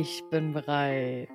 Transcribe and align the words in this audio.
Ich 0.00 0.22
bin 0.30 0.52
bereit. 0.52 1.28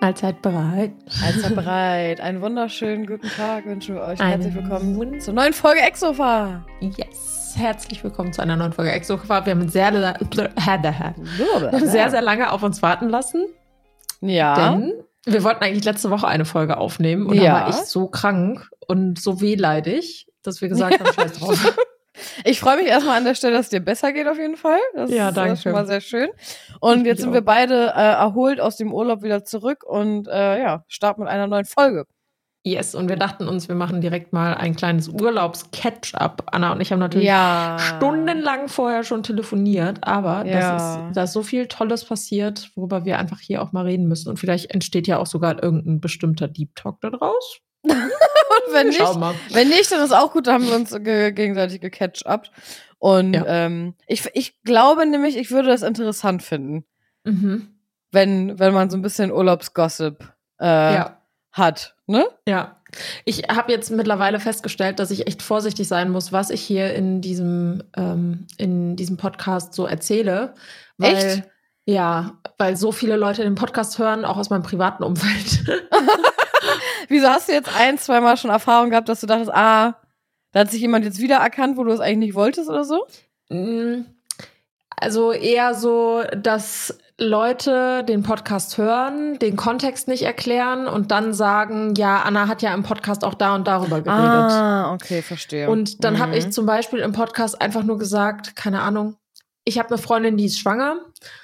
Allzeit 0.00 0.42
bereit. 0.42 0.90
Allzeit 1.24 1.54
bereit. 1.54 2.20
Einen 2.20 2.40
wunderschönen 2.40 3.06
guten 3.06 3.28
Tag 3.28 3.64
wünschen 3.64 3.94
wir 3.94 4.02
euch. 4.02 4.18
Herzlich 4.18 4.52
willkommen 4.56 5.20
zur 5.20 5.34
neuen 5.34 5.52
Folge 5.52 5.82
Exofa. 5.82 6.66
Yes. 6.80 7.54
Herzlich 7.56 8.02
willkommen 8.02 8.32
zu 8.32 8.42
einer 8.42 8.56
neuen 8.56 8.72
Folge 8.72 8.90
Exofa. 8.90 9.46
Wir 9.46 9.52
haben 9.52 9.68
sehr, 9.68 9.92
sehr, 9.92 10.16
sehr, 11.86 12.10
sehr 12.10 12.22
lange 12.22 12.50
auf 12.50 12.64
uns 12.64 12.82
warten 12.82 13.08
lassen. 13.08 13.46
Ja. 14.20 14.54
Denn 14.72 14.94
wir 15.24 15.44
wollten 15.44 15.62
eigentlich 15.62 15.84
letzte 15.84 16.10
Woche 16.10 16.26
eine 16.26 16.44
Folge 16.44 16.78
aufnehmen 16.78 17.26
und 17.26 17.36
Ja. 17.36 17.42
da 17.54 17.60
war 17.60 17.68
ich 17.68 17.76
so 17.76 18.08
krank 18.08 18.68
und 18.88 19.20
so 19.20 19.40
wehleidig, 19.40 20.26
dass 20.42 20.60
wir 20.60 20.68
gesagt 20.68 20.98
haben, 20.98 21.12
scheiß 21.14 21.38
drauf. 21.38 21.76
Ich 22.44 22.60
freue 22.60 22.76
mich 22.76 22.86
erstmal 22.86 23.18
an 23.18 23.24
der 23.24 23.34
Stelle, 23.34 23.54
dass 23.56 23.66
es 23.66 23.70
dir 23.70 23.80
besser 23.80 24.12
geht 24.12 24.26
auf 24.28 24.38
jeden 24.38 24.56
Fall. 24.56 24.78
Das 24.94 25.10
Ja, 25.10 25.28
ist, 25.28 25.36
danke 25.36 25.50
Das 25.50 25.58
ist 25.58 25.62
schon 25.62 25.70
schön. 25.72 25.80
mal 25.80 25.86
sehr 25.86 26.00
schön. 26.00 26.28
Und 26.80 27.04
jetzt 27.06 27.20
sind 27.20 27.30
auch. 27.30 27.34
wir 27.34 27.42
beide 27.44 27.88
äh, 27.94 28.12
erholt 28.12 28.60
aus 28.60 28.76
dem 28.76 28.92
Urlaub 28.92 29.22
wieder 29.22 29.44
zurück 29.44 29.84
und 29.84 30.28
äh, 30.28 30.60
ja, 30.62 30.84
starten 30.88 31.22
mit 31.22 31.30
einer 31.30 31.46
neuen 31.46 31.64
Folge. 31.64 32.04
Yes, 32.64 32.94
und 32.94 33.08
wir 33.08 33.16
dachten 33.16 33.48
uns, 33.48 33.66
wir 33.66 33.74
machen 33.74 34.00
direkt 34.00 34.32
mal 34.32 34.54
ein 34.54 34.76
kleines 34.76 35.08
Urlaubs-Catch-up. 35.08 36.44
Anna 36.52 36.72
und 36.72 36.80
ich 36.80 36.92
haben 36.92 37.00
natürlich 37.00 37.26
Ja. 37.26 37.76
stundenlang 37.78 38.68
vorher 38.68 39.02
schon 39.02 39.24
telefoniert, 39.24 39.98
aber 40.02 40.46
Ja. 40.46 40.70
das 40.70 40.82
ist, 41.10 41.16
da 41.16 41.22
ist 41.24 41.32
so 41.32 41.42
viel 41.42 41.66
Tolles 41.66 42.04
passiert, 42.04 42.70
worüber 42.76 43.04
wir 43.04 43.18
einfach 43.18 43.40
hier 43.40 43.62
auch 43.62 43.72
mal 43.72 43.84
reden 43.84 44.06
müssen. 44.06 44.28
Und 44.28 44.38
vielleicht 44.38 44.70
entsteht 44.70 45.08
ja 45.08 45.18
auch 45.18 45.26
sogar 45.26 45.60
irgendein 45.62 46.00
bestimmter 46.00 46.46
Deep 46.48 46.76
Talk 46.76 47.00
da 47.00 47.10
draus. 47.10 47.58
Und 47.84 48.72
wenn 48.72 48.88
nicht. 48.88 49.00
Wenn 49.54 49.68
nicht, 49.68 49.90
dann 49.90 50.02
ist 50.04 50.12
auch 50.12 50.32
gut, 50.32 50.46
da 50.46 50.52
haben 50.54 50.66
wir 50.66 50.74
uns 50.76 50.90
ge 50.90 51.32
gegenseitig 51.32 51.80
gecatcht-upt. 51.80 52.50
Und 52.98 53.34
Ja. 53.34 53.44
ähm, 53.46 53.94
ich, 54.06 54.28
ich 54.34 54.62
glaube 54.62 55.04
nämlich, 55.06 55.36
ich 55.36 55.50
würde 55.50 55.68
das 55.68 55.82
interessant 55.82 56.42
finden, 56.42 56.84
Mhm. 57.24 57.68
wenn, 58.12 58.58
wenn 58.58 58.72
man 58.72 58.90
so 58.90 58.96
ein 58.96 59.02
bisschen 59.02 59.32
Urlaubsgossip 59.32 60.32
äh, 60.60 60.94
Ja. 60.94 61.18
hat. 61.50 61.96
Ne? 62.06 62.24
Ja, 62.46 62.76
ich 63.24 63.44
habe 63.50 63.72
jetzt 63.72 63.90
mittlerweile 63.90 64.38
festgestellt, 64.38 64.98
dass 65.00 65.10
ich 65.10 65.26
echt 65.26 65.42
vorsichtig 65.42 65.88
sein 65.88 66.10
muss, 66.10 66.30
was 66.32 66.50
ich 66.50 66.60
hier 66.60 66.94
in 66.94 67.20
diesem, 67.20 67.82
ähm, 67.96 68.46
in 68.58 68.96
diesem 68.96 69.16
Podcast 69.16 69.74
so 69.74 69.86
erzähle. 69.86 70.54
Weil, 70.98 71.14
Echt? 71.16 71.42
Ja, 71.86 72.34
weil 72.58 72.76
so 72.76 72.92
viele 72.92 73.16
Leute 73.16 73.42
den 73.42 73.56
Podcast 73.56 73.98
hören, 73.98 74.24
auch 74.24 74.36
aus 74.36 74.50
meinem 74.50 74.62
privaten 74.62 75.02
Umfeld. 75.02 75.64
Wieso 77.08 77.28
hast 77.28 77.48
du 77.48 77.52
jetzt 77.52 77.70
ein, 77.76 77.98
zweimal 77.98 78.36
schon 78.36 78.50
Erfahrung 78.50 78.90
gehabt, 78.90 79.08
dass 79.08 79.20
du 79.20 79.26
dachtest, 79.26 79.52
ah, 79.52 79.96
da 80.52 80.60
hat 80.60 80.70
sich 80.70 80.80
jemand 80.80 81.04
jetzt 81.04 81.18
wiedererkannt, 81.20 81.76
wo 81.76 81.84
du 81.84 81.92
es 81.92 82.00
eigentlich 82.00 82.28
nicht 82.28 82.34
wolltest 82.34 82.68
oder 82.68 82.84
so? 82.84 83.06
Mm, 83.48 84.04
Also 84.96 85.32
eher 85.32 85.74
so, 85.74 86.22
dass 86.36 86.98
Leute 87.18 88.04
den 88.04 88.22
Podcast 88.22 88.78
hören, 88.78 89.38
den 89.38 89.56
Kontext 89.56 90.08
nicht 90.08 90.22
erklären 90.22 90.86
und 90.86 91.10
dann 91.10 91.32
sagen, 91.34 91.94
ja, 91.96 92.22
Anna 92.22 92.48
hat 92.48 92.62
ja 92.62 92.72
im 92.74 92.82
Podcast 92.82 93.24
auch 93.24 93.34
da 93.34 93.54
und 93.54 93.66
darüber 93.66 94.00
geredet. 94.00 94.50
Ah, 94.52 94.92
okay, 94.92 95.22
verstehe. 95.22 95.68
Und 95.70 96.04
dann 96.04 96.18
habe 96.18 96.32
Mhm. 96.32 96.38
ich 96.38 96.50
zum 96.52 96.66
Beispiel 96.66 96.98
im 97.00 97.12
Podcast 97.12 97.60
einfach 97.60 97.82
nur 97.84 97.98
gesagt, 97.98 98.56
keine 98.56 98.80
Ahnung, 98.82 99.16
ich 99.64 99.78
habe 99.78 99.88
eine 99.90 99.98
Freundin, 99.98 100.36
die 100.36 100.46
ist 100.46 100.58
schwanger. 100.58 100.96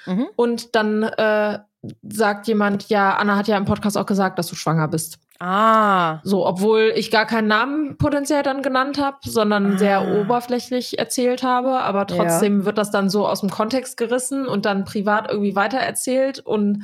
Mhm. 0.05 0.27
Und 0.35 0.75
dann 0.75 1.03
äh, 1.03 1.59
sagt 2.03 2.47
jemand, 2.47 2.89
ja, 2.89 3.15
Anna 3.15 3.35
hat 3.35 3.47
ja 3.47 3.57
im 3.57 3.65
Podcast 3.65 3.97
auch 3.97 4.05
gesagt, 4.05 4.37
dass 4.39 4.47
du 4.47 4.55
schwanger 4.55 4.87
bist. 4.87 5.17
Ah, 5.41 6.19
So, 6.23 6.45
obwohl 6.45 6.91
ich 6.95 7.11
gar 7.11 7.25
keinen 7.25 7.47
Namen 7.47 7.97
potenziell 7.97 8.43
dann 8.43 8.61
genannt 8.61 8.97
habe, 8.99 9.17
sondern 9.23 9.75
Ah. 9.75 9.77
sehr 9.77 10.07
oberflächlich 10.19 10.99
erzählt 10.99 11.43
habe. 11.43 11.79
Aber 11.79 12.05
trotzdem 12.07 12.65
wird 12.65 12.77
das 12.77 12.91
dann 12.91 13.09
so 13.09 13.25
aus 13.25 13.39
dem 13.39 13.49
Kontext 13.49 13.95
gerissen 13.95 14.45
und 14.45 14.65
dann 14.65 14.83
privat 14.83 15.29
irgendwie 15.31 15.55
weitererzählt. 15.55 16.39
Und 16.39 16.83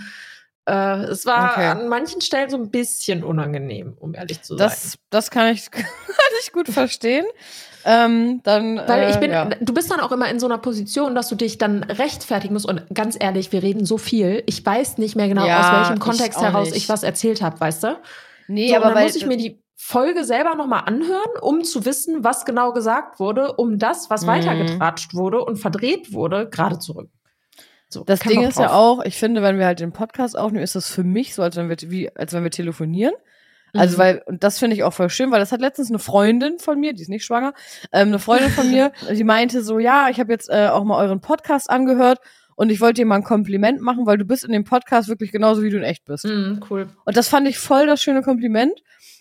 äh, 0.67 0.99
es 1.03 1.25
war 1.25 1.51
Okay. 1.51 1.67
an 1.67 1.89
manchen 1.89 2.21
Stellen 2.21 2.49
so 2.49 2.55
ein 2.55 2.71
bisschen 2.71 3.25
unangenehm, 3.25 3.97
um 3.99 4.13
ehrlich 4.15 4.41
zu 4.41 4.55
sein. 4.57 4.65
das, 4.69 4.97
das 5.09 5.29
kann 5.31 5.47
ich, 5.53 5.69
kann 5.71 5.83
ich 6.41 6.53
gut 6.53 6.69
verstehen. 6.69 7.25
Ähm, 7.87 8.41
dann, 8.43 8.77
Weil 8.87 9.09
ich 9.11 9.17
äh, 9.17 9.19
bin, 9.19 9.31
ja. 9.31 9.45
du 9.45 9.73
bist 9.73 9.91
dann 9.91 9.99
auch 9.99 10.11
immer 10.11 10.27
in 10.29 10.39
so 10.39 10.47
einer 10.47 10.57
Position, 10.57 11.13
dass 11.13 11.29
du 11.29 11.35
dich 11.35 11.59
dann 11.59 11.83
rechtfertigen 11.83 12.53
musst. 12.53 12.67
Und 12.67 12.83
ganz 12.93 13.15
ehrlich, 13.19 13.51
wir 13.51 13.61
reden 13.61 13.85
so 13.85 13.97
viel. 13.99 14.41
Ich 14.47 14.65
weiß 14.65 14.97
nicht 14.97 15.15
mehr 15.15 15.27
genau, 15.27 15.45
Ja, 15.45 15.59
aus 15.59 15.71
welchem 15.81 15.93
ich 15.95 15.99
Kontext 15.99 16.39
auch 16.39 16.43
heraus 16.43 16.69
nicht. 16.69 16.77
ich 16.77 16.89
was 16.89 17.03
erzählt 17.03 17.43
habe, 17.43 17.59
weißt 17.59 17.83
du? 17.83 17.97
Nee, 18.47 18.69
so, 18.69 18.75
aber 18.77 18.85
dann 18.85 18.95
weil, 18.95 19.03
muss 19.03 19.15
ich 19.15 19.25
mir 19.27 19.37
die 19.37 19.61
Folge 19.75 20.23
selber 20.23 20.55
nochmal 20.55 20.83
anhören, 20.87 21.29
um 21.41 21.63
zu 21.63 21.85
wissen, 21.85 22.23
was 22.23 22.43
genau 22.45 22.73
gesagt 22.73 23.19
wurde, 23.19 23.53
um 23.53 23.77
das, 23.77 24.09
was 24.09 24.23
Mhm. 24.23 24.27
weitergetratscht 24.27 25.13
wurde 25.13 25.43
und 25.45 25.57
verdreht 25.57 26.11
wurde, 26.11 26.49
gerade 26.49 26.79
zurück. 26.79 27.09
So, 27.89 28.03
Das 28.03 28.19
Ding 28.21 28.41
ist 28.41 28.57
ja 28.57 28.71
auch, 28.73 29.03
ich 29.05 29.15
finde, 29.15 29.43
wenn 29.43 29.59
wir 29.59 29.67
halt 29.67 29.79
den 29.79 29.91
Podcast 29.91 30.35
aufnehmen, 30.35 30.63
ist 30.63 30.73
das 30.75 30.89
für 30.89 31.03
mich 31.03 31.35
so, 31.35 31.43
als 31.43 31.55
wenn 31.55 31.69
wir, 31.69 31.77
wie, 31.83 32.09
als 32.15 32.33
wenn 32.33 32.43
wir 32.43 32.49
telefonieren. 32.51 33.13
Also, 33.77 33.95
Mhm. 33.95 33.99
weil, 34.01 34.21
und 34.25 34.43
das 34.43 34.59
finde 34.59 34.75
ich 34.75 34.83
auch 34.83 34.93
voll 34.93 35.09
schön, 35.09 35.31
weil 35.31 35.39
das 35.39 35.51
hat 35.51 35.61
letztens 35.61 35.89
eine 35.89 35.99
Freundin 35.99 36.59
von 36.59 36.79
mir, 36.79 36.93
die 36.93 37.01
ist 37.01 37.09
nicht 37.09 37.25
schwanger, 37.25 37.53
ähm, 37.91 38.09
eine 38.09 38.19
Freundin 38.19 38.49
von 38.51 38.69
mir, 38.69 38.91
die 39.11 39.23
meinte 39.23 39.61
so, 39.63 39.79
ja, 39.79 40.09
ich 40.09 40.19
habe 40.19 40.31
jetzt 40.31 40.49
äh, 40.49 40.67
auch 40.67 40.83
mal 40.83 40.97
euren 41.03 41.21
Podcast 41.21 41.69
angehört 41.69 42.19
und 42.55 42.69
ich 42.69 42.79
wollte 42.81 43.01
dir 43.01 43.05
mal 43.05 43.15
ein 43.15 43.23
Kompliment 43.23 43.81
machen, 43.81 44.05
weil 44.05 44.17
du 44.17 44.25
bist 44.25 44.45
in 44.45 44.51
dem 44.51 44.63
Podcast 44.63 45.09
wirklich 45.09 45.31
genauso, 45.31 45.61
wie 45.63 45.69
du 45.69 45.77
in 45.77 45.83
echt 45.83 46.05
bist. 46.05 46.25
Mhm, 46.25 46.61
cool. 46.69 46.87
Und 47.05 47.17
das 47.17 47.27
fand 47.27 47.47
ich 47.47 47.57
voll 47.59 47.85
das 47.87 48.01
schöne 48.01 48.21
Kompliment. 48.21 48.73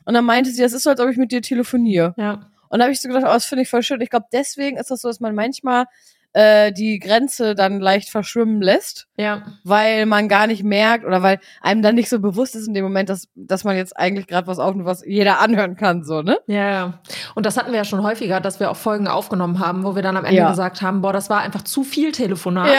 Und 0.05 0.15
dann 0.15 0.25
meinte 0.25 0.51
sie, 0.51 0.61
das 0.63 0.73
ist 0.73 0.83
so, 0.85 0.91
als 0.91 1.01
ob 1.01 1.09
ich 1.09 1.17
mit 1.17 1.33
dir 1.33 1.41
telefoniere. 1.43 2.15
Ja. 2.17 2.51
Und 2.69 2.79
da 2.79 2.85
habe 2.85 2.93
ich 2.93 3.01
so 3.01 3.09
gedacht, 3.09 3.25
oh, 3.27 3.33
das 3.33 3.47
finde 3.47 3.63
ich 3.63 3.71
voll 3.71 3.83
schön. 3.83 4.01
Ich 4.01 4.11
glaube, 4.11 4.27
deswegen 4.33 4.77
ist 4.77 4.91
das 4.91 5.01
so, 5.01 5.09
dass 5.09 5.19
man 5.21 5.35
manchmal 5.35 5.87
äh, 6.35 6.73
die 6.73 6.99
Grenze 6.99 7.55
dann 7.55 7.81
leicht 7.81 8.11
verschwimmen 8.11 8.61
lässt 8.61 9.07
Ja. 9.17 9.43
weil 9.65 10.05
man 10.07 10.29
gar 10.29 10.47
nicht 10.47 10.63
merkt 10.65 11.05
oder 11.05 11.23
weil 11.23 11.39
einem 11.63 11.81
dann 11.81 11.95
nicht 11.95 12.09
so 12.11 12.19
bewusst 12.21 12.55
ist 12.57 12.67
in 12.69 12.75
dem 12.75 12.85
Moment, 12.85 13.09
dass, 13.09 13.29
dass 13.35 13.65
man 13.65 13.77
jetzt 13.77 13.97
eigentlich 13.97 14.27
gerade 14.27 14.47
was 14.47 14.59
aufnimmt, 14.59 14.87
was 14.87 15.05
jeder 15.07 15.41
anhören 15.41 15.77
kann, 15.77 16.05
so, 16.05 16.23
ne? 16.23 16.39
Ja, 16.47 16.71
ja. 16.71 16.99
Und 17.35 17.47
das 17.47 17.57
hatten 17.57 17.71
wir 17.71 17.79
ja 17.79 17.85
schon 17.85 18.03
häufiger, 18.03 18.41
dass 18.41 18.61
wir 18.61 18.71
auch 18.71 18.77
Folgen 18.77 19.07
aufgenommen 19.09 19.59
haben, 19.61 19.85
wo 19.85 19.95
wir 19.95 20.03
dann 20.03 20.17
am 20.17 20.25
Ende 20.25 20.37
Ja. 20.39 20.51
gesagt 20.51 20.83
haben, 20.83 21.01
boah, 21.01 21.13
das 21.13 21.31
war 21.31 21.41
einfach 21.41 21.63
zu 21.63 21.85
viel 21.85 22.13
Telefonat. 22.13 22.69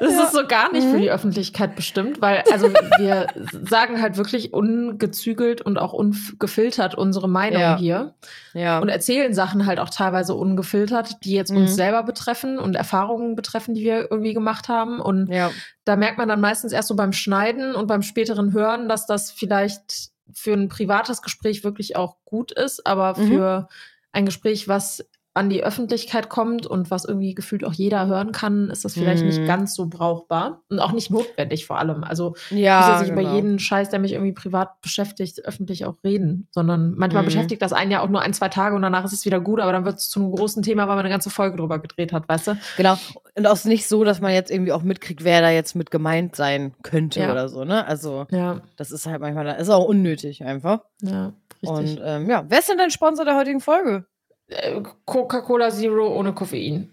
Das 0.00 0.12
Ja. 0.12 0.24
ist 0.24 0.32
so 0.32 0.44
gar 0.48 0.72
nicht 0.72 0.84
für 0.88 0.96
Mhm. 0.96 1.02
die 1.02 1.10
Öffentlichkeit 1.10 1.76
bestimmt, 1.76 2.20
weil 2.20 2.42
also 2.52 2.68
wir 2.98 3.28
sagen 3.70 4.02
halt 4.02 4.16
wirklich 4.16 4.52
ungezügelt 4.52 5.60
und 5.62 5.78
auch 5.78 5.92
ungefiltert 5.92 6.94
unsere 6.96 7.28
Meinung 7.28 7.60
Ja. 7.60 7.76
hier 7.78 8.14
Ja. 8.54 8.80
und 8.80 8.88
erzählen 8.88 9.32
Sachen 9.34 9.66
halt 9.66 9.78
auch 9.78 9.90
teilweise 9.90 10.34
ungefiltert, 10.34 11.24
die 11.24 11.32
jetzt 11.32 11.52
Mhm. 11.52 11.58
uns 11.58 11.76
selber 11.76 12.02
betreffen 12.02 12.58
und 12.58 12.73
Erfahrungen 12.74 13.36
betreffen, 13.36 13.74
die 13.74 13.84
wir 13.84 14.10
irgendwie 14.10 14.34
gemacht 14.34 14.68
haben. 14.68 15.00
Und 15.00 15.28
ja. 15.28 15.50
da 15.84 15.96
merkt 15.96 16.18
man 16.18 16.28
dann 16.28 16.40
meistens 16.40 16.72
erst 16.72 16.88
so 16.88 16.96
beim 16.96 17.12
Schneiden 17.12 17.74
und 17.74 17.86
beim 17.86 18.02
späteren 18.02 18.52
Hören, 18.52 18.88
dass 18.88 19.06
das 19.06 19.30
vielleicht 19.30 20.10
für 20.32 20.54
ein 20.54 20.68
privates 20.68 21.22
Gespräch 21.22 21.64
wirklich 21.64 21.96
auch 21.96 22.16
gut 22.24 22.52
ist, 22.52 22.86
aber 22.86 23.18
Mhm. 23.18 23.28
für 23.28 23.68
ein 24.12 24.24
Gespräch, 24.24 24.68
was 24.68 25.04
an 25.36 25.50
die 25.50 25.64
Öffentlichkeit 25.64 26.28
kommt 26.28 26.64
und 26.64 26.92
was 26.92 27.04
irgendwie 27.04 27.34
gefühlt 27.34 27.64
auch 27.64 27.72
jeder 27.72 28.06
hören 28.06 28.30
kann, 28.30 28.70
ist 28.70 28.84
das 28.84 28.94
vielleicht 28.94 29.22
Mhm. 29.24 29.30
nicht 29.30 29.44
ganz 29.46 29.74
so 29.74 29.86
brauchbar 29.86 30.62
und 30.68 30.78
auch 30.78 30.92
nicht 30.92 31.10
notwendig 31.10 31.66
vor 31.66 31.76
allem. 31.78 32.04
Also 32.04 32.34
ich 32.36 32.50
muss 32.52 32.60
Ja, 32.60 33.00
nicht 33.00 33.08
genau. 33.10 33.20
über 33.20 33.34
jeden 33.34 33.58
Scheiß, 33.58 33.90
der 33.90 33.98
mich 33.98 34.12
irgendwie 34.12 34.32
privat 34.32 34.80
beschäftigt, 34.80 35.44
öffentlich 35.44 35.86
auch 35.86 35.96
reden, 36.04 36.46
sondern 36.52 36.94
manchmal 36.94 37.22
Mhm. 37.22 37.26
beschäftigt 37.26 37.62
das 37.62 37.72
einen 37.72 37.90
ja 37.90 38.00
auch 38.00 38.08
nur 38.08 38.20
ein, 38.20 38.32
zwei 38.32 38.48
Tage 38.48 38.76
und 38.76 38.82
danach 38.82 39.04
ist 39.04 39.12
es 39.12 39.24
wieder 39.24 39.40
gut, 39.40 39.58
aber 39.58 39.72
dann 39.72 39.84
wird 39.84 39.96
es 39.98 40.08
zu 40.08 40.20
einem 40.20 40.30
großen 40.30 40.62
Thema, 40.62 40.82
weil 40.86 40.94
man 40.94 41.00
eine 41.04 41.08
ganze 41.08 41.30
Folge 41.30 41.56
drüber 41.56 41.80
gedreht 41.80 42.12
hat, 42.12 42.28
weißt 42.28 42.46
du? 42.46 42.58
Genau. 42.76 42.96
Und 43.36 43.46
auch 43.48 43.64
nicht 43.64 43.88
so, 43.88 44.04
dass 44.04 44.20
man 44.20 44.32
jetzt 44.32 44.52
irgendwie 44.52 44.70
auch 44.70 44.82
mitkriegt, 44.82 45.24
wer 45.24 45.40
da 45.40 45.50
jetzt 45.50 45.74
mit 45.74 45.90
gemeint 45.90 46.36
sein 46.36 46.74
könnte 46.84 47.18
Ja. 47.20 47.32
oder 47.32 47.48
so, 47.48 47.64
ne? 47.64 47.84
Also, 47.88 48.26
Ja, 48.30 48.60
das 48.76 48.92
ist 48.92 49.06
halt 49.06 49.20
manchmal, 49.20 49.46
ist 49.60 49.68
auch 49.68 49.84
unnötig 49.84 50.44
einfach. 50.44 50.82
ja, 51.02 51.32
richtig. 51.60 51.68
Und 51.98 52.00
ähm, 52.04 52.30
ja, 52.30 52.44
wer 52.48 52.60
ist 52.60 52.68
denn 52.68 52.78
dein 52.78 52.92
Sponsor 52.92 53.24
der 53.24 53.36
heutigen 53.36 53.60
Folge? 53.60 54.06
Äh, 54.54 54.80
Coca-Cola 55.04 55.70
Zero 55.70 56.08
ohne 56.08 56.32
Koffein. 56.32 56.90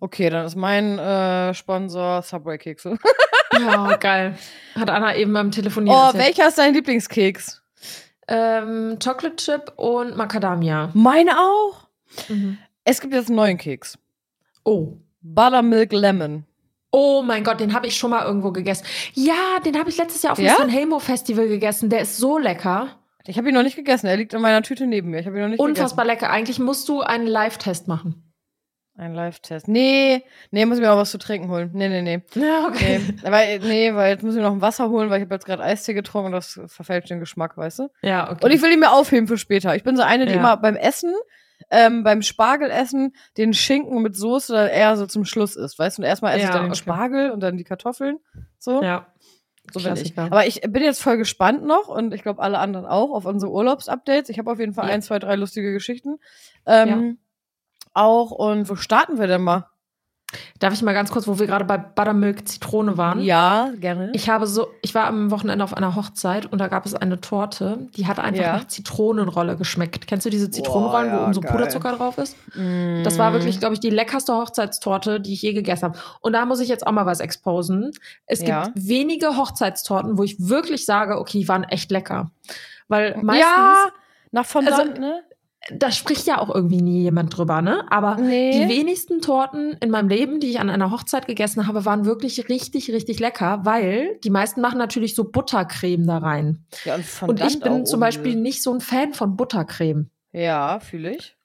Okay, 0.00 0.30
dann 0.30 0.46
ist 0.46 0.56
mein 0.56 0.98
äh, 0.98 1.52
Sponsor 1.54 2.22
Subway 2.22 2.58
Kekse. 2.58 2.98
Ja, 3.52 3.96
geil. 3.96 4.38
Hat 4.76 4.88
Anna 4.88 5.16
eben 5.16 5.32
beim 5.32 5.50
Telefonieren 5.50 5.98
Oh, 5.98 6.06
erzählt. 6.06 6.24
welcher 6.24 6.48
ist 6.48 6.56
dein 6.56 6.72
Lieblingskeks? 6.72 7.60
Ähm, 8.28 8.96
Chocolate 9.02 9.36
Chip 9.36 9.72
und 9.76 10.16
Macadamia. 10.16 10.90
Meine 10.94 11.32
auch. 11.36 11.88
Mhm. 12.28 12.58
Es 12.84 13.00
gibt 13.00 13.12
jetzt 13.12 13.26
einen 13.26 13.36
neuen 13.36 13.58
Keks. 13.58 13.98
Oh. 14.64 14.92
Buttermilk 15.20 15.92
Lemon. 15.92 16.44
Oh 16.92 17.22
mein 17.22 17.42
Gott, 17.42 17.58
den 17.58 17.74
habe 17.74 17.88
ich 17.88 17.96
schon 17.96 18.10
mal 18.10 18.24
irgendwo 18.24 18.52
gegessen. 18.52 18.84
Ja, 19.14 19.58
den 19.64 19.76
habe 19.76 19.90
ich 19.90 19.96
letztes 19.98 20.22
Jahr 20.22 20.32
auf 20.32 20.38
dem 20.38 20.46
Ja? 20.46 20.56
San 20.56 20.68
Helmo 20.68 21.00
Festival 21.00 21.48
gegessen. 21.48 21.90
Der 21.90 22.02
ist 22.02 22.16
so 22.18 22.38
lecker. 22.38 22.99
Ich 23.26 23.36
habe 23.38 23.48
ihn 23.48 23.54
noch 23.54 23.62
nicht 23.62 23.76
gegessen. 23.76 24.06
Er 24.06 24.16
liegt 24.16 24.32
in 24.34 24.40
meiner 24.40 24.62
Tüte 24.62 24.86
neben 24.86 25.10
mir. 25.10 25.20
Ich 25.20 25.26
habe 25.26 25.36
ihn 25.36 25.42
noch 25.42 25.48
nicht 25.50 25.60
Unfassbar 25.60 26.04
lecker. 26.04 26.30
Eigentlich 26.30 26.58
musst 26.58 26.88
du 26.88 27.00
einen 27.02 27.26
Live-Test 27.26 27.86
machen. 27.88 28.10
gegessen. 28.12 28.26
Ein 28.96 29.14
Live-Test. 29.14 29.66
Nee, 29.68 30.24
nee, 30.50 30.66
muss 30.66 30.76
ich 30.78 30.82
mir 30.82 30.92
auch 30.92 30.96
was 30.98 31.10
zu 31.10 31.16
trinken 31.18 31.48
holen. 31.50 31.70
Nee, 31.72 31.88
nee, 31.88 32.02
nee. 32.02 32.22
Ja, 32.34 32.70
Nee, 32.70 33.00
weil, 33.22 33.58
nee, 33.60 33.94
weil 33.94 34.10
jetzt 34.12 34.22
muss 34.22 34.34
ich 34.36 34.42
noch 34.42 34.52
ein 34.52 34.60
Wasser 34.60 34.90
holen, 34.90 35.08
weil 35.10 35.18
ich 35.20 35.24
habe 35.24 35.34
jetzt 35.34 35.46
gerade 35.46 35.62
Eistee 35.62 35.94
getrunken 35.94 36.26
und 36.26 36.32
das 36.32 36.60
verfälscht 36.66 37.08
den 37.10 37.20
Geschmack, 37.20 37.56
weißt 37.56 37.78
du? 37.78 37.88
Ja, 38.02 38.30
okay. 38.30 38.44
Und 38.44 38.50
ich 38.50 38.60
will 38.60 38.72
ihn 38.72 38.80
mir 38.80 38.92
aufheben 38.92 39.26
für 39.26 39.38
später. 39.38 39.74
Ich 39.76 39.84
bin 39.84 39.96
so 39.96 40.02
eine, 40.02 40.26
die 40.26 40.32
Ja. 40.32 40.38
immer 40.38 40.56
beim 40.58 40.76
Essen, 40.76 41.14
ähm, 41.70 42.02
beim 42.04 42.20
Spargelessen, 42.20 43.14
den 43.38 43.54
Schinken 43.54 44.02
mit 44.02 44.16
Soße 44.16 44.52
dann 44.52 44.68
eher 44.68 44.96
so 44.96 45.06
zum 45.06 45.24
Schluss 45.24 45.56
isst, 45.56 45.78
weißt 45.78 45.96
du? 45.98 46.02
Und 46.02 46.06
erstmal 46.08 46.32
esse 46.32 46.40
ich 46.40 46.46
Ja, 46.48 46.52
dann 46.54 46.62
den 46.64 46.70
okay. 46.72 46.78
Spargel 46.80 47.30
und 47.30 47.40
dann 47.40 47.56
die 47.56 47.64
Kartoffeln. 47.64 48.18
So. 48.58 48.82
ja. 48.82 49.06
So 49.72 49.80
bin 49.80 49.96
ich. 49.96 50.18
Aber 50.18 50.46
ich 50.46 50.60
bin 50.60 50.82
jetzt 50.82 51.02
voll 51.02 51.16
gespannt 51.16 51.64
noch 51.64 51.88
und 51.88 52.12
ich 52.12 52.22
glaube 52.22 52.42
alle 52.42 52.58
anderen 52.58 52.86
auch 52.86 53.10
auf 53.10 53.24
unsere 53.24 53.52
Urlaubsupdates. 53.52 54.28
Ich 54.28 54.38
habe 54.38 54.50
auf 54.50 54.58
jeden 54.58 54.74
Fall 54.74 54.88
Ja. 54.88 54.94
ein, 54.94 55.02
zwei, 55.02 55.18
drei 55.18 55.36
lustige 55.36 55.72
Geschichten. 55.72 56.18
Ähm, 56.66 57.18
Auch 57.92 58.30
und 58.30 58.68
wo 58.68 58.76
starten 58.76 59.18
wir 59.18 59.26
denn 59.26 59.42
mal? 59.42 59.69
Darf 60.60 60.72
ich 60.72 60.82
mal 60.82 60.92
ganz 60.92 61.10
kurz, 61.10 61.26
wo 61.26 61.38
wir 61.38 61.46
gerade 61.46 61.64
bei 61.64 61.76
Buttermilk 61.76 62.46
Zitrone 62.46 62.96
waren? 62.96 63.20
Ja, 63.20 63.70
gerne. 63.78 64.10
Ich 64.14 64.28
habe 64.30 64.46
so, 64.46 64.68
ich 64.82 64.94
war 64.94 65.06
am 65.06 65.30
Wochenende 65.30 65.64
auf 65.64 65.76
einer 65.76 65.96
Hochzeit 65.96 66.46
und 66.46 66.58
da 66.58 66.68
gab 66.68 66.86
es 66.86 66.94
eine 66.94 67.20
Torte, 67.20 67.88
die 67.96 68.06
hat 68.06 68.18
einfach 68.20 68.42
Ja. 68.44 68.52
nach 68.58 68.66
Zitronenrolle 68.68 69.56
geschmeckt. 69.56 70.06
Kennst 70.06 70.26
du 70.26 70.30
diese 70.30 70.50
Zitronenrollen, 70.50 71.10
Boah, 71.10 71.14
ja, 71.16 71.20
wo 71.20 71.24
oben 71.24 71.34
so 71.34 71.40
geil. 71.40 71.52
Puderzucker 71.52 71.96
drauf 71.96 72.18
ist? 72.18 72.36
Das 73.04 73.18
war 73.18 73.32
wirklich, 73.32 73.58
glaube 73.58 73.74
ich, 73.74 73.80
die 73.80 73.90
leckerste 73.90 74.34
Hochzeitstorte, 74.34 75.20
die 75.20 75.32
ich 75.32 75.42
je 75.42 75.52
gegessen 75.52 75.84
habe. 75.86 75.98
Und 76.20 76.32
da 76.34 76.44
muss 76.46 76.60
ich 76.60 76.68
jetzt 76.68 76.86
auch 76.86 76.92
mal 76.92 77.06
was 77.06 77.20
exposen. 77.20 77.90
Es 78.26 78.38
gibt 78.38 78.50
Ja. 78.50 78.68
wenige 78.74 79.36
Hochzeitstorten, 79.36 80.16
wo 80.18 80.22
ich 80.22 80.36
wirklich 80.48 80.84
sage, 80.86 81.18
okay, 81.18 81.38
die 81.40 81.48
waren 81.48 81.64
echt 81.64 81.90
lecker. 81.90 82.30
Weil 82.88 83.16
meistens, 83.22 83.40
Ja, 83.46 83.86
nach 84.32 84.46
Fondant, 84.46 84.78
Also, 84.78 85.00
ne? 85.00 85.22
Da 85.72 85.90
spricht 85.92 86.26
ja 86.26 86.38
auch 86.38 86.52
irgendwie 86.54 86.80
nie 86.80 87.02
jemand 87.02 87.36
drüber, 87.36 87.60
ne? 87.60 87.84
Aber 87.90 88.16
Nee. 88.16 88.52
die 88.52 88.68
wenigsten 88.74 89.20
Torten 89.20 89.76
in 89.80 89.90
meinem 89.90 90.08
Leben, 90.08 90.40
die 90.40 90.48
ich 90.48 90.58
an 90.58 90.70
einer 90.70 90.90
Hochzeit 90.90 91.26
gegessen 91.26 91.66
habe, 91.66 91.84
waren 91.84 92.06
wirklich 92.06 92.48
richtig, 92.48 92.90
richtig 92.90 93.20
lecker, 93.20 93.60
weil 93.64 94.18
die 94.24 94.30
meisten 94.30 94.62
machen 94.62 94.78
natürlich 94.78 95.14
so 95.14 95.24
Buttercreme 95.24 96.06
da 96.06 96.18
rein. 96.18 96.64
Ja, 96.84 96.94
und, 96.96 97.28
Und 97.28 97.40
ich 97.42 97.60
bin 97.60 97.84
zum 97.84 98.00
Beispiel 98.00 98.36
nicht 98.36 98.62
so 98.62 98.72
ein 98.72 98.80
Fan 98.80 99.12
von 99.12 99.36
Buttercreme. 99.36 100.08
Ja, 100.32 100.80
fühle 100.80 101.14
ich. 101.16 101.36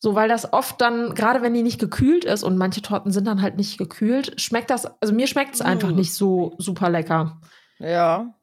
So, 0.00 0.14
weil 0.14 0.28
das 0.28 0.52
oft 0.52 0.80
dann, 0.80 1.14
gerade 1.14 1.40
wenn 1.40 1.54
die 1.54 1.62
nicht 1.62 1.78
gekühlt 1.80 2.24
ist 2.26 2.42
und 2.42 2.58
manche 2.58 2.82
Torten 2.82 3.10
sind 3.12 3.26
dann 3.26 3.40
halt 3.40 3.56
nicht 3.56 3.78
gekühlt, 3.78 4.38
schmeckt 4.40 4.68
das, 4.70 4.84
also 5.00 5.14
mir 5.14 5.26
schmeckt 5.28 5.54
es 5.54 5.62
einfach 5.62 5.90
Mm. 5.92 5.94
nicht 5.94 6.12
so 6.12 6.54
super 6.58 6.90
lecker. 6.90 7.40
Ja. 7.78 8.34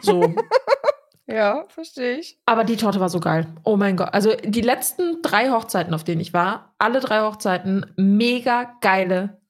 So. 0.00 0.34
Ja, 1.26 1.64
verstehe 1.68 2.18
ich. 2.18 2.38
Aber 2.46 2.62
die 2.64 2.76
Torte 2.76 3.00
war 3.00 3.08
so 3.08 3.18
geil. 3.18 3.46
Oh 3.64 3.76
mein 3.76 3.96
Gott. 3.96 4.14
Also 4.14 4.32
die 4.44 4.60
letzten 4.60 5.22
drei 5.22 5.50
Hochzeiten, 5.50 5.92
auf 5.92 6.04
denen 6.04 6.20
ich 6.20 6.32
war, 6.32 6.74
alle 6.78 7.00
drei 7.00 7.20
Hochzeiten, 7.20 7.86
mega 7.96 8.72
geile 8.80 9.40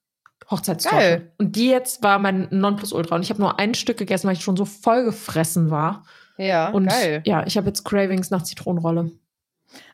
Hochzeitstorte. 0.51 0.97
Geil. 0.97 1.33
Und 1.39 1.57
die 1.57 1.69
jetzt 1.69 2.03
war 2.03 2.19
mein 2.19 2.49
Nonplusultra. 2.51 3.17
Und 3.17 3.23
ich 3.23 3.31
habe 3.31 3.41
nur 3.43 3.59
ein 3.59 3.75
Stück 3.75 3.99
gegessen, 3.99 4.27
weil 4.27 4.37
ich 4.37 4.43
schon 4.43 4.57
so 4.57 4.65
voll 4.65 5.05
gefressen 5.05 5.71
war. 5.71 6.05
Ja, 6.39 6.69
Und 6.71 6.87
geil. 6.89 7.23
ja, 7.27 7.47
ich 7.47 7.57
habe 7.57 7.67
jetzt 7.67 7.85
Cravings 7.85 8.31
nach 8.31 8.43
Zitronenrolle. 8.43 9.11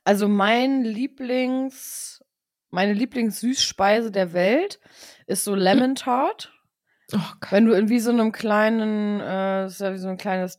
Also 0.04 0.28
mein 0.28 0.82
Lieblings, 0.84 2.24
meine 2.70 2.92
Lieblingssüßspeise 2.92 4.10
der 4.12 4.32
Welt 4.32 4.78
ist 5.26 5.44
so 5.44 5.54
Lemon 5.54 5.94
Tart. 5.94 6.52
Oh. 7.14 7.18
Wenn 7.50 7.66
du 7.66 7.72
in 7.72 7.88
wie 7.88 8.00
so 8.00 8.10
einem 8.10 8.32
kleinen, 8.32 9.20
äh, 9.20 9.62
das 9.64 9.74
ist 9.74 9.80
ja 9.80 9.92
wie 9.92 9.98
so 9.98 10.08
ein 10.08 10.16
kleines 10.16 10.58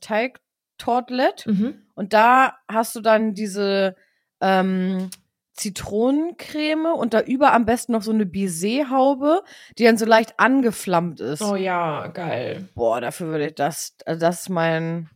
Teigtortlet 0.83 1.45
Mhm. 1.47 1.75
und 1.95 2.13
da 2.13 2.55
hast 2.67 2.95
du 2.95 3.01
dann 3.01 3.33
diese 3.33 3.95
ähm, 4.41 5.09
Zitronencreme 5.53 6.85
und 6.93 7.13
da 7.13 7.21
über 7.21 7.53
am 7.53 7.65
besten 7.65 7.91
noch 7.91 8.01
so 8.01 8.11
eine 8.11 8.25
Baiser-Haube, 8.25 9.43
die 9.77 9.83
dann 9.85 9.97
so 9.97 10.05
leicht 10.05 10.39
angeflammt 10.39 11.19
ist. 11.19 11.41
Oh 11.41 11.55
ja, 11.55 12.07
geil. 12.07 12.67
Boah, 12.75 12.99
dafür 13.01 13.27
würde 13.27 13.47
ich 13.47 13.55
das, 13.55 13.95
also 14.05 14.19
das 14.19 14.41
ist 14.41 14.49
mein, 14.49 15.09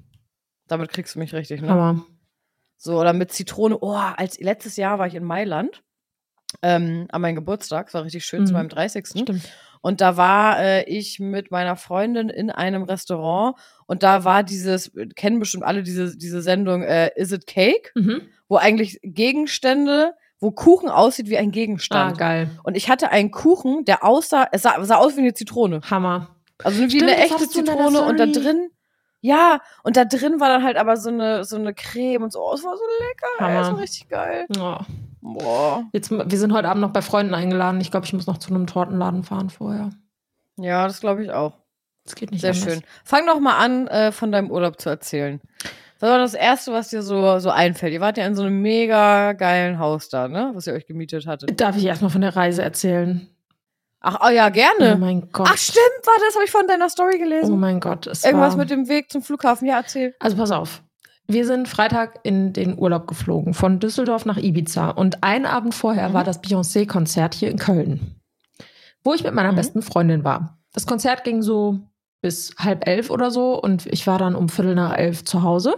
damit 0.68 0.90
kriegst 0.90 1.16
du 1.16 1.20
mich 1.20 1.34
richtig, 1.34 1.62
ne? 1.62 1.70
Hammer. 1.70 2.06
So, 2.78 3.00
oder 3.00 3.14
mit 3.14 3.32
Zitrone. 3.32 3.78
Oh, 3.82 3.96
als 3.96 4.40
letztes 4.40 4.78
Jahr 4.78 5.00
war 5.00 5.08
ich 5.08 5.16
in 5.16 5.24
Mailand 5.24 5.82
ähm, 6.62 7.08
an 7.12 7.22
meinem 7.22 7.36
Geburtstag. 7.36 7.88
Es 7.88 7.94
war 7.96 8.04
richtig 8.04 8.26
schön 8.26 8.46
zu 8.46 8.54
Mhm. 8.54 8.58
meinem 8.60 8.70
30. 8.70 9.08
Stimmt. 9.08 9.50
Und 9.82 10.02
da 10.02 10.16
war 10.18 10.60
äh, 10.60 10.84
ich 10.84 11.20
mit 11.20 11.50
meiner 11.50 11.76
Freundin 11.76 12.30
in 12.30 12.52
einem 12.52 12.84
Restaurant 12.84 13.56
und 13.88 14.04
da 14.04 14.24
war 14.24 14.44
dieses, 14.44 14.92
kennen 15.16 15.40
bestimmt 15.40 15.64
alle 15.64 15.82
diese, 15.82 16.16
diese 16.16 16.42
Sendung 16.44 16.84
äh, 16.84 17.10
Is 17.16 17.32
It 17.32 17.48
Cake, 17.48 17.90
Mhm. 17.96 18.22
wo 18.48 18.58
eigentlich 18.58 19.00
Gegenstände, 19.02 20.14
wo 20.40 20.52
Kuchen 20.52 20.90
aussieht 20.90 21.30
wie 21.30 21.38
ein 21.38 21.48
Ah, 21.50 21.52
Gegenstand. 21.52 22.18
geil. 22.20 22.50
und 22.64 22.78
ich 22.78 22.90
hatte 22.90 23.10
einen 23.10 23.32
Kuchen, 23.32 23.86
der 23.86 24.04
aussah, 24.04 24.48
es 24.52 24.62
sah, 24.62 24.84
sah 24.86 24.98
aus 24.98 25.16
wie 25.18 25.22
eine 25.22 25.34
Zitrone. 25.34 25.82
Hammer. 25.90 26.36
Also 26.64 26.80
wie 26.84 26.90
Stimmt, 26.90 27.04
eine 27.04 27.14
das 27.22 27.32
echte 27.32 27.50
Zitrone 27.50 28.02
und 28.04 28.20
da 28.20 28.26
drin, 28.28 28.70
ja, 29.22 29.62
und 29.84 29.98
da 29.98 30.06
drin 30.06 30.40
war 30.40 30.50
dann 30.50 30.64
halt 30.64 30.78
aber 30.78 30.96
so 30.98 31.10
eine, 31.10 31.44
so 31.44 31.56
eine 31.56 31.74
Creme 31.74 32.24
und 32.24 32.32
so. 32.32 32.40
Oh, 32.42 32.54
es 32.54 32.64
war 32.64 32.76
so 32.78 32.84
lecker, 33.00 33.28
ey, 33.52 33.60
es 33.62 33.66
Hammer. 33.68 33.74
war 33.78 33.82
richtig 33.84 34.10
geil. 34.10 34.46
Oh. 34.60 34.78
Boah. 35.22 35.84
Jetzt, 35.92 36.10
wir 36.12 36.38
sind 36.40 36.54
heute 36.54 36.70
Abend 36.70 36.82
noch 36.82 36.92
bei 36.94 37.02
Freunden 37.02 37.34
eingeladen. 37.34 37.82
Ich 37.82 37.92
glaube, 37.92 38.06
ich 38.06 38.14
muss 38.14 38.28
noch 38.28 38.38
zu 38.38 38.50
einem 38.54 38.66
Tortenladen 38.68 39.24
fahren 39.24 39.50
vorher. 39.50 39.90
Ja, 40.58 40.88
das 40.88 41.00
glaube 41.02 41.24
ich 41.24 41.32
auch. 41.32 41.54
Das 42.08 42.16
geht 42.16 42.32
nicht 42.32 42.42
Sehr 42.42 42.52
anders. 42.54 42.64
schön. 42.74 42.82
Fang 43.04 43.26
doch 43.28 43.40
mal 43.40 43.58
an, 43.58 43.88
äh, 43.88 44.12
von 44.12 44.32
deinem 44.32 44.50
Urlaub 44.50 44.80
zu 44.82 44.90
erzählen. 44.90 45.40
Was 46.00 46.10
war 46.10 46.18
das 46.20 46.34
Erste, 46.36 46.72
was 46.74 46.90
dir 46.90 47.02
so, 47.02 47.40
so 47.40 47.50
einfällt? 47.50 47.92
Ihr 47.94 48.02
wart 48.02 48.18
ja 48.18 48.26
in 48.26 48.36
so 48.36 48.44
einem 48.44 48.62
mega 48.62 49.34
geilen 49.34 49.78
Haus 49.80 50.10
da, 50.10 50.28
ne? 50.28 50.52
Was 50.54 50.68
ihr 50.68 50.74
euch 50.74 50.86
gemietet 50.88 51.28
hattet. 51.28 51.60
Darf 51.60 51.76
ich 51.78 51.86
erstmal 51.86 52.12
von 52.12 52.22
der 52.22 52.36
Reise 52.36 52.62
erzählen? 52.62 53.28
Ach, 54.00 54.20
oh 54.26 54.30
ja, 54.30 54.48
Oh 54.48 54.52
gerne. 54.52 54.96
mein 54.98 55.30
Gott. 55.32 55.50
Ach, 55.52 55.58
stimmt, 55.58 56.06
war 56.06 56.14
das, 56.26 56.36
habe 56.36 56.46
ich 56.46 56.52
von 56.52 56.68
deiner 56.68 56.88
Story 56.90 57.16
Oh 57.16 57.20
gelesen. 57.24 57.60
mein 57.60 57.80
Gott. 57.80 58.06
Es 58.08 58.24
Irgendwas 58.24 58.52
war, 58.52 58.58
mit 58.60 58.70
dem 58.70 58.88
Weg 58.88 59.12
zum 59.12 59.22
Flughafen. 59.24 59.68
Ja, 59.68 59.78
erzähl. 59.78 60.16
Also 60.20 60.38
pass 60.38 60.52
auf. 60.52 60.84
Wir 61.30 61.46
sind 61.46 61.68
Freitag 61.68 62.20
in 62.24 62.54
den 62.54 62.78
Urlaub 62.80 63.08
geflogen, 63.08 63.54
von 63.54 63.80
Düsseldorf 63.80 64.26
nach 64.26 64.38
Ibiza. 64.38 64.92
Und 64.92 65.24
einen 65.24 65.46
Abend 65.48 65.74
vorher 65.76 66.10
Mhm. 66.10 66.14
war 66.14 66.24
das 66.24 66.42
Beyoncé-Konzert 66.42 67.34
hier 67.34 67.50
in 67.50 67.58
Köln, 67.58 68.16
wo 69.04 69.14
ich 69.14 69.24
mit 69.24 69.34
meiner 69.34 69.52
Mhm. 69.52 69.58
besten 69.58 69.82
Freundin 69.82 70.24
war. 70.24 70.60
Das 70.74 70.86
Konzert 70.86 71.24
ging 71.24 71.42
so 71.42 71.80
bis 72.22 72.56
halb 72.58 72.88
elf 72.88 73.10
oder 73.10 73.32
so 73.32 73.62
und 73.62 73.86
ich 73.86 74.08
war 74.08 74.18
dann 74.20 74.36
um 74.36 74.50
Viertel 74.50 74.76
nach 74.76 74.98
elf 74.98 75.24
zu 75.24 75.44
Hause. 75.44 75.76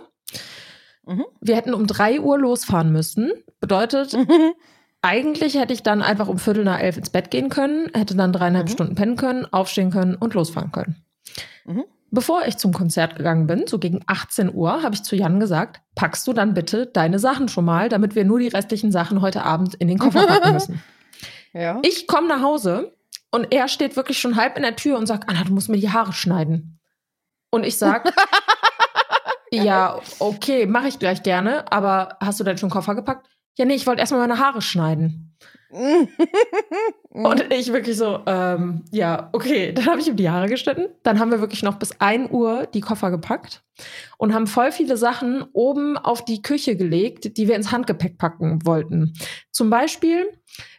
Mhm. 1.05 1.25
Wir 1.41 1.55
hätten 1.55 1.73
um 1.73 1.87
drei 1.87 2.19
Uhr 2.21 2.37
losfahren 2.37 2.91
müssen. 2.91 3.31
Bedeutet, 3.59 4.15
eigentlich 5.01 5.55
hätte 5.55 5.73
ich 5.73 5.83
dann 5.83 6.01
einfach 6.01 6.27
um 6.27 6.37
Viertel 6.37 6.63
nach 6.63 6.79
elf 6.79 6.97
ins 6.97 7.09
Bett 7.09 7.31
gehen 7.31 7.49
können, 7.49 7.89
hätte 7.93 8.15
dann 8.15 8.33
dreieinhalb 8.33 8.67
Mhm. 8.67 8.71
Stunden 8.71 8.95
pennen 8.95 9.15
können, 9.15 9.45
aufstehen 9.51 9.91
können 9.91 10.15
und 10.15 10.33
losfahren 10.33 10.71
können. 10.71 11.03
Mhm. 11.65 11.83
Bevor 12.11 12.47
ich 12.47 12.57
zum 12.57 12.73
Konzert 12.73 13.17
gegangen 13.17 13.45
bin, 13.45 13.67
so 13.67 13.77
gegen 13.77 14.01
18 14.07 14.51
Uhr, 14.53 14.81
habe 14.81 14.95
ich 14.95 15.03
zu 15.03 15.15
Jan 15.15 15.39
gesagt, 15.39 15.81
packst 15.93 16.25
du 16.27 16.33
dann 16.33 16.55
bitte 16.55 16.87
deine 16.87 17.19
Sachen 17.19 17.49
schon 17.49 17.65
mal, 17.65 17.87
damit 17.87 18.15
wir 18.15 18.25
nur 18.25 18.39
die 18.39 18.47
restlichen 18.47 18.91
Sachen 18.91 19.21
heute 19.21 19.43
Abend 19.43 19.75
in 19.75 19.87
den 19.87 19.99
Koffer 19.99 20.25
packen 20.25 20.53
müssen. 20.53 20.81
Ja. 21.53 21.79
Ich 21.83 22.07
komme 22.07 22.27
nach 22.27 22.41
Hause 22.41 22.93
und 23.31 23.51
er 23.53 23.67
steht 23.67 23.95
wirklich 23.95 24.19
schon 24.19 24.35
halb 24.35 24.57
in 24.57 24.63
der 24.63 24.75
Tür 24.75 24.97
und 24.97 25.07
sagt, 25.07 25.29
Anna, 25.29 25.43
du 25.43 25.53
musst 25.53 25.69
mir 25.69 25.77
die 25.77 25.91
Haare 25.91 26.13
schneiden. 26.13 26.79
Und 27.51 27.63
ich 27.63 27.77
sag, 27.77 28.11
ja, 29.51 29.99
okay, 30.19 30.65
mache 30.65 30.87
ich 30.87 30.99
gleich 30.99 31.23
gerne, 31.23 31.71
aber 31.71 32.17
hast 32.19 32.39
du 32.39 32.43
denn 32.43 32.57
schon 32.57 32.69
Koffer 32.69 32.95
gepackt? 32.95 33.27
Ja, 33.57 33.65
nee, 33.65 33.75
ich 33.75 33.87
wollte 33.87 34.01
erstmal 34.01 34.21
meine 34.21 34.39
Haare 34.39 34.61
schneiden. 34.61 35.35
Und 37.11 37.53
ich 37.53 37.71
wirklich 37.73 37.97
so, 37.97 38.19
ähm, 38.25 38.83
ja, 38.91 39.29
okay, 39.33 39.71
dann 39.73 39.85
habe 39.87 39.99
ich 39.99 40.07
ihm 40.07 40.15
die 40.15 40.29
Haare 40.29 40.47
geschnitten. 40.47 40.87
Dann 41.03 41.19
haben 41.19 41.31
wir 41.31 41.41
wirklich 41.41 41.63
noch 41.63 41.75
bis 41.77 41.99
1 41.99 42.31
Uhr 42.31 42.67
die 42.73 42.81
Koffer 42.81 43.11
gepackt 43.11 43.63
und 44.17 44.33
haben 44.33 44.47
voll 44.47 44.71
viele 44.71 44.97
Sachen 44.97 45.43
oben 45.53 45.97
auf 45.97 46.23
die 46.25 46.41
Küche 46.41 46.75
gelegt, 46.75 47.37
die 47.37 47.47
wir 47.47 47.55
ins 47.55 47.71
Handgepäck 47.71 48.17
packen 48.17 48.65
wollten. 48.65 49.13
Zum 49.51 49.69
Beispiel 49.69 50.25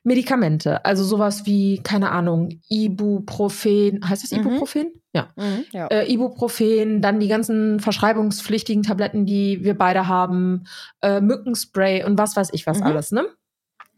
Medikamente, 0.02 0.85
also 0.85 1.04
sowas 1.04 1.47
wie, 1.47 1.80
keine 1.82 2.11
Ahnung, 2.11 2.61
Ibuprofen. 2.68 4.00
Heißt 4.09 4.23
das 4.25 4.32
Mhm. 4.32 4.38
Ibuprofen? 4.47 4.92
Ja. 5.14 5.28
Mhm, 5.37 5.64
ja. 5.73 5.87
Äh, 5.88 6.12
Ibuprofen, 6.12 7.00
dann 7.02 7.20
die 7.20 7.28
ganzen 7.28 7.80
verschreibungspflichtigen 7.80 8.82
Tabletten, 8.82 9.26
die 9.26 9.62
wir 9.64 9.76
beide 9.76 10.06
haben, 10.09 10.64
äh, 11.02 11.20
Mückenspray 11.20 12.04
und 12.04 12.18
was 12.18 12.37
weiß 12.37 12.50
ich 12.52 12.66
was 12.66 12.78
Mhm. 12.80 12.87
alles, 12.87 13.12
ne? 13.12 13.25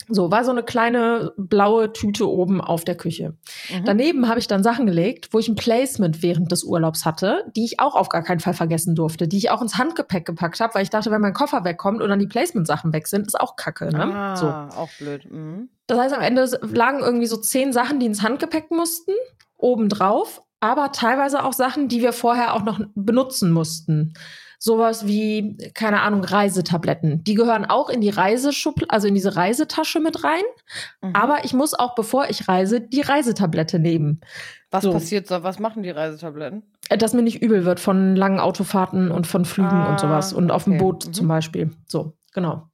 So, 0.08 0.30
war 0.30 0.44
so 0.44 0.50
eine 0.50 0.62
kleine 0.62 1.32
blaue 1.36 1.92
Tüte 1.92 2.28
oben 2.28 2.60
auf 2.60 2.84
der 2.84 2.96
Küche. 2.96 3.34
Mhm. 3.70 3.84
Daneben 3.84 4.28
habe 4.28 4.38
ich 4.40 4.48
dann 4.48 4.62
Sachen 4.62 4.86
gelegt, 4.86 5.28
wo 5.32 5.38
ich 5.38 5.48
ein 5.48 5.54
Placement 5.54 6.22
während 6.22 6.50
des 6.52 6.64
Urlaubs 6.64 7.04
hatte, 7.04 7.44
die 7.56 7.64
ich 7.64 7.80
auch 7.80 7.94
auf 7.94 8.08
gar 8.08 8.22
keinen 8.22 8.40
Fall 8.40 8.54
vergessen 8.54 8.94
durfte, 8.94 9.28
die 9.28 9.38
ich 9.38 9.50
auch 9.50 9.62
ins 9.62 9.78
Handgepäck 9.78 10.26
gepackt 10.26 10.60
habe, 10.60 10.74
weil 10.74 10.82
ich 10.82 10.90
dachte, 10.90 11.10
wenn 11.10 11.20
mein 11.20 11.34
Koffer 11.34 11.64
wegkommt 11.64 12.02
und 12.02 12.08
dann 12.08 12.18
die 12.18 12.26
Placement-Sachen 12.26 12.92
weg 12.92 13.06
sind, 13.08 13.26
ist 13.26 13.40
auch 13.40 13.56
kacke, 13.56 13.86
ne? 13.86 14.04
ah, 14.14 14.36
So. 14.36 14.46
auch 14.46 14.90
blöd. 14.98 15.30
Mhm. 15.30 15.68
Das 15.86 15.98
heißt, 15.98 16.14
am 16.14 16.22
Ende 16.22 16.48
lagen 16.62 17.00
irgendwie 17.00 17.26
so 17.26 17.36
zehn 17.36 17.72
Sachen, 17.72 18.00
die 18.00 18.06
ins 18.06 18.22
Handgepäck 18.22 18.70
mussten, 18.70 19.12
obendrauf, 19.56 20.42
aber 20.60 20.92
teilweise 20.92 21.44
auch 21.44 21.52
Sachen, 21.52 21.88
die 21.88 22.02
wir 22.02 22.12
vorher 22.12 22.54
auch 22.54 22.62
noch 22.62 22.80
benutzen 22.94 23.50
mussten. 23.50 24.14
Sowas 24.64 25.08
wie, 25.08 25.56
keine 25.74 26.02
Ahnung, 26.02 26.22
Reisetabletten. 26.22 27.24
Die 27.24 27.34
gehören 27.34 27.64
auch 27.64 27.88
in 27.88 28.00
die 28.00 28.10
Reiseschub, 28.10 28.76
also 28.90 29.08
in 29.08 29.14
diese 29.16 29.34
Reisetasche 29.34 29.98
mit 29.98 30.22
rein. 30.22 30.44
Mhm. 31.00 31.16
Aber 31.16 31.44
ich 31.44 31.52
muss 31.52 31.74
auch, 31.74 31.96
bevor 31.96 32.30
ich 32.30 32.46
reise, 32.46 32.80
die 32.80 33.00
Reisetablette 33.00 33.80
nehmen. 33.80 34.20
was 34.70 34.84
so. 34.84 34.92
passiert 34.92 35.26
so? 35.26 35.42
Was 35.42 35.58
machen 35.58 35.82
die 35.82 35.90
Reisetabletten? 35.90 36.62
Äh, 36.90 36.96
Dass 36.96 37.12
mir 37.12 37.22
nicht 37.22 37.42
übel 37.42 37.64
wird 37.64 37.80
von 37.80 38.14
langen 38.14 38.38
Autofahrten 38.38 39.10
und 39.10 39.26
von 39.26 39.44
Flügen 39.44 39.68
Ah, 39.72 39.90
und 39.90 39.98
sowas. 39.98 40.32
Und 40.32 40.52
auf 40.52 40.62
dem 40.62 40.74
okay. 40.74 40.82
Boot 40.82 41.06
Mhm. 41.08 41.12
zum 41.12 41.26
Beispiel. 41.26 41.70
So, 41.88 42.12
genau. 42.32 42.68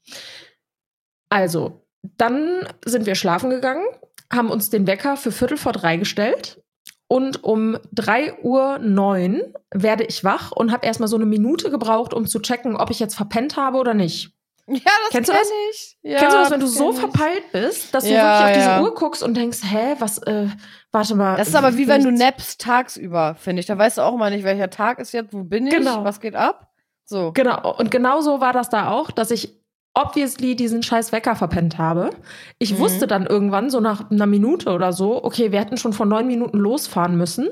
Also, 1.30 1.86
dann 2.18 2.66
sind 2.84 3.06
wir 3.06 3.14
schlafen 3.14 3.48
gegangen, 3.48 3.84
haben 4.30 4.50
uns 4.50 4.68
den 4.68 4.86
Wecker 4.86 5.16
für 5.16 5.32
Viertel 5.32 5.56
vor 5.56 5.72
drei 5.72 5.96
gestellt 5.96 6.62
und 7.08 7.42
um 7.42 7.78
3 7.92 8.42
Uhr 8.42 8.78
9 8.78 9.42
werde 9.72 10.04
ich 10.04 10.24
wach 10.24 10.52
und 10.52 10.70
habe 10.72 10.86
erstmal 10.86 11.08
so 11.08 11.16
eine 11.16 11.26
Minute 11.26 11.70
gebraucht, 11.70 12.14
um 12.14 12.26
zu 12.26 12.38
checken, 12.40 12.76
ob 12.76 12.90
ich 12.90 13.00
jetzt 13.00 13.14
verpennt 13.16 13.56
habe 13.56 13.78
oder 13.78 13.94
nicht. 13.94 14.30
Ja, 14.70 14.80
das 15.04 15.10
Kennst 15.12 15.30
du 15.30 15.32
kenn 15.32 15.40
das? 15.40 15.50
ich. 15.72 15.98
Ja, 16.02 16.18
Kennst 16.18 16.34
du 16.36 16.38
das, 16.40 16.50
wenn 16.50 16.60
du 16.60 16.66
kenn 16.66 16.74
so 16.74 16.90
ich. 16.92 16.98
verpeilt 16.98 17.52
bist, 17.52 17.94
dass 17.94 18.04
du 18.04 18.10
Ja, 18.10 18.40
wirklich 18.40 18.44
auf 18.44 18.52
diese 18.52 18.68
ja. 18.76 18.82
Uhr 18.82 18.94
guckst 18.94 19.22
und 19.22 19.34
denkst, 19.34 19.60
hä, 19.64 19.94
was, 19.98 20.18
äh, 20.18 20.48
warte 20.92 21.14
mal. 21.14 21.36
Das 21.38 21.48
ist 21.48 21.54
aber 21.56 21.78
wie 21.78 21.88
wenn 21.88 22.04
du 22.04 22.12
nappst 22.12 22.60
tagsüber, 22.60 23.34
finde 23.36 23.60
ich. 23.60 23.66
Da 23.66 23.78
weißt 23.78 23.96
du 23.96 24.02
auch 24.02 24.12
immer 24.14 24.28
nicht, 24.28 24.44
welcher 24.44 24.68
Tag 24.68 24.98
ist 24.98 25.12
jetzt, 25.12 25.32
wo 25.32 25.42
bin 25.42 25.66
ich, 25.66 25.74
Genau. 25.74 26.04
was 26.04 26.20
geht 26.20 26.36
ab. 26.36 26.68
So. 27.06 27.32
Genau, 27.32 27.74
und 27.78 27.90
genau 27.90 28.20
so 28.20 28.42
war 28.42 28.52
das 28.52 28.68
da 28.68 28.90
auch, 28.90 29.10
dass 29.10 29.30
ich 29.30 29.57
obviously 30.00 30.54
diesen 30.56 30.82
scheiß 30.82 31.12
Wecker 31.12 31.34
verpennt 31.36 31.78
habe. 31.78 32.10
Ich 32.58 32.74
Mhm. 32.74 32.78
wusste 32.78 33.06
dann 33.06 33.26
irgendwann, 33.26 33.70
so 33.70 33.80
nach 33.80 34.10
einer 34.10 34.26
Minute 34.26 34.70
oder 34.72 34.92
so, 34.92 35.22
okay, 35.24 35.50
wir 35.52 35.60
hätten 35.60 35.76
schon 35.76 35.92
vor 35.92 36.06
neun 36.06 36.26
Minuten 36.26 36.58
losfahren 36.58 37.16
müssen, 37.16 37.48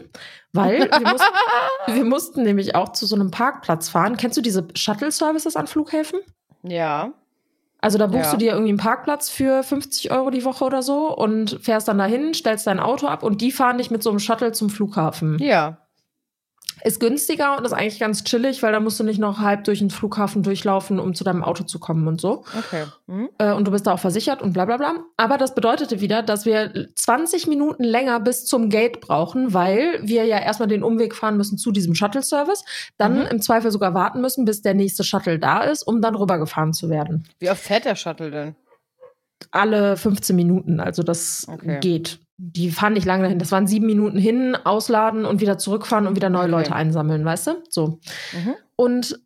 weil 0.52 0.80
wir 0.90 0.90
mussten, 1.12 1.94
wir 1.94 2.04
mussten 2.04 2.42
nämlich 2.42 2.74
auch 2.74 2.90
zu 2.90 3.06
so 3.06 3.14
einem 3.16 3.30
Parkplatz 3.30 3.88
fahren. 3.88 4.16
Kennst 4.16 4.36
du 4.36 4.42
diese 4.42 4.66
Shuttle-Services 4.74 5.56
an 5.56 5.66
Flughäfen? 5.66 6.20
Ja. 6.62 7.12
Also 7.80 7.98
da 7.98 8.06
buchst 8.06 8.26
Ja. 8.26 8.30
du 8.32 8.36
dir 8.38 8.52
irgendwie 8.52 8.70
einen 8.70 8.78
Parkplatz 8.78 9.28
für 9.28 9.62
50 9.62 10.10
Euro 10.10 10.30
die 10.30 10.44
Woche 10.44 10.64
oder 10.64 10.82
so 10.82 11.14
und 11.16 11.58
fährst 11.62 11.86
dann 11.88 11.98
dahin, 11.98 12.32
stellst 12.34 12.66
dein 12.66 12.80
Auto 12.80 13.06
ab 13.06 13.22
und 13.22 13.40
die 13.42 13.52
fahren 13.52 13.78
dich 13.78 13.90
mit 13.90 14.02
so 14.02 14.10
einem 14.10 14.18
Shuttle 14.18 14.52
zum 14.52 14.70
Flughafen. 14.70 15.38
Ja. 15.40 15.78
Ist 16.86 17.00
günstiger 17.00 17.56
und 17.58 17.64
ist 17.64 17.72
eigentlich 17.72 17.98
ganz 17.98 18.22
chillig, 18.22 18.62
weil 18.62 18.70
da 18.70 18.78
musst 18.78 19.00
du 19.00 19.02
nicht 19.04 19.18
noch 19.18 19.40
halb 19.40 19.64
durch 19.64 19.80
den 19.80 19.90
Flughafen 19.90 20.44
durchlaufen, 20.44 21.00
um 21.00 21.14
zu 21.14 21.24
deinem 21.24 21.42
Auto 21.42 21.64
zu 21.64 21.80
kommen 21.80 22.06
und 22.06 22.20
so. 22.20 22.44
Okay. 22.56 22.84
Hm? 23.08 23.28
Äh, 23.38 23.52
und 23.54 23.66
du 23.66 23.72
bist 23.72 23.88
da 23.88 23.92
auch 23.92 23.98
versichert 23.98 24.40
und 24.40 24.52
bla 24.52 24.66
bla 24.66 24.76
bla. 24.76 24.94
Aber 25.16 25.36
das 25.36 25.56
bedeutete 25.56 26.00
wieder, 26.00 26.22
dass 26.22 26.46
wir 26.46 26.86
20 26.94 27.48
Minuten 27.48 27.82
länger 27.82 28.20
bis 28.20 28.44
zum 28.44 28.70
Gate 28.70 29.00
brauchen, 29.00 29.52
weil 29.52 29.98
wir 30.02 30.26
ja 30.26 30.38
erstmal 30.38 30.68
den 30.68 30.84
Umweg 30.84 31.16
fahren 31.16 31.36
müssen 31.36 31.58
zu 31.58 31.72
diesem 31.72 31.96
Shuttle-Service, 31.96 32.64
dann 32.98 33.14
Mhm. 33.18 33.26
im 33.32 33.42
Zweifel 33.42 33.72
sogar 33.72 33.92
warten 33.94 34.20
müssen, 34.20 34.44
bis 34.44 34.62
der 34.62 34.74
nächste 34.74 35.02
Shuttle 35.02 35.40
da 35.40 35.62
ist, 35.64 35.82
um 35.82 36.00
dann 36.00 36.14
rübergefahren 36.14 36.72
zu 36.72 36.88
werden. 36.88 37.24
Wie 37.40 37.50
oft 37.50 37.62
fährt 37.62 37.84
der 37.84 37.96
Shuttle 37.96 38.30
denn? 38.30 38.54
Alle 39.50 39.96
15 39.96 40.36
Minuten, 40.36 40.78
also 40.80 41.02
das 41.02 41.46
Okay. 41.52 41.80
geht. 41.80 42.20
Die 42.38 42.70
fahren 42.70 42.92
nicht 42.92 43.06
lange 43.06 43.22
dahin. 43.22 43.38
Das 43.38 43.50
waren 43.52 43.66
sieben 43.66 43.86
Minuten 43.86 44.18
hin, 44.18 44.56
ausladen 44.64 45.24
und 45.24 45.40
wieder 45.40 45.56
zurückfahren 45.58 46.06
und 46.06 46.16
wieder 46.16 46.28
neue 46.30 46.42
Okay. 46.44 46.50
Leute 46.50 46.74
einsammeln, 46.74 47.24
weißt 47.24 47.46
du? 47.46 47.62
So. 47.70 47.98
Mhm. 48.32 48.54
Und 48.76 49.20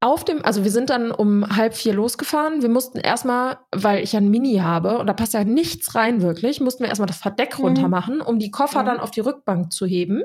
auf 0.00 0.24
dem, 0.24 0.44
also 0.44 0.64
wir 0.64 0.70
sind 0.70 0.90
dann 0.90 1.12
um 1.12 1.46
halb 1.56 1.74
vier 1.74 1.92
losgefahren. 1.92 2.62
Wir 2.62 2.70
mussten 2.70 2.98
erstmal, 2.98 3.58
weil 3.70 4.02
ich 4.02 4.12
ja 4.14 4.20
ein 4.20 4.30
Mini 4.30 4.56
habe 4.56 4.98
und 4.98 5.06
da 5.06 5.12
passt 5.12 5.34
ja 5.34 5.44
nichts 5.44 5.94
rein 5.94 6.22
wirklich, 6.22 6.60
mussten 6.60 6.82
wir 6.84 6.88
erstmal 6.88 7.06
das 7.06 7.18
Verdeck 7.18 7.58
Mhm. 7.58 7.64
runter 7.66 7.88
machen, 7.88 8.20
um 8.22 8.38
die 8.38 8.50
Koffer 8.50 8.82
Mhm. 8.82 8.86
dann 8.86 9.00
auf 9.00 9.10
die 9.10 9.20
Rückbank 9.20 9.72
zu 9.72 9.84
heben, 9.86 10.22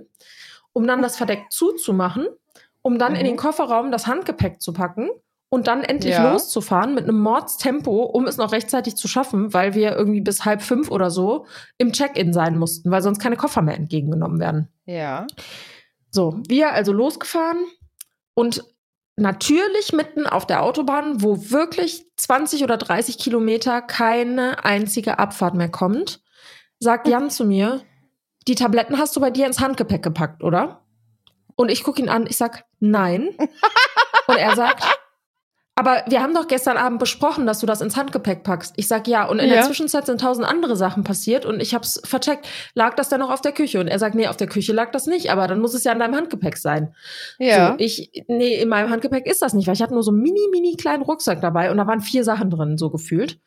um 0.74 0.88
dann 0.88 1.02
das 1.02 1.18
Verdeck 1.18 1.48
zuzumachen, 1.52 2.26
um 2.82 2.98
dann 2.98 3.16
in 3.16 3.22
Mhm. 3.22 3.26
den 3.26 3.36
Kofferraum 3.38 3.92
das 3.92 4.08
Handgepäck 4.08 4.62
zu 4.62 4.72
packen 4.74 5.10
und 5.56 5.68
dann 5.68 5.84
endlich 5.84 6.16
Ja. 6.16 6.34
loszufahren 6.34 6.94
mit 6.94 7.06
einem 7.06 7.18
Mordstempo, 7.18 8.04
um 8.04 8.28
es 8.28 8.36
noch 8.36 8.52
rechtzeitig 8.52 8.98
zu 8.98 9.08
schaffen, 9.08 9.54
weil 9.54 9.74
wir 9.74 9.96
irgendwie 9.96 10.20
bis 10.20 10.44
halb 10.44 10.62
fünf 10.62 10.92
oder 10.92 11.10
so 11.10 11.46
im 11.78 11.94
Check-in 11.94 12.34
sein 12.34 12.58
mussten, 12.60 12.92
weil 12.92 13.02
sonst 13.02 13.20
keine 13.20 13.38
Koffer 13.38 13.62
mehr 13.62 13.78
entgegengenommen 13.78 14.42
werden. 14.42 14.68
Ja. 14.86 15.26
So, 16.12 16.42
wir 16.50 16.74
also 16.74 16.92
losgefahren 16.92 17.60
und 18.34 18.66
natürlich 19.16 19.94
mitten 19.94 20.28
auf 20.28 20.46
der 20.46 20.62
Autobahn, 20.62 21.22
wo 21.22 21.50
wirklich 21.50 22.06
20 22.18 22.66
oder 22.66 22.76
30 22.76 23.18
Kilometer 23.18 23.82
keine 23.82 24.66
einzige 24.66 25.20
Abfahrt 25.20 25.56
mehr 25.56 25.70
kommt, 25.70 26.22
sagt 26.80 27.08
Jan 27.08 27.30
zu 27.30 27.46
mir, 27.46 27.82
die 28.50 28.56
Tabletten 28.56 28.98
hast 28.98 29.16
du 29.16 29.22
bei 29.22 29.32
dir 29.32 29.48
ins 29.48 29.62
Handgepäck 29.62 30.04
gepackt, 30.04 30.44
oder? 30.44 30.82
Und 31.56 31.72
ich 31.72 31.82
gucke 31.86 32.02
ihn 32.02 32.10
an, 32.10 32.28
ich 32.28 32.36
sag, 32.36 32.66
nein. 32.82 33.30
Und 34.28 34.38
er 34.38 34.54
sagt, 34.58 34.84
aber 35.76 36.04
wir 36.08 36.22
haben 36.22 36.34
doch 36.34 36.48
gestern 36.48 36.78
Abend 36.78 37.00
besprochen, 37.00 37.46
dass 37.46 37.60
du 37.60 37.66
das 37.66 37.82
ins 37.82 37.98
Handgepäck 37.98 38.44
packst. 38.44 38.74
Ich 38.78 38.88
sag 38.88 39.08
ja, 39.08 39.26
und 39.26 39.40
in 39.40 39.48
Ja. 39.50 39.56
der 39.56 39.64
Zwischenzeit 39.64 40.06
sind 40.06 40.22
tausend 40.22 40.48
andere 40.48 40.76
Sachen 40.78 41.04
passiert 41.04 41.46
und 41.46 41.62
ich 41.62 41.76
hab's 41.76 42.00
vercheckt. 42.06 42.48
Lag 42.74 42.96
das 42.96 43.10
denn 43.10 43.20
noch 43.20 43.30
auf 43.32 43.42
der 43.42 43.52
Küche? 43.52 43.80
Und 43.80 43.88
er 43.88 44.00
sagt, 44.00 44.16
nee, 44.16 44.28
auf 44.28 44.38
der 44.38 44.48
Küche 44.48 44.72
lag 44.74 44.92
das 44.92 45.06
nicht, 45.06 45.32
aber 45.32 45.48
dann 45.48 45.60
muss 45.60 45.74
es 45.74 45.84
ja 45.84 45.92
in 45.92 46.00
deinem 46.00 46.16
Handgepäck 46.16 46.58
sein. 46.58 46.94
Ja. 47.40 47.72
So, 47.72 47.76
ich, 47.80 48.12
nee, 48.28 48.56
in 48.56 48.70
meinem 48.70 48.90
Handgepäck 48.90 49.26
ist 49.28 49.42
das 49.42 49.54
nicht, 49.54 49.68
weil 49.68 49.76
ich 49.76 49.82
hatte 49.82 49.94
nur 49.94 50.04
so 50.04 50.12
einen 50.12 50.22
mini, 50.22 50.48
mini 50.52 50.76
kleinen 50.78 51.04
Rucksack 51.04 51.42
dabei 51.42 51.70
und 51.72 51.78
da 51.78 51.86
waren 51.88 52.02
vier 52.02 52.24
Sachen 52.24 52.50
drin, 52.50 52.78
so 52.78 52.90
gefühlt. 52.90 53.40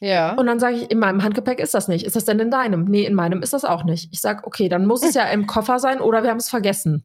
ja. 0.00 0.34
Und 0.34 0.46
dann 0.46 0.58
sage 0.58 0.76
ich, 0.76 0.90
in 0.90 0.98
meinem 0.98 1.22
Handgepäck 1.22 1.60
ist 1.60 1.72
das 1.74 1.88
nicht. 1.88 2.04
Ist 2.04 2.16
das 2.16 2.24
denn 2.24 2.38
in 2.40 2.50
deinem? 2.50 2.84
Nee, 2.84 3.04
in 3.04 3.14
meinem 3.14 3.42
ist 3.42 3.52
das 3.52 3.64
auch 3.64 3.84
nicht. 3.84 4.08
Ich 4.12 4.20
sag, 4.20 4.46
okay, 4.46 4.68
dann 4.68 4.86
muss 4.86 5.02
es 5.04 5.14
ja 5.14 5.24
im 5.24 5.46
Koffer 5.46 5.78
sein 5.78 6.00
oder 6.00 6.22
wir 6.24 6.30
haben 6.30 6.36
es 6.38 6.48
vergessen. 6.50 7.04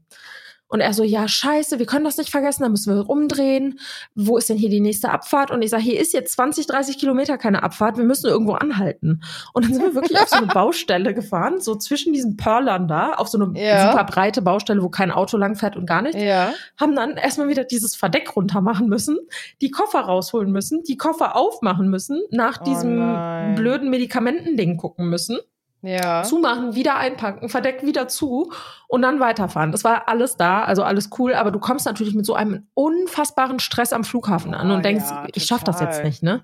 Und 0.71 0.79
er 0.79 0.93
so, 0.93 1.03
ja, 1.03 1.27
scheiße, 1.27 1.79
wir 1.79 1.85
können 1.85 2.05
das 2.05 2.15
nicht 2.17 2.29
vergessen, 2.31 2.63
dann 2.63 2.71
müssen 2.71 2.95
wir 2.95 3.01
rumdrehen. 3.01 3.77
Wo 4.15 4.37
ist 4.37 4.47
denn 4.49 4.57
hier 4.57 4.69
die 4.69 4.79
nächste 4.79 5.09
Abfahrt? 5.11 5.51
Und 5.51 5.61
ich 5.61 5.69
sage, 5.69 5.83
hier 5.83 5.99
ist 5.99 6.13
jetzt 6.13 6.31
20, 6.33 6.65
30 6.65 6.97
Kilometer 6.97 7.37
keine 7.37 7.61
Abfahrt, 7.61 7.97
wir 7.97 8.05
müssen 8.05 8.27
irgendwo 8.27 8.53
anhalten. 8.53 9.21
Und 9.53 9.65
dann 9.65 9.73
sind 9.73 9.83
wir 9.83 9.95
wirklich 9.95 10.17
auf 10.17 10.29
so 10.29 10.37
eine 10.37 10.47
Baustelle 10.53 11.13
gefahren, 11.13 11.59
so 11.59 11.75
zwischen 11.75 12.13
diesen 12.13 12.37
Pörlern 12.37 12.87
da, 12.87 13.11
auf 13.11 13.27
so 13.27 13.37
eine 13.37 13.59
Ja. 13.59 13.91
super 13.91 14.05
breite 14.05 14.41
Baustelle, 14.41 14.81
wo 14.81 14.87
kein 14.89 15.11
Auto 15.11 15.35
langfährt 15.35 15.75
und 15.75 15.85
gar 15.85 16.01
nichts 16.01 16.21
ja. 16.21 16.53
haben 16.79 16.95
dann 16.95 17.17
erstmal 17.17 17.49
wieder 17.49 17.65
dieses 17.65 17.95
Verdeck 17.95 18.33
runter 18.37 18.61
machen 18.61 18.87
müssen, 18.87 19.17
die 19.61 19.71
Koffer 19.71 19.99
rausholen 19.99 20.51
müssen, 20.53 20.83
die 20.83 20.95
Koffer 20.95 21.35
aufmachen 21.35 21.89
müssen, 21.89 22.21
nach 22.31 22.61
Oh 22.61 22.63
diesem 22.63 22.95
nein. 22.97 23.55
blöden 23.55 23.89
Medikamentending 23.89 24.77
gucken 24.77 25.09
müssen, 25.09 25.37
Ja. 25.83 26.21
zumachen, 26.23 26.75
wieder 26.75 26.97
einpacken, 26.97 27.49
Verdeck 27.49 27.83
wieder 27.83 28.07
zu 28.07 28.51
und 28.87 29.01
dann 29.01 29.19
weiterfahren. 29.19 29.71
Das 29.71 29.83
war 29.83 30.07
alles 30.07 30.37
da, 30.37 30.63
also 30.63 30.83
alles 30.83 31.09
cool, 31.17 31.33
aber 31.33 31.49
du 31.51 31.59
kommst 31.59 31.85
natürlich 31.87 32.13
mit 32.13 32.25
so 32.25 32.35
einem 32.35 32.67
unfassbaren 32.75 33.59
Stress 33.59 33.91
am 33.91 34.03
Flughafen 34.03 34.53
an 34.53 34.69
Oh, 34.69 34.75
und 34.75 34.85
denkst, 34.85 35.05
ja, 35.09 35.25
ich 35.33 35.45
schaff 35.45 35.63
das 35.63 35.79
jetzt 35.79 36.03
nicht, 36.03 36.21
ne? 36.21 36.43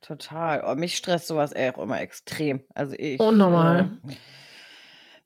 Total. 0.00 0.64
Oh, 0.66 0.74
mich 0.74 0.96
stresst 0.96 1.28
sowas 1.28 1.52
eher 1.52 1.76
auch 1.76 1.82
immer 1.82 2.00
extrem. 2.00 2.62
Also 2.74 2.94
ich. 2.98 3.20
Unnormal. 3.20 3.90
Äh, 4.08 4.12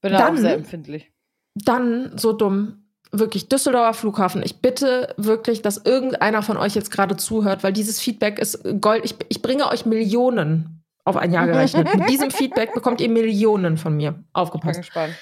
bin 0.02 0.12
da 0.12 0.18
auch 0.18 0.26
Dann- 0.26 0.36
sehr 0.38 0.54
empfindlich. 0.54 1.10
Dann 1.54 2.18
so 2.18 2.32
dumm. 2.32 2.82
Wirklich, 3.12 3.48
Düsseldorfer 3.48 3.94
Flughafen. 3.94 4.42
Ich 4.42 4.60
bitte 4.60 5.14
wirklich, 5.16 5.62
dass 5.62 5.78
irgendeiner 5.78 6.42
von 6.42 6.56
euch 6.58 6.74
jetzt 6.74 6.90
gerade 6.90 7.16
zuhört, 7.16 7.62
weil 7.62 7.72
dieses 7.72 8.00
Feedback 8.00 8.38
ist 8.38 8.62
Gold. 8.80 9.04
Ich, 9.04 9.14
ich 9.28 9.40
bringe 9.40 9.68
euch 9.68 9.86
Millionen 9.86 10.75
auf 11.06 11.16
ein 11.16 11.32
Jahr 11.32 11.46
gerechnet. 11.46 11.94
Mit 11.94 12.08
diesem 12.10 12.30
Feedback 12.30 12.74
bekommt 12.74 13.00
ihr 13.00 13.08
Millionen 13.08 13.76
von 13.78 13.96
mir. 13.96 14.10
Ich 14.10 14.14
bin 14.16 14.24
Aufgepasst. 14.34 14.80
gespannt. 14.80 15.14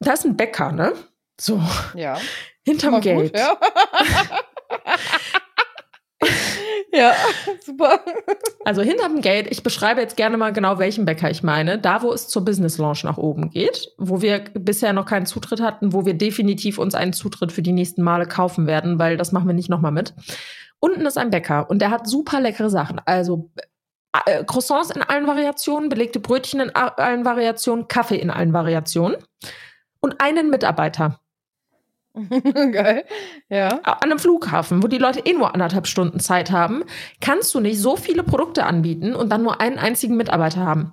Da 0.00 0.12
ist 0.12 0.24
ein 0.24 0.36
Bäcker, 0.36 0.72
ne? 0.72 0.92
So, 1.40 1.60
Ja. 1.94 2.18
hinterm 2.66 3.00
Gate. 3.00 3.32
Gut, 3.32 3.38
ja. 3.38 3.56
ja, 6.92 7.14
super. 7.64 8.00
Also 8.64 8.82
hinterm 8.82 9.20
Gate, 9.20 9.46
ich 9.50 9.62
beschreibe 9.62 10.00
jetzt 10.00 10.16
gerne 10.16 10.36
mal 10.36 10.52
genau, 10.52 10.78
welchen 10.78 11.04
Bäcker 11.04 11.30
ich 11.30 11.42
meine. 11.42 11.78
Da, 11.78 12.02
wo 12.02 12.12
es 12.12 12.28
zur 12.28 12.44
Business 12.44 12.78
Lounge 12.78 13.00
nach 13.04 13.16
oben 13.16 13.50
geht, 13.50 13.92
wo 13.98 14.20
wir 14.20 14.40
bisher 14.54 14.92
noch 14.92 15.06
keinen 15.06 15.26
Zutritt 15.26 15.60
hatten, 15.60 15.92
wo 15.92 16.04
wir 16.04 16.14
definitiv 16.14 16.78
uns 16.78 16.94
einen 16.94 17.12
Zutritt 17.12 17.52
für 17.52 17.62
die 17.62 17.72
nächsten 17.72 18.02
Male 18.02 18.26
kaufen 18.26 18.66
werden, 18.66 18.98
weil 18.98 19.16
das 19.16 19.32
machen 19.32 19.46
wir 19.46 19.54
nicht 19.54 19.70
nochmal 19.70 19.92
mit. 19.92 20.14
Unten 20.78 21.04
ist 21.06 21.18
ein 21.18 21.30
Bäcker 21.30 21.68
und 21.70 21.80
der 21.80 21.90
hat 21.90 22.06
super 22.08 22.40
leckere 22.40 22.70
Sachen. 22.70 23.00
Also 23.04 23.50
äh, 24.26 24.44
Croissants 24.44 24.90
in 24.90 25.02
allen 25.02 25.26
Variationen, 25.26 25.88
belegte 25.88 26.20
Brötchen 26.20 26.60
in 26.60 26.70
allen 26.74 27.24
Variationen, 27.24 27.88
Kaffee 27.88 28.16
in 28.16 28.30
allen 28.30 28.52
Variationen 28.52 29.16
und 30.00 30.20
einen 30.20 30.50
Mitarbeiter 30.50 31.20
Geil. 32.72 33.04
Ja. 33.48 33.68
an 33.84 33.98
einem 34.02 34.18
Flughafen, 34.18 34.82
wo 34.82 34.88
die 34.88 34.98
Leute 34.98 35.20
eh 35.20 35.32
nur 35.32 35.54
anderthalb 35.54 35.86
Stunden 35.86 36.18
Zeit 36.18 36.50
haben, 36.50 36.82
kannst 37.20 37.54
du 37.54 37.60
nicht 37.60 37.78
so 37.80 37.96
viele 37.96 38.24
Produkte 38.24 38.64
anbieten 38.66 39.14
und 39.14 39.30
dann 39.30 39.42
nur 39.44 39.60
einen 39.60 39.78
einzigen 39.78 40.16
Mitarbeiter 40.16 40.60
haben. 40.66 40.92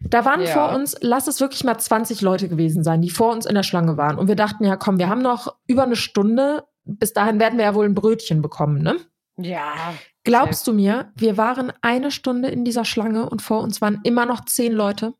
Da 0.00 0.24
waren 0.24 0.42
Ja. 0.42 0.48
vor 0.48 0.74
uns, 0.74 0.96
lass 1.00 1.28
es 1.28 1.40
wirklich 1.40 1.62
mal 1.64 1.78
20 1.78 2.20
Leute 2.20 2.48
gewesen 2.48 2.82
sein, 2.82 3.00
die 3.00 3.10
vor 3.10 3.32
uns 3.32 3.46
in 3.46 3.54
der 3.54 3.62
Schlange 3.62 3.96
waren. 3.96 4.18
Und 4.18 4.26
wir 4.28 4.34
dachten, 4.36 4.64
ja 4.64 4.76
komm, 4.76 4.98
wir 4.98 5.08
haben 5.08 5.22
noch 5.22 5.54
über 5.68 5.84
eine 5.84 5.96
Stunde. 5.96 6.64
Bis 6.84 7.12
dahin 7.12 7.38
werden 7.40 7.58
wir 7.58 7.64
ja 7.64 7.74
wohl 7.74 7.86
ein 7.86 7.94
Brötchen 7.94 8.42
bekommen, 8.42 8.82
ne? 8.82 8.96
Ja. 9.38 9.94
Glaubst 10.26 10.66
du 10.66 10.72
mir, 10.72 11.12
wir 11.14 11.36
waren 11.36 11.72
eine 11.82 12.10
Stunde 12.10 12.48
in 12.48 12.64
dieser 12.64 12.84
Schlange 12.84 13.28
und 13.28 13.42
vor 13.42 13.60
uns 13.62 13.80
waren 13.80 14.00
immer 14.04 14.26
noch 14.26 14.44
zehn 14.44 14.72
Leute. 14.72 15.14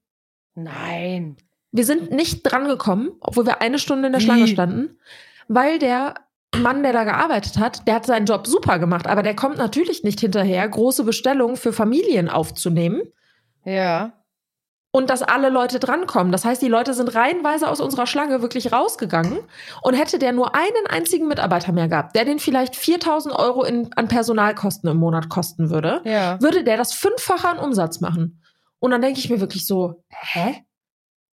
Nein. 0.54 1.36
Wir 1.72 1.84
sind 1.84 2.10
nicht 2.10 2.42
dran 2.42 2.68
gekommen, 2.68 3.10
obwohl 3.20 3.46
wir 3.46 3.60
eine 3.60 3.78
Stunde 3.78 4.06
in 4.06 4.12
der 4.12 4.20
Wie? 4.20 4.24
Schlange 4.24 4.46
standen, 4.48 4.98
weil 5.48 5.78
der 5.78 6.14
Mann, 6.56 6.82
der 6.82 6.92
da 6.92 7.04
gearbeitet 7.04 7.58
hat, 7.58 7.86
der 7.86 7.96
hat 7.96 8.06
seinen 8.06 8.26
Job 8.26 8.46
super 8.46 8.78
gemacht, 8.78 9.06
aber 9.06 9.22
der 9.22 9.36
kommt 9.36 9.58
natürlich 9.58 10.02
nicht 10.02 10.20
hinterher, 10.20 10.66
große 10.68 11.04
Bestellungen 11.04 11.56
für 11.56 11.72
Familien 11.72 12.28
aufzunehmen 12.28 13.02
Ja. 13.64 14.12
Und 14.96 15.10
dass 15.10 15.22
alle 15.22 15.50
Leute 15.50 15.78
drankommen. 15.78 16.32
Das 16.32 16.46
heißt, 16.46 16.62
die 16.62 16.68
Leute 16.68 16.94
sind 16.94 17.14
reihenweise 17.14 17.68
aus 17.68 17.82
unserer 17.82 18.06
Schlange 18.06 18.40
wirklich 18.40 18.72
rausgegangen 18.72 19.40
und 19.82 19.92
hätte 19.92 20.18
der 20.18 20.32
nur 20.32 20.54
einen 20.54 20.86
einzigen 20.88 21.28
Mitarbeiter 21.28 21.70
mehr 21.72 21.86
gehabt, 21.86 22.16
der 22.16 22.24
den 22.24 22.38
vielleicht 22.38 22.76
4000 22.76 23.34
Euro 23.38 23.62
in, 23.62 23.90
an 23.94 24.08
Personalkosten 24.08 24.88
im 24.88 24.96
Monat 24.96 25.28
kosten 25.28 25.68
würde, 25.68 26.00
Ja. 26.04 26.40
würde 26.40 26.64
der 26.64 26.78
das 26.78 26.94
fünffache 26.94 27.46
an 27.46 27.58
Umsatz 27.58 28.00
machen. 28.00 28.42
Und 28.78 28.90
dann 28.90 29.02
denke 29.02 29.18
ich 29.18 29.28
mir 29.28 29.38
wirklich 29.38 29.66
so, 29.66 30.02
hä? 30.08 30.64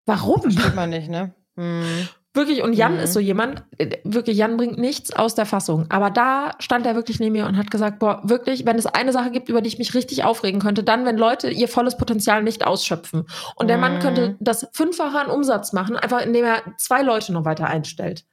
Warum? 0.05 0.41
Versteht 0.41 0.75
man 0.75 0.89
nicht, 0.89 1.09
ne? 1.09 1.33
Mhm. 1.55 2.09
Wirklich, 2.35 2.63
und 2.63 2.73
Jan 2.73 2.93
Mhm. 2.95 2.99
ist 3.01 3.13
so 3.13 3.19
jemand, 3.19 3.63
äh, 3.77 3.97
wirklich, 4.03 4.37
Jan 4.37 4.57
bringt 4.57 4.79
nichts 4.79 5.13
aus 5.13 5.35
der 5.35 5.45
Fassung. 5.45 5.85
Aber 5.89 6.09
da 6.09 6.51
stand 6.59 6.85
er 6.87 6.95
wirklich 6.95 7.19
neben 7.19 7.33
mir 7.33 7.45
und 7.45 7.57
hat 7.57 7.69
gesagt, 7.69 7.99
boah, 7.99 8.21
wirklich, 8.23 8.65
wenn 8.65 8.75
es 8.77 8.87
eine 8.87 9.11
Sache 9.11 9.29
gibt, 9.29 9.49
über 9.49 9.61
die 9.61 9.67
ich 9.67 9.77
mich 9.77 9.93
richtig 9.93 10.23
aufregen 10.23 10.59
könnte, 10.59 10.83
dann, 10.83 11.05
wenn 11.05 11.17
Leute 11.17 11.49
ihr 11.51 11.67
volles 11.67 11.95
Potenzial 11.95 12.41
nicht 12.41 12.65
ausschöpfen. 12.65 13.27
Und 13.55 13.67
der 13.67 13.77
Mann 13.77 13.95
Mhm. 13.95 13.99
könnte 13.99 14.35
das 14.39 14.67
Fünffache 14.73 15.19
an 15.19 15.29
Umsatz 15.29 15.73
machen, 15.73 15.95
einfach 15.95 16.21
indem 16.25 16.45
er 16.45 16.63
zwei 16.77 17.03
Leute 17.03 17.33
noch 17.33 17.45
weiter 17.45 17.67
einstellt. 17.67 18.25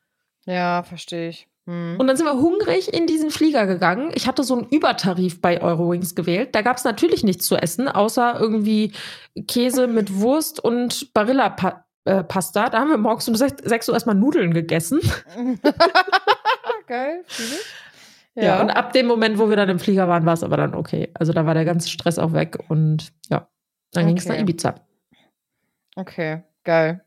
Ja, 0.47 0.83
verstehe 0.83 1.29
ich. 1.29 1.47
Mhm. 1.67 1.97
Und 1.99 2.07
dann 2.07 2.17
sind 2.17 2.25
wir 2.25 2.41
hungrig 2.41 2.95
in 2.95 3.07
diesen 3.07 3.31
Flieger 3.31 3.67
gegangen. 3.67 4.13
Ich 4.15 4.27
hatte 4.27 4.45
so 4.45 4.57
einen 4.57 4.69
Übertarif 4.71 5.43
bei 5.43 5.61
Eurowings 5.61 6.15
gewählt. 6.15 6.55
Da 6.55 6.63
gab 6.63 6.79
es 6.79 6.85
natürlich 6.85 7.23
nichts 7.23 7.47
zu 7.47 7.57
essen, 7.57 7.87
außer 7.87 8.41
irgendwie 8.41 8.93
Käse 9.47 9.87
mit 9.87 10.19
Wurst 10.21 10.59
und 10.59 11.13
Barilla-Pasta. 12.05 12.69
Da 12.71 12.79
haben 12.81 12.91
wir 12.91 12.99
morgens 12.99 13.29
um 13.29 13.35
6 13.35 13.63
6 13.65 13.89
Uhr 13.89 13.95
erstmal 13.95 14.15
Nudeln 14.15 14.53
gegessen. 14.55 15.01
Geil, 16.87 17.25
ich. 17.29 17.65
Ja. 18.35 18.61
und 18.61 18.71
ab 18.71 18.93
dem 18.93 19.07
Moment, 19.07 19.39
wo 19.39 19.49
wir 19.49 19.57
dann 19.57 19.69
im 19.69 19.79
Flieger 19.79 20.09
waren, 20.09 20.25
war 20.25 20.35
es 20.35 20.43
aber 20.43 20.57
dann 20.57 20.75
okay. 20.75 21.11
Also 21.15 21.33
da 21.33 21.47
war 21.47 21.55
der 21.55 21.65
ganze 21.65 21.89
Stress 21.89 22.19
auch 22.19 22.33
weg 22.33 22.59
und 22.69 23.13
ja, 23.29 23.49
dann 23.93 24.07
ging 24.07 24.17
es 24.17 24.25
Okay. 24.27 24.35
nach 24.35 24.41
Ibiza. 24.43 24.75
Okay, 25.97 26.43
geil. 26.65 27.05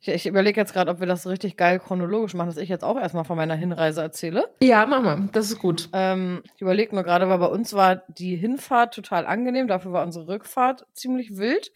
Ich, 0.00 0.08
ich 0.08 0.26
überlege 0.26 0.60
jetzt 0.60 0.72
gerade, 0.72 0.90
ob 0.90 0.98
wir 1.00 1.06
das 1.06 1.26
richtig 1.26 1.56
geil 1.56 1.78
chronologisch 1.78 2.34
machen, 2.34 2.48
dass 2.48 2.56
ich 2.56 2.68
jetzt 2.68 2.84
auch 2.84 2.96
erstmal 2.98 3.24
von 3.24 3.36
meiner 3.36 3.54
Hinreise 3.54 4.00
erzähle. 4.02 4.48
Ja, 4.62 4.84
mach 4.86 5.02
mal, 5.02 5.28
das 5.32 5.46
ist 5.50 5.58
gut. 5.58 5.88
Ähm, 5.92 6.42
ich 6.56 6.60
überlege 6.62 6.94
nur 6.94 7.04
gerade, 7.04 7.28
weil 7.28 7.38
bei 7.38 7.46
uns 7.46 7.72
war 7.74 8.02
die 8.08 8.34
Hinfahrt 8.36 8.94
total 8.94 9.26
angenehm, 9.26 9.68
dafür 9.68 9.92
war 9.92 10.04
unsere 10.04 10.26
Rückfahrt 10.28 10.86
ziemlich 10.92 11.36
wild. 11.36 11.72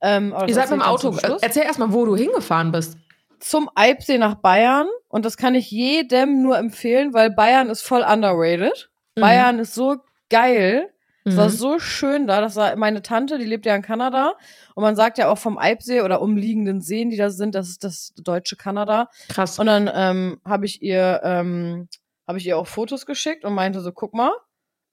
Ähm, 0.00 0.34
Ihr 0.46 0.54
seid 0.54 0.70
mit 0.70 0.78
erzähl 0.78 0.78
dem 0.78 0.82
Auto. 0.82 1.38
Erzähl 1.40 1.62
erstmal, 1.64 1.92
wo 1.92 2.04
du 2.06 2.16
hingefahren 2.16 2.70
bist. 2.72 2.96
zum 3.40 3.70
Eibsee 3.74 4.18
nach 4.18 4.34
Bayern 4.36 4.86
und 5.08 5.24
das 5.24 5.36
kann 5.36 5.54
ich 5.54 5.70
jedem 5.70 6.42
nur 6.42 6.58
empfehlen, 6.58 7.14
weil 7.14 7.30
Bayern 7.30 7.68
ist 7.70 7.82
voll 7.82 8.02
underrated. 8.02 8.90
Mhm. 9.16 9.20
Bayern 9.20 9.58
ist 9.60 9.74
so 9.74 9.96
geil. 10.28 10.90
Es 11.24 11.36
war 11.36 11.46
Mhm. 11.46 11.50
so 11.50 11.78
schön 11.78 12.26
da. 12.26 12.40
Das 12.40 12.56
war 12.56 12.74
meine 12.76 13.02
Tante, 13.02 13.38
die 13.38 13.44
lebt 13.44 13.66
ja 13.66 13.74
in 13.76 13.82
Kanada. 13.82 14.34
Und 14.74 14.82
man 14.82 14.96
sagt 14.96 15.18
ja 15.18 15.28
auch 15.28 15.36
vom 15.38 15.58
Eibsee 15.58 16.00
oder 16.00 16.20
umliegenden 16.22 16.80
Seen, 16.80 17.10
die 17.10 17.16
da 17.16 17.28
sind, 17.30 17.54
das 17.54 17.68
ist 17.68 17.84
das 17.84 18.12
deutsche 18.16 18.56
Kanada. 18.56 19.08
krass. 19.28 19.58
Und 19.58 19.66
dann 19.66 19.90
ähm, 19.92 20.40
habe 20.44 20.64
ich 20.66 20.80
ihr, 20.82 21.20
ähm, 21.22 21.88
habe 22.26 22.38
ich 22.38 22.46
ihr 22.46 22.56
auch 22.56 22.66
Fotos 22.66 23.04
geschickt 23.06 23.44
und 23.44 23.52
meinte 23.54 23.80
so, 23.82 23.92
guck 23.92 24.14
mal, 24.14 24.32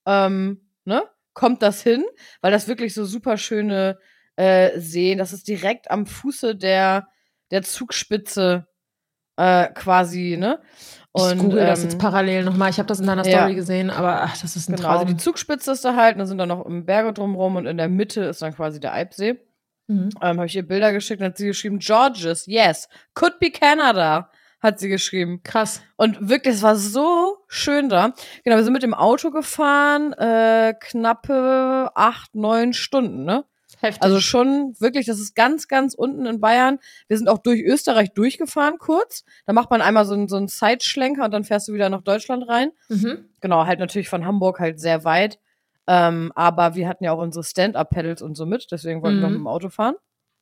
ähm, 0.05 0.62
ne, 0.83 1.03
kommt 1.33 1.62
das 1.62 1.81
hin? 1.81 2.03
Weil 2.41 2.51
das 2.51 2.67
wirklich 2.67 2.93
so 2.93 3.05
super 3.05 3.38
schöne 3.38 3.97
äh, 4.36 4.80
Seen, 4.80 5.18
das 5.18 5.34
ist 5.34 5.48
direkt 5.48 5.92
am 5.92 6.06
Fuße 6.06 6.56
der, 6.56 7.08
der 7.51 7.63
Zugspitze 7.63 8.68
äh, 9.38 9.68
quasi, 9.68 10.38
ne? 10.38 10.60
ich 11.18 11.38
google 11.38 11.65
das 11.65 11.80
ähm, 11.80 11.89
jetzt 11.89 12.00
parallel 12.00 12.44
nochmal. 12.44 12.70
Ich 12.70 12.77
habe 12.77 12.88
das 12.88 13.00
in 13.00 13.08
deiner 13.08 13.25
ja. 13.25 13.39
Story 13.39 13.56
gesehen, 13.56 13.89
aber 13.89 14.24
ach, 14.24 14.38
das 14.38 14.56
ist 14.56 14.70
ein 14.70 14.75
Genau, 14.75 14.89
also 14.89 15.06
Traum. 15.06 15.15
die 15.15 15.22
Zugspitze 15.22 15.72
ist 15.72 15.86
da 15.86 15.96
halt, 15.96 16.20
da 16.20 16.25
sind 16.25 16.38
dann 16.38 16.50
noch 16.50 16.65
Berge 16.68 17.13
drumrum 17.13 17.56
und 17.56 17.65
in 17.65 17.77
der 17.77 17.88
Mitte 17.88 18.24
ist 18.25 18.42
dann 18.42 18.54
quasi 18.54 18.80
der 18.80 18.94
Eibsee. 18.94 19.39
Mhm. 19.88 20.10
Ähm, 20.22 20.38
habe 20.38 20.46
ich 20.46 20.56
ihr 20.56 20.68
Bilder 20.68 20.92
geschickt 20.92 21.22
und 21.22 21.27
hat 21.27 21.38
sie 21.38 21.48
geschrieben, 21.48 21.80
Georges, 21.80 22.48
yes, 22.48 22.89
could 23.13 23.39
be 23.39 23.51
Canada, 23.51 24.30
hat 24.60 24.80
sie 24.80 24.89
geschrieben. 24.89 25.42
Krass. 25.44 25.82
Und 25.96 26.27
wirklich, 26.27 26.56
es 26.56 26.63
war 26.63 26.75
so 26.75 27.38
schön 27.48 27.88
da. 27.88 28.13
Genau, 28.44 28.58
wir 28.58 28.63
sind 28.63 28.74
mit 28.74 28.84
dem 28.84 28.96
Auto 28.96 29.32
gefahren, 29.32 30.13
äh, 30.13 30.74
knappe 30.80 31.92
acht, 31.94 32.36
neun 32.36 32.74
Stunden, 32.74 33.24
ne? 33.25 33.46
Heftig. 33.86 34.04
Also 34.04 34.20
schon 34.20 34.74
wirklich, 34.80 35.06
das 35.06 35.20
ist 35.20 35.36
ganz, 35.36 35.68
ganz 35.68 35.94
unten 35.94 36.25
in 36.25 36.39
Bayern. 36.39 36.80
Wir 37.08 37.18
sind 37.18 37.27
auch 37.30 37.38
durch 37.39 37.62
Österreich 37.62 38.13
durchgefahren 38.13 38.77
kurz. 38.77 39.24
Da 39.45 39.54
macht 39.54 39.69
man 39.69 39.82
einmal 39.82 40.06
so 40.06 40.13
einen, 40.13 40.28
so 40.28 40.36
einen 40.38 40.48
Zeitschlenker 40.48 41.26
und 41.26 41.32
dann 41.32 41.43
fährst 41.43 41.67
du 41.67 41.74
wieder 41.74 41.89
nach 41.89 42.02
Deutschland 42.02 42.48
rein. 42.48 42.71
mhm. 42.89 43.30
Genau, 43.41 43.65
halt 43.67 43.80
natürlich 43.80 44.10
von 44.10 44.26
Hamburg 44.26 44.60
halt 44.60 44.80
sehr 44.80 45.04
weit. 45.04 45.39
Ähm, 45.88 46.32
aber 46.36 46.74
wir 46.76 46.88
hatten 46.88 47.04
ja 47.04 47.12
auch 47.12 47.19
unsere 47.21 47.43
Stand-Up-Pedals 47.43 48.21
und 48.24 48.36
so 48.36 48.45
mit, 48.48 48.67
deswegen 48.71 49.04
wollten 49.04 49.19
wir 49.21 49.28
Mhm. 49.28 49.34
mit 49.34 49.39
dem 49.41 49.48
Auto 49.48 49.69
fahren. 49.69 49.95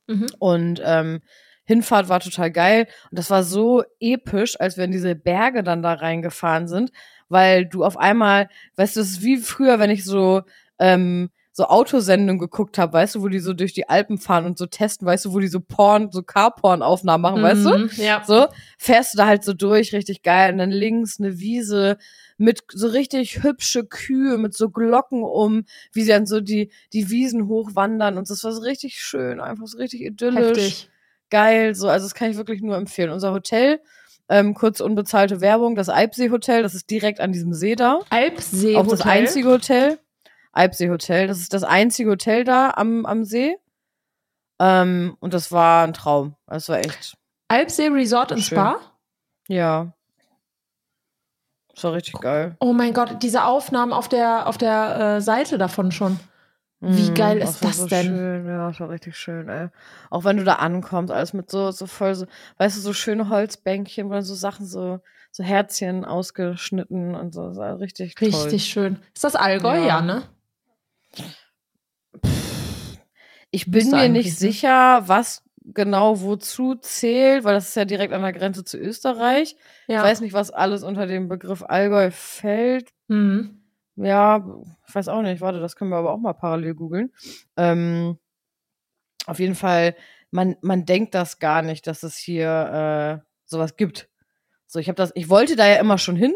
Mhm. 0.08 0.28
Und 0.40 0.82
ähm, 0.86 1.22
Hinfahrt 1.66 2.10
war 2.10 2.20
total 2.20 2.52
geil. 2.52 2.88
Und 3.12 3.20
das 3.20 3.30
war 3.30 3.44
so 3.44 3.84
episch, 4.00 4.60
als 4.60 4.78
wir 4.78 4.84
in 4.86 4.92
diese 4.92 5.16
Berge 5.16 5.64
dann 5.64 5.82
da 5.84 5.94
reingefahren 5.94 6.68
sind, 6.68 6.92
weil 7.30 7.66
du 7.66 7.84
auf 7.84 7.98
einmal, 7.98 8.50
weißt 8.76 8.96
du, 8.96 9.02
es 9.02 9.12
ist 9.12 9.22
wie 9.24 9.38
früher, 9.38 9.80
wenn 9.80 9.90
ich 9.90 10.04
so, 10.06 10.42
ähm, 10.80 11.30
so 11.56 11.66
Autosendungen 11.66 12.40
geguckt 12.40 12.80
habe, 12.80 12.94
weißt 12.94 13.14
du, 13.14 13.22
wo 13.22 13.28
die 13.28 13.38
so 13.38 13.54
durch 13.54 13.74
die 13.74 13.88
Alpen 13.88 14.18
fahren 14.18 14.46
und 14.46 14.58
so 14.58 14.66
testen, 14.66 15.06
weißt 15.06 15.26
du, 15.26 15.34
wo 15.34 15.40
die 15.40 15.48
so 15.48 15.60
Porn, 15.60 16.10
so 16.12 16.24
Car-Porn-Aufnahmen 16.24 17.22
machen, 17.22 17.44
weißt 17.44 17.66
du? 17.66 17.78
Mhm. 17.78 17.92
Ja. 17.98 18.24
So, 18.26 18.48
fährst 18.80 19.14
du 19.14 19.20
da 19.20 19.28
halt 19.28 19.44
so 19.44 19.54
durch, 19.54 19.94
richtig 19.94 20.24
geil. 20.24 20.52
Und 20.52 20.58
dann 20.58 20.72
links 20.72 21.20
eine 21.20 21.38
Wiese 21.38 21.98
mit 22.38 22.64
so 22.72 22.88
richtig 22.88 23.44
hübsche 23.44 23.86
Kühe, 23.86 24.40
mit 24.40 24.56
so 24.56 24.72
Glocken 24.72 25.22
um, 25.22 25.66
wie 25.92 26.02
sie 26.02 26.10
dann 26.10 26.26
so 26.26 26.42
die, 26.42 26.72
die 26.92 27.12
Wiesen 27.12 27.48
hochwandern. 27.48 28.18
Und 28.18 28.32
das 28.32 28.44
war 28.44 28.52
so 28.52 28.62
richtig 28.62 28.96
schön, 28.96 29.40
einfach 29.40 29.68
so 29.68 29.78
richtig 29.78 30.02
idyllisch 30.02 30.58
Heftig. 30.58 30.90
geil. 31.30 31.76
So, 31.76 31.88
also 31.88 32.08
das 32.08 32.16
kann 32.16 32.32
ich 32.32 32.38
wirklich 32.38 32.64
nur 32.64 32.78
empfehlen. 32.78 33.12
Unser 33.12 33.32
Hotel, 33.32 33.80
ähm, 34.28 34.56
kurz 34.56 34.80
unbezahlte 34.80 35.40
Werbung, 35.40 35.76
das 35.76 35.90
Eibsee 35.90 36.32
Hotel, 36.32 36.64
das 36.64 36.74
ist 36.74 36.90
direkt 36.90 37.20
an 37.20 37.32
diesem 37.32 37.54
See 37.54 37.76
da. 37.76 38.00
Alpsee 38.10 38.76
Auch 38.76 38.88
das 38.88 39.02
Hotel. 39.02 39.12
einzige 39.12 39.50
Hotel. 39.50 40.00
Eibsee 40.54 40.90
Hotel, 40.90 41.28
das 41.28 41.40
ist 41.40 41.54
das 41.54 41.64
einzige 41.64 42.12
Hotel 42.12 42.44
da 42.44 42.72
am, 42.76 43.06
am 43.06 43.26
See. 43.26 43.58
Ähm, 44.60 45.18
und 45.20 45.34
das 45.34 45.52
war 45.52 45.84
ein 45.84 45.94
Traum. 45.94 46.36
Das 46.48 46.70
war 46.70 46.80
echt, 46.80 47.18
Alpsee 47.48 47.88
Resort 47.88 48.32
und. 48.32 48.40
Spa. 48.40 48.78
ja. 49.48 49.94
Das 51.74 51.84
war 51.86 51.94
richtig 51.94 52.20
geil. 52.22 52.56
Oh 52.60 52.72
mein 52.72 52.94
Gott, 52.94 53.24
diese 53.24 53.46
Aufnahmen 53.46 53.94
auf 53.94 54.08
der, 54.08 54.48
auf 54.48 54.60
der 54.60 55.16
äh, 55.18 55.22
Seite 55.22 55.58
davon 55.58 55.92
schon. 55.92 56.20
Wie 56.80 57.10
Mhm, 57.10 57.16
geil 57.16 57.38
ist 57.38 57.64
war 57.64 57.70
das 57.70 57.78
so 57.78 57.88
denn? 57.88 58.06
Schön. 58.06 58.46
Ja, 58.46 58.68
das 58.68 58.80
war 58.80 58.90
richtig 58.90 59.16
schön, 59.18 59.50
ey. 59.50 59.70
Auch 60.10 60.24
wenn 60.26 60.38
du 60.38 60.44
da 60.44 60.56
ankommst, 60.56 61.12
alles 61.12 61.34
mit 61.34 61.50
so, 61.50 61.72
so 61.72 61.88
voll 61.88 62.14
so, 62.14 62.28
weißt 62.58 62.76
du, 62.78 62.82
so 62.82 62.94
schöne 62.94 63.30
Holzbänkchen, 63.30 64.10
wo 64.10 64.14
dann 64.14 64.22
so 64.22 64.36
Sachen 64.36 64.66
so, 64.66 65.00
so 65.32 65.44
Herzchen 65.44 66.06
ausgeschnitten 66.06 67.16
und 67.16 67.34
so. 67.34 67.48
Das 67.48 67.58
war 67.58 67.80
richtig 67.80 68.16
toll. 68.16 68.28
Richtig 68.30 68.66
schön. 68.66 69.00
Ist 69.16 69.24
das 69.24 69.36
Allgäu? 69.36 69.76
Ja. 69.78 69.88
Ja, 69.88 70.02
ne? 70.02 70.24
Ich 73.54 73.70
bin 73.70 73.92
mir 73.92 74.10
nicht 74.10 74.36
sicher, 74.36 75.08
was 75.08 75.44
genau 75.64 76.22
wozu 76.22 76.74
zählt, 76.74 77.44
weil 77.44 77.54
das 77.54 77.70
ist 77.70 77.76
ja 77.76 77.86
direkt 77.86 78.12
an 78.12 78.24
der 78.24 78.34
Grenze 78.34 78.64
zu 78.64 78.80
Österreich. 78.80 79.56
Ja. 79.88 79.98
Ich 79.98 80.04
weiß 80.04 80.22
nicht, 80.22 80.34
was 80.34 80.50
alles 80.50 80.82
unter 80.82 81.06
dem 81.06 81.30
Begriff 81.30 81.62
Allgäu 81.62 82.10
fällt. 82.10 82.90
Mhm. 83.10 83.62
Ja, 83.96 84.44
ich 84.88 84.96
weiß 84.96 85.08
auch 85.08 85.22
nicht. 85.22 85.40
Warte, 85.40 85.60
das 85.60 85.76
können 85.76 85.92
wir 85.92 85.98
aber 85.98 86.12
auch 86.12 86.18
mal 86.18 86.34
parallel 86.34 86.74
googeln. 86.74 87.14
Ähm, 87.56 88.18
auf 89.28 89.40
jeden 89.40 89.54
Fall, 89.54 89.96
man, 90.32 90.56
man 90.62 90.86
denkt 90.86 91.14
das 91.14 91.38
gar 91.38 91.62
nicht, 91.62 91.86
dass 91.86 92.02
es 92.02 92.18
hier 92.18 93.22
äh, 93.22 93.30
sowas 93.46 93.78
gibt. 93.78 94.10
So, 94.66 94.80
ich 94.80 94.88
habe 94.88 94.96
das, 94.96 95.12
ich 95.14 95.30
wollte 95.30 95.56
da 95.56 95.68
ja 95.68 95.76
immer 95.76 96.00
schon 96.00 96.16
hin, 96.16 96.34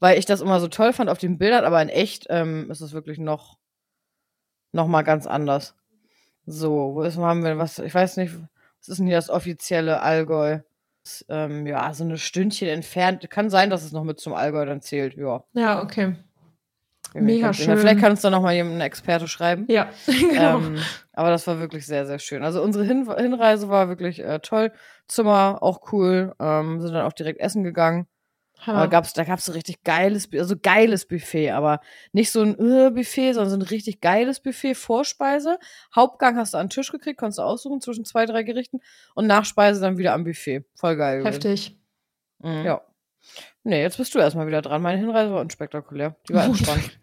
weil 0.00 0.18
ich 0.18 0.26
das 0.26 0.42
immer 0.42 0.60
so 0.60 0.68
toll 0.68 0.92
fand 0.92 1.08
auf 1.08 1.16
den 1.16 1.38
Bildern, 1.38 1.64
aber 1.64 1.80
in 1.80 1.88
echt 1.88 2.26
ähm, 2.28 2.70
ist 2.70 2.82
es 2.82 2.92
wirklich 2.92 3.16
noch, 3.16 3.56
noch 4.72 4.86
mal 4.86 5.00
ganz 5.00 5.26
anders. 5.26 5.74
So, 6.46 6.94
wo 6.94 7.02
ist, 7.02 7.18
haben 7.18 7.44
wir 7.44 7.58
was? 7.58 7.78
Ich 7.78 7.94
weiß 7.94 8.16
nicht, 8.16 8.34
was 8.34 8.88
ist 8.88 8.98
denn 8.98 9.06
hier 9.06 9.16
das 9.16 9.30
offizielle 9.30 10.00
Allgäu? 10.00 10.60
Das, 11.04 11.24
ähm, 11.28 11.66
ja, 11.66 11.92
so 11.94 12.04
eine 12.04 12.18
Stündchen 12.18 12.68
entfernt. 12.68 13.28
Kann 13.30 13.50
sein, 13.50 13.70
dass 13.70 13.84
es 13.84 13.92
noch 13.92 14.04
mit 14.04 14.20
zum 14.20 14.34
Allgäu 14.34 14.64
dann 14.64 14.80
zählt. 14.80 15.16
Ja. 15.16 15.44
Ja, 15.52 15.82
okay. 15.82 16.16
Nicht 17.14 17.24
Mega 17.24 17.52
schön. 17.52 17.76
Vielleicht 17.76 18.00
kann 18.00 18.12
uns 18.12 18.22
da 18.22 18.30
noch 18.30 18.40
mal 18.40 18.54
jemand, 18.54 18.76
ein 18.76 18.80
Experte 18.80 19.28
schreiben. 19.28 19.66
Ja, 19.68 19.90
genau. 20.06 20.58
Ähm, 20.58 20.78
aber 21.12 21.30
das 21.30 21.46
war 21.46 21.60
wirklich 21.60 21.86
sehr, 21.86 22.06
sehr 22.06 22.18
schön. 22.18 22.42
Also 22.42 22.62
unsere 22.62 22.84
Hin 22.84 23.08
Hinreise 23.16 23.68
war 23.68 23.88
wirklich 23.88 24.20
äh, 24.20 24.38
toll. 24.40 24.72
Zimmer 25.08 25.58
auch 25.60 25.92
cool. 25.92 26.34
Ähm, 26.40 26.80
sind 26.80 26.94
dann 26.94 27.04
auch 27.04 27.12
direkt 27.12 27.40
essen 27.40 27.64
gegangen. 27.64 28.06
Aber 28.66 28.88
gab's, 28.88 29.12
da 29.12 29.24
gab's 29.24 29.44
so 29.44 29.52
richtig 29.52 29.82
geiles, 29.82 30.28
also 30.32 30.54
geiles 30.60 31.06
Buffet, 31.06 31.50
aber 31.50 31.80
nicht 32.12 32.30
so 32.30 32.42
ein 32.42 32.58
äh, 32.58 32.90
Buffet, 32.90 33.32
sondern 33.32 33.50
so 33.50 33.56
ein 33.56 33.62
richtig 33.62 34.00
geiles 34.00 34.40
Buffet, 34.40 34.74
Vorspeise. 34.74 35.58
Hauptgang 35.94 36.36
hast 36.36 36.54
du 36.54 36.58
an 36.58 36.66
den 36.66 36.70
Tisch 36.70 36.92
gekriegt, 36.92 37.18
konntest 37.18 37.38
du 37.38 37.42
aussuchen 37.42 37.80
zwischen 37.80 38.04
zwei, 38.04 38.26
drei 38.26 38.42
Gerichten 38.42 38.80
und 39.14 39.26
Nachspeise 39.26 39.80
dann 39.80 39.98
wieder 39.98 40.12
am 40.12 40.24
Buffet. 40.24 40.64
Voll 40.74 40.96
geil. 40.96 41.24
Heftig. 41.24 41.76
Mhm. 42.38 42.64
Ja. 42.64 42.82
Nee, 43.64 43.80
jetzt 43.82 43.96
bist 43.98 44.14
du 44.14 44.18
erstmal 44.18 44.46
wieder 44.46 44.62
dran. 44.62 44.82
Meine 44.82 44.98
Hinreise 44.98 45.32
war 45.32 45.40
unspektakulär. 45.40 46.16
Die 46.28 46.34
war 46.34 46.44
entspannt. 46.46 46.98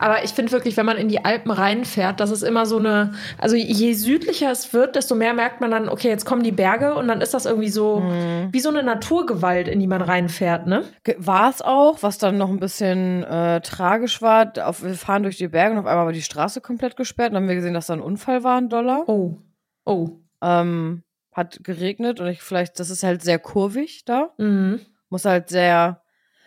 Aber 0.00 0.24
ich 0.24 0.30
finde 0.32 0.50
wirklich, 0.50 0.76
wenn 0.76 0.84
man 0.86 0.96
in 0.96 1.06
die 1.08 1.24
Alpen 1.24 1.52
reinfährt, 1.52 2.18
das 2.18 2.32
ist 2.32 2.42
immer 2.42 2.66
so 2.66 2.78
eine, 2.78 3.14
also 3.38 3.54
je 3.54 3.92
südlicher 3.92 4.50
es 4.50 4.72
wird, 4.72 4.96
desto 4.96 5.14
mehr 5.14 5.32
merkt 5.32 5.60
man 5.60 5.70
dann, 5.70 5.88
okay, 5.88 6.08
jetzt 6.08 6.24
kommen 6.24 6.42
die 6.42 6.50
Berge 6.50 6.94
und 6.94 7.06
dann 7.06 7.20
ist 7.20 7.34
das 7.34 7.46
irgendwie 7.46 7.68
so 7.68 8.00
Mhm. 8.00 8.48
wie 8.50 8.58
so 8.58 8.68
eine 8.68 8.82
Naturgewalt, 8.82 9.68
in 9.68 9.78
die 9.78 9.86
man 9.86 10.02
reinfährt, 10.02 10.66
ne? 10.66 10.82
War 11.18 11.50
es 11.50 11.62
auch, 11.62 12.02
was 12.02 12.18
dann 12.18 12.36
noch 12.36 12.48
ein 12.48 12.58
bisschen 12.58 13.22
äh, 13.22 13.60
tragisch 13.60 14.20
war. 14.22 14.52
Auf, 14.64 14.82
wir 14.82 14.94
fahren 14.94 15.22
durch 15.22 15.36
die 15.38 15.46
Berge 15.48 15.74
und 15.74 15.78
auf 15.78 15.86
einmal 15.86 16.06
war 16.06 16.12
die 16.12 16.20
Straße 16.22 16.60
komplett 16.60 16.96
gesperrt. 16.96 17.30
Dann 17.32 17.42
haben 17.42 17.48
wir 17.48 17.54
gesehen, 17.54 17.74
dass 17.74 17.86
da 17.86 17.92
ein 17.92 18.00
Unfall 18.00 18.42
war, 18.42 18.58
ein 18.58 18.68
Dollar. 18.68 19.08
Oh. 19.08 19.36
Oh. 19.84 20.08
Ähm, 20.42 21.04
hat 21.32 21.60
geregnet 21.62 22.18
und 22.20 22.26
ich 22.26 22.42
vielleicht, 22.42 22.80
das 22.80 22.90
ist 22.90 23.04
halt 23.04 23.22
sehr 23.22 23.38
kurvig 23.38 24.04
da. 24.04 24.30
Mhm. 24.38 24.80
Muss 25.08 25.24
halt 25.24 25.48
sehr. 25.48 26.02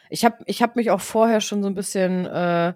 Ich 0.10 0.26
habe 0.26 0.38
ich 0.45 0.62
hab 0.62 0.76
mich 0.76 0.91
auch 0.91 1.02
vorher 1.02 1.39
schon 1.41 1.62
so 1.63 1.69
ein 1.69 1.76
bisschen 1.76 2.26
äh, 2.26 2.74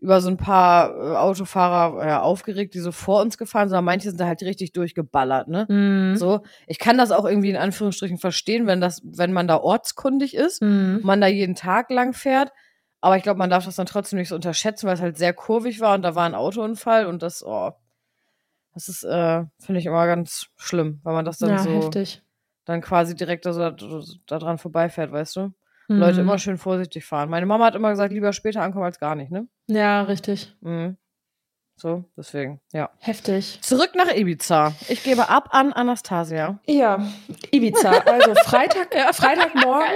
über 0.00 0.20
so 0.22 0.28
ein 0.30 0.38
paar 0.38 0.90
äh, 0.90 1.16
Autofahrer 1.16 2.06
äh, 2.06 2.12
aufgeregt, 2.14 2.72
die 2.74 2.78
so 2.80 2.90
vor 2.90 3.20
uns 3.20 3.36
gefahren 3.36 3.68
sind, 3.68 3.76
aber 3.76 3.84
manche 3.84 4.08
sind 4.08 4.18
da 4.18 4.26
halt 4.26 4.42
richtig 4.42 4.72
durchgeballert, 4.72 5.48
ne? 5.48 5.66
Mhm. 5.68 6.16
So, 6.16 6.40
ich 6.66 6.78
kann 6.78 6.96
das 6.96 7.12
auch 7.12 7.26
irgendwie 7.26 7.50
in 7.50 7.56
Anführungsstrichen 7.58 8.16
verstehen, 8.18 8.66
wenn 8.66 8.80
das, 8.80 9.02
wenn 9.04 9.32
man 9.32 9.46
da 9.46 9.58
ortskundig 9.58 10.34
ist, 10.34 10.62
Mhm. 10.62 11.00
man 11.02 11.20
da 11.20 11.26
jeden 11.26 11.54
Tag 11.54 11.90
lang 11.90 12.14
fährt. 12.14 12.50
Aber 13.02 13.16
ich 13.16 13.22
glaube, 13.22 13.38
man 13.38 13.50
darf 13.50 13.64
das 13.66 13.76
dann 13.76 13.86
trotzdem 13.86 14.18
nicht 14.18 14.28
so 14.28 14.34
unterschätzen, 14.34 14.86
weil 14.86 14.94
es 14.94 15.00
halt 15.02 15.16
sehr 15.18 15.32
kurvig 15.34 15.80
war 15.80 15.94
und 15.94 16.02
da 16.02 16.14
war 16.14 16.24
ein 16.26 16.34
Autounfall 16.34 17.06
und 17.06 17.22
das, 17.22 17.44
oh, 17.44 17.72
das 18.74 18.88
ist, 18.88 19.04
äh, 19.04 19.44
finde 19.58 19.80
ich 19.80 19.86
immer 19.86 20.06
ganz 20.06 20.46
schlimm, 20.56 21.00
weil 21.02 21.14
man 21.14 21.24
das 21.24 21.38
dann 21.38 21.50
Ja, 21.50 21.58
so 21.58 21.70
heftig. 21.70 22.22
Dann 22.70 22.80
quasi 22.80 23.14
direkt 23.14 23.46
da, 23.46 23.70
da 23.70 24.38
dran 24.38 24.58
vorbeifährt, 24.58 25.12
weißt 25.12 25.36
du? 25.36 25.52
Leute 25.88 26.14
Mhm. 26.14 26.20
immer 26.28 26.38
schön 26.38 26.56
vorsichtig 26.56 27.04
fahren. 27.04 27.28
Meine 27.30 27.46
Mama 27.46 27.64
hat 27.64 27.74
immer 27.74 27.90
gesagt, 27.90 28.12
lieber 28.12 28.32
später 28.32 28.62
ankommen 28.62 28.84
als 28.84 29.00
gar 29.00 29.16
nicht, 29.16 29.32
ne? 29.32 29.48
Ja, 29.66 30.02
richtig. 30.02 30.56
Mhm. 30.60 30.96
So, 31.76 32.04
deswegen, 32.16 32.60
ja. 32.72 32.90
Heftig. 32.98 33.58
Zurück 33.62 33.92
nach 33.96 34.14
Ibiza. 34.14 34.72
Ich 34.88 35.02
gebe 35.02 35.28
ab 35.30 35.48
an 35.52 35.72
Anastasia. 35.72 36.60
Ja, 36.66 37.04
Ibiza. 37.50 37.90
Also 37.90 38.34
Freitag, 38.44 38.92
Freitagmorgen. 39.14 39.88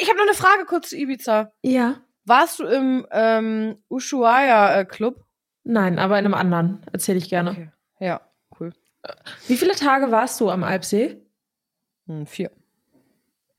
Ich 0.00 0.08
habe 0.08 0.18
noch 0.18 0.26
eine 0.26 0.34
Frage 0.34 0.64
kurz 0.66 0.90
zu 0.90 0.96
Ibiza. 0.96 1.52
Ja. 1.62 1.96
Warst 2.24 2.60
du 2.60 2.64
im 2.64 3.06
ähm, 3.10 3.76
Ushuaia 3.88 4.80
äh, 4.80 4.84
Club? 4.84 5.24
Nein, 5.64 5.98
aber 5.98 6.18
in 6.18 6.24
einem 6.24 6.34
anderen. 6.34 6.82
Erzähle 6.92 7.18
ich 7.18 7.28
gerne. 7.28 7.50
Okay. 7.50 7.70
Ja, 7.98 8.20
cool. 8.58 8.72
Wie 9.48 9.56
viele 9.56 9.74
Tage 9.74 10.10
warst 10.10 10.40
du 10.40 10.48
am 10.48 10.62
Alpsee? 10.64 11.20
Hm, 12.10 12.26
vier. 12.26 12.50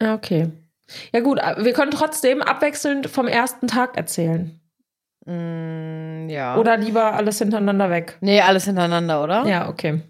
Ja, 0.02 0.14
okay. 0.14 0.50
Ja, 1.14 1.22
gut, 1.22 1.40
wir 1.40 1.72
können 1.72 1.92
trotzdem 1.92 2.42
abwechselnd 2.42 3.08
vom 3.08 3.28
ersten 3.28 3.68
Tag 3.68 3.96
erzählen. 3.96 4.60
Mm, 5.26 6.28
ja. 6.28 6.58
Oder 6.58 6.76
lieber 6.76 7.14
alles 7.14 7.40
hintereinander 7.40 7.90
weg. 7.90 8.18
Nee, 8.20 8.42
alles 8.42 8.66
hintereinander, 8.66 9.24
oder? 9.24 9.46
Ja, 9.46 9.70
okay. 9.70 10.02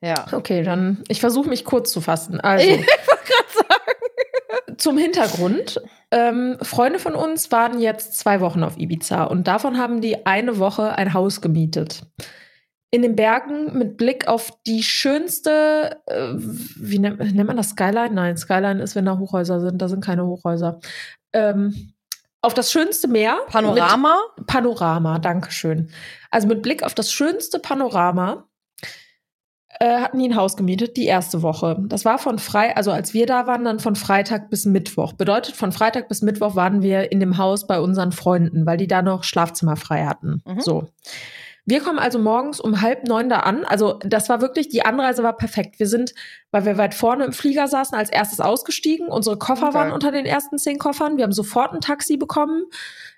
Ja. 0.00 0.26
Okay, 0.30 0.62
dann 0.62 1.02
ich 1.08 1.18
versuche 1.18 1.48
mich 1.48 1.64
kurz 1.64 1.90
zu 1.90 2.00
fassen. 2.00 2.38
Also, 2.38 2.68
zum 4.76 4.96
Hintergrund. 4.96 5.80
Ähm, 6.12 6.56
Freunde 6.62 7.00
von 7.00 7.16
uns 7.16 7.50
waren 7.50 7.80
jetzt 7.80 8.16
zwei 8.16 8.40
Wochen 8.40 8.62
auf 8.62 8.78
Ibiza 8.78 9.24
und 9.24 9.48
davon 9.48 9.76
haben 9.76 10.00
die 10.00 10.24
eine 10.24 10.58
Woche 10.58 10.94
ein 10.94 11.14
Haus 11.14 11.40
gemietet. 11.40 12.02
In 12.90 13.02
den 13.02 13.16
Bergen 13.16 13.76
mit 13.76 13.98
Blick 13.98 14.28
auf 14.28 14.50
die 14.66 14.82
schönste, 14.82 16.00
äh, 16.06 16.32
wie 16.36 16.98
nennt, 16.98 17.18
nennt 17.18 17.46
man 17.46 17.56
das 17.56 17.70
Skyline? 17.70 18.14
Nein, 18.14 18.36
Skyline 18.36 18.82
ist, 18.82 18.94
wenn 18.94 19.04
da 19.04 19.18
Hochhäuser 19.18 19.60
sind, 19.60 19.82
da 19.82 19.88
sind 19.88 20.02
keine 20.02 20.26
Hochhäuser. 20.26 20.80
Ähm, 21.34 21.92
auf 22.40 22.54
das 22.54 22.72
schönste 22.72 23.08
Meer. 23.08 23.40
Panorama? 23.48 24.16
Panorama, 24.46 25.18
Dankeschön. 25.18 25.90
Also 26.30 26.48
mit 26.48 26.62
Blick 26.62 26.82
auf 26.82 26.94
das 26.94 27.12
schönste 27.12 27.58
Panorama 27.58 28.48
äh, 29.80 30.00
hatten 30.00 30.18
die 30.18 30.28
ein 30.28 30.36
Haus 30.36 30.56
gemietet, 30.56 30.96
die 30.96 31.06
erste 31.06 31.42
Woche. 31.42 31.76
Das 31.86 32.04
war 32.04 32.18
von 32.18 32.38
frei, 32.38 32.76
also 32.76 32.90
als 32.90 33.14
wir 33.14 33.26
da 33.26 33.46
waren, 33.46 33.64
dann 33.64 33.80
von 33.80 33.96
Freitag 33.96 34.50
bis 34.50 34.66
Mittwoch. 34.66 35.12
Bedeutet, 35.12 35.56
von 35.56 35.72
Freitag 35.72 36.08
bis 36.08 36.22
Mittwoch 36.22 36.56
waren 36.56 36.82
wir 36.82 37.12
in 37.12 37.20
dem 37.20 37.38
Haus 37.38 37.66
bei 37.66 37.80
unseren 37.80 38.12
Freunden, 38.12 38.66
weil 38.66 38.76
die 38.76 38.88
da 38.88 39.02
noch 39.02 39.24
Schlafzimmer 39.24 39.76
frei 39.76 40.04
hatten. 40.04 40.42
Mhm. 40.46 40.60
So. 40.60 40.88
Wir 41.68 41.82
kommen 41.82 41.98
also 41.98 42.18
morgens 42.18 42.60
um 42.60 42.80
halb 42.80 43.06
neun 43.06 43.28
da 43.28 43.40
an. 43.40 43.66
Also 43.66 43.98
das 44.02 44.30
war 44.30 44.40
wirklich, 44.40 44.70
die 44.70 44.86
Anreise 44.86 45.22
war 45.22 45.36
perfekt. 45.36 45.78
Wir 45.78 45.86
sind, 45.86 46.14
weil 46.50 46.64
wir 46.64 46.78
weit 46.78 46.94
vorne 46.94 47.26
im 47.26 47.34
Flieger 47.34 47.68
saßen, 47.68 47.96
als 47.96 48.08
erstes 48.08 48.40
ausgestiegen. 48.40 49.08
Unsere 49.08 49.36
Koffer 49.36 49.66
Okay. 49.68 49.74
waren 49.74 49.92
unter 49.92 50.10
den 50.10 50.24
ersten 50.24 50.56
zehn 50.56 50.78
Koffern. 50.78 51.18
Wir 51.18 51.24
haben 51.24 51.32
sofort 51.32 51.74
ein 51.74 51.82
Taxi 51.82 52.16
bekommen. 52.16 52.64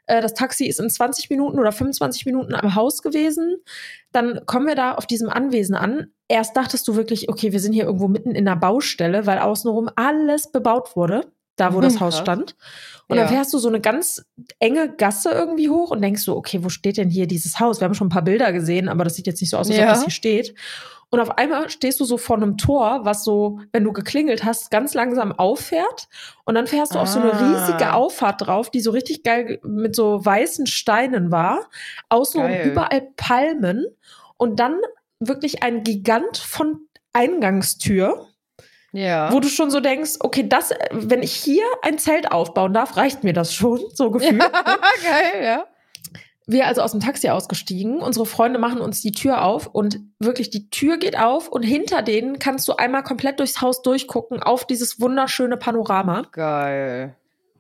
Äh, 0.07 0.21
Das 0.21 0.35
Taxi 0.35 0.67
ist 0.67 0.81
in 0.81 0.91
20 0.91 1.31
Minuten 1.31 1.61
oder 1.61 1.71
25 1.71 2.27
Minuten 2.27 2.53
am 2.57 2.75
Haus 2.75 3.03
gewesen. 3.03 3.59
Dann 4.11 4.41
kommen 4.47 4.67
wir 4.67 4.75
da 4.75 4.95
auf 4.95 5.07
diesem 5.07 5.29
Anwesen 5.29 5.77
an. 5.77 6.09
Erst 6.27 6.57
dachtest 6.57 6.89
du 6.89 6.97
wirklich, 6.97 7.29
okay, 7.29 7.53
wir 7.53 7.61
sind 7.61 7.73
hier 7.73 7.85
irgendwo 7.85 8.09
mitten 8.09 8.33
in 8.35 8.49
einer 8.49 8.59
Baustelle, 8.59 9.27
weil 9.27 9.39
außenrum 9.39 9.91
alles 9.95 10.51
bebaut 10.51 10.97
wurde, 10.97 11.31
da 11.61 11.73
wo 11.75 11.79
Mhm, 11.79 11.83
das 11.83 12.01
Haus 12.01 12.15
krass. 12.15 12.23
stand. 12.23 12.57
Und 13.09 13.17
Ja. 13.17 13.23
dann 13.25 13.33
fährst 13.33 13.53
du 13.53 13.59
so 13.59 13.69
eine 13.69 13.81
ganz 13.81 14.25
enge 14.59 14.89
Gasse 14.97 15.31
irgendwie 15.31 15.69
hoch 15.69 15.91
und 15.91 16.01
denkst 16.01 16.23
so, 16.23 16.37
okay, 16.37 16.63
wo 16.65 16.69
steht 16.69 16.97
denn 16.97 17.11
hier 17.11 17.27
dieses 17.27 17.59
Haus? 17.61 17.81
Wir 17.81 17.85
haben 17.87 17.95
schon 17.95 18.07
ein 18.07 18.11
paar 18.11 18.23
Bilder 18.23 18.53
gesehen, 18.53 18.89
aber 18.89 19.05
das 19.05 19.17
sieht 19.17 19.27
jetzt 19.27 19.41
nicht 19.41 19.51
so 19.51 19.57
aus, 19.59 19.69
als 19.69 19.77
ob 19.79 19.85
Ja. 19.85 19.91
das 19.91 20.03
hier 20.05 20.11
steht. 20.13 20.55
Und 21.13 21.19
auf 21.19 21.39
einmal 21.39 21.69
stehst 21.71 21.99
du 21.99 22.05
so 22.05 22.17
vor 22.19 22.37
einem 22.37 22.57
Tor, 22.57 23.01
was 23.03 23.25
so, 23.25 23.59
wenn 23.73 23.83
du 23.83 23.93
geklingelt 23.93 24.45
hast, 24.45 24.71
ganz 24.71 24.95
langsam 24.95 25.33
auffährt. 25.33 26.07
Und 26.45 26.55
dann 26.55 26.69
fährst 26.69 26.95
du 26.95 27.01
auf 27.01 27.09
so 27.09 27.19
eine 27.19 27.33
Ah. 27.33 27.37
riesige 27.67 27.95
Auffahrt 27.95 28.47
drauf, 28.47 28.71
die 28.71 28.81
so 28.81 28.93
richtig 28.93 29.25
geil 29.25 29.45
ge- 29.45 29.61
mit 29.65 29.97
so 29.97 30.25
weißen 30.25 30.69
Steinen 30.69 31.33
war. 31.33 31.69
Außenrum 32.11 32.49
Geil. 32.53 32.69
überall 32.71 33.09
Palmen. 33.17 33.87
Und 34.37 34.61
dann 34.61 34.77
wirklich 35.19 35.65
ein 35.65 35.83
Gigant 35.83 36.39
von 36.39 36.79
Eingangstür, 37.13 38.27
Ja. 38.93 39.33
wo 39.33 39.39
du 39.41 39.49
schon 39.49 39.71
so 39.71 39.81
denkst, 39.81 40.13
okay, 40.21 40.49
das, 40.49 40.73
wenn 40.91 41.23
ich 41.23 41.33
hier 41.33 41.65
ein 41.83 41.99
Zelt 41.99 42.33
aufbauen 42.33 42.73
darf, 42.73 42.97
reicht 42.97 43.23
mir 43.25 43.33
das 43.33 43.55
schon, 43.55 43.81
so 43.95 44.11
gefühlt. 44.13 44.41
Geil, 44.41 45.45
ja. 45.45 45.65
Wir 46.47 46.67
also 46.67 46.83
aus 46.83 46.91
dem 46.91 47.01
Taxi 47.01 47.29
ausgestiegen, 47.29 48.01
unsere 48.01 48.27
Freunde 48.27 48.59
machen 48.59 48.81
uns 48.81 49.01
die 49.01 49.13
Tür 49.13 49.45
auf 49.45 49.69
und 49.69 50.01
wirklich 50.19 50.51
die 50.51 50.69
Tür 50.71 50.97
geht 50.97 51.17
auf 51.17 51.47
und 51.49 51.63
hinter 51.63 52.03
denen 52.03 52.41
kannst 52.41 52.67
du 52.67 52.73
einmal 52.75 53.05
komplett 53.05 53.39
durchs 53.39 53.61
Haus 53.61 53.83
durchgucken 53.83 54.43
auf 54.43 54.65
dieses 54.65 55.01
wunderschöne 55.01 55.57
Panorama. 55.57 56.23
Geil. 56.33 57.15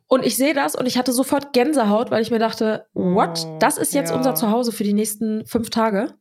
Und 0.09 0.27
ich 0.27 0.37
sehe 0.37 0.55
das 0.55 0.75
und 0.75 0.87
ich 0.87 0.99
hatte 0.99 1.12
sofort 1.12 1.53
Gänsehaut, 1.53 2.11
weil 2.11 2.21
ich 2.23 2.33
mir 2.33 2.40
dachte, 2.40 2.87
what? 2.95 3.45
Oh, 3.47 3.57
Das 3.61 3.79
ist 3.79 3.95
jetzt 3.95 4.11
ja. 4.11 4.16
unser 4.16 4.35
Zuhause 4.35 4.73
für 4.73 4.83
die 4.83 4.95
nächsten 4.95 5.47
fünf 5.47 5.71
Tage? 5.71 6.14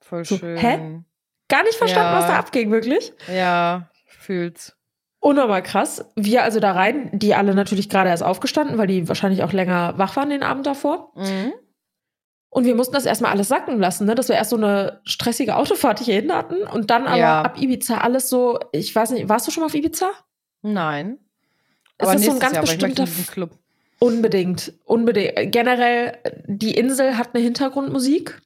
Voll 0.00 0.24
So, 0.24 0.36
schön. 0.36 0.56
hä? 0.56 1.00
Gar 1.48 1.64
nicht 1.64 1.74
verstanden, 1.74 2.12
Ja. 2.12 2.18
was 2.20 2.26
da 2.28 2.36
abging, 2.38 2.70
wirklich. 2.70 3.12
Ja, 3.34 3.90
ich 4.28 4.36
fühl's. 4.36 4.74
Unnormal 5.20 5.62
krass. 5.62 6.04
Wir 6.14 6.44
also 6.44 6.60
da 6.60 6.72
rein, 6.72 7.10
die 7.12 7.34
alle 7.34 7.54
natürlich 7.54 7.88
gerade 7.88 8.08
erst 8.10 8.22
aufgestanden, 8.22 8.78
weil 8.78 8.86
die 8.86 9.08
wahrscheinlich 9.08 9.42
auch 9.42 9.52
länger 9.52 9.94
wach 9.98 10.14
waren 10.16 10.30
den 10.30 10.42
Abend 10.44 10.64
davor. 10.66 11.12
Mhm. 11.16 11.52
Und 12.50 12.64
wir 12.64 12.74
mussten 12.74 12.94
das 12.94 13.04
erstmal 13.04 13.32
alles 13.32 13.48
sacken 13.48 13.78
lassen, 13.78 14.06
ne? 14.06 14.14
dass 14.14 14.28
wir 14.28 14.36
erst 14.36 14.50
so 14.50 14.56
eine 14.56 15.00
stressige 15.04 15.56
Autofahrt 15.56 15.98
hierhin 16.00 16.32
hatten 16.32 16.62
und 16.62 16.90
dann 16.90 17.06
aber 17.06 17.16
Ja. 17.18 17.42
ab 17.42 17.60
Ibiza 17.60 17.98
alles 17.98 18.28
so, 18.28 18.58
ich 18.72 18.94
weiß 18.94 19.10
nicht, 19.10 19.28
warst 19.28 19.46
du 19.46 19.50
schon 19.50 19.60
mal 19.62 19.66
auf 19.66 19.74
Ibiza? 19.74 20.10
Nein. 20.62 21.18
Es 21.98 22.08
Aber 22.08 22.16
ist 22.16 22.24
so 22.24 22.30
ein 22.32 22.38
ganz 22.38 22.54
Jahr, 22.54 22.62
bestimmter 22.62 23.04
Club. 23.32 23.50
Unbedingt, 23.98 24.72
unbedingt. 24.84 25.52
Generell, 25.52 26.16
die 26.46 26.74
Insel 26.74 27.18
hat 27.18 27.34
eine 27.34 27.42
Hintergrundmusik, 27.42 28.40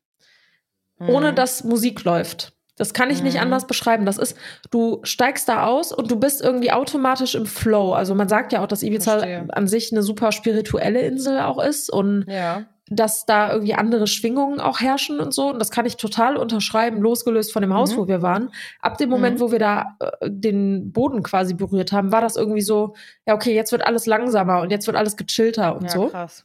ohne 0.99 1.33
Mhm. 1.33 1.37
dass 1.37 1.63
Musik 1.65 2.03
läuft. 2.05 2.55
Das 2.83 2.93
kann 2.95 3.11
ich 3.11 3.23
nicht 3.23 3.37
Mhm. 3.37 3.43
anders 3.43 3.69
beschreiben. 3.69 4.05
Das 4.07 4.19
ist, 4.19 4.37
du 4.73 4.99
steigst 5.05 5.49
da 5.49 5.67
aus 5.67 5.93
und 5.93 6.11
du 6.11 6.17
bist 6.17 6.43
irgendwie 6.43 6.73
automatisch 6.73 7.37
im 7.37 7.47
Flow. 7.47 7.93
Also 7.93 8.17
man 8.17 8.29
sagt 8.29 8.53
ja 8.53 8.61
auch, 8.61 8.67
dass 8.67 8.83
Ibiza 8.83 9.13
Verstehe. 9.21 9.47
an 9.53 9.69
sich 9.69 9.93
eine 9.93 10.03
super 10.03 10.33
spirituelle 10.33 11.01
Insel 11.03 11.39
auch 11.39 11.63
ist 11.63 11.93
und 11.93 12.25
Ja. 12.27 12.65
dass 12.89 13.25
da 13.25 13.53
irgendwie 13.53 13.75
andere 13.75 14.09
Schwingungen 14.09 14.59
auch 14.61 14.81
herrschen 14.81 15.21
und 15.21 15.33
so. 15.33 15.51
Und 15.51 15.61
das 15.61 15.71
kann 15.71 15.87
ich 15.87 15.97
total 15.97 16.37
unterschreiben, 16.37 17.01
losgelöst 17.01 17.53
von 17.53 17.63
dem 17.63 17.73
Haus, 17.73 17.93
Mhm. 17.93 17.99
wo 17.99 18.09
wir 18.09 18.21
waren. 18.21 18.51
Ab 18.81 18.99
dem 18.99 19.09
Moment, 19.11 19.37
Mhm. 19.39 19.41
wo 19.43 19.53
wir 19.53 19.61
da 19.61 19.97
äh, 20.01 20.29
den 20.29 20.91
Boden 20.93 21.23
quasi 21.23 21.55
berührt 21.55 21.93
haben, 21.93 22.11
war 22.11 22.21
das 22.21 22.35
irgendwie 22.37 22.61
so, 22.63 22.95
ja, 23.27 23.35
okay, 23.35 23.55
jetzt 23.55 23.71
wird 23.71 23.87
alles 23.87 24.07
langsamer 24.07 24.61
und 24.61 24.71
jetzt 24.73 24.89
wird 24.89 24.97
alles 24.97 25.17
gechillter 25.17 25.77
und 25.77 25.85
ja, 25.85 25.89
so. 25.91 26.09
krass. 26.09 26.45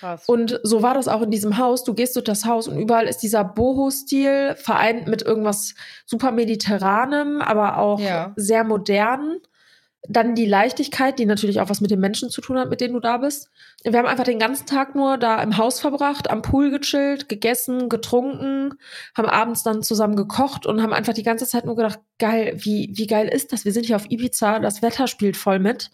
Krass. 0.00 0.24
Und 0.28 0.60
so 0.62 0.82
war 0.82 0.94
das 0.94 1.08
auch 1.08 1.22
in 1.22 1.30
diesem 1.30 1.58
Haus. 1.58 1.84
Du 1.84 1.94
gehst 1.94 2.16
durch 2.16 2.24
das 2.24 2.44
Haus 2.44 2.68
und 2.68 2.78
überall 2.78 3.06
ist 3.08 3.18
dieser 3.18 3.44
Boho-Stil 3.44 4.54
vereint 4.56 5.06
mit 5.08 5.22
irgendwas 5.22 5.74
super 6.06 6.30
mediterranem, 6.32 7.40
aber 7.40 7.78
auch 7.78 8.00
Ja. 8.00 8.32
sehr 8.36 8.64
modern. 8.64 9.38
Dann 10.08 10.36
die 10.36 10.46
Leichtigkeit, 10.46 11.18
die 11.18 11.26
natürlich 11.26 11.60
auch 11.60 11.68
was 11.70 11.80
mit 11.80 11.90
den 11.90 11.98
Menschen 11.98 12.30
zu 12.30 12.40
tun 12.40 12.56
hat, 12.56 12.70
mit 12.70 12.80
denen 12.80 12.94
du 12.94 13.00
da 13.00 13.16
bist. 13.18 13.50
Wir 13.82 13.98
haben 13.98 14.06
einfach 14.06 14.24
den 14.24 14.38
ganzen 14.38 14.64
Tag 14.64 14.94
nur 14.94 15.18
da 15.18 15.42
im 15.42 15.58
Haus 15.58 15.80
verbracht, 15.80 16.30
am 16.30 16.40
Pool 16.40 16.70
gechillt, 16.70 17.28
gegessen, 17.28 17.88
getrunken, 17.88 18.74
haben 19.16 19.28
abends 19.28 19.64
dann 19.64 19.82
zusammen 19.82 20.14
gekocht 20.14 20.66
und 20.66 20.82
haben 20.82 20.92
einfach 20.92 21.14
die 21.14 21.24
ganze 21.24 21.46
Zeit 21.46 21.66
nur 21.66 21.74
gedacht, 21.74 21.98
geil, 22.20 22.54
wie, 22.58 22.90
wie 22.94 23.08
geil 23.08 23.26
ist 23.28 23.52
das? 23.52 23.64
Wir 23.64 23.72
sind 23.72 23.86
hier 23.86 23.96
auf 23.96 24.08
Ibiza, 24.08 24.60
das 24.60 24.82
Wetter 24.82 25.08
spielt 25.08 25.36
voll 25.36 25.58
mit. 25.58 25.90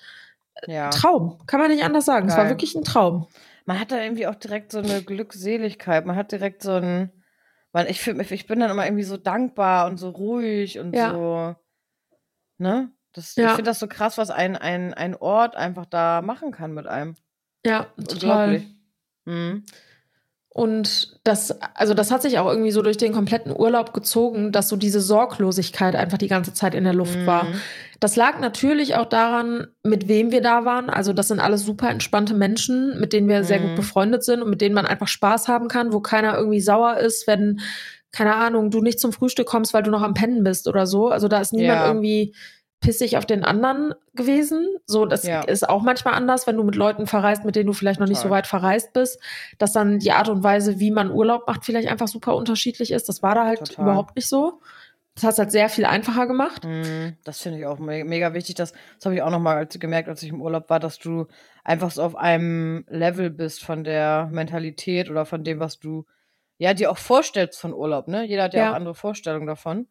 ja. 0.68 0.90
Traum, 0.90 1.38
kann 1.46 1.58
man 1.58 1.70
nicht 1.70 1.82
anders 1.82 2.04
sagen. 2.04 2.28
Es 2.28 2.36
war 2.36 2.44
Geil. 2.44 2.52
wirklich 2.52 2.74
ein 2.76 2.84
Traum. 2.84 3.26
Man 3.66 3.81
hat 3.81 3.92
da 3.92 4.00
irgendwie 4.03 4.27
auch 4.27 4.35
direkt 4.35 4.72
so 4.72 4.79
eine 4.79 5.03
Glückseligkeit. 5.03 6.05
Man 6.07 6.16
hat 6.16 6.33
direkt 6.33 6.62
so 6.62 6.72
ein. 6.72 7.11
Man, 7.72 7.87
ich, 7.88 8.00
fühl 8.00 8.14
mich- 8.14 8.31
ich 8.31 8.46
bin 8.46 8.61
dann 8.61 8.70
immer 8.70 8.85
irgendwie 8.85 9.03
so 9.05 9.16
dankbar 9.16 9.87
und 9.87 9.96
so 9.96 10.11
ruhig 10.11 10.79
und 10.79 10.94
Ja. 10.94 11.11
so. 11.12 11.57
Ne? 12.59 12.92
Das, 13.12 13.35
Ja. 13.37 13.46
Ich 13.46 13.50
finde 13.53 13.70
das 13.70 13.79
so 13.79 13.88
krass, 13.88 14.18
was 14.18 14.31
ein, 14.31 14.57
ein, 14.57 14.92
ein 14.94 15.14
Ort 15.16 15.57
einfach 15.57 15.87
da 15.87 16.22
machen 16.22 16.53
kann 16.53 16.72
mit 16.72 16.87
einem. 16.87 17.14
Ja, 17.66 17.85
total. 17.96 18.55
Unglaublich. 18.55 18.77
Mhm. 19.24 19.64
Und 20.56 21.18
das, 21.24 21.60
also 21.74 21.94
das 21.94 22.12
hat 22.12 22.22
sich 22.22 22.38
auch 22.38 22.48
irgendwie 22.48 22.70
so 22.70 22.80
durch 22.80 22.96
den 22.96 23.12
kompletten 23.12 23.52
Urlaub 23.52 23.92
gezogen, 23.92 24.52
dass 24.52 24.68
so 24.68 24.76
diese 24.76 25.00
Sorglosigkeit 25.00 25.96
einfach 25.96 26.16
die 26.16 26.28
ganze 26.28 26.54
Zeit 26.54 26.76
in 26.76 26.84
der 26.84 26.94
Luft 26.94 27.18
Mhm. 27.18 27.26
war. 27.26 27.48
Das 27.98 28.14
lag 28.14 28.38
natürlich 28.38 28.94
auch 28.94 29.06
daran, 29.06 29.66
mit 29.82 30.06
wem 30.06 30.30
wir 30.30 30.42
da 30.42 30.64
waren. 30.64 30.90
Also 30.90 31.12
das 31.12 31.26
sind 31.26 31.40
alles 31.40 31.64
super 31.64 31.90
entspannte 31.90 32.34
Menschen, 32.34 33.00
mit 33.00 33.12
denen 33.12 33.28
wir 33.28 33.42
sehr 33.42 33.58
Mhm. 33.58 33.62
gut 33.64 33.74
befreundet 33.74 34.22
sind 34.22 34.42
und 34.42 34.48
mit 34.50 34.60
denen 34.60 34.76
man 34.76 34.86
einfach 34.86 35.08
Spaß 35.08 35.48
haben 35.48 35.66
kann, 35.66 35.92
wo 35.92 35.98
keiner 35.98 36.36
irgendwie 36.38 36.60
sauer 36.60 36.98
ist, 36.98 37.26
wenn, 37.26 37.58
keine 38.12 38.36
Ahnung, 38.36 38.70
du 38.70 38.80
nicht 38.80 39.00
zum 39.00 39.12
Frühstück 39.12 39.48
kommst, 39.48 39.74
weil 39.74 39.82
du 39.82 39.90
noch 39.90 40.02
am 40.02 40.14
Pennen 40.14 40.44
bist 40.44 40.68
oder 40.68 40.86
so. 40.86 41.08
Also 41.08 41.26
da 41.26 41.40
ist 41.40 41.52
niemand 41.52 41.80
Ja. 41.80 41.88
irgendwie 41.88 42.32
pissig 42.84 43.16
auf 43.16 43.26
den 43.26 43.44
anderen 43.44 43.94
gewesen. 44.14 44.68
So, 44.86 45.06
das 45.06 45.24
Ja. 45.24 45.40
ist 45.42 45.68
auch 45.68 45.82
manchmal 45.82 46.14
anders, 46.14 46.46
wenn 46.46 46.56
du 46.56 46.62
mit 46.62 46.76
Leuten 46.76 47.06
verreist, 47.06 47.44
mit 47.44 47.56
denen 47.56 47.66
du 47.66 47.72
vielleicht 47.72 47.98
noch 48.00 48.06
nicht 48.06 48.18
so 48.18 48.24
Total. 48.24 48.38
weit 48.38 48.46
verreist 48.46 48.92
bist, 48.92 49.18
dass 49.58 49.72
dann 49.72 49.98
die 49.98 50.12
Art 50.12 50.28
und 50.28 50.42
Weise, 50.44 50.78
wie 50.78 50.90
man 50.90 51.10
Urlaub 51.10 51.46
macht, 51.46 51.64
vielleicht 51.64 51.88
einfach 51.88 52.08
super 52.08 52.36
unterschiedlich 52.36 52.90
ist. 52.92 53.08
Das 53.08 53.22
war 53.22 53.34
da 53.34 53.46
halt 53.46 53.60
Total. 53.60 53.84
überhaupt 53.84 54.14
nicht 54.16 54.28
so. 54.28 54.60
Das 55.14 55.22
hat 55.24 55.32
es 55.34 55.38
halt 55.38 55.52
sehr 55.52 55.68
viel 55.68 55.84
einfacher 55.84 56.26
gemacht. 56.26 56.64
Mhm, 56.64 57.16
Das 57.24 57.40
finde 57.40 57.58
ich 57.60 57.66
auch 57.66 57.78
me 57.78 58.04
mega 58.04 58.34
wichtig. 58.34 58.56
Das, 58.56 58.72
das 58.72 59.04
habe 59.06 59.14
ich 59.14 59.22
auch 59.22 59.30
nochmal 59.30 59.56
als, 59.56 59.78
gemerkt, 59.78 60.08
als 60.08 60.22
ich 60.24 60.30
im 60.30 60.42
Urlaub 60.42 60.68
war, 60.70 60.80
dass 60.80 60.98
du 60.98 61.26
einfach 61.62 61.90
so 61.92 62.02
auf 62.02 62.16
einem 62.16 62.84
Level 62.88 63.30
bist 63.30 63.62
von 63.64 63.84
der 63.84 64.28
Mentalität 64.32 65.10
oder 65.10 65.24
von 65.24 65.44
dem, 65.44 65.60
was 65.60 65.78
du 65.78 66.04
ja 66.58 66.74
dir 66.74 66.90
auch 66.90 66.98
vorstellst 66.98 67.60
von 67.60 67.72
Urlaub. 67.72 68.08
Ne? 68.08 68.24
Jeder 68.24 68.42
hat 68.44 68.54
ja, 68.54 68.64
Ja. 68.64 68.70
auch 68.72 68.74
andere 68.74 68.94
Vorstellungen 68.96 69.46
davon. 69.46 69.86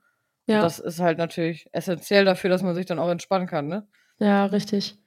Ja, 0.46 0.62
das 0.62 0.80
ist 0.80 1.00
halt 1.00 1.18
natürlich 1.18 1.68
essentiell 1.72 2.26
dafür, 2.26 2.50
dass 2.50 2.64
man 2.64 2.76
sich 2.76 2.86
dann 2.86 3.00
auch 3.00 3.10
entspannen 3.10 3.48
kann. 3.48 3.68
Ne? 3.68 3.88
ja, 4.20 4.46
richtig. 4.46 4.98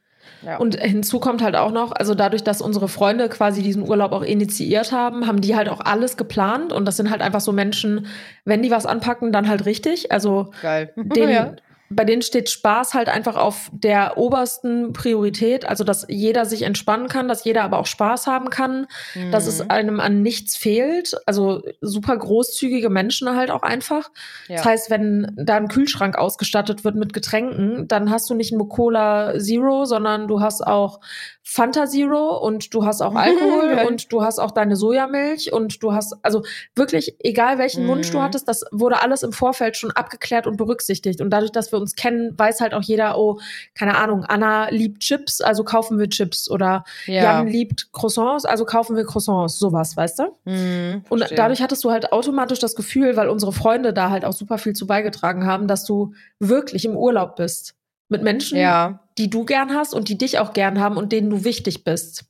Ja. 0.42 0.56
Und 0.58 0.80
hinzu 0.80 1.20
kommt 1.20 1.42
halt 1.42 1.56
auch 1.56 1.70
noch, 1.70 1.92
also 1.92 2.14
dadurch, 2.14 2.42
dass 2.42 2.60
unsere 2.60 2.88
Freunde 2.88 3.28
quasi 3.28 3.62
diesen 3.62 3.88
Urlaub 3.88 4.12
auch 4.12 4.22
initiiert 4.22 4.92
haben, 4.92 5.26
haben 5.26 5.40
die 5.40 5.56
halt 5.56 5.68
auch 5.68 5.80
alles 5.80 6.16
geplant. 6.16 6.72
Und 6.72 6.84
das 6.84 6.96
sind 6.96 7.10
halt 7.10 7.22
einfach 7.22 7.40
so 7.40 7.52
Menschen, 7.52 8.06
wenn 8.44 8.62
die 8.62 8.70
was 8.70 8.86
anpacken, 8.86 9.32
dann 9.32 9.48
halt 9.48 9.66
richtig. 9.66 10.12
Also 10.12 10.50
geil. 10.62 10.92
denen, 10.96 11.30
ja. 11.32 11.56
Bei 11.88 12.04
denen 12.04 12.22
steht 12.22 12.50
Spaß 12.50 12.94
halt 12.94 13.08
einfach 13.08 13.36
auf 13.36 13.70
der 13.72 14.18
obersten 14.18 14.92
Priorität. 14.92 15.68
Also, 15.68 15.84
dass 15.84 16.04
jeder 16.08 16.44
sich 16.44 16.62
entspannen 16.62 17.08
kann, 17.08 17.28
dass 17.28 17.44
jeder 17.44 17.62
aber 17.62 17.78
auch 17.78 17.86
Spaß 17.86 18.26
haben 18.26 18.50
kann, 18.50 18.86
dass 19.30 19.46
es 19.46 19.62
Mhm. 19.62 19.70
einem 19.70 20.00
an 20.00 20.22
nichts 20.22 20.56
fehlt. 20.56 21.14
Also 21.26 21.62
super 21.80 22.16
großzügige 22.16 22.90
Menschen 22.90 23.34
halt 23.36 23.50
auch 23.50 23.62
einfach. 23.62 24.10
ja. 24.48 24.56
Das 24.56 24.64
heißt, 24.64 24.90
wenn 24.90 25.32
da 25.36 25.56
ein 25.56 25.68
Kühlschrank 25.68 26.16
ausgestattet 26.18 26.84
wird 26.84 26.96
mit 26.96 27.12
Getränken, 27.12 27.86
dann 27.88 28.10
hast 28.10 28.28
du 28.30 28.34
nicht 28.34 28.52
nur 28.52 28.68
Cola 28.68 29.38
Zero, 29.38 29.84
sondern 29.84 30.26
du 30.28 30.40
hast 30.40 30.66
auch 30.66 31.00
Fanta 31.48 31.86
Zero 31.86 32.38
und 32.38 32.74
du 32.74 32.84
hast 32.84 33.00
auch 33.02 33.14
Alkohol 33.14 33.86
und 33.86 34.12
du 34.12 34.22
hast 34.22 34.40
auch 34.40 34.50
deine 34.50 34.74
Sojamilch 34.74 35.52
und 35.52 35.80
du 35.80 35.92
hast, 35.92 36.16
also 36.22 36.42
wirklich, 36.74 37.14
egal 37.20 37.58
welchen 37.58 37.86
Wunsch 37.86 38.10
du 38.10 38.18
Mhm. 38.18 38.22
hattest, 38.22 38.48
das 38.48 38.64
wurde 38.72 39.00
alles 39.00 39.22
im 39.22 39.32
Vorfeld 39.32 39.76
schon 39.76 39.92
abgeklärt 39.92 40.48
und 40.48 40.56
berücksichtigt. 40.56 41.20
Und 41.20 41.30
dadurch, 41.30 41.52
dass 41.52 41.70
wir 41.70 41.78
uns 41.78 41.94
kennen, 41.94 42.36
weiß 42.36 42.60
halt 42.60 42.74
auch 42.74 42.82
jeder, 42.82 43.16
oh, 43.16 43.38
keine 43.76 43.96
Ahnung, 43.96 44.24
Anna 44.24 44.68
liebt 44.70 45.00
Chips, 45.02 45.40
also 45.40 45.62
kaufen 45.62 46.00
wir 46.00 46.08
Chips 46.10 46.50
oder 46.50 46.82
ja. 47.06 47.22
Jan 47.22 47.46
liebt 47.46 47.92
Croissants, 47.92 48.44
also 48.44 48.64
kaufen 48.64 48.96
wir 48.96 49.04
Croissants, 49.04 49.58
sowas, 49.60 49.96
weißt 49.96 50.18
du? 50.18 50.24
Mhm, 50.46 51.04
Und 51.08 51.24
dadurch 51.36 51.62
hattest 51.62 51.84
du 51.84 51.92
halt 51.92 52.10
automatisch 52.12 52.58
das 52.58 52.74
Gefühl, 52.74 53.16
weil 53.16 53.28
unsere 53.28 53.52
Freunde 53.52 53.92
da 53.92 54.10
halt 54.10 54.24
auch 54.24 54.32
super 54.32 54.58
viel 54.58 54.72
zu 54.72 54.88
beigetragen 54.88 55.46
haben, 55.46 55.68
dass 55.68 55.84
du 55.84 56.12
wirklich 56.40 56.84
im 56.84 56.96
Urlaub 56.96 57.36
bist. 57.36 57.74
Mit 58.08 58.22
Menschen, 58.24 58.58
ja. 58.58 59.00
Die 59.18 59.30
du 59.30 59.44
gern 59.44 59.74
hast 59.74 59.94
und 59.94 60.08
die 60.08 60.18
dich 60.18 60.38
auch 60.38 60.52
gern 60.52 60.80
haben 60.80 60.96
und 60.96 61.12
denen 61.12 61.30
du 61.30 61.44
wichtig 61.44 61.84
bist. 61.84 62.24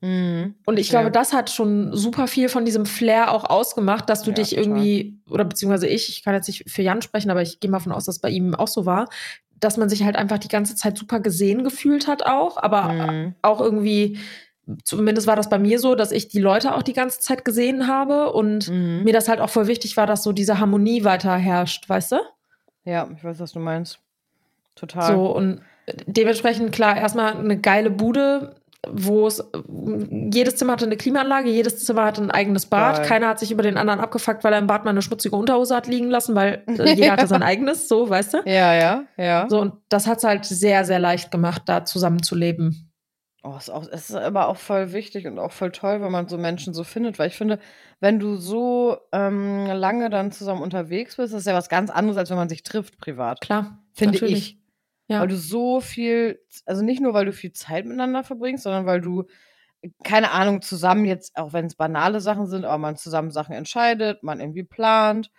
Mhm, 0.00 0.56
Und 0.66 0.78
ich 0.78 0.88
glaube, 0.88 1.10
das 1.12 1.32
hat 1.32 1.48
schon 1.50 1.94
super 1.96 2.26
viel 2.26 2.48
von 2.48 2.64
diesem 2.64 2.86
Flair 2.86 3.32
auch 3.32 3.44
ausgemacht, 3.48 4.08
dass 4.10 4.22
du 4.22 4.30
Ja, 4.30 4.34
dich 4.34 4.50
total. 4.50 4.64
irgendwie, 4.64 5.18
oder 5.30 5.44
beziehungsweise 5.44 5.86
ich, 5.86 6.08
ich 6.08 6.24
kann 6.24 6.34
jetzt 6.34 6.48
nicht 6.48 6.68
für 6.70 6.82
Jan 6.82 7.02
sprechen, 7.02 7.30
aber 7.30 7.42
ich 7.42 7.60
gehe 7.60 7.70
mal 7.70 7.78
davon 7.78 7.92
aus, 7.92 8.06
dass 8.06 8.16
es 8.16 8.20
bei 8.20 8.30
ihm 8.30 8.54
auch 8.54 8.66
so 8.68 8.84
war, 8.84 9.08
dass 9.60 9.76
man 9.76 9.88
sich 9.88 10.02
halt 10.02 10.16
einfach 10.16 10.38
die 10.38 10.48
ganze 10.48 10.74
Zeit 10.74 10.98
super 10.98 11.20
gesehen 11.20 11.62
gefühlt 11.62 12.08
hat 12.08 12.24
auch, 12.26 12.56
aber 12.56 12.88
Mhm. 12.88 13.34
auch 13.42 13.60
irgendwie, 13.60 14.18
zumindest 14.84 15.28
war 15.28 15.36
das 15.36 15.48
bei 15.48 15.58
mir 15.60 15.78
so, 15.78 15.94
dass 15.94 16.10
ich 16.10 16.26
die 16.26 16.40
Leute 16.40 16.74
auch 16.74 16.82
die 16.82 16.94
ganze 16.94 17.20
Zeit 17.20 17.44
gesehen 17.44 17.86
habe 17.86 18.32
und 18.32 18.68
Mhm. 18.68 19.04
mir 19.04 19.12
das 19.12 19.28
halt 19.28 19.40
auch 19.40 19.50
voll 19.50 19.68
wichtig 19.68 19.96
war, 19.96 20.08
dass 20.08 20.24
so 20.24 20.32
diese 20.32 20.58
Harmonie 20.58 21.04
weiter 21.04 21.36
herrscht, 21.36 21.88
weißt 21.88 22.12
du? 22.12 22.16
Ja, 22.84 23.08
ich 23.16 23.22
weiß, 23.22 23.38
was 23.38 23.52
du 23.52 23.60
meinst. 23.60 24.00
Total. 24.74 25.14
So 25.14 25.36
und 25.36 25.60
dementsprechend 26.06 26.72
klar, 26.72 26.96
erstmal 26.96 27.36
eine 27.36 27.58
geile 27.58 27.90
Bude, 27.90 28.56
wo 28.88 29.28
es 29.28 29.44
jedes 30.32 30.56
Zimmer 30.56 30.72
hatte 30.72 30.86
eine 30.86 30.96
Klimaanlage, 30.96 31.48
jedes 31.48 31.84
Zimmer 31.84 32.04
hatte 32.04 32.22
ein 32.22 32.30
eigenes 32.32 32.66
Bad. 32.66 32.96
Geil. 32.96 33.06
Keiner 33.06 33.28
hat 33.28 33.38
sich 33.38 33.52
über 33.52 33.62
den 33.62 33.76
anderen 33.76 34.00
abgefuckt, 34.00 34.42
weil 34.42 34.52
er 34.52 34.58
im 34.58 34.66
Bad 34.66 34.84
mal 34.84 34.90
eine 34.90 35.02
schmutzige 35.02 35.36
Unterhose 35.36 35.76
hat 35.76 35.86
liegen 35.86 36.10
lassen, 36.10 36.34
weil 36.34 36.64
äh, 36.66 36.92
jeder 36.94 37.12
hatte 37.12 37.28
sein 37.28 37.42
eigenes, 37.42 37.88
so, 37.88 38.10
weißt 38.10 38.34
du? 38.34 38.38
Ja, 38.44 38.74
ja, 38.74 39.04
ja. 39.16 39.46
So, 39.48 39.60
und 39.60 39.74
das 39.88 40.06
hat 40.06 40.18
es 40.18 40.24
halt 40.24 40.44
sehr, 40.44 40.84
sehr 40.84 40.98
leicht 40.98 41.30
gemacht, 41.30 41.62
da 41.66 41.84
zusammen 41.84 42.22
zu 42.22 42.34
leben. 42.34 42.92
Oh, 43.44 43.56
ist 43.56 43.70
auch, 43.70 43.86
es 43.90 44.10
ist 44.10 44.14
aber 44.14 44.48
auch 44.48 44.56
voll 44.56 44.92
wichtig 44.92 45.26
und 45.26 45.38
auch 45.38 45.50
voll 45.50 45.72
toll, 45.72 46.00
wenn 46.00 46.12
man 46.12 46.28
so 46.28 46.38
Menschen 46.38 46.74
so 46.74 46.84
findet, 46.84 47.18
weil 47.18 47.28
ich 47.28 47.36
finde, 47.36 47.58
wenn 47.98 48.20
du 48.20 48.36
so 48.36 48.98
ähm, 49.12 49.66
lange 49.66 50.10
dann 50.10 50.30
zusammen 50.30 50.62
unterwegs 50.62 51.16
bist, 51.16 51.34
ist 51.34 51.46
ja 51.46 51.54
was 51.54 51.68
ganz 51.68 51.90
anderes, 51.90 52.16
als 52.16 52.30
wenn 52.30 52.36
man 52.36 52.48
sich 52.48 52.62
trifft 52.62 52.98
privat. 52.98 53.40
Klar. 53.40 53.78
Finde 53.94 54.14
natürlich. 54.14 54.38
ich. 54.38 54.61
Ja. 55.12 55.20
Weil 55.20 55.28
du 55.28 55.36
so 55.36 55.80
viel, 55.80 56.40
also 56.66 56.82
nicht 56.84 57.00
nur, 57.00 57.14
weil 57.14 57.24
du 57.26 57.32
viel 57.32 57.52
Zeit 57.52 57.84
miteinander 57.84 58.24
verbringst, 58.24 58.64
sondern 58.64 58.86
weil 58.86 59.00
du, 59.00 59.24
keine 60.04 60.30
Ahnung, 60.30 60.62
zusammen 60.62 61.04
jetzt, 61.04 61.36
auch 61.36 61.52
wenn 61.52 61.66
es 61.66 61.74
banale 61.74 62.20
Sachen 62.20 62.46
sind, 62.46 62.64
aber 62.64 62.78
man 62.78 62.96
zusammen 62.96 63.30
Sachen 63.30 63.54
entscheidet, 63.54 64.22
man 64.22 64.40
irgendwie 64.40 64.62
plant, 64.64 65.30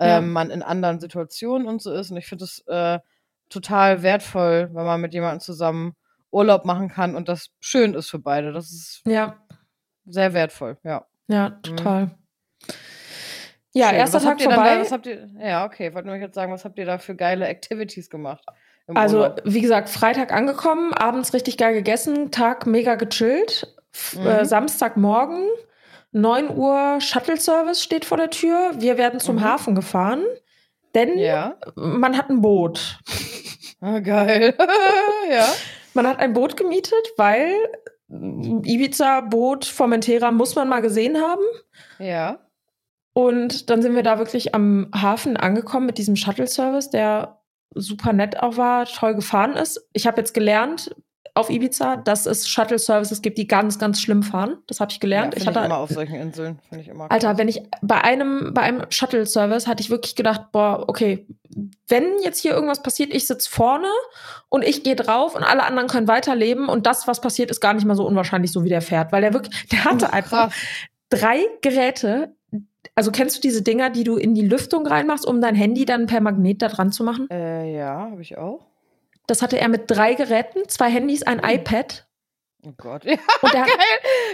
Ja. 0.00 0.18
ähm, 0.18 0.32
man 0.32 0.50
in 0.50 0.62
anderen 0.62 0.98
Situationen 1.00 1.66
und 1.68 1.80
so 1.82 1.92
ist. 1.92 2.10
Und 2.10 2.16
ich 2.16 2.26
finde 2.26 2.44
es 2.44 2.64
äh, 2.66 2.98
total 3.48 4.02
wertvoll, 4.02 4.70
wenn 4.72 4.84
man 4.84 5.00
mit 5.00 5.14
jemandem 5.14 5.40
zusammen 5.40 5.94
Urlaub 6.30 6.64
machen 6.64 6.88
kann 6.88 7.14
und 7.14 7.28
das 7.28 7.50
schön 7.60 7.94
ist 7.94 8.10
für 8.10 8.18
beide. 8.18 8.52
Das 8.52 8.72
ist 8.72 9.02
Ja, 9.06 9.36
sehr 10.06 10.32
wertvoll, 10.34 10.78
ja. 10.82 11.06
ja, 11.28 11.50
total. 11.62 12.16
Ja, 13.74 13.88
Schön. 13.88 13.96
erster 13.98 14.16
was 14.16 14.22
Tag 14.24 14.30
habt 14.32 14.40
ihr 14.42 14.48
dann 14.48 14.54
vorbei. 14.56 14.74
Da, 14.74 14.80
was 14.80 14.92
habt 14.92 15.06
ihr, 15.06 15.28
ja, 15.38 15.64
okay, 15.64 15.88
ich 15.88 15.94
wollte 15.94 16.08
nämlich 16.08 16.22
jetzt 16.22 16.34
sagen, 16.34 16.52
was 16.52 16.64
habt 16.64 16.78
ihr 16.78 16.84
da 16.84 16.98
für 16.98 17.14
geile 17.14 17.46
Activities 17.48 18.10
gemacht? 18.10 18.44
Also, 18.96 19.18
Urlaub? 19.18 19.40
wie 19.44 19.60
gesagt, 19.60 19.88
Freitag 19.88 20.32
angekommen, 20.32 20.92
abends 20.94 21.32
richtig 21.34 21.56
geil 21.58 21.74
gegessen, 21.74 22.30
Tag 22.30 22.66
mega 22.66 22.94
gechillt. 22.94 23.74
F- 23.94 24.16
Mhm. 24.18 24.26
Äh, 24.26 24.44
Samstagmorgen, 24.44 25.46
9 26.12 26.56
Uhr 26.56 27.00
Shuttle-Service 27.00 27.82
steht 27.82 28.04
vor 28.04 28.16
der 28.16 28.30
Tür. 28.30 28.72
Wir 28.78 28.96
werden 28.98 29.20
zum 29.20 29.36
Mhm. 29.36 29.44
Hafen 29.44 29.74
gefahren, 29.74 30.24
denn 30.94 31.18
ja. 31.18 31.56
man 31.74 32.16
hat 32.16 32.30
ein 32.30 32.40
Boot. 32.42 32.98
Ah, 33.80 33.98
geil. 33.98 34.54
ja. 35.30 35.46
Man 35.94 36.06
hat 36.06 36.18
ein 36.20 36.32
Boot 36.32 36.56
gemietet, 36.56 37.12
weil 37.16 37.52
Ibiza, 38.08 39.20
Boot, 39.22 39.64
Formentera 39.64 40.30
muss 40.30 40.54
man 40.54 40.68
mal 40.68 40.80
gesehen 40.80 41.18
haben. 41.20 41.42
Ja. 41.98 42.38
Und 43.14 43.68
dann 43.70 43.82
sind 43.82 43.94
wir 43.94 44.02
da 44.02 44.18
wirklich 44.18 44.54
am 44.54 44.88
Hafen 44.94 45.36
angekommen 45.36 45.86
mit 45.86 45.98
diesem 45.98 46.16
Shuttle-Service, 46.16 46.90
der 46.90 47.41
super 47.74 48.12
nett 48.12 48.40
auch 48.40 48.56
war, 48.56 48.86
toll 48.86 49.14
gefahren 49.14 49.54
ist. 49.54 49.88
Ich 49.92 50.06
habe 50.06 50.20
jetzt 50.20 50.34
gelernt 50.34 50.94
auf 51.34 51.48
Ibiza, 51.48 51.96
dass 51.96 52.26
es 52.26 52.46
Shuttle-Services 52.46 53.22
gibt, 53.22 53.38
die 53.38 53.46
ganz, 53.46 53.78
ganz 53.78 54.02
schlimm 54.02 54.22
fahren. 54.22 54.58
Das 54.66 54.80
habe 54.80 54.92
ich 54.92 55.00
gelernt. 55.00 55.34
Ja, 55.34 55.40
ich 55.40 55.46
hatte, 55.46 55.60
immer 55.60 55.78
auf 55.78 55.90
solchen 55.90 56.14
Inseln, 56.16 56.58
finde 56.68 56.82
ich 56.82 56.88
immer. 56.88 57.10
Alter, 57.10 57.28
krass. 57.28 57.38
wenn 57.38 57.48
ich 57.48 57.62
bei 57.80 58.02
einem, 58.02 58.52
bei 58.52 58.62
einem 58.62 58.84
Shuttle-Service 58.90 59.66
hatte 59.66 59.82
ich 59.82 59.88
wirklich 59.88 60.14
gedacht, 60.14 60.52
boah, 60.52 60.84
okay, 60.88 61.26
wenn 61.88 62.04
jetzt 62.22 62.40
hier 62.40 62.52
irgendwas 62.52 62.82
passiert, 62.82 63.14
ich 63.14 63.26
sitze 63.26 63.48
vorne 63.48 63.88
und 64.50 64.62
ich 64.62 64.84
gehe 64.84 64.96
drauf 64.96 65.34
und 65.34 65.42
alle 65.42 65.64
anderen 65.64 65.88
können 65.88 66.08
weiterleben 66.08 66.68
und 66.68 66.86
das, 66.86 67.06
was 67.06 67.20
passiert, 67.22 67.50
ist 67.50 67.60
gar 67.60 67.72
nicht 67.72 67.86
mal 67.86 67.96
so 67.96 68.06
unwahrscheinlich, 68.06 68.52
so 68.52 68.64
wie 68.64 68.68
der 68.68 68.82
fährt, 68.82 69.10
weil 69.12 69.22
der 69.22 69.32
wirklich, 69.32 69.68
der 69.68 69.84
hatte 69.84 70.12
einfach 70.12 70.52
drei 71.08 71.46
Geräte. 71.62 72.34
Also 72.94 73.10
kennst 73.12 73.36
du 73.36 73.40
diese 73.40 73.62
Dinger, 73.62 73.90
die 73.90 74.04
du 74.04 74.16
in 74.16 74.34
die 74.34 74.46
Lüftung 74.46 74.86
reinmachst, 74.86 75.26
um 75.26 75.40
dein 75.40 75.54
Handy 75.54 75.84
dann 75.84 76.06
per 76.06 76.20
Magnet 76.20 76.62
da 76.62 76.68
dran 76.68 76.92
zu 76.92 77.04
machen? 77.04 77.28
Äh, 77.30 77.74
ja, 77.76 78.08
habe 78.10 78.20
ich 78.22 78.36
auch. 78.38 78.66
Das 79.26 79.40
hatte 79.40 79.58
er 79.58 79.68
mit 79.68 79.84
drei 79.90 80.14
Geräten, 80.14 80.68
zwei 80.68 80.90
Handys, 80.90 81.22
ein 81.22 81.38
iPad. 81.44 82.06
Oh 82.66 82.72
Gott. 82.76 83.04
Ja, 83.06 83.18
Und, 83.42 83.54
hat, 83.54 83.68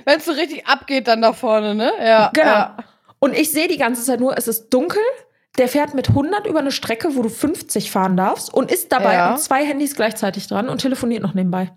wenn 0.04 0.18
es 0.18 0.24
so 0.24 0.32
richtig 0.32 0.66
abgeht 0.66 1.08
dann 1.08 1.22
da 1.22 1.32
vorne, 1.32 1.74
ne? 1.74 1.92
Ja. 2.00 2.30
Genau. 2.32 2.46
Ja. 2.46 2.76
und 3.20 3.34
ich 3.37 3.50
sehe 3.52 3.68
die 3.68 3.78
ganze 3.78 4.02
Zeit 4.02 4.20
nur, 4.20 4.37
es 4.37 4.48
ist 4.48 4.70
dunkel. 4.70 5.02
Der 5.58 5.66
fährt 5.68 5.92
mit 5.94 6.11
100 6.11 6.46
über 6.46 6.61
eine 6.61 6.70
Strecke, 6.70 7.16
wo 7.16 7.22
du 7.22 7.28
50 7.28 7.90
fahren 7.90 8.16
darfst 8.16 8.52
und 8.54 8.70
ist 8.70 8.92
dabei 8.92 9.14
Ja. 9.14 9.30
an 9.32 9.38
zwei 9.38 9.64
Handys 9.64 9.94
gleichzeitig 9.96 10.46
dran 10.46 10.68
und 10.68 10.80
telefoniert 10.80 11.22
noch 11.22 11.34
nebenbei. 11.34 11.72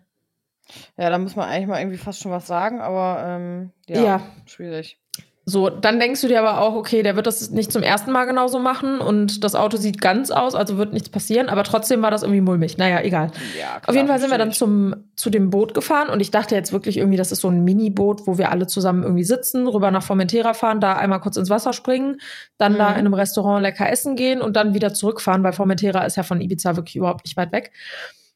ja, 0.97 1.09
da 1.09 1.17
muss 1.17 1.35
man 1.35 1.49
eigentlich 1.49 1.67
mal 1.67 1.79
irgendwie 1.79 1.97
fast 1.97 2.21
schon 2.21 2.31
was 2.31 2.47
sagen, 2.47 2.79
aber 2.79 3.23
ähm, 3.25 3.71
ja, 3.89 4.01
Ja. 4.03 4.21
schwierig. 4.45 4.99
So, 5.43 5.69
dann 5.71 5.99
denkst 5.99 6.21
du 6.21 6.27
dir 6.27 6.39
aber 6.39 6.61
auch, 6.61 6.75
okay, 6.75 7.01
der 7.01 7.15
wird 7.15 7.25
das 7.25 7.49
nicht 7.49 7.71
zum 7.71 7.81
ersten 7.81 8.11
Mal 8.11 8.25
genauso 8.25 8.59
machen 8.59 8.99
und 8.99 9.43
das 9.43 9.55
Auto 9.55 9.75
sieht 9.77 9.99
ganz 9.99 10.29
aus, 10.29 10.53
also 10.53 10.77
wird 10.77 10.93
nichts 10.93 11.09
passieren, 11.09 11.49
aber 11.49 11.63
trotzdem 11.63 12.03
war 12.03 12.11
das 12.11 12.21
irgendwie 12.21 12.41
mulmig. 12.41 12.77
Naja, 12.77 13.01
egal. 13.01 13.31
Ja, 13.59 13.79
klar, 13.79 13.81
Auf 13.87 13.95
jeden 13.95 14.07
Fall 14.07 14.19
sind 14.19 14.29
wir 14.29 14.37
dann 14.37 14.51
zum, 14.51 14.93
zu 15.15 15.31
dem 15.31 15.49
Boot 15.49 15.73
gefahren 15.73 16.09
und 16.09 16.19
ich 16.19 16.29
dachte 16.29 16.53
jetzt 16.53 16.71
wirklich 16.71 16.97
irgendwie, 16.97 17.17
das 17.17 17.31
ist 17.31 17.41
so 17.41 17.49
ein 17.49 17.63
Mini-Boot, 17.63 18.27
wo 18.27 18.37
wir 18.37 18.51
alle 18.51 18.67
zusammen 18.67 19.01
irgendwie 19.01 19.23
sitzen, 19.23 19.67
rüber 19.67 19.89
nach 19.89 20.03
Formentera 20.03 20.53
fahren, 20.53 20.79
da 20.79 20.93
einmal 20.93 21.19
kurz 21.21 21.37
ins 21.37 21.49
Wasser 21.49 21.73
springen, 21.73 22.21
dann 22.59 22.77
da 22.77 22.89
Mhm. 22.91 22.93
in 22.93 22.99
einem 22.99 23.13
Restaurant 23.15 23.63
lecker 23.63 23.89
essen 23.89 24.15
gehen 24.15 24.41
und 24.41 24.55
dann 24.55 24.75
wieder 24.75 24.93
zurückfahren, 24.93 25.41
weil 25.43 25.53
Formentera 25.53 26.03
ist 26.05 26.17
ja 26.17 26.23
von 26.23 26.39
Ibiza 26.39 26.75
wirklich 26.75 26.95
überhaupt 26.95 27.25
nicht 27.25 27.35
weit 27.35 27.51
weg. 27.51 27.71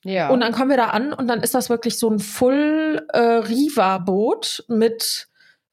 Ja. 0.03 0.29
Und 0.29 0.39
dann 0.41 0.53
kommen 0.53 0.71
wir 0.71 0.77
da 0.77 0.87
an 0.87 1.13
und 1.13 1.27
dann 1.27 1.41
ist 1.41 1.53
das 1.53 1.69
wirklich 1.69 1.99
so 1.99 2.09
ein 2.09 2.17
Full 2.19 3.05
äh, 3.13 3.19
Riva-Boot 3.19 4.65
mit 4.69 5.27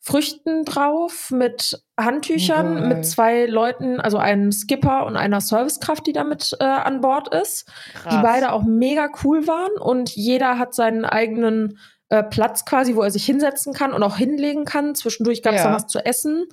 Früchten 0.05 0.65
drauf, 0.65 1.31
mit 1.31 1.81
Handtüchern, 1.99 2.75
Geil. 2.75 2.88
mit 2.88 3.07
zwei 3.07 3.47
Leuten, 3.47 4.01
also 4.01 4.19
einem 4.19 4.51
Skipper 4.51 5.07
und 5.07 5.17
einer 5.17 5.41
Servicekraft, 5.41 6.05
die 6.09 6.12
damit 6.12 6.57
äh, 6.59 6.65
an 6.65 7.01
Bord 7.01 7.33
ist, 7.33 7.67
Krass. 7.95 8.12
die 8.12 8.21
beide 8.21 8.51
auch 8.53 8.65
mega 8.65 9.09
cool 9.23 9.47
waren 9.47 9.71
und 9.81 10.11
jeder 10.11 10.59
hat 10.59 10.75
seinen 10.75 11.05
eigenen 11.05 11.79
äh, 12.09 12.25
Platz 12.25 12.65
quasi, 12.65 12.97
wo 12.97 13.03
er 13.03 13.12
sich 13.12 13.25
hinsetzen 13.25 13.73
kann 13.75 13.93
und 13.93 14.03
auch 14.03 14.17
hinlegen 14.17 14.65
kann. 14.65 14.97
Zwischendurch 14.97 15.41
gab 15.41 15.55
es 15.55 15.61
Ja. 15.61 15.67
dann 15.67 15.75
was 15.77 15.87
zu 15.87 16.05
essen. 16.05 16.47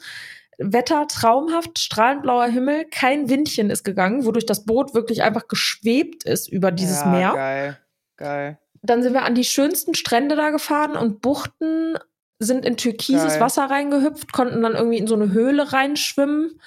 Wetter 0.60 1.08
traumhaft, 1.08 1.80
strahlend 1.80 2.22
blauer 2.22 2.46
Himmel, 2.46 2.86
kein 2.86 3.30
Windchen 3.30 3.72
ist 3.72 3.84
gegangen, 3.84 4.26
wodurch 4.26 4.46
das 4.46 4.66
Boot 4.66 4.94
wirklich 4.94 5.24
einfach 5.24 5.48
geschwebt 5.48 6.24
ist 6.24 6.48
über 6.52 6.70
dieses 6.72 7.00
ja, 7.00 7.08
Meer. 7.08 7.32
Geil. 7.34 7.78
Geil. 8.18 8.60
Dann 8.82 9.02
sind 9.02 9.14
wir 9.14 9.24
an 9.24 9.36
die 9.36 9.44
schönsten 9.44 9.96
Strände 9.96 10.36
da 10.36 10.52
gefahren 10.52 10.96
und 10.96 11.22
Buchten, 11.22 11.98
sind 12.40 12.66
in 12.66 12.78
türkises 12.78 13.34
Geil. 13.34 13.42
Wasser 13.42 13.70
reingehüpft, 13.70 14.32
konnten 14.32 14.62
dann 14.62 14.74
irgendwie 14.74 14.98
in 14.98 15.08
so 15.08 15.16
eine 15.16 15.32
Höhle 15.32 15.74
reinschwimmen. 15.74 16.60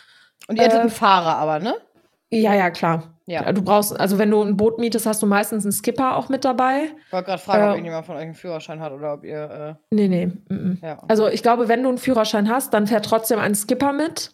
Und 0.49 0.57
ihr 0.57 0.65
hattet 0.65 0.79
Äh, 0.79 0.83
einen 0.83 0.91
Fahrer 0.91 1.37
aber, 1.37 1.59
ne? 1.59 1.75
Ja, 2.31 2.55
ja, 2.55 2.71
klar. 2.71 3.15
Ja. 3.27 3.51
Du 3.53 3.63
brauchst, 3.63 3.99
also 3.99 4.19
wenn 4.19 4.31
du 4.31 4.43
ein 4.43 4.57
Boot 4.57 4.79
mietest, 4.79 5.07
hast 5.07 5.23
du 5.23 5.27
meistens 5.27 5.65
einen 5.65 5.73
Skipper 5.73 6.17
auch 6.17 6.29
mit 6.29 6.45
dabei. 6.45 6.91
Ich 7.07 7.13
wollte 7.13 7.27
gerade 7.27 7.43
fragen, 7.43 7.63
ob 7.63 7.69
äh, 7.69 7.73
irgendjemand 7.73 8.07
von 8.07 8.17
euch 8.17 8.23
einen 8.23 8.35
Führerschein 8.35 8.81
hat 8.81 8.93
oder 8.93 9.15
ob 9.15 9.25
ihr. 9.25 9.79
Nee, 9.91 10.09
nee. 10.09 10.27
mm, 10.27 10.55
mm. 10.55 10.79
Äh, 10.83 10.87
ja. 10.87 10.99
Also 11.09 11.29
ich 11.29 11.43
glaube, 11.43 11.69
wenn 11.69 11.83
du 11.83 11.89
einen 11.89 11.99
Führerschein 11.99 12.49
hast, 12.51 12.75
dann 12.75 12.87
fährt 12.87 13.05
trotzdem 13.05 13.39
ein 13.39 13.55
Skipper 13.55 13.93
mit. 13.93 14.33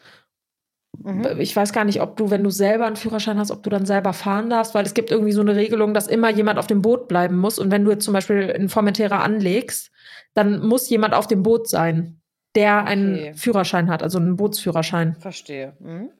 Mhm. 1.02 1.38
Ich 1.38 1.54
weiß 1.54 1.72
gar 1.72 1.84
nicht, 1.84 2.00
ob 2.00 2.16
du, 2.16 2.30
wenn 2.30 2.42
du 2.42 2.50
selber 2.50 2.86
einen 2.86 2.96
Führerschein 2.96 3.38
hast, 3.38 3.50
ob 3.50 3.62
du 3.62 3.70
dann 3.70 3.84
selber 3.86 4.12
fahren 4.12 4.48
darfst, 4.50 4.74
weil 4.74 4.84
es 4.86 4.94
gibt 4.94 5.10
irgendwie 5.10 5.32
so 5.32 5.42
eine 5.42 5.54
Regelung, 5.54 5.92
dass 5.92 6.08
immer 6.08 6.30
jemand 6.30 6.58
auf 6.58 6.66
dem 6.66 6.82
Boot 6.82 7.08
bleiben 7.08 7.36
muss. 7.36 7.58
Und 7.58 7.70
wenn 7.70 7.84
du 7.84 7.90
jetzt 7.90 8.04
zum 8.04 8.14
Beispiel 8.14 8.48
in 8.48 8.68
Formentera 8.68 9.20
anlegst, 9.20 9.90
dann 10.38 10.66
muss 10.66 10.88
jemand 10.88 11.12
auf 11.14 11.26
dem 11.26 11.42
Boot 11.42 11.68
sein, 11.68 12.20
der 12.54 12.84
einen 12.86 13.14
Okay. 13.14 13.34
Führerschein 13.34 13.90
hat, 13.90 14.02
also 14.02 14.18
einen 14.18 14.36
Bootsführerschein. 14.36 15.16
Verstehe. 15.20 15.76
Mhm. 15.80 16.10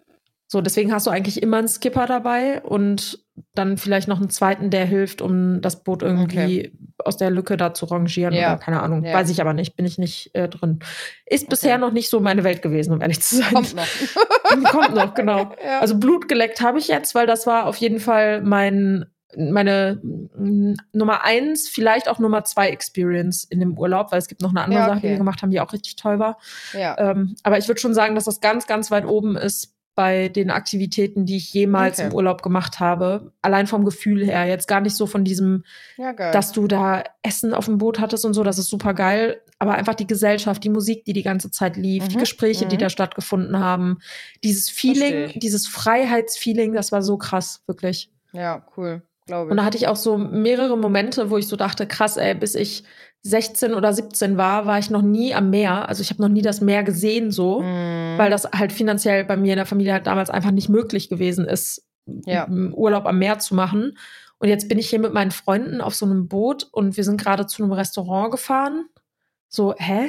So, 0.50 0.62
deswegen 0.62 0.92
hast 0.94 1.07
du 1.07 1.11
eigentlich 1.11 1.42
immer 1.42 1.59
einen 1.59 1.68
Skipper 1.68 2.07
dabei 2.07 2.62
und 2.62 3.22
dann 3.54 3.76
vielleicht 3.76 4.09
noch 4.09 4.18
einen 4.18 4.31
zweiten, 4.31 4.70
der 4.70 4.87
hilft, 4.87 5.20
um 5.20 5.61
das 5.61 5.85
Boot 5.85 6.02
irgendwie 6.02 6.72
aus 7.04 7.18
der 7.18 7.31
Lücke 7.31 7.57
da 7.59 7.74
zu 7.74 7.85
rangieren 7.85 8.33
Ja. 8.35 8.52
oder 8.54 8.59
keine 8.59 8.83
Ahnung. 8.83 9.04
Ja. 9.04 9.12
Weiß 9.12 9.28
ich 9.31 9.42
aber 9.42 9.52
nicht, 9.52 9.76
bin 9.76 9.85
ich 9.85 9.98
nicht 9.98 10.35
äh, 10.35 10.48
drin. 10.48 10.78
Ist 11.26 11.50
bisher 11.50 11.76
noch 11.76 11.92
nicht 11.92 12.09
so 12.09 12.20
meine 12.20 12.44
Welt 12.44 12.62
gewesen, 12.62 12.94
um 12.94 13.00
ehrlich 13.02 13.20
zu 13.20 13.37
sein. 13.37 13.52
Kommt 13.52 13.76
noch. 13.76 13.87
Kommt 14.72 14.94
noch, 14.94 15.12
genau. 15.14 15.52
ja. 15.64 15.81
Also 15.81 15.98
Blut 15.98 16.28
geleckt 16.28 16.62
habe 16.62 16.78
ich 16.78 16.88
jetzt, 16.88 17.14
weil 17.14 17.26
das 17.26 17.46
war 17.46 17.66
auf 17.66 17.76
jeden 17.76 18.00
Fall 18.00 18.40
mein 18.42 19.04
meine 19.37 20.01
mm, 20.03 20.75
Nummer 20.93 21.25
eins, 21.25 21.69
vielleicht 21.69 22.09
auch 22.09 22.19
Nummer 22.19 22.45
zwei 22.45 22.69
Experience 22.71 23.45
in 23.45 23.61
dem 23.61 23.77
Urlaub, 23.79 24.11
weil 24.12 24.19
es 24.19 24.29
gibt 24.29 24.41
noch 24.43 24.51
eine 24.51 24.62
andere 24.62 24.81
Ja, 24.81 24.87
Sache, 24.87 25.01
die 25.01 25.07
okay. 25.07 25.11
wir 25.14 25.19
gemacht 25.19 25.43
haben, 25.43 25.51
die 25.51 25.61
auch 25.61 25.73
richtig 25.73 25.97
toll 25.97 26.19
war. 26.19 26.38
ja. 26.73 26.97
Ähm, 26.99 27.37
aber 27.43 27.59
ich 27.59 27.69
würde 27.69 27.81
schon 27.81 27.95
sagen, 27.95 28.14
dass 28.14 28.25
das 28.25 28.41
ganz, 28.41 28.67
ganz 28.67 28.91
weit 28.91 29.05
oben 29.05 29.37
ist 29.37 29.75
bei 29.95 30.29
den 30.29 30.51
Aktivitäten, 30.53 31.27
die 31.27 31.37
ich 31.38 31.53
jemals 31.53 31.99
Okay. 31.99 32.07
im 32.09 32.14
Urlaub 32.14 32.41
gemacht 32.43 32.79
habe. 32.79 33.33
Allein 33.43 33.67
vom 33.67 33.85
Gefühl 33.85 34.25
her. 34.25 34.47
Jetzt 34.47 34.69
gar 34.69 34.81
nicht 34.81 34.95
so 34.95 35.07
von 35.09 35.25
diesem, 35.25 35.64
ja, 35.97 36.12
dass 36.12 36.53
du 36.53 36.69
da 36.69 37.03
Essen 37.25 37.53
auf 37.53 37.64
dem 37.64 37.79
Boot 37.79 37.99
hattest 37.99 38.25
und 38.25 38.33
so, 38.33 38.45
das 38.45 38.59
ist 38.59 38.69
super 38.71 38.95
geil. 38.95 39.43
Aber 39.59 39.75
einfach 39.75 39.97
die 39.97 40.07
Gesellschaft, 40.07 40.62
die 40.62 40.69
Musik, 40.71 41.05
die 41.05 41.14
die 41.14 41.25
ganze 41.25 41.51
Zeit 41.51 41.77
lief, 41.77 42.07
die 42.07 42.14
Mhm, 42.14 42.21
Gespräche, 42.21 42.67
die 42.67 42.77
mhm. 42.77 42.81
da 42.81 42.91
stattgefunden 42.91 43.59
haben, 43.59 43.99
dieses 44.45 44.71
Feeling, 44.71 45.33
dieses 45.41 45.67
Freiheitsfeeling, 45.67 46.75
das 46.75 46.93
war 46.93 47.03
so 47.03 47.19
krass, 47.19 47.62
wirklich. 47.67 48.09
ja, 48.33 48.64
cool. 48.77 49.03
Glaube 49.29 49.47
ich. 49.47 49.51
Und 49.53 49.57
da 49.59 49.64
hatte 49.64 49.77
ich 49.77 49.87
auch 49.87 49.95
so 49.97 50.19
mehrere 50.19 50.77
Momente, 50.77 51.31
wo 51.31 51.37
ich 51.38 51.47
so 51.47 51.55
dachte, 51.55 51.87
krass, 51.87 52.17
ey, 52.17 52.35
bis 52.35 52.55
ich 52.57 52.83
16 53.23 53.75
oder 53.75 53.93
17 53.93 54.37
war, 54.37 54.67
war 54.67 54.79
ich 54.79 54.91
noch 54.91 55.03
nie 55.03 55.35
am 55.35 55.51
Meer. 55.51 55.88
Also 55.88 56.03
ich 56.03 56.11
habe 56.11 56.21
noch 56.23 56.29
nie 56.29 56.43
das 56.43 56.61
Meer 56.61 56.83
gesehen 56.83 57.31
so, 57.31 57.61
Mhm. 57.61 58.14
weil 58.19 58.31
das 58.31 58.45
halt 58.53 58.73
finanziell 58.73 59.25
bei 59.25 59.37
mir 59.37 59.53
in 59.53 59.59
der 59.59 59.67
Familie 59.67 59.93
halt 59.93 60.07
damals 60.07 60.31
einfach 60.31 60.51
nicht 60.51 60.69
möglich 60.69 61.09
gewesen 61.09 61.45
ist, 61.47 61.85
Ja. 62.25 62.49
Urlaub 62.49 63.07
am 63.07 63.19
Meer 63.19 63.38
zu 63.38 63.55
machen. 63.55 63.97
Und 64.38 64.49
jetzt 64.49 64.69
bin 64.69 64.79
ich 64.79 64.88
hier 64.88 65.01
mit 65.01 65.12
meinen 65.12 65.31
Freunden 65.33 65.81
auf 65.81 65.95
so 65.95 66.07
einem 66.07 66.27
Boot 66.29 66.67
und 66.73 66.97
wir 66.97 67.05
sind 67.05 67.21
gerade 67.21 67.47
zu 67.47 67.62
einem 67.62 67.73
Restaurant 67.73 68.31
gefahren. 68.31 68.87
So, 69.49 69.75
hä? 69.77 70.09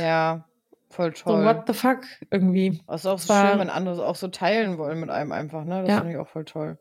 Ja, 0.00 0.44
voll 0.90 1.14
So, 1.16 1.24
toll. 1.24 1.44
what 1.44 1.64
the 1.66 1.72
fuck? 1.74 1.98
Irgendwie. 2.30 2.80
Das 2.86 3.00
ist 3.02 3.06
auch 3.06 3.18
so 3.18 3.34
schön, 3.34 3.58
wenn 3.58 3.68
andere 3.68 4.06
auch 4.06 4.14
so 4.16 4.28
teilen 4.28 4.78
wollen 4.78 5.00
mit 5.00 5.10
einem 5.10 5.32
einfach, 5.32 5.64
ne? 5.64 5.80
Das 5.82 5.88
Ja. 5.90 5.96
finde 5.98 6.12
ich 6.12 6.18
auch 6.18 6.28
voll 6.28 6.44
toll. 6.44 6.78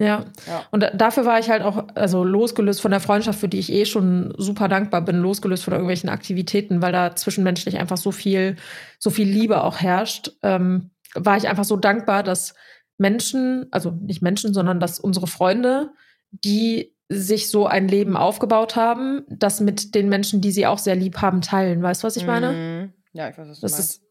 Ja. 0.00 0.24
Ja. 0.48 0.64
Und 0.70 0.82
da- 0.82 0.90
dafür 0.90 1.26
war 1.26 1.38
ich 1.38 1.50
halt 1.50 1.62
auch, 1.62 1.84
also 1.94 2.24
losgelöst 2.24 2.80
von 2.80 2.90
der 2.90 3.00
Freundschaft, 3.00 3.38
für 3.38 3.48
die 3.48 3.58
ich 3.58 3.70
eh 3.70 3.84
schon 3.84 4.32
super 4.38 4.66
dankbar 4.66 5.02
bin, 5.02 5.16
losgelöst 5.20 5.62
von 5.62 5.74
irgendwelchen 5.74 6.08
Aktivitäten, 6.08 6.80
weil 6.82 6.90
da 6.92 7.14
zwischenmenschlich 7.14 7.78
einfach 7.78 7.98
so 7.98 8.10
viel, 8.10 8.56
so 8.98 9.10
viel 9.10 9.28
Liebe 9.28 9.62
auch 9.62 9.76
herrscht, 9.78 10.32
ähm, 10.42 10.90
war 11.14 11.36
ich 11.36 11.48
einfach 11.48 11.64
so 11.64 11.76
dankbar, 11.76 12.22
dass 12.22 12.54
Menschen, 12.98 13.66
also 13.70 13.90
nicht 13.90 14.22
Menschen, 14.22 14.54
sondern 14.54 14.80
dass 14.80 14.98
unsere 14.98 15.26
Freunde, 15.26 15.90
die 16.30 16.94
sich 17.08 17.50
so 17.50 17.66
ein 17.66 17.88
Leben 17.88 18.16
aufgebaut 18.16 18.76
haben, 18.76 19.22
das 19.28 19.60
mit 19.60 19.94
den 19.94 20.08
Menschen, 20.08 20.40
die 20.40 20.52
sie 20.52 20.66
auch 20.66 20.78
sehr 20.78 20.94
lieb 20.96 21.18
haben, 21.20 21.40
teilen. 21.40 21.82
Weißt 21.82 22.02
du, 22.02 22.06
was 22.06 22.16
ich 22.16 22.26
meine? 22.26 22.52
Mhm. 22.52 22.92
Ja, 23.12 23.28
ich 23.28 23.36
weiß, 23.36 23.48
was 23.48 23.58
du 23.60 23.62
Das 23.66 23.72
meinst. 23.72 23.90
ist, 23.96 24.02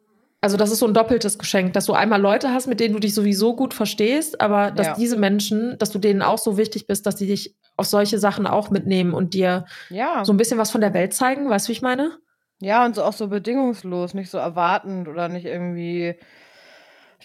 also 0.42 0.56
das 0.58 0.72
ist 0.72 0.80
so 0.80 0.88
ein 0.88 0.94
doppeltes 0.94 1.38
Geschenk, 1.38 1.74
dass 1.74 1.86
du 1.86 1.94
einmal 1.94 2.22
Leute 2.22 2.54
hast, 2.54 2.68
mit 2.68 2.80
denen 2.80 2.94
du 2.94 3.00
dich 3.00 3.14
sowieso 3.14 3.56
gut 3.56 3.74
verstehst, 3.74 4.40
aber 4.40 4.72
dass 4.72 4.88
Ja. 4.88 4.94
diese 4.96 5.18
Menschen, 5.18 5.78
dass 5.80 5.90
du 5.92 6.00
denen 6.00 6.22
auch 6.22 6.38
so 6.38 6.58
wichtig 6.58 6.88
bist, 6.88 7.06
dass 7.06 7.16
die 7.18 7.28
dich 7.28 7.56
auf 7.78 7.86
solche 7.88 8.20
Sachen 8.20 8.48
auch 8.48 8.70
mitnehmen 8.72 9.14
und 9.14 9.34
dir 9.34 9.66
ja. 9.90 10.24
so 10.26 10.34
ein 10.34 10.38
bisschen 10.38 10.58
was 10.58 10.72
von 10.72 10.82
der 10.82 10.94
Welt 10.94 11.14
zeigen, 11.14 11.50
weißt 11.50 11.68
du, 11.68 11.70
wie 11.70 11.74
ich 11.74 11.82
meine? 11.82 12.18
ja, 12.62 12.86
und 12.86 12.94
so 12.94 13.04
auch 13.06 13.14
so 13.14 13.30
bedingungslos, 13.30 14.14
nicht 14.14 14.30
so 14.30 14.38
erwartend 14.38 15.08
oder 15.08 15.30
nicht 15.30 15.46
irgendwie, 15.46 16.16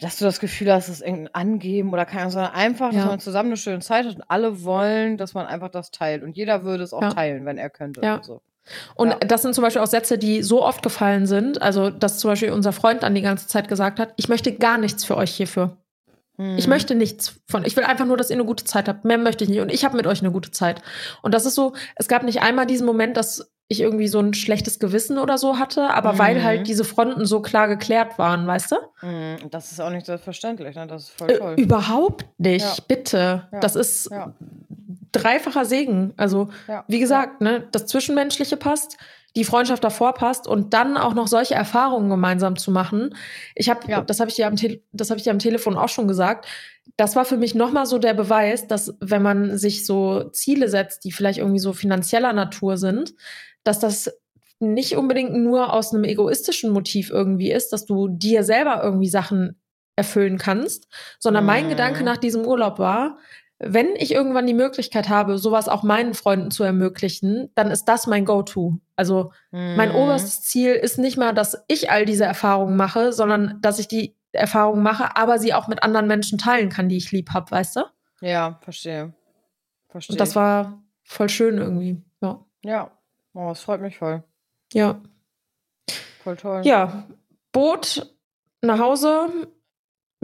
dass 0.01 0.17
du 0.19 0.25
das 0.25 0.39
Gefühl 0.39 0.73
hast, 0.73 0.89
es 0.89 0.97
ist 0.97 1.03
irgendein 1.03 1.35
Angeben 1.35 1.93
oder 1.93 2.05
keine 2.05 2.31
sondern 2.31 2.53
einfach, 2.53 2.91
dass 2.91 2.97
Ja. 3.03 3.07
man 3.07 3.19
zusammen 3.21 3.49
eine 3.49 3.57
schöne 3.57 3.81
Zeit 3.81 4.07
hat 4.07 4.15
und 4.15 4.23
alle 4.29 4.63
wollen, 4.65 5.17
dass 5.17 5.35
man 5.35 5.47
einfach 5.47 5.71
das 5.71 5.91
teilt. 5.91 6.23
Und 6.23 6.37
jeder 6.37 6.63
würde 6.65 6.85
es 6.85 6.93
auch 6.93 7.13
teilen, 7.13 7.45
wenn 7.47 7.59
er 7.59 7.69
könnte. 7.71 8.01
Ja. 8.03 8.17
Und 8.17 8.25
so. 8.25 8.43
Und 8.95 9.11
Ja. 9.11 9.17
das 9.19 9.43
sind 9.43 9.55
zum 9.55 9.63
Beispiel 9.63 9.83
auch 9.83 9.87
Sätze, 9.87 10.19
die 10.19 10.43
so 10.43 10.63
oft 10.65 10.83
gefallen 10.83 11.27
sind, 11.27 11.61
also 11.63 11.91
dass 11.91 12.19
zum 12.19 12.31
Beispiel 12.31 12.51
unser 12.53 12.73
Freund 12.73 13.03
dann 13.03 13.15
die 13.15 13.23
ganze 13.23 13.47
Zeit 13.47 13.69
gesagt 13.69 13.99
hat, 14.01 14.13
ich 14.17 14.29
möchte 14.29 14.53
gar 14.53 14.79
nichts 14.79 15.05
für 15.05 15.17
euch 15.17 15.33
hierfür. 15.35 15.77
Ich 16.57 16.67
Mhm. 16.67 16.71
möchte 16.71 16.95
nichts 16.97 17.41
von. 17.49 17.65
Ich 17.65 17.77
will 17.77 17.85
einfach 17.85 18.07
nur, 18.07 18.17
dass 18.17 18.29
ihr 18.31 18.35
eine 18.35 18.45
gute 18.45 18.65
Zeit 18.65 18.89
habt. 18.89 19.05
Mehr 19.05 19.19
möchte 19.19 19.45
ich 19.45 19.51
nicht. 19.51 19.61
Und 19.61 19.71
ich 19.73 19.85
habe 19.85 19.97
mit 19.97 20.07
euch 20.09 20.21
eine 20.21 20.33
gute 20.33 20.51
Zeit. 20.51 20.83
Und 21.23 21.33
das 21.33 21.47
ist 21.47 21.55
so, 21.55 21.75
es 21.95 22.09
gab 22.09 22.25
nicht 22.25 22.43
einmal 22.43 22.67
diesen 22.67 22.87
Moment, 22.87 23.17
dass 23.17 23.53
ich 23.69 23.81
irgendwie 23.81 24.09
so 24.09 24.19
ein 24.19 24.35
schlechtes 24.35 24.79
Gewissen 24.81 25.17
oder 25.19 25.39
so 25.39 25.59
hatte, 25.59 25.91
aber 25.91 26.15
Mhm. 26.15 26.19
weil 26.19 26.43
halt 26.43 26.67
diese 26.67 26.85
Fronten 26.85 27.25
so 27.25 27.41
klar 27.41 27.69
geklärt 27.69 28.19
waren, 28.19 28.47
weißt 28.47 28.73
du? 28.73 28.77
Mhm. 29.07 29.37
Und 29.45 29.55
Das 29.55 29.71
ist 29.71 29.81
auch 29.81 29.91
nicht 29.91 30.07
selbstverständlich, 30.07 30.75
ne? 30.75 30.87
Das 30.89 31.05
ist 31.05 31.11
voll 31.17 31.31
Äh, 31.31 31.39
toll. 31.39 31.55
überhaupt 31.57 32.27
nicht, 32.39 32.65
Ja. 32.67 32.85
bitte. 32.89 33.49
Ja. 33.53 33.61
Das 33.61 33.77
ist 33.77 34.11
Ja. 34.11 34.35
Dreifacher 35.15 35.65
Segen. 35.65 36.13
Also, 36.17 36.49
Ja. 36.69 36.85
wie 36.89 36.99
gesagt, 37.01 37.41
ne, 37.41 37.67
das 37.73 37.87
Zwischenmenschliche 37.87 38.57
passt, 38.57 38.97
die 39.37 39.45
Freundschaft 39.45 39.83
davor 39.83 40.15
passt 40.15 40.47
und 40.47 40.75
dann 40.75 40.97
auch 40.97 41.15
noch 41.15 41.27
solche 41.27 41.55
Erfahrungen 41.55 42.09
gemeinsam 42.09 42.57
zu 42.57 42.71
machen. 42.71 43.15
Ich 43.57 43.69
habe, 43.69 43.81
Ja. 43.91 44.01
das 44.03 44.21
habe 44.21 44.31
ich 44.31 44.37
dir 44.37 44.47
am, 44.47 44.55
Tele 44.57 44.81
das 44.93 45.11
habe 45.11 45.19
ich 45.19 45.25
dir 45.25 45.33
am 45.33 45.41
Telefon 45.41 45.77
auch 45.77 45.89
schon 45.89 46.07
gesagt. 46.07 46.47
Das 46.97 47.17
war 47.17 47.25
für 47.25 47.37
mich 47.37 47.55
nochmal 47.55 47.87
so 47.87 47.99
der 47.99 48.15
Beweis, 48.15 48.69
dass 48.69 48.95
wenn 49.01 49.23
man 49.23 49.59
sich 49.59 49.85
so 49.87 50.25
Ziele 50.31 50.69
setzt, 50.69 51.05
die 51.05 51.11
vielleicht 51.13 51.39
irgendwie 51.41 51.59
so 51.59 51.73
finanzieller 51.73 52.33
Natur 52.33 52.77
sind, 52.77 53.15
dass 53.65 53.81
das 53.81 54.13
nicht 54.61 54.97
unbedingt 54.97 55.35
nur 55.35 55.73
aus 55.73 55.93
einem 55.93 56.05
egoistischen 56.05 56.71
Motiv 56.71 57.11
irgendwie 57.11 57.51
ist, 57.51 57.73
dass 57.73 57.87
du 57.87 58.07
dir 58.09 58.45
selber 58.45 58.83
irgendwie 58.85 59.09
Sachen 59.09 59.59
erfüllen 59.97 60.39
kannst, 60.39 60.87
sondern 61.19 61.45
mein 61.45 61.65
Mhm. 61.67 61.71
Gedanke 61.71 62.05
nach 62.05 62.17
diesem 62.19 62.45
Urlaub 62.47 62.79
war, 62.79 63.19
wenn 63.59 63.95
ich 63.97 64.13
irgendwann 64.13 64.47
die 64.47 64.55
Möglichkeit 64.55 65.09
habe, 65.09 65.39
sowas 65.39 65.69
auch 65.69 65.83
meinen 65.83 66.15
Freunden 66.15 66.51
zu 66.51 66.65
ermöglichen, 66.65 67.51
dann 67.55 67.71
ist 67.71 67.85
das 67.87 68.07
mein 68.07 68.25
Go-To. 68.25 68.79
Also 68.97 69.33
mein 69.53 69.91
Mhm. 69.91 69.95
oberstes 69.95 70.43
Ziel 70.43 70.75
ist 70.75 70.99
nicht 70.99 71.17
mal, 71.17 71.33
dass 71.35 71.63
ich 71.69 71.91
all 71.91 72.05
diese 72.05 72.25
Erfahrungen 72.25 72.77
mache, 72.77 73.13
sondern 73.13 73.59
dass 73.63 73.79
ich 73.79 73.89
die 73.89 74.15
Erfahrungen 74.33 74.83
mache, 74.83 75.17
aber 75.17 75.39
sie 75.39 75.55
auch 75.55 75.69
mit 75.69 75.83
anderen 75.85 76.09
Menschen 76.09 76.39
teilen 76.39 76.69
kann, 76.69 76.89
die 76.89 76.97
ich 76.97 77.13
lieb 77.13 77.31
habe, 77.31 77.51
weißt 77.51 77.77
du? 77.77 77.81
Ja, 78.21 78.59
verstehe. 78.63 79.13
Verstehe. 79.89 80.15
Und 80.15 80.21
das 80.21 80.35
war 80.35 80.83
voll 81.05 81.29
schön 81.29 81.59
irgendwie. 81.59 82.03
Ja. 82.21 82.45
Ja. 82.65 82.91
Oh, 83.35 83.49
das 83.51 83.61
freut 83.61 83.81
mich 83.81 83.97
voll. 83.99 84.25
Ja. 84.73 85.01
Voll 86.23 86.37
toll. 86.37 86.63
Ja. 86.65 87.05
Boot 87.53 88.13
nach 88.63 88.79
Hause, 88.81 89.29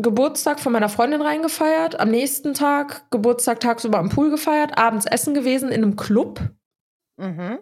Geburtstag 0.03 0.61
von 0.61 0.73
meiner 0.73 0.89
Freundin 0.89 1.23
reingefeiert, 1.23 1.99
am 2.01 2.11
nächsten 2.11 2.55
Tag 2.55 3.11
Geburtstag 3.11 3.61
tagsüber 3.61 3.99
am 3.99 4.09
Pool 4.09 4.31
gefeiert, 4.31 4.79
abends 4.79 5.07
essen 5.07 5.35
gewesen 5.35 5.71
in 5.71 5.83
einem 5.83 5.97
Club. 5.97 6.41
Mhm. 7.17 7.59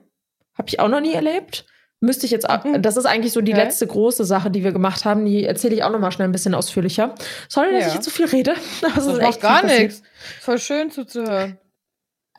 Habe 0.57 0.69
ich 0.69 0.81
auch 0.81 0.89
noch 0.89 1.01
nie 1.01 1.13
erlebt. 1.15 1.67
Müsste 2.01 2.27
ich 2.27 2.33
jetzt, 2.33 2.47
Mhm. 2.65 2.81
das 2.83 2.97
ist 2.97 3.07
eigentlich 3.07 3.33
so 3.33 3.41
die 3.41 3.53
Okay. 3.53 3.63
letzte 3.65 3.87
große 3.87 4.25
Sache, 4.25 4.51
die 4.51 4.63
wir 4.63 4.71
gemacht 4.73 5.05
haben. 5.05 5.25
Die 5.25 5.45
erzähle 5.45 5.75
ich 5.75 5.83
auch 5.83 5.91
noch 5.91 5.99
mal 5.99 6.13
schnell 6.13 6.29
ein 6.29 6.33
bisschen 6.33 6.55
ausführlicher. 6.55 7.15
Sorry, 7.49 7.73
dass 7.73 7.83
Ja. 7.83 7.89
ich 7.89 7.95
jetzt 7.95 8.05
so 8.05 8.11
viel 8.11 8.27
rede. 8.27 8.53
es 8.83 8.95
Das 8.95 9.07
ist 9.07 9.19
echt 9.19 9.41
gar 9.41 9.65
nichts. 9.65 10.03
Voll 10.41 10.59
schön 10.59 10.91
zuzuhören. 10.91 11.59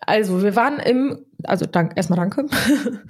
Also, 0.01 0.41
wir 0.43 0.55
waren 0.55 0.79
im, 0.79 1.25
also 1.43 1.65
dank, 1.65 1.91
erstmal 1.97 2.17
danke. 2.19 2.45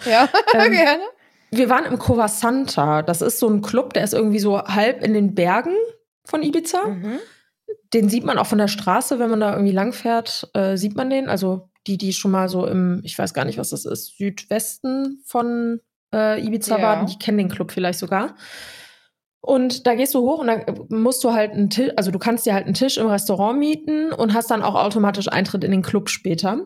Ja, 0.09 0.27
Ähm, 0.53 0.71
gerne. 0.71 1.03
Wir 1.51 1.69
waren 1.69 1.85
im 1.85 1.99
Cova 1.99 2.27
Santa. 2.27 3.03
Das 3.03 3.21
ist 3.21 3.39
so 3.39 3.47
ein 3.47 3.61
Club, 3.61 3.93
der 3.93 4.03
ist 4.03 4.13
irgendwie 4.13 4.39
so 4.39 4.59
halb 4.61 5.03
in 5.03 5.13
den 5.13 5.35
Bergen 5.35 5.75
von 6.30 6.43
Ibiza. 6.43 6.88
Mhm. 6.88 7.19
Den 7.93 8.09
sieht 8.09 8.23
man 8.23 8.38
auch 8.38 8.45
von 8.45 8.57
der 8.59 8.67
Straße, 8.67 9.19
wenn 9.19 9.30
man 9.30 9.39
da 9.39 9.53
irgendwie 9.53 9.71
langfährt, 9.73 10.49
äh, 10.53 10.77
sieht 10.77 10.95
man 10.95 11.09
den. 11.09 11.27
Also 11.30 11.69
die, 11.88 11.97
die 11.97 12.13
schon 12.13 12.32
mal 12.32 12.49
so 12.49 12.65
im, 12.67 13.01
ich 13.03 13.17
weiß 13.17 13.34
gar 13.34 13.45
nicht, 13.45 13.57
was 13.57 13.69
das 13.71 13.86
ist, 13.86 14.17
Südwesten 14.17 15.21
von 15.25 15.80
äh, 16.13 16.43
Ibiza 16.45 16.77
Ja. 16.77 16.84
waren, 16.84 17.05
die 17.07 17.17
kennen 17.17 17.38
den 17.38 17.49
Club 17.49 17.71
vielleicht 17.71 17.99
sogar. 17.99 18.36
Und 19.41 19.88
da 19.88 19.95
gehst 19.95 20.13
du 20.13 20.19
hoch 20.19 20.39
und 20.39 20.47
dann 20.47 20.65
musst 20.89 21.23
du 21.23 21.32
halt 21.32 21.51
einen 21.53 21.69
Tisch, 21.69 21.91
also 21.95 22.11
du 22.11 22.19
kannst 22.19 22.45
dir 22.45 22.53
halt 22.53 22.65
einen 22.65 22.73
Tisch 22.73 22.97
im 22.97 23.07
Restaurant 23.07 23.57
mieten 23.57 24.11
und 24.11 24.34
hast 24.34 24.51
dann 24.51 24.61
auch 24.61 24.75
automatisch 24.75 25.30
Eintritt 25.30 25.63
in 25.63 25.71
den 25.71 25.82
Club 25.82 26.09
später. 26.09 26.65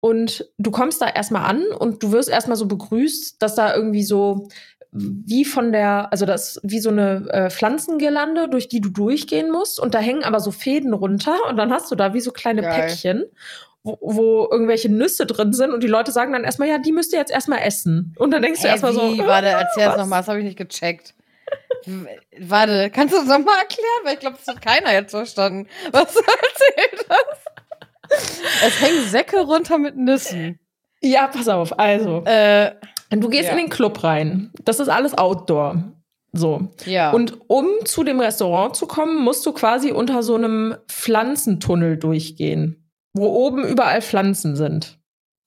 Und 0.00 0.48
du 0.58 0.70
kommst 0.70 1.02
da 1.02 1.08
erstmal 1.08 1.44
an 1.44 1.64
und 1.78 2.02
du 2.02 2.12
wirst 2.12 2.28
erstmal 2.30 2.56
so 2.56 2.66
begrüßt, 2.66 3.42
dass 3.42 3.56
da 3.56 3.74
irgendwie 3.74 4.04
so 4.04 4.48
wie 4.90 5.44
von 5.44 5.72
der, 5.72 6.08
also 6.10 6.24
das 6.24 6.56
ist 6.56 6.60
wie 6.62 6.80
so 6.80 6.90
eine 6.90 7.28
äh, 7.30 7.50
Pflanzengirlande, 7.50 8.48
durch 8.48 8.68
die 8.68 8.80
du 8.80 8.88
durchgehen 8.88 9.50
musst. 9.50 9.78
Und 9.78 9.94
da 9.94 9.98
hängen 9.98 10.24
aber 10.24 10.40
so 10.40 10.50
Fäden 10.50 10.94
runter 10.94 11.36
und 11.48 11.56
dann 11.56 11.72
hast 11.72 11.90
du 11.90 11.94
da 11.94 12.14
wie 12.14 12.20
so 12.20 12.32
kleine 12.32 12.62
Geil. 12.62 12.80
Päckchen, 12.80 13.24
wo, 13.82 13.98
wo 14.00 14.48
irgendwelche 14.50 14.88
Nüsse 14.88 15.26
drin 15.26 15.52
sind 15.52 15.72
und 15.72 15.82
die 15.82 15.88
Leute 15.88 16.10
sagen 16.10 16.32
dann 16.32 16.44
erstmal, 16.44 16.68
ja, 16.68 16.78
die 16.78 16.92
müsst 16.92 17.12
ihr 17.12 17.18
jetzt 17.18 17.30
erstmal 17.30 17.60
essen. 17.60 18.14
Und 18.18 18.30
dann 18.30 18.42
denkst 18.42 18.62
du 18.62 18.66
Hä, 18.66 18.72
erstmal 18.72 18.94
so, 18.94 19.12
wie? 19.12 19.18
Warte, 19.18 19.48
erzähl 19.48 19.84
das 19.84 19.98
nochmal, 19.98 20.20
das 20.20 20.28
habe 20.28 20.38
ich 20.38 20.44
nicht 20.44 20.58
gecheckt. 20.58 21.14
Warte, 22.40 22.90
kannst 22.90 23.14
du 23.14 23.18
das 23.18 23.28
nochmal 23.28 23.58
erklären? 23.60 24.00
Weil 24.04 24.14
ich 24.14 24.20
glaube, 24.20 24.36
das 24.44 24.54
hat 24.54 24.62
keiner 24.62 24.92
jetzt 24.92 25.10
verstanden, 25.10 25.68
was 25.92 26.14
du 26.14 26.20
erzählt 26.20 27.06
hast. 27.08 28.64
Es 28.64 28.80
hängen 28.80 29.06
Säcke 29.06 29.40
runter 29.40 29.78
mit 29.78 29.96
Nüssen. 29.96 30.58
ja, 31.02 31.28
pass 31.28 31.48
auf, 31.48 31.78
also. 31.78 32.24
Äh, 32.24 32.72
Du 33.10 33.28
gehst 33.28 33.44
Ja. 33.46 33.52
in 33.52 33.56
den 33.58 33.70
Club 33.70 34.02
rein. 34.04 34.50
Das 34.64 34.80
ist 34.80 34.88
alles 34.88 35.16
Outdoor. 35.16 35.82
So. 36.32 36.68
ja. 36.84 37.10
Und 37.10 37.38
um 37.48 37.66
zu 37.84 38.04
dem 38.04 38.20
Restaurant 38.20 38.76
zu 38.76 38.86
kommen, 38.86 39.16
musst 39.24 39.46
du 39.46 39.52
quasi 39.52 39.92
unter 39.92 40.22
so 40.22 40.34
einem 40.34 40.76
Pflanzentunnel 40.88 41.96
durchgehen, 41.96 42.90
wo 43.14 43.26
oben 43.28 43.64
überall 43.66 44.02
Pflanzen 44.02 44.54
sind. 44.54 44.98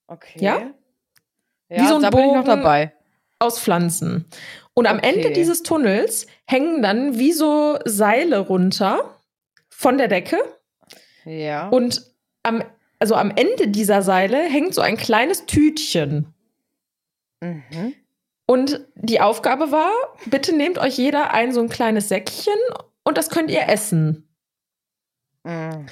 okay. 0.07 0.39
Ja? 0.43 0.62
Ja, 1.70 1.84
Wie 1.84 1.88
so 1.88 1.95
ein 1.95 2.01
da 2.01 2.09
bin 2.09 2.20
ich 2.22 2.26
noch 2.28 2.43
Bogen. 2.43 2.47
dabei. 2.47 2.93
Aus 3.39 3.59
Pflanzen. 3.59 4.26
Und 4.74 4.88
am 4.88 4.97
Okay. 4.97 5.14
Ende 5.16 5.32
dieses 5.32 5.64
Tunnels 5.64 6.28
hängen 6.47 6.82
dann 6.82 7.18
wie 7.20 7.32
so 7.32 7.78
Seile 7.86 8.39
runter 8.39 9.18
von 9.70 9.97
der 9.97 10.07
Decke. 10.07 10.38
Ja. 11.26 11.70
Und 11.70 12.12
am, 12.43 12.64
also 12.99 13.16
am 13.16 13.32
Ende 13.32 13.68
dieser 13.70 14.01
Seile 14.01 14.38
hängt 14.43 14.74
so 14.74 14.82
ein 14.82 14.97
kleines 14.97 15.45
Tütchen. 15.45 16.34
Mhm. 17.42 17.94
Und 18.48 18.82
die 18.96 19.22
Aufgabe 19.22 19.72
war, 19.72 19.92
bitte 20.26 20.54
nehmt 20.56 20.78
euch 20.78 20.98
jeder 20.98 21.34
ein 21.34 21.54
so 21.54 21.62
ein 21.62 21.70
kleines 21.70 22.10
Säckchen 22.10 22.54
und 23.04 23.18
das 23.18 23.30
könnt 23.30 23.50
ihr 23.50 23.68
essen. 23.70 24.28
Mhm. 25.44 25.88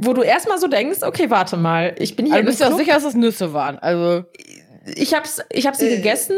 Wo 0.00 0.12
du 0.14 0.22
erstmal 0.22 0.58
so 0.58 0.66
denkst, 0.66 1.02
okay, 1.02 1.30
warte 1.30 1.56
mal, 1.56 1.94
ich 1.98 2.16
bin 2.16 2.26
hier 2.26 2.36
Also 2.36 2.46
bist 2.46 2.60
du 2.60 2.64
auch 2.64 2.68
Club. 2.70 2.80
sicher, 2.80 2.94
dass 2.94 3.04
das 3.04 3.14
Nüsse 3.14 3.52
waren? 3.52 3.78
Also, 3.78 4.24
Ich 4.86 5.14
hab's, 5.14 5.40
ich 5.50 5.66
hab 5.66 5.76
sie 5.76 5.86
Äh. 5.88 5.96
gegessen. 5.96 6.36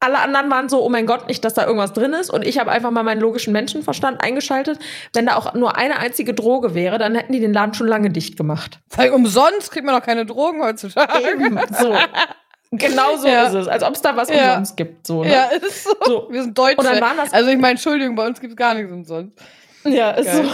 Alle 0.00 0.18
anderen 0.18 0.50
waren 0.50 0.68
so, 0.68 0.82
oh 0.84 0.88
mein 0.88 1.06
Gott, 1.06 1.28
nicht, 1.28 1.44
dass 1.44 1.54
da 1.54 1.64
irgendwas 1.64 1.92
drin 1.92 2.12
ist. 2.12 2.30
Und 2.30 2.44
ich 2.44 2.58
habe 2.58 2.72
einfach 2.72 2.90
mal 2.90 3.02
meinen 3.04 3.20
logischen 3.20 3.52
Menschenverstand 3.52 4.20
eingeschaltet. 4.22 4.78
Wenn 5.12 5.26
da 5.26 5.36
auch 5.36 5.54
nur 5.54 5.76
eine 5.76 5.98
einzige 5.98 6.34
Droge 6.34 6.74
wäre, 6.74 6.98
dann 6.98 7.14
hätten 7.14 7.32
die 7.32 7.38
den 7.40 7.52
Laden 7.52 7.74
schon 7.74 7.86
lange 7.86 8.10
dicht 8.10 8.36
gemacht. 8.36 8.80
weil 8.96 9.10
umsonst 9.10 9.70
kriegt 9.70 9.84
man 9.86 9.94
doch 9.96 10.04
keine 10.04 10.26
Drogen 10.26 10.60
heutzutage. 10.62 11.30
Eben, 11.30 11.60
so. 11.78 11.94
Genau 12.72 13.16
so 13.16 13.28
Ja. 13.28 13.44
ist 13.46 13.54
es. 13.54 13.68
Als 13.68 13.82
ob 13.82 13.94
es 13.94 14.00
da 14.02 14.16
was 14.16 14.28
Ja. 14.30 14.50
umsonst 14.50 14.76
gibt. 14.76 15.06
So, 15.06 15.22
ne? 15.22 15.32
Ja, 15.32 15.44
ist 15.66 15.84
so. 15.84 15.90
So. 16.04 16.26
Wir 16.30 16.42
sind 16.42 16.56
Deutsche. 16.56 16.78
Und 16.78 16.86
dann 16.86 17.00
waren 17.00 17.16
das 17.18 17.32
also 17.32 17.50
ich 17.50 17.58
meine, 17.58 17.72
Entschuldigung, 17.72 18.14
bei 18.16 18.26
uns 18.26 18.40
gibt 18.40 18.52
es 18.52 18.56
gar 18.56 18.74
nichts 18.74 18.90
umsonst. 18.90 19.38
Ja, 19.84 20.12
ist 20.12 20.26
Geil. 20.26 20.44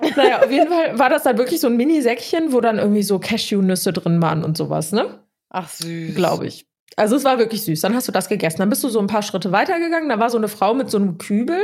so. 0.00 0.06
naja, 0.16 0.42
auf 0.42 0.50
jeden 0.50 0.68
Fall 0.68 0.98
war 0.98 1.08
das 1.10 1.24
dann 1.24 1.36
wirklich 1.38 1.60
so 1.60 1.66
ein 1.66 1.76
Mini-Säckchen, 1.76 2.52
wo 2.52 2.60
dann 2.60 2.78
irgendwie 2.78 3.02
so 3.02 3.18
Cashewnüsse 3.18 3.92
drin 3.92 4.20
waren 4.22 4.44
und 4.44 4.56
sowas, 4.56 4.92
ne? 4.92 5.18
Ach 5.50 5.68
süß. 5.68 6.14
Glaube 6.14 6.46
ich. 6.46 6.66
Also 6.96 7.14
es 7.16 7.24
war 7.24 7.38
wirklich 7.38 7.62
süß. 7.64 7.80
Dann 7.80 7.94
hast 7.94 8.06
du 8.08 8.12
das 8.12 8.28
gegessen. 8.28 8.58
Dann 8.58 8.68
bist 8.70 8.82
du 8.84 8.88
so 8.88 8.98
ein 8.98 9.06
paar 9.06 9.22
Schritte 9.22 9.50
weitergegangen. 9.52 10.08
Da 10.08 10.18
war 10.18 10.30
so 10.30 10.36
eine 10.38 10.48
Frau 10.48 10.74
mit 10.74 10.90
so 10.90 10.98
einem 10.98 11.16
Kübel 11.16 11.60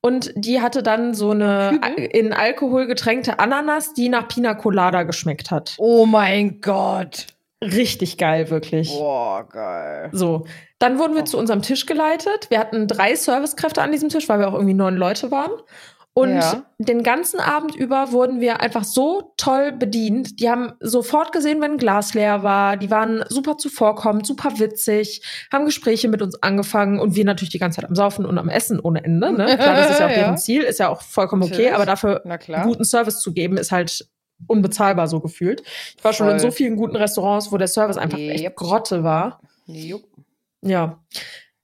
und 0.00 0.32
die 0.36 0.60
hatte 0.62 0.82
dann 0.84 1.14
so 1.14 1.30
eine 1.32 1.80
Kübel? 1.82 2.04
in 2.04 2.32
Alkohol 2.32 2.86
getränkte 2.86 3.38
Ananas, 3.40 3.92
die 3.92 4.08
nach 4.08 4.28
Pina 4.28 4.54
Colada 4.54 5.02
geschmeckt 5.02 5.50
hat. 5.50 5.74
Oh 5.78 6.06
mein 6.06 6.60
Gott. 6.60 7.26
Richtig 7.62 8.18
geil, 8.18 8.50
wirklich. 8.50 8.88
Boah, 8.90 9.46
geil. 9.48 10.10
So, 10.12 10.46
dann 10.78 10.98
wurden 10.98 11.14
wir 11.14 11.22
Oh. 11.22 11.26
zu 11.26 11.38
unserem 11.38 11.62
Tisch 11.62 11.86
geleitet. 11.86 12.50
Wir 12.50 12.58
hatten 12.60 12.86
drei 12.86 13.14
Servicekräfte 13.16 13.82
an 13.82 13.90
diesem 13.90 14.08
Tisch, 14.10 14.28
weil 14.28 14.38
wir 14.38 14.48
auch 14.48 14.54
irgendwie 14.54 14.74
neun 14.74 14.96
Leute 14.96 15.30
waren. 15.32 15.50
Und 16.14 16.30
Ja. 16.34 16.64
den 16.78 17.04
ganzen 17.04 17.38
Abend 17.38 17.76
über 17.76 18.10
wurden 18.10 18.40
wir 18.40 18.60
einfach 18.60 18.82
so 18.82 19.34
toll 19.36 19.70
bedient. 19.72 20.40
Die 20.40 20.48
haben 20.50 20.72
sofort 20.80 21.30
gesehen, 21.32 21.60
wenn 21.60 21.72
ein 21.72 21.78
Glas 21.78 22.14
leer 22.14 22.42
war. 22.42 22.76
Die 22.76 22.90
waren 22.90 23.24
super 23.28 23.56
zuvorkommend, 23.56 24.26
super 24.26 24.58
witzig, 24.58 25.22
haben 25.52 25.64
Gespräche 25.64 26.08
mit 26.08 26.20
uns 26.22 26.40
angefangen 26.42 26.98
und 26.98 27.14
wir 27.14 27.24
natürlich 27.24 27.50
die 27.52 27.58
ganze 27.60 27.80
Zeit 27.80 27.88
am 27.88 27.94
Saufen 27.94 28.24
und 28.24 28.36
am 28.38 28.48
Essen 28.48 28.80
ohne 28.80 29.04
Ende. 29.04 29.32
Ne? 29.32 29.56
Klar, 29.56 29.76
das 29.76 29.90
ist 29.90 30.00
ja 30.00 30.06
auch 30.06 30.10
Ja. 30.16 30.16
deren 30.16 30.38
Ziel, 30.38 30.62
ist 30.62 30.78
ja 30.80 30.88
auch 30.88 31.02
vollkommen 31.02 31.42
okay, 31.44 31.70
aber 31.70 31.86
dafür 31.86 32.22
guten 32.64 32.84
Service 32.84 33.20
zu 33.20 33.32
geben, 33.32 33.56
ist 33.56 33.70
halt 33.70 34.08
unbezahlbar 34.46 35.08
so 35.08 35.20
gefühlt. 35.20 35.62
Ich 35.96 36.04
war 36.04 36.12
schon 36.12 36.26
in 36.28 36.38
Voll. 36.38 36.40
so 36.40 36.50
vielen 36.50 36.76
guten 36.76 36.96
Restaurants, 36.96 37.50
wo 37.52 37.56
der 37.58 37.68
Service 37.68 37.96
einfach 37.98 38.18
echt 38.18 38.44
Yep. 38.44 38.56
Grotte 38.56 39.04
war. 39.04 39.40
Jupp. 39.66 40.04
Ja. 40.62 40.98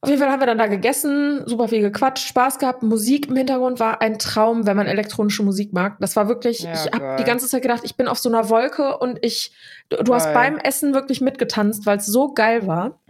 Auf 0.00 0.10
jeden 0.10 0.20
Fall 0.20 0.30
haben 0.30 0.40
wir 0.40 0.46
dann 0.46 0.58
da 0.58 0.66
gegessen, 0.66 1.44
super 1.46 1.66
viel 1.68 1.80
gequatscht, 1.80 2.28
Spaß 2.28 2.58
gehabt. 2.58 2.82
Musik 2.82 3.28
im 3.28 3.36
Hintergrund 3.36 3.80
war 3.80 4.02
ein 4.02 4.18
Traum, 4.18 4.66
wenn 4.66 4.76
man 4.76 4.86
elektronische 4.86 5.42
Musik 5.42 5.72
mag. 5.72 5.96
Das 6.00 6.14
war 6.14 6.28
wirklich, 6.28 6.60
Ja, 6.60 6.72
ich 6.74 6.80
habe 6.92 6.98
geil. 6.98 7.16
die 7.20 7.24
ganze 7.24 7.48
Zeit 7.48 7.62
gedacht, 7.62 7.80
ich 7.84 7.96
bin 7.96 8.06
auf 8.06 8.18
so 8.18 8.28
einer 8.28 8.50
Wolke 8.50 8.98
und 8.98 9.18
ich, 9.24 9.52
du, 9.88 9.96
du 10.02 10.12
hast 10.14 10.24
Geil. 10.24 10.34
beim 10.34 10.58
Essen 10.58 10.92
wirklich 10.92 11.22
mitgetanzt, 11.22 11.86
weil 11.86 11.96
es 11.96 12.04
so 12.06 12.34
geil 12.34 12.66
war. 12.66 13.00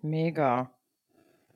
Mega. 0.00 0.70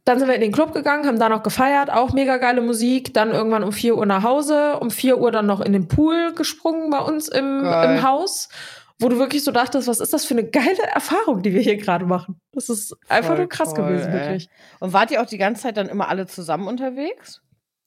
Dann 0.04 0.18
sind 0.18 0.28
wir 0.28 0.34
in 0.34 0.42
den 0.42 0.52
Club 0.52 0.74
gegangen, 0.74 1.06
haben 1.06 1.18
da 1.18 1.28
noch 1.30 1.42
gefeiert, 1.42 1.90
auch 1.90 2.12
mega 2.12 2.36
geile 2.36 2.60
Musik. 2.60 3.14
Dann 3.14 3.30
irgendwann 3.30 3.64
um 3.64 3.72
4 3.72 3.96
Uhr 3.96 4.04
nach 4.04 4.22
Hause, 4.22 4.78
um 4.78 4.90
4 4.90 5.18
Uhr 5.18 5.30
dann 5.30 5.46
noch 5.46 5.60
in 5.60 5.72
den 5.72 5.88
Pool 5.88 6.34
gesprungen 6.34 6.90
bei 6.90 6.98
uns 6.98 7.28
im, 7.28 7.62
Geil. 7.62 7.96
im 7.96 8.02
Haus, 8.02 8.50
wo 8.98 9.08
du 9.08 9.18
wirklich 9.18 9.42
so 9.42 9.50
dachtest, 9.50 9.88
was 9.88 10.00
ist 10.00 10.12
das 10.12 10.26
für 10.26 10.34
eine 10.34 10.44
geile 10.48 10.82
Erfahrung, 10.92 11.42
die 11.42 11.54
wir 11.54 11.62
hier 11.62 11.78
gerade 11.78 12.04
machen. 12.04 12.38
Das 12.52 12.68
ist 12.68 12.94
einfach 13.08 13.30
Voll 13.30 13.38
nur 13.38 13.48
krass 13.48 13.72
toll, 13.72 13.86
gewesen, 13.86 14.12
ey. 14.12 14.20
wirklich. 14.20 14.48
Und 14.78 14.92
wart 14.92 15.10
ihr 15.10 15.22
auch 15.22 15.26
die 15.26 15.38
ganze 15.38 15.62
Zeit 15.62 15.78
dann 15.78 15.88
immer 15.88 16.08
alle 16.08 16.26
zusammen 16.26 16.68
unterwegs? 16.68 17.40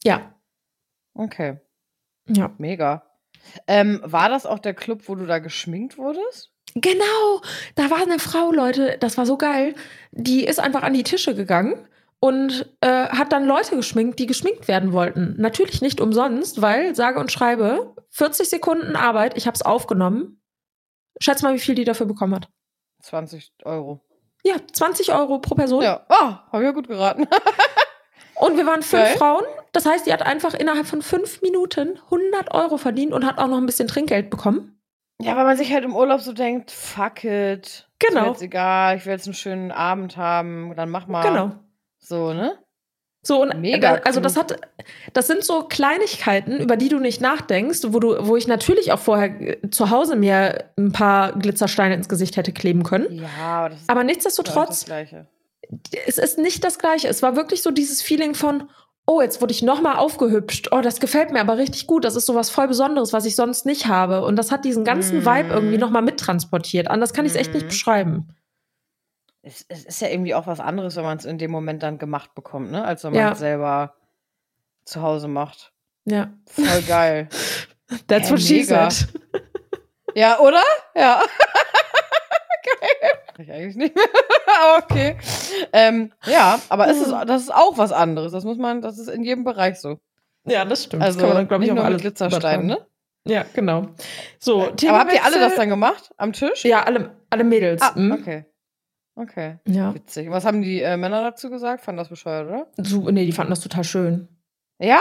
Ja, 0.03 0.33
Okay, 1.13 1.57
ja. 2.27 2.51
mega. 2.59 3.03
Ähm, 3.67 4.01
war 4.03 4.29
das 4.29 4.45
auch 4.45 4.59
der 4.59 4.73
Club, 4.75 5.03
wo 5.07 5.15
du 5.15 5.25
da 5.25 5.39
geschminkt 5.39 5.97
wurdest? 5.97 6.51
Genau, 6.75 7.41
da 7.75 7.89
war 7.89 8.01
eine 8.01 8.19
Frau, 8.19 8.51
Leute, 8.51 8.97
das 8.99 9.17
war 9.17 9.25
so 9.25 9.35
geil. 9.37 9.73
Die 10.11 10.43
ist 10.45 10.59
einfach 10.59 10.83
an 10.83 10.93
die 10.93 11.01
Tische 11.03 11.33
gegangen 11.33 11.87
und 12.19 12.65
äh, 12.81 13.07
hat 13.09 13.31
dann 13.31 13.45
Leute 13.45 13.75
geschminkt, 13.75 14.19
die 14.19 14.25
geschminkt 14.25 14.67
werden 14.67 14.91
wollten. 14.93 15.35
Natürlich 15.37 15.81
nicht 15.81 16.01
umsonst, 16.01 16.61
weil, 16.61 16.95
sage 16.95 17.19
und 17.19 17.31
schreibe, 17.31 17.95
40 18.09 18.49
Sekunden 18.49 18.95
Arbeit, 18.95 19.37
ich 19.37 19.45
habe 19.47 19.55
es 19.55 19.61
aufgenommen. 19.61 20.41
Schätz 21.19 21.41
mal, 21.41 21.53
wie 21.53 21.59
viel 21.59 21.75
die 21.75 21.83
dafür 21.83 22.05
bekommen 22.05 22.35
hat. 22.35 22.49
20 23.01 23.53
Euro. 23.63 24.01
Ja, 24.43 24.55
20 24.71 25.13
Euro 25.13 25.39
pro 25.39 25.55
Person. 25.55 25.83
Ja, 25.83 26.05
oh, 26.09 26.15
habe 26.51 26.59
ich 26.59 26.63
ja 26.63 26.71
gut 26.71 26.87
geraten. 26.87 27.27
Und 28.35 28.55
wir 28.55 28.65
waren 28.67 28.83
fünf 28.83 29.03
Geil. 29.03 29.17
Frauen. 29.17 29.43
Das 29.71 29.85
heißt, 29.85 30.05
die 30.05 30.13
hat 30.13 30.21
einfach 30.21 30.53
innerhalb 30.53 30.85
von 30.85 31.01
fünf 31.01 31.41
Minuten 31.41 31.99
100 32.05 32.53
Euro 32.53 32.77
verdient 32.77 33.11
und 33.13 33.25
hat 33.25 33.39
auch 33.39 33.47
noch 33.47 33.57
ein 33.57 33.65
bisschen 33.65 33.87
Trinkgeld 33.87 34.29
bekommen. 34.29 34.79
ja, 35.19 35.35
weil 35.35 35.45
man 35.45 35.57
sich 35.57 35.73
halt 35.73 35.83
im 35.83 35.95
Urlaub 35.95 36.21
so 36.21 36.33
denkt, 36.33 36.69
fuck 36.69 37.23
it. 37.23 37.89
Genau. 37.97 38.19
Ist 38.19 38.25
mir 38.25 38.31
jetzt 38.33 38.41
egal, 38.43 38.97
ich 38.97 39.05
will 39.07 39.13
jetzt 39.13 39.25
einen 39.25 39.33
schönen 39.33 39.71
Abend 39.71 40.17
haben, 40.17 40.75
dann 40.75 40.91
mach 40.91 41.07
mal. 41.07 41.23
Genau. 41.23 41.51
So, 42.07 42.33
ne? 42.33 42.57
So 43.23 43.41
und 43.41 43.59
Mega 43.59 43.97
da, 43.97 44.01
also 44.03 44.21
das 44.21 44.37
hat 44.37 44.55
das 45.11 45.27
sind 45.27 45.43
so 45.43 45.63
Kleinigkeiten, 45.63 46.59
über 46.61 46.77
die 46.77 46.87
du 46.87 46.99
nicht 46.99 47.19
nachdenkst, 47.19 47.79
wo 47.87 47.99
du 47.99 48.15
wo 48.25 48.37
ich 48.37 48.47
natürlich 48.47 48.93
auch 48.93 48.99
vorher 48.99 49.29
äh, 49.63 49.69
zu 49.69 49.89
Hause 49.89 50.15
mir 50.15 50.65
ein 50.77 50.93
paar 50.93 51.33
Glitzersteine 51.33 51.95
ins 51.95 52.07
Gesicht 52.07 52.37
hätte 52.37 52.53
kleben 52.53 52.83
können, 52.83 53.11
Ja, 53.11 53.27
aber 53.39 53.69
das 53.69 53.81
ist 53.81 53.89
aber 53.89 54.03
nichtsdestotrotz 54.05 54.85
es 56.05 56.17
ist 56.17 56.37
nicht 56.37 56.63
das 56.63 56.79
gleiche. 56.79 57.09
Es 57.09 57.21
war 57.21 57.35
wirklich 57.35 57.61
so 57.61 57.71
dieses 57.71 58.01
Feeling 58.01 58.35
von 58.35 58.69
oh, 59.09 59.21
jetzt 59.21 59.41
wurde 59.41 59.53
ich 59.53 59.63
nochmal 59.63 59.95
aufgehübscht. 59.95 60.69
Oh, 60.73 60.81
das 60.81 60.99
gefällt 60.99 61.31
mir 61.31 61.39
aber 61.39 61.57
richtig 61.57 61.87
gut. 61.87 62.03
Das 62.03 62.17
ist 62.17 62.25
sowas 62.25 62.49
voll 62.49 62.67
Besonderes, 62.67 63.13
was 63.13 63.23
ich 63.25 63.35
sonst 63.37 63.65
nicht 63.65 63.87
habe. 63.87 64.23
Und 64.25 64.35
das 64.35 64.51
hat 64.51 64.65
diesen 64.65 64.83
ganzen 64.83 65.19
Mhm. 65.19 65.25
Vibe 65.25 65.53
irgendwie 65.53 65.77
nochmal 65.77 66.01
mittransportiert. 66.01 66.89
Anders 66.89 67.13
kann 67.13 67.25
ich 67.25 67.31
es 67.31 67.37
echt 67.37 67.53
nicht 67.53 67.63
Mhm. 67.63 67.69
beschreiben. 67.69 68.27
Es, 69.47 69.65
es 69.69 69.85
ist 69.85 70.01
ja 70.01 70.09
irgendwie 70.09 70.35
auch 70.35 70.45
was 70.45 70.59
anderes, 70.59 70.97
wenn 70.97 71.03
man 71.05 71.17
es 71.17 71.23
in 71.25 71.37
dem 71.37 71.51
Moment 71.51 71.81
dann 71.81 71.97
gemacht 71.99 72.35
bekommt, 72.35 72.69
ne? 72.69 72.83
Als 72.83 73.03
wenn 73.05 73.13
man 73.13 73.21
Ja. 73.21 73.31
es 73.31 73.39
selber 73.39 73.95
zu 74.83 75.01
Hause 75.01 75.29
macht. 75.29 75.71
Ja. 76.05 76.33
Voll 76.45 76.81
geil. 76.81 77.29
That's 78.07 78.27
Hä, 78.27 78.33
what 78.33 78.41
she 78.41 78.63
said. 78.63 79.07
ja, 80.15 80.37
oder? 80.39 80.61
Ja. 80.95 81.21
geil. 82.81 83.11
Ich 83.39 83.51
eigentlich 83.51 83.75
nicht 83.77 83.95
mehr. 83.95 84.05
Okay. 84.79 85.17
Ähm, 85.71 86.11
ja, 86.25 86.59
aber 86.69 86.89
es 86.89 86.97
ist, 86.99 87.11
das 87.11 87.43
ist 87.43 87.53
auch 87.53 87.77
was 87.77 87.91
anderes. 87.93 88.31
Das 88.33 88.43
muss 88.43 88.57
man, 88.57 88.81
das 88.81 88.97
ist 88.97 89.07
in 89.07 89.23
jedem 89.23 89.43
Bereich 89.45 89.79
so. 89.79 89.99
Ja, 90.45 90.65
das 90.65 90.85
stimmt. 90.85 91.03
Also 91.03 91.19
das 91.19 91.21
kann 91.21 91.29
man 91.29 91.37
dann, 91.37 91.47
glaube 91.47 91.65
ich, 91.65 91.71
auch 91.71 91.77
alles 91.77 91.91
mit 91.95 92.01
Glitzersteinen, 92.01 92.65
ne? 92.65 92.85
Ja, 93.25 93.45
genau. 93.53 93.87
So, 94.39 94.63
Aber 94.63 94.99
habt 94.99 95.13
ihr 95.13 95.23
alle 95.23 95.39
das 95.39 95.55
dann 95.55 95.69
gemacht? 95.69 96.11
Am 96.17 96.33
Tisch? 96.33 96.63
Ja, 96.65 96.83
alle, 96.83 97.15
alle 97.29 97.43
Mädels. 97.43 97.81
Ah, 97.81 97.91
mhm. 97.95 98.11
okay. 98.13 98.45
Okay. 99.19 99.57
Ja. 99.67 99.93
Witzig. 99.95 100.29
Was 100.29 100.45
haben 100.45 100.61
die 100.61 100.81
äh, 100.81 100.95
Männer 100.95 101.21
dazu 101.23 101.49
gesagt? 101.49 101.83
Fanden 101.83 101.97
das 101.97 102.09
bescheuert, 102.09 102.47
oder? 102.47 102.67
So, 102.77 103.09
nee, 103.09 103.25
die 103.25 103.31
fanden 103.31 103.49
das 103.49 103.61
total 103.61 103.83
schön. 103.83 104.27
Ja? 104.77 104.99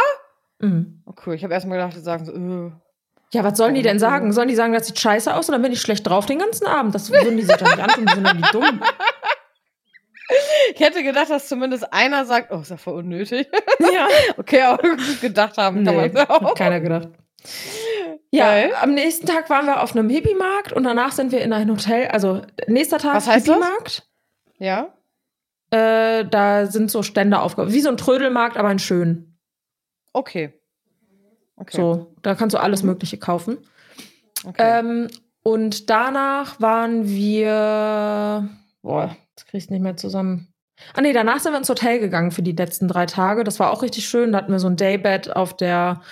Mhm. 0.59 1.03
Oh, 1.05 1.13
cool. 1.27 1.35
Ich 1.35 1.45
habe 1.45 1.53
erst 1.53 1.67
mal 1.67 1.75
gedacht, 1.77 1.95
die 1.95 2.01
sagen 2.01 2.25
so, 2.25 2.33
äh. 2.33 2.71
Ja, 3.33 3.45
was 3.45 3.59
sollen 3.59 3.75
die 3.75 3.83
denn 3.83 3.99
sagen? 3.99 4.33
Sollen 4.33 4.49
die 4.49 4.55
sagen, 4.55 4.73
das 4.73 4.87
sieht 4.87 4.99
scheiße 4.99 5.35
aus 5.35 5.49
dann 5.49 5.61
bin 5.61 5.73
ich 5.73 5.81
schlecht 5.83 6.07
drauf 6.07 6.25
den 6.27 6.39
ganzen 6.39 6.67
Abend? 6.67 6.95
Das 6.95 7.11
würden 7.11 7.37
die 7.37 7.43
sich 7.43 7.57
doch 7.57 7.67
nicht 7.69 7.81
antun, 7.83 8.07
die 8.07 8.15
sind 8.15 8.27
doch 8.27 8.33
nicht 8.35 8.55
dumm. 8.55 8.83
Ich 10.75 10.81
hätte 10.81 11.03
gedacht, 11.05 11.31
dass 11.31 11.47
zumindest 11.49 11.93
einer 11.93 12.25
sagt, 12.25 12.51
oh, 12.53 12.61
ist 12.61 12.71
ja 12.71 12.77
voll 12.77 12.95
unnötig. 12.95 13.49
Ja. 13.81 14.09
Okay, 14.39 14.63
aber 14.63 14.83
gedacht 15.21 15.57
haben 15.59 15.85
kann 15.85 15.97
Nee, 15.97 16.09
man 16.13 16.27
auch. 16.29 16.55
keiner 16.55 16.81
gedacht. 16.81 17.09
Ja, 18.37 18.45
Geil. 18.45 18.73
am 18.83 18.93
nächsten 18.93 19.27
Tag 19.27 19.49
waren 19.49 19.67
wir 19.67 19.83
auf 19.83 19.97
einem 19.97 20.11
Hippie-Markt 20.11 20.73
und 20.73 20.85
danach 20.85 21.13
sind 21.13 21.33
wir 21.33 21.41
in 21.41 21.53
ein 21.53 21.71
Hotel. 21.71 22.09
Also, 22.09 22.43
nächster 22.67 22.99
Tag 22.99 23.17
Was 23.17 23.27
heißt? 23.27 23.47
Hippie-Markt. 23.47 24.07
Ja? 24.59 24.93
Äh, 25.71 26.25
da 26.27 26.67
sind 26.67 26.91
so 26.91 27.03
Stände 27.03 27.41
aufgebaut. 27.41 27.73
Wie 27.73 27.81
so 27.81 27.89
ein 27.89 27.97
Trödelmarkt, 27.97 28.57
aber 28.57 28.71
in 28.71 28.79
schön. 28.79 29.37
Okay. 30.13 30.53
Okay. 31.57 31.77
So, 31.77 32.15
da 32.23 32.35
kannst 32.35 32.55
du 32.55 32.61
alles 32.61 32.83
Mögliche 32.83 33.19
kaufen. 33.19 33.59
okay. 34.47 34.81
Ähm, 34.81 35.09
und 35.43 35.89
danach 35.89 36.61
waren 36.61 37.09
wir. 37.09 38.49
Boah, 38.83 39.17
das 39.35 39.47
krieg 39.47 39.63
ich 39.63 39.71
nicht 39.71 39.81
mehr 39.81 39.97
zusammen. 39.97 40.53
Ah 40.93 41.01
nee, 41.01 41.13
danach 41.13 41.39
sind 41.39 41.53
wir 41.53 41.59
ins 41.59 41.69
Hotel 41.69 42.01
gegangen 42.01 42.33
für 42.33 42.43
die 42.43 42.53
letzten 42.53 42.89
drei 42.89 43.07
Tage. 43.07 43.45
Das 43.45 43.59
war 43.59 43.71
auch 43.71 43.83
richtig 43.83 44.07
schön. 44.09 44.33
Da 44.33 44.39
hatten 44.39 44.53
wir 44.53 44.59
so 44.59 44.69
ein 44.69 44.77
Daybed 44.77 45.35
auf 45.35 45.57
der 45.57 46.03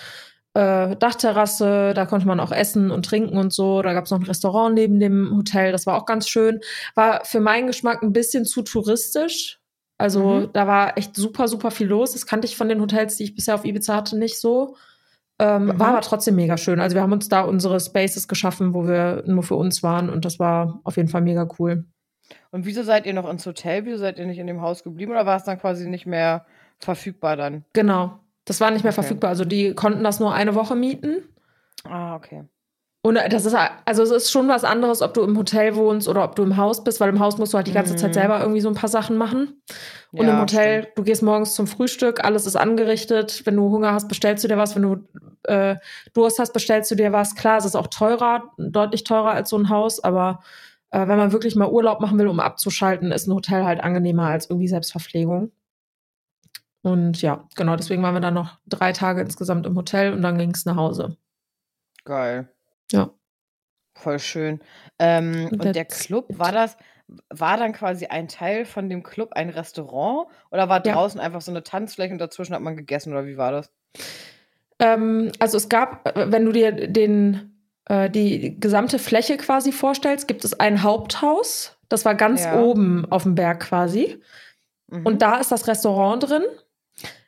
äh, 0.55 0.96
Dachterrasse. 0.96 1.92
Da 1.94 2.07
konnte 2.07 2.26
man 2.26 2.40
auch 2.40 2.52
essen 2.52 2.90
und 2.90 3.05
trinken 3.05 3.36
und 3.36 3.52
so. 3.52 3.82
Da 3.82 3.92
gab 3.92 4.05
es 4.05 4.11
noch 4.11 4.18
ein 4.20 4.24
Restaurant 4.26 4.74
neben 4.74 5.00
dem 5.00 5.36
Hotel. 5.36 5.72
Das 5.72 5.86
war 5.86 5.96
auch 5.96 6.07
ganz 6.07 6.28
schön. 6.28 6.61
War 6.94 7.24
für 7.24 7.40
meinen 7.40 7.66
Geschmack 7.66 8.02
ein 8.02 8.12
bisschen 8.12 8.44
zu 8.44 8.62
touristisch. 8.62 9.59
Also 9.98 10.24
Mhm. 10.24 10.50
da 10.52 10.66
war 10.66 10.98
echt 10.98 11.14
super, 11.16 11.46
super 11.48 11.70
viel 11.70 11.86
los. 11.86 12.12
Das 12.12 12.26
kannte 12.26 12.46
ich 12.46 12.57
von 12.57 12.68
den 12.68 12.80
Hotels, 12.80 13.16
die 13.16 13.24
ich 13.24 13.34
bisher 13.34 13.55
auf 13.55 13.64
Ibiza 13.64 13.94
hatte, 13.94 14.18
nicht 14.18 14.40
so. 14.40 14.76
Ähm, 15.38 15.66
Mhm. 15.66 15.78
War 15.80 15.88
aber 15.88 16.00
trotzdem 16.00 16.36
mega 16.36 16.57
schön. 16.57 16.80
Also 16.80 16.94
wir 16.94 17.02
haben 17.02 17.12
uns 17.12 17.28
da 17.28 17.42
unsere 17.42 17.78
Spaces 17.80 18.28
geschaffen, 18.28 18.74
wo 18.74 18.86
wir 18.86 19.22
nur 19.26 19.42
für 19.42 19.57
uns 19.57 19.82
waren 19.82 20.09
und 20.11 20.24
das 20.24 20.38
war 20.38 20.80
auf 20.84 20.96
jeden 20.96 21.09
Fall 21.09 21.22
mega 21.22 21.48
cool. 21.59 21.84
Und 22.50 22.66
wieso 22.66 22.82
seid 22.82 23.07
ihr 23.07 23.12
noch 23.14 23.28
ins 23.28 23.44
Hotel? 23.46 23.84
Wieso 23.84 23.98
seid 23.98 24.18
ihr 24.18 24.26
nicht 24.26 24.38
in 24.38 24.46
dem 24.46 24.61
Haus 24.62 24.82
geblieben? 24.84 25.11
Oder 25.12 25.26
war 25.26 25.36
es 25.36 25.44
dann 25.44 25.59
quasi 25.61 25.88
nicht 25.88 26.07
mehr 26.07 26.46
verfügbar 26.78 27.36
dann? 27.36 27.64
Genau. 27.72 28.18
Das 28.45 28.61
war 28.61 28.70
nicht 28.70 28.82
mehr 28.84 28.92
Okay. 28.92 29.03
verfügbar. 29.03 29.30
Also 29.30 29.45
die 29.45 29.74
konnten 29.74 30.05
das 30.05 30.20
nur 30.20 30.34
eine 30.34 30.55
Woche 30.55 30.74
mieten. 30.76 31.28
Ah, 31.84 32.14
okay. 32.16 32.45
Und 33.07 33.16
das 33.16 33.45
ist 33.45 33.55
also 33.84 34.03
es 34.03 34.11
ist 34.11 34.30
schon 34.30 34.49
was 34.49 34.64
anderes, 34.64 35.03
ob 35.03 35.12
du 35.12 35.22
im 35.22 35.36
Hotel 35.36 35.76
wohnst 35.76 36.09
oder 36.09 36.24
ob 36.24 36.36
du 36.36 36.42
im 36.42 36.57
Haus 36.57 36.82
bist, 36.84 37.01
weil 37.01 37.11
im 37.11 37.20
Haus 37.20 37.36
musst 37.36 37.53
du 37.53 37.59
halt 37.59 37.66
die 37.66 37.72
ganze 37.72 37.92
Mhm. 37.92 37.99
Zeit 37.99 38.14
selber 38.14 38.40
irgendwie 38.40 38.62
so 38.62 38.68
ein 38.68 38.74
paar 38.74 38.88
Sachen 38.88 39.18
machen. 39.18 39.61
Und 40.12 40.26
Ja, 40.26 40.32
im 40.32 40.40
Hotel, 40.40 40.82
stimmt. 40.84 40.97
du 40.99 41.03
gehst 41.03 41.22
morgens 41.22 41.55
zum 41.55 41.66
Frühstück, 41.66 42.24
alles 42.24 42.47
ist 42.47 42.57
angerichtet. 42.57 43.42
Wenn 43.45 43.57
du 43.57 43.68
Hunger 43.70 43.92
hast, 43.92 44.09
bestellst 44.09 44.42
du 44.42 44.49
dir 44.49 44.57
was. 44.57 44.74
Wenn 44.74 44.82
du 44.82 44.97
äh, 45.42 45.76
Durst 46.14 46.38
hast, 46.38 46.55
bestellst 46.55 46.90
du 46.90 46.95
dir 46.95 47.12
was. 47.12 47.34
Klar, 47.34 47.59
es 47.59 47.66
ist 47.66 47.76
auch 47.76 47.88
teurer, 47.88 48.45
deutlich 48.57 49.05
teurer 49.05 49.32
als 49.32 49.51
so 49.51 49.59
ein 49.59 49.68
Haus, 49.68 50.03
aber 50.03 50.40
äh, 50.90 51.07
wenn 51.07 51.18
man 51.18 51.32
wirklich 51.32 51.57
mal 51.57 51.68
Urlaub 51.68 52.01
machen 52.01 52.18
will, 52.18 52.28
um 52.28 52.40
abzuschalten, 52.40 53.12
ist 53.12 53.26
ein 53.26 53.34
Hotel 53.34 53.64
halt 53.66 53.80
angenehmer 53.84 54.28
als 54.28 54.49
irgendwie 54.49 54.68
Selbstverpflegung. 54.68 55.51
Und 56.85 57.22
ja, 57.22 57.49
genau, 57.57 57.76
deswegen 57.76 58.03
waren 58.03 58.12
wir 58.14 58.20
dann 58.20 58.35
noch 58.35 58.59
drei 58.66 58.93
Tage 58.93 59.22
insgesamt 59.22 59.64
im 59.66 59.74
Hotel 59.74 60.12
und 60.12 60.20
dann 60.20 60.37
ging 60.37 60.51
es 60.51 60.66
nach 60.66 60.76
Hause. 60.76 61.16
Geil. 62.05 62.49
Ja. 62.93 63.09
Voll 63.97 64.18
schön. 64.18 64.61
Ähm, 64.99 65.49
und 65.51 65.74
der 65.74 65.87
Club, 65.87 66.26
war 66.28 66.53
das, 66.53 66.76
war 67.30 67.57
dann 67.57 67.72
quasi 67.72 68.07
ein 68.07 68.28
Teil 68.28 68.66
von 68.66 68.91
dem 68.91 69.03
Club 69.03 69.32
ein 69.32 69.49
Restaurant? 69.49 70.28
Oder 70.51 70.68
war 70.68 70.85
Ja. 70.87 70.93
draußen 70.93 71.18
einfach 71.20 71.41
so 71.41 71.51
eine 71.51 71.62
Tanzfläche 71.62 72.12
und 72.12 72.18
dazwischen 72.18 72.55
hat 72.55 72.61
man 72.61 72.76
gegessen? 72.76 73.12
Oder 73.14 73.24
wie 73.24 73.39
war 73.39 73.51
das? 73.53 73.72
Ähm, 74.78 75.32
also 75.39 75.57
es 75.57 75.70
gab, 75.70 76.07
äh, 76.07 76.30
wenn 76.30 76.45
du 76.45 76.53
dir 76.53 76.72
den, 76.72 77.62
äh, 77.87 78.11
die 78.11 78.61
gesamte 78.61 78.99
Fläche 78.99 79.39
quasi 79.39 79.72
vorstellst, 79.72 80.28
gibt 80.28 80.45
es 80.45 80.61
ein 80.61 80.82
Haupthaus. 80.82 81.78
Das 81.89 82.05
war 82.05 82.14
ganz 82.14 82.45
Ja. 82.45 82.61
oben 82.61 83.07
auf 83.11 83.22
dem 83.22 83.35
Berg 83.37 83.61
quasi. 83.61 84.20
Mhm. 84.89 85.07
Und 85.07 85.22
da 85.22 85.39
ist 85.39 85.51
das 85.51 85.66
Restaurant 85.66 86.28
drin. 86.28 86.43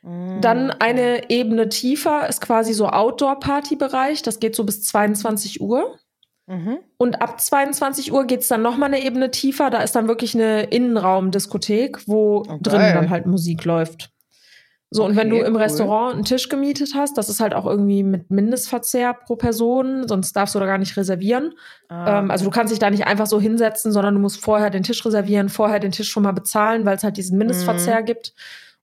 Mm, 0.07 0.41
Dann 0.41 0.69
okay. 0.71 0.77
eine 0.79 1.29
Ebene 1.29 1.69
tiefer 1.69 2.27
ist 2.29 2.39
quasi 2.41 2.73
so 2.73 2.87
Outdoor-Party-Bereich. 2.87 4.21
Das 4.21 4.39
geht 4.39 4.55
so 4.55 4.63
bis 4.63 4.83
22 4.85 5.61
Uhr. 5.61 5.97
Mhm. 6.47 6.77
Und 6.97 7.21
ab 7.21 7.41
22 7.41 8.13
Uhr 8.13 8.25
geht 8.25 8.39
es 8.41 8.47
dann 8.47 8.61
noch 8.61 8.77
mal 8.77 8.85
eine 8.85 9.03
Ebene 9.03 9.31
tiefer. 9.31 9.69
Da 9.69 9.79
ist 9.81 9.95
dann 9.95 10.07
wirklich 10.07 10.33
eine 10.33 10.63
Innenraumdiskothek, 10.63 12.07
wo 12.07 12.43
Oh, 12.47 12.57
drinnen 12.61 12.93
dann 12.93 13.09
halt 13.09 13.25
Musik 13.25 13.65
läuft. 13.65 14.11
So, 14.89 15.03
und 15.03 15.17
wenn 15.17 15.27
Okay, 15.27 15.41
du 15.41 15.45
im 15.45 15.55
cool. 15.55 15.61
Restaurant 15.61 16.13
einen 16.15 16.23
Tisch 16.23 16.47
gemietet 16.47 16.93
hast, 16.95 17.17
das 17.17 17.27
ist 17.27 17.41
halt 17.41 17.53
auch 17.53 17.65
irgendwie 17.65 18.03
mit 18.03 18.31
Mindestverzehr 18.31 19.13
pro 19.13 19.35
Person, 19.35 20.07
sonst 20.07 20.31
darfst 20.31 20.55
du 20.55 20.59
da 20.59 20.65
gar 20.65 20.77
nicht 20.77 20.95
reservieren. 20.95 21.51
Ah, 21.89 22.19
Ähm, 22.19 22.31
also 22.31 22.45
du 22.45 22.51
kannst 22.51 22.71
dich 22.71 22.79
da 22.79 22.89
nicht 22.89 23.05
einfach 23.05 23.27
so 23.27 23.41
hinsetzen, 23.41 23.91
sondern 23.91 24.13
du 24.13 24.21
musst 24.21 24.41
vorher 24.41 24.69
den 24.69 24.83
Tisch 24.83 25.05
reservieren, 25.05 25.49
vorher 25.49 25.79
den 25.81 25.91
Tisch 25.91 26.09
schon 26.09 26.23
mal 26.23 26.31
bezahlen, 26.31 26.85
weil 26.85 26.95
es 26.95 27.03
halt 27.03 27.17
diesen 27.17 27.37
Mindestverzehr 27.37 28.01
gibt. 28.01 28.33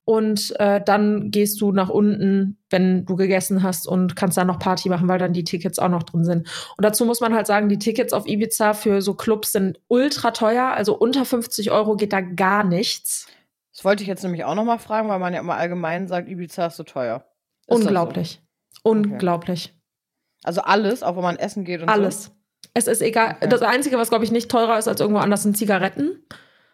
Und 0.06 0.54
äh, 0.60 0.82
dann 0.84 1.30
gehst 1.30 1.60
du 1.62 1.72
nach 1.72 1.88
unten, 1.88 2.58
wenn 2.68 3.06
du 3.06 3.16
gegessen 3.16 3.62
hast 3.62 3.88
und 3.88 4.16
kannst 4.16 4.36
dann 4.36 4.46
noch 4.46 4.58
Party 4.58 4.90
machen, 4.90 5.08
weil 5.08 5.18
dann 5.18 5.32
die 5.32 5.44
Tickets 5.44 5.78
auch 5.78 5.88
noch 5.88 6.02
drin 6.02 6.24
sind. 6.24 6.46
Und 6.76 6.84
dazu 6.84 7.06
muss 7.06 7.20
man 7.20 7.34
halt 7.34 7.46
sagen, 7.46 7.70
die 7.70 7.78
Tickets 7.78 8.12
auf 8.12 8.26
Ibiza 8.26 8.74
für 8.74 9.00
so 9.00 9.14
Clubs 9.14 9.52
sind 9.52 9.80
ultra 9.88 10.32
teuer. 10.32 10.66
Also 10.66 10.94
unter 10.94 11.24
50 11.24 11.70
Euro 11.70 11.96
geht 11.96 12.12
da 12.12 12.20
gar 12.20 12.64
nichts. 12.64 13.28
Das 13.72 13.84
wollte 13.84 14.02
ich 14.02 14.08
jetzt 14.08 14.22
nämlich 14.22 14.44
auch 14.44 14.54
noch 14.54 14.64
mal 14.64 14.78
fragen, 14.78 15.08
weil 15.08 15.18
man 15.18 15.32
ja 15.32 15.40
immer 15.40 15.56
allgemein 15.56 16.06
sagt, 16.06 16.28
Ibiza 16.28 16.66
ist 16.66 16.76
so 16.76 16.82
teuer. 16.84 17.24
Ist 17.66 17.76
Unglaublich. 17.76 18.42
Unglaublich. 18.82 19.72
So? 19.72 20.48
Also 20.48 20.60
alles, 20.60 21.02
auch 21.02 21.16
wenn 21.16 21.22
man 21.22 21.36
essen 21.36 21.64
geht 21.64 21.80
und 21.80 21.88
Alles. 21.88 22.30
Es 22.74 22.86
ist 22.86 23.00
egal. 23.00 23.36
Okay. 23.36 23.48
Das 23.48 23.62
Einzige, 23.62 23.96
was, 23.98 24.10
glaube 24.10 24.24
ich, 24.24 24.32
nicht 24.32 24.50
teurer 24.50 24.78
ist 24.78 24.88
als 24.88 25.00
irgendwo 25.00 25.20
anders, 25.20 25.42
sind 25.42 25.56
Zigaretten. 25.56 26.22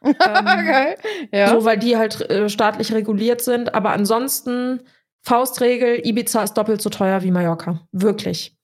So. 0.03 0.11
Ähm, 0.27 0.45
Geil. 0.67 0.97
Ja. 1.33 1.49
So, 1.49 1.65
weil 1.65 1.79
die 1.79 1.97
halt 1.97 2.21
äh, 2.31 2.49
staatlich 2.49 2.93
reguliert 2.93 3.41
sind. 3.43 3.75
Aber 3.75 3.91
ansonsten, 3.91 4.81
Faustregel, 5.23 6.01
Ibiza 6.07 6.43
ist 6.43 6.55
doppelt 6.55 6.81
so 6.81 6.89
teuer 6.91 7.23
wie 7.23 7.31
Mallorca. 7.31 7.87
Wirklich. 7.93 8.57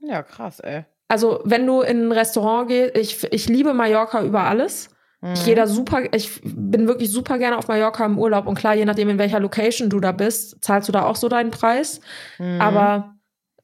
ja, 0.00 0.22
krass, 0.22 0.60
ey. 0.60 0.84
Also, 1.08 1.40
wenn 1.44 1.66
du 1.66 1.80
in 1.80 2.08
ein 2.08 2.12
Restaurant 2.12 2.68
gehst, 2.68 2.96
ich, 2.96 3.32
ich 3.32 3.48
liebe 3.48 3.72
Mallorca 3.72 4.22
über 4.22 4.42
alles. 4.42 4.90
Ich 5.34 5.40
Mhm. 5.40 5.44
gehe 5.46 5.54
da 5.56 5.66
super, 5.66 6.02
ich 6.14 6.40
bin 6.44 6.86
wirklich 6.86 7.10
super 7.10 7.38
gerne 7.38 7.56
auf 7.58 7.66
Mallorca 7.66 8.04
im 8.06 8.18
Urlaub. 8.18 8.46
Und 8.46 8.54
klar, 8.56 8.74
je 8.76 8.84
nachdem, 8.84 9.08
in 9.08 9.18
welcher 9.18 9.40
Location 9.40 9.90
du 9.90 9.98
da 9.98 10.12
bist, 10.12 10.62
zahlst 10.62 10.86
du 10.88 10.92
da 10.92 11.06
auch 11.06 11.16
so 11.16 11.28
deinen 11.28 11.50
Preis. 11.50 12.00
Mhm. 12.38 12.60
Aber 12.60 13.14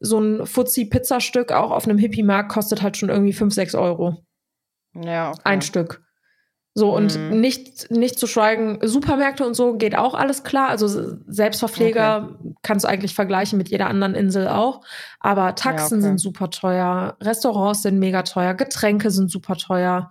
so 0.00 0.18
ein 0.18 0.46
Fuzzi-Pizzastück 0.46 1.52
auch 1.52 1.70
auf 1.70 1.84
einem 1.86 1.98
Hippie-Markt 1.98 2.50
kostet 2.50 2.82
halt 2.82 2.96
schon 2.96 3.08
irgendwie 3.10 3.32
5, 3.32 3.54
6 3.54 3.74
Euro. 3.76 4.24
ja, 4.94 5.30
okay. 5.30 5.40
Ein 5.44 5.62
Stück. 5.62 6.02
So, 6.76 6.94
und 6.94 7.28
Mhm. 7.30 7.40
nicht, 7.40 7.90
nicht 7.92 8.18
zu 8.18 8.26
schweigen, 8.26 8.78
Supermärkte 8.82 9.46
und 9.46 9.54
so 9.54 9.74
geht 9.76 9.96
auch 9.96 10.14
alles 10.14 10.42
klar. 10.42 10.70
Also 10.70 10.88
Selbstverpfleger 11.28 12.36
kannst 12.62 12.84
du 12.84 12.88
eigentlich 12.88 13.14
vergleichen 13.14 13.58
mit 13.58 13.68
jeder 13.68 13.86
anderen 13.86 14.14
Insel 14.16 14.48
auch. 14.48 14.80
Aber 15.20 15.54
Taxen 15.54 15.98
okay. 15.98 16.02
sind 16.02 16.18
super 16.18 16.50
teuer, 16.50 17.16
Restaurants 17.22 17.82
sind 17.82 17.98
mega 18.00 18.22
teuer, 18.22 18.54
Getränke 18.54 19.10
sind 19.10 19.30
super 19.30 19.56
teuer. 19.56 20.10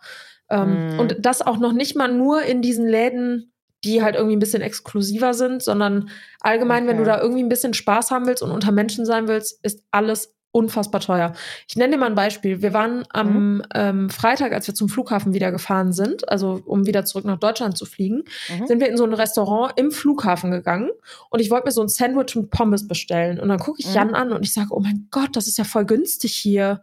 Ähm, 0.50 0.86
Mhm. 0.94 1.00
Und 1.00 1.16
das 1.20 1.42
auch 1.42 1.58
noch 1.58 1.74
nicht 1.74 1.96
mal 1.98 2.08
nur 2.14 2.44
in 2.44 2.62
diesen 2.62 2.88
Läden, 2.88 3.52
die 3.84 4.02
halt 4.02 4.16
irgendwie 4.16 4.36
ein 4.38 4.40
bisschen 4.40 4.62
exklusiver 4.62 5.34
sind, 5.34 5.62
sondern 5.64 6.10
allgemein, 6.40 6.88
wenn 6.88 6.96
Okay. 6.96 7.06
du 7.06 7.12
da 7.12 7.20
irgendwie 7.20 7.44
ein 7.44 7.50
bisschen 7.50 7.74
Spaß 7.74 8.12
haben 8.12 8.26
willst 8.28 8.42
und 8.42 8.52
unter 8.52 8.72
Menschen 8.72 9.06
sein 9.06 9.28
willst, 9.28 9.60
ist 9.66 9.84
alles 9.92 10.34
unfassbar 10.54 11.02
teuer. 11.02 11.34
Ich 11.68 11.76
nenne 11.76 11.94
dir 11.94 11.98
mal 12.00 12.06
ein 12.06 12.16
Beispiel. 12.16 12.62
Wir 12.62 12.74
waren 12.74 13.04
am 13.10 13.56
Mhm. 13.58 13.64
ähm, 13.74 14.10
Freitag, 14.10 14.54
als 14.54 14.68
wir 14.68 14.74
zum 14.76 14.88
Flughafen 14.88 15.34
wieder 15.34 15.52
gefahren 15.52 15.92
sind, 15.92 16.30
also 16.30 16.62
um 16.66 16.86
wieder 16.86 17.04
zurück 17.04 17.26
nach 17.26 17.40
Deutschland 17.40 17.78
zu 17.78 17.86
fliegen, 17.86 18.24
Mhm. 18.50 18.68
sind 18.68 18.80
wir 18.80 18.88
in 18.90 18.96
so 18.96 19.04
ein 19.04 19.14
Restaurant 19.14 19.74
im 19.78 19.92
Flughafen 19.92 20.52
gegangen 20.52 20.92
und 21.32 21.42
ich 21.42 21.50
wollte 21.52 21.66
mir 21.66 21.72
so 21.72 21.82
ein 21.82 21.90
Sandwich 21.90 22.36
mit 22.36 22.52
Pommes 22.52 22.88
bestellen. 22.88 23.40
Und 23.40 23.50
dann 23.50 23.60
gucke 23.60 23.80
ich 23.82 23.88
Mhm. 23.90 23.94
Jan 23.94 24.16
an 24.16 24.32
und 24.32 24.44
ich 24.44 24.54
sage, 24.54 24.70
oh 24.72 24.80
mein 24.80 25.08
Gott, 25.12 25.36
das 25.36 25.48
ist 25.48 25.58
ja 25.58 25.64
voll 25.64 25.86
günstig 25.86 26.34
hier. 26.36 26.82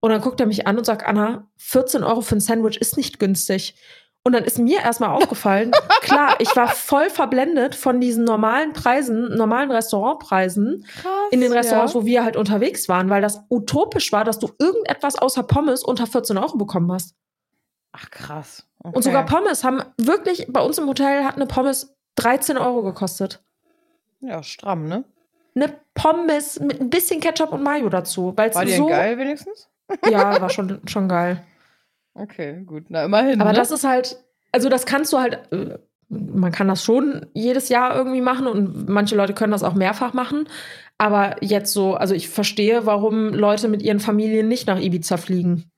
Und 0.00 0.10
dann 0.10 0.20
guckt 0.20 0.38
er 0.40 0.46
mich 0.46 0.66
an 0.66 0.76
und 0.76 0.84
sagt, 0.84 1.04
Anna, 1.06 1.48
14 1.56 2.04
Euro 2.04 2.20
für 2.20 2.36
ein 2.36 2.40
Sandwich 2.40 2.76
ist 2.76 2.96
nicht 2.98 3.18
günstig. 3.18 3.74
Und 4.26 4.32
dann 4.32 4.42
ist 4.42 4.58
mir 4.58 4.80
erstmal 4.80 5.10
aufgefallen, 5.10 5.70
klar, 6.00 6.34
ich 6.40 6.56
war 6.56 6.66
voll 6.66 7.10
verblendet 7.10 7.76
von 7.76 8.00
diesen 8.00 8.24
normalen 8.24 8.72
Preisen, 8.72 9.36
normalen 9.36 9.70
Restaurantpreisen 9.70 10.84
Krass, 11.00 11.12
in 11.30 11.40
den 11.40 11.52
Restaurants, 11.52 11.94
ja. 11.94 12.00
wo 12.00 12.06
wir 12.06 12.24
halt 12.24 12.36
unterwegs 12.36 12.88
waren, 12.88 13.08
weil 13.08 13.22
das 13.22 13.44
utopisch 13.50 14.10
war, 14.10 14.24
dass 14.24 14.40
du 14.40 14.50
irgendetwas 14.58 15.16
außer 15.16 15.44
Pommes 15.44 15.84
unter 15.84 16.08
14 16.08 16.38
Euro 16.38 16.56
bekommen 16.56 16.90
hast. 16.90 17.14
Ach, 17.92 18.10
krass. 18.10 18.66
Okay. 18.82 18.96
Und 18.96 19.02
sogar 19.04 19.24
Pommes 19.26 19.62
haben 19.62 19.84
wirklich, 19.96 20.48
bei 20.48 20.60
uns 20.60 20.78
im 20.78 20.88
Hotel 20.88 21.22
hat 21.22 21.36
eine 21.36 21.46
Pommes 21.46 21.94
13 22.16 22.58
Euro 22.58 22.82
gekostet. 22.82 23.44
Ja, 24.18 24.42
stramm, 24.42 24.88
ne? 24.88 25.04
Eine 25.54 25.72
Pommes 25.94 26.58
mit 26.58 26.80
ein 26.80 26.90
bisschen 26.90 27.20
Ketchup 27.20 27.52
und 27.52 27.62
Mayo 27.62 27.88
dazu. 27.90 28.32
Weil 28.34 28.52
War 28.56 28.64
die 28.64 28.72
so. 28.72 28.88
geil 28.88 29.18
wenigstens? 29.18 29.68
Ja, 30.10 30.40
war 30.40 30.50
schon, 30.50 30.80
schon 30.88 31.08
geil. 31.08 31.44
Okay, 32.16 32.62
gut. 32.64 32.84
Na, 32.88 33.04
immerhin. 33.04 33.40
Aber 33.40 33.52
ne? 33.52 33.58
das 33.58 33.70
ist 33.70 33.84
halt, 33.84 34.16
also 34.52 34.68
das 34.68 34.86
kannst 34.86 35.12
du 35.12 35.18
halt, 35.18 35.52
äh, 35.52 35.78
man 36.08 36.52
kann 36.52 36.68
das 36.68 36.82
schon 36.84 37.26
jedes 37.34 37.68
Jahr 37.68 37.94
irgendwie 37.94 38.20
machen 38.20 38.46
und 38.46 38.88
manche 38.88 39.16
Leute 39.16 39.34
können 39.34 39.52
das 39.52 39.62
auch 39.62 39.74
mehrfach 39.74 40.12
machen. 40.12 40.48
Aber 40.98 41.42
jetzt 41.42 41.72
so, 41.72 41.94
also 41.94 42.14
ich 42.14 42.28
verstehe, 42.28 42.86
warum 42.86 43.34
Leute 43.34 43.68
mit 43.68 43.82
ihren 43.82 44.00
Familien 44.00 44.48
nicht 44.48 44.66
nach 44.66 44.80
Ibiza 44.80 45.16
fliegen. 45.16 45.70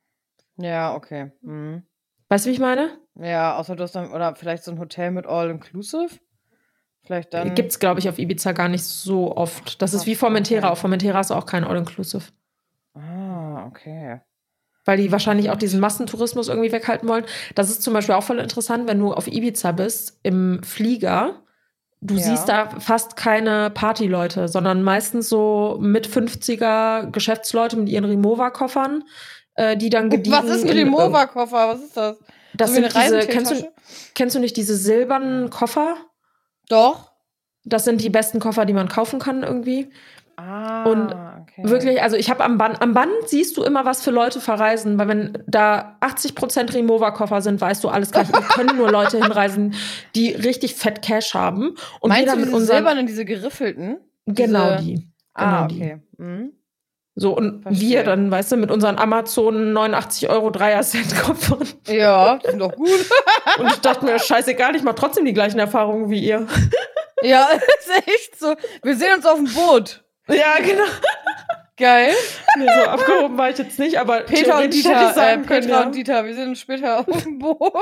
Ja, 0.57 0.95
okay. 0.95 1.32
Mhm. 1.43 1.82
Weißt 2.28 2.45
du, 2.45 2.51
wie 2.51 2.55
ich 2.55 2.61
meine? 2.61 2.91
Ja, 3.20 3.57
außer 3.57 3.74
du 3.74 3.82
hast 3.82 3.97
dann, 3.97 4.12
oder 4.12 4.36
vielleicht 4.36 4.64
so 4.64 4.70
ein 4.70 4.78
Hotel 4.78 5.11
mit 5.11 5.26
All-Inclusive. 5.26 6.11
Vielleicht 7.05 7.32
dann. 7.32 7.55
Gibt 7.55 7.70
es, 7.70 7.78
glaube 7.78 8.01
ich, 8.01 8.09
auf 8.09 8.18
Ibiza 8.18 8.53
gar 8.53 8.68
nicht 8.68 8.84
so 8.84 9.34
oft. 9.34 9.80
Das 9.80 9.95
ist 9.95 10.03
Ach, 10.03 10.07
wie 10.07 10.14
Formentera. 10.14 10.66
okay. 10.66 10.72
Auf 10.72 10.78
Formentera 10.80 11.20
ist 11.20 11.30
auch 11.30 11.47
kein 11.47 11.64
All-Inclusive. 11.64 12.24
Ah, 12.95 13.64
okay. 13.66 14.20
Weil 14.89 14.97
die 14.97 15.12
wahrscheinlich 15.12 15.51
auch 15.51 15.57
diesen 15.57 15.80
Massentourismus 15.80 16.49
irgendwie 16.49 16.72
weghalten 16.72 17.07
wollen. 17.11 17.26
Das 17.55 17.68
ist 17.68 17.82
zum 17.82 17.93
Beispiel 17.93 18.14
auch 18.14 18.22
voll 18.22 18.39
interessant, 18.39 18.89
wenn 18.89 18.99
du 18.99 19.12
auf 19.12 19.26
Ibiza 19.26 19.72
bist, 19.72 20.18
im 20.22 20.62
Flieger. 20.62 21.43
Du 22.01 22.14
Ja. 22.14 22.22
siehst 22.22 22.49
da 22.49 22.70
fast 22.80 23.14
keine 23.14 23.68
Partyleute, 23.68 24.49
sondern 24.49 24.82
meistens 24.82 25.28
so 25.28 25.76
mit 25.78 26.07
50er 26.09 27.11
Geschäftsleute 27.12 27.76
mit 27.76 27.91
ihren 27.91 28.07
Rimowa-Koffern, 28.07 29.05
äh, 29.57 29.76
die 29.76 29.91
dann 29.91 30.09
gediegen 30.09 30.34
Was 30.34 30.47
ist 30.47 30.62
ein 30.64 30.70
in- 30.70 30.78
Remover-Koffer? 30.78 31.68
Was 31.68 31.80
ist 31.82 31.95
das? 31.95 32.16
Das 32.55 32.70
so 32.70 32.76
sind 32.76 32.95
diese, 32.97 33.18
kennst 33.26 33.51
du, 33.51 33.68
kennst 34.14 34.36
du 34.36 34.41
nicht 34.41 34.57
diese 34.57 34.74
silbernen 34.74 35.51
Koffer? 35.51 35.97
Doch. 36.70 37.12
Das 37.64 37.84
sind 37.84 38.01
die 38.01 38.09
besten 38.09 38.41
Koffer, 38.41 38.64
die 38.64 38.72
man 38.72 38.89
kaufen 38.89 39.18
kann 39.18 39.43
irgendwie. 39.43 39.91
Ah, 40.41 40.84
Und 40.84 41.07
okay. 41.43 41.62
Wirklich, 41.64 42.01
also 42.01 42.14
ich 42.16 42.30
habe 42.30 42.45
am 42.45 42.59
Band, 42.59 42.80
am 42.80 42.95
Band 42.95 43.11
siehst 43.26 43.57
du 43.57 43.64
immer, 43.64 43.84
was 43.84 44.03
für 44.03 44.12
Leute 44.12 44.41
verreisen, 44.41 44.97
weil 44.99 45.09
wenn 45.09 45.43
da 45.49 45.97
80% 46.01 46.74
Remover-Koffer 46.74 47.43
sind, 47.43 47.61
weißt 47.61 47.82
du 47.82 47.89
alles 47.89 48.12
gleich. 48.12 48.28
Hier 48.28 48.41
können 48.43 48.76
nur 48.76 48.91
Leute 48.91 49.18
hinreisen, 49.22 49.74
die 50.14 50.30
richtig 50.30 50.76
fett 50.76 51.03
Cash 51.03 51.34
haben. 51.34 51.74
Und 52.01 52.11
Meinst 52.11 52.26
wir 52.26 52.32
du 52.34 52.39
mit 52.39 52.47
diese 52.47 52.57
unseren, 52.57 52.76
silbernen, 52.76 53.07
diese 53.09 53.24
geriffelten? 53.24 53.99
genau 54.26 54.76
diese- 54.76 54.84
die. 54.84 54.95
Genau 54.95 55.11
ah, 55.34 55.66
die. 55.68 55.74
okay. 55.76 55.99
Mhm. 56.18 56.53
So, 57.20 57.36
und 57.36 57.62
Verstehe. 57.62 57.89
wir 57.89 58.05
dann, 58.05 58.30
weißt 58.30 58.53
du, 58.53 58.57
mit 58.59 58.70
unseren 58.70 58.97
Amazon 58.97 59.72
89 59.72 60.28
Euro 60.30 60.51
Dreier-Set-Koffern. 60.51 61.66
Ja, 61.89 62.36
die 62.39 62.51
sind 62.51 62.61
doch 62.61 62.70
gut. 62.76 62.89
Und 63.59 63.66
ich 63.66 63.80
dachte 63.80 64.05
mir, 64.05 64.20
scheißegal, 64.20 64.76
ich 64.76 64.84
mache 64.84 64.95
trotzdem 64.95 65.24
die 65.24 65.32
gleichen 65.32 65.59
Erfahrungen 65.59 66.11
wie 66.11 66.20
ihr. 66.24 66.47
ja, 67.22 67.49
ist 67.80 68.07
echt 68.09 68.39
so. 68.39 68.55
Wir 68.84 68.95
sehen 68.95 69.14
uns 69.16 69.26
auf 69.26 69.34
dem 69.36 69.47
Boot. 69.53 70.05
Ja, 70.29 70.59
genau. 70.61 70.85
Geil. 71.76 72.12
Nee, 72.57 72.66
so 72.66 72.91
abgehoben 72.91 73.39
war 73.39 73.51
ich 73.51 73.59
jetzt 73.59 73.79
nicht, 73.79 73.99
aber 73.99 74.20
Peter 74.20 74.59
und 74.61 74.74
Dieter, 74.74 75.11
äh, 75.11 75.33
können, 75.35 75.47
Petra 75.47 75.70
ja. 75.70 75.83
und 75.83 75.95
Dieter, 75.95 76.24
wir 76.24 76.35
sind 76.35 76.59
später 76.59 77.01
auf 77.01 77.22
dem 77.22 77.39
Boot. 77.39 77.72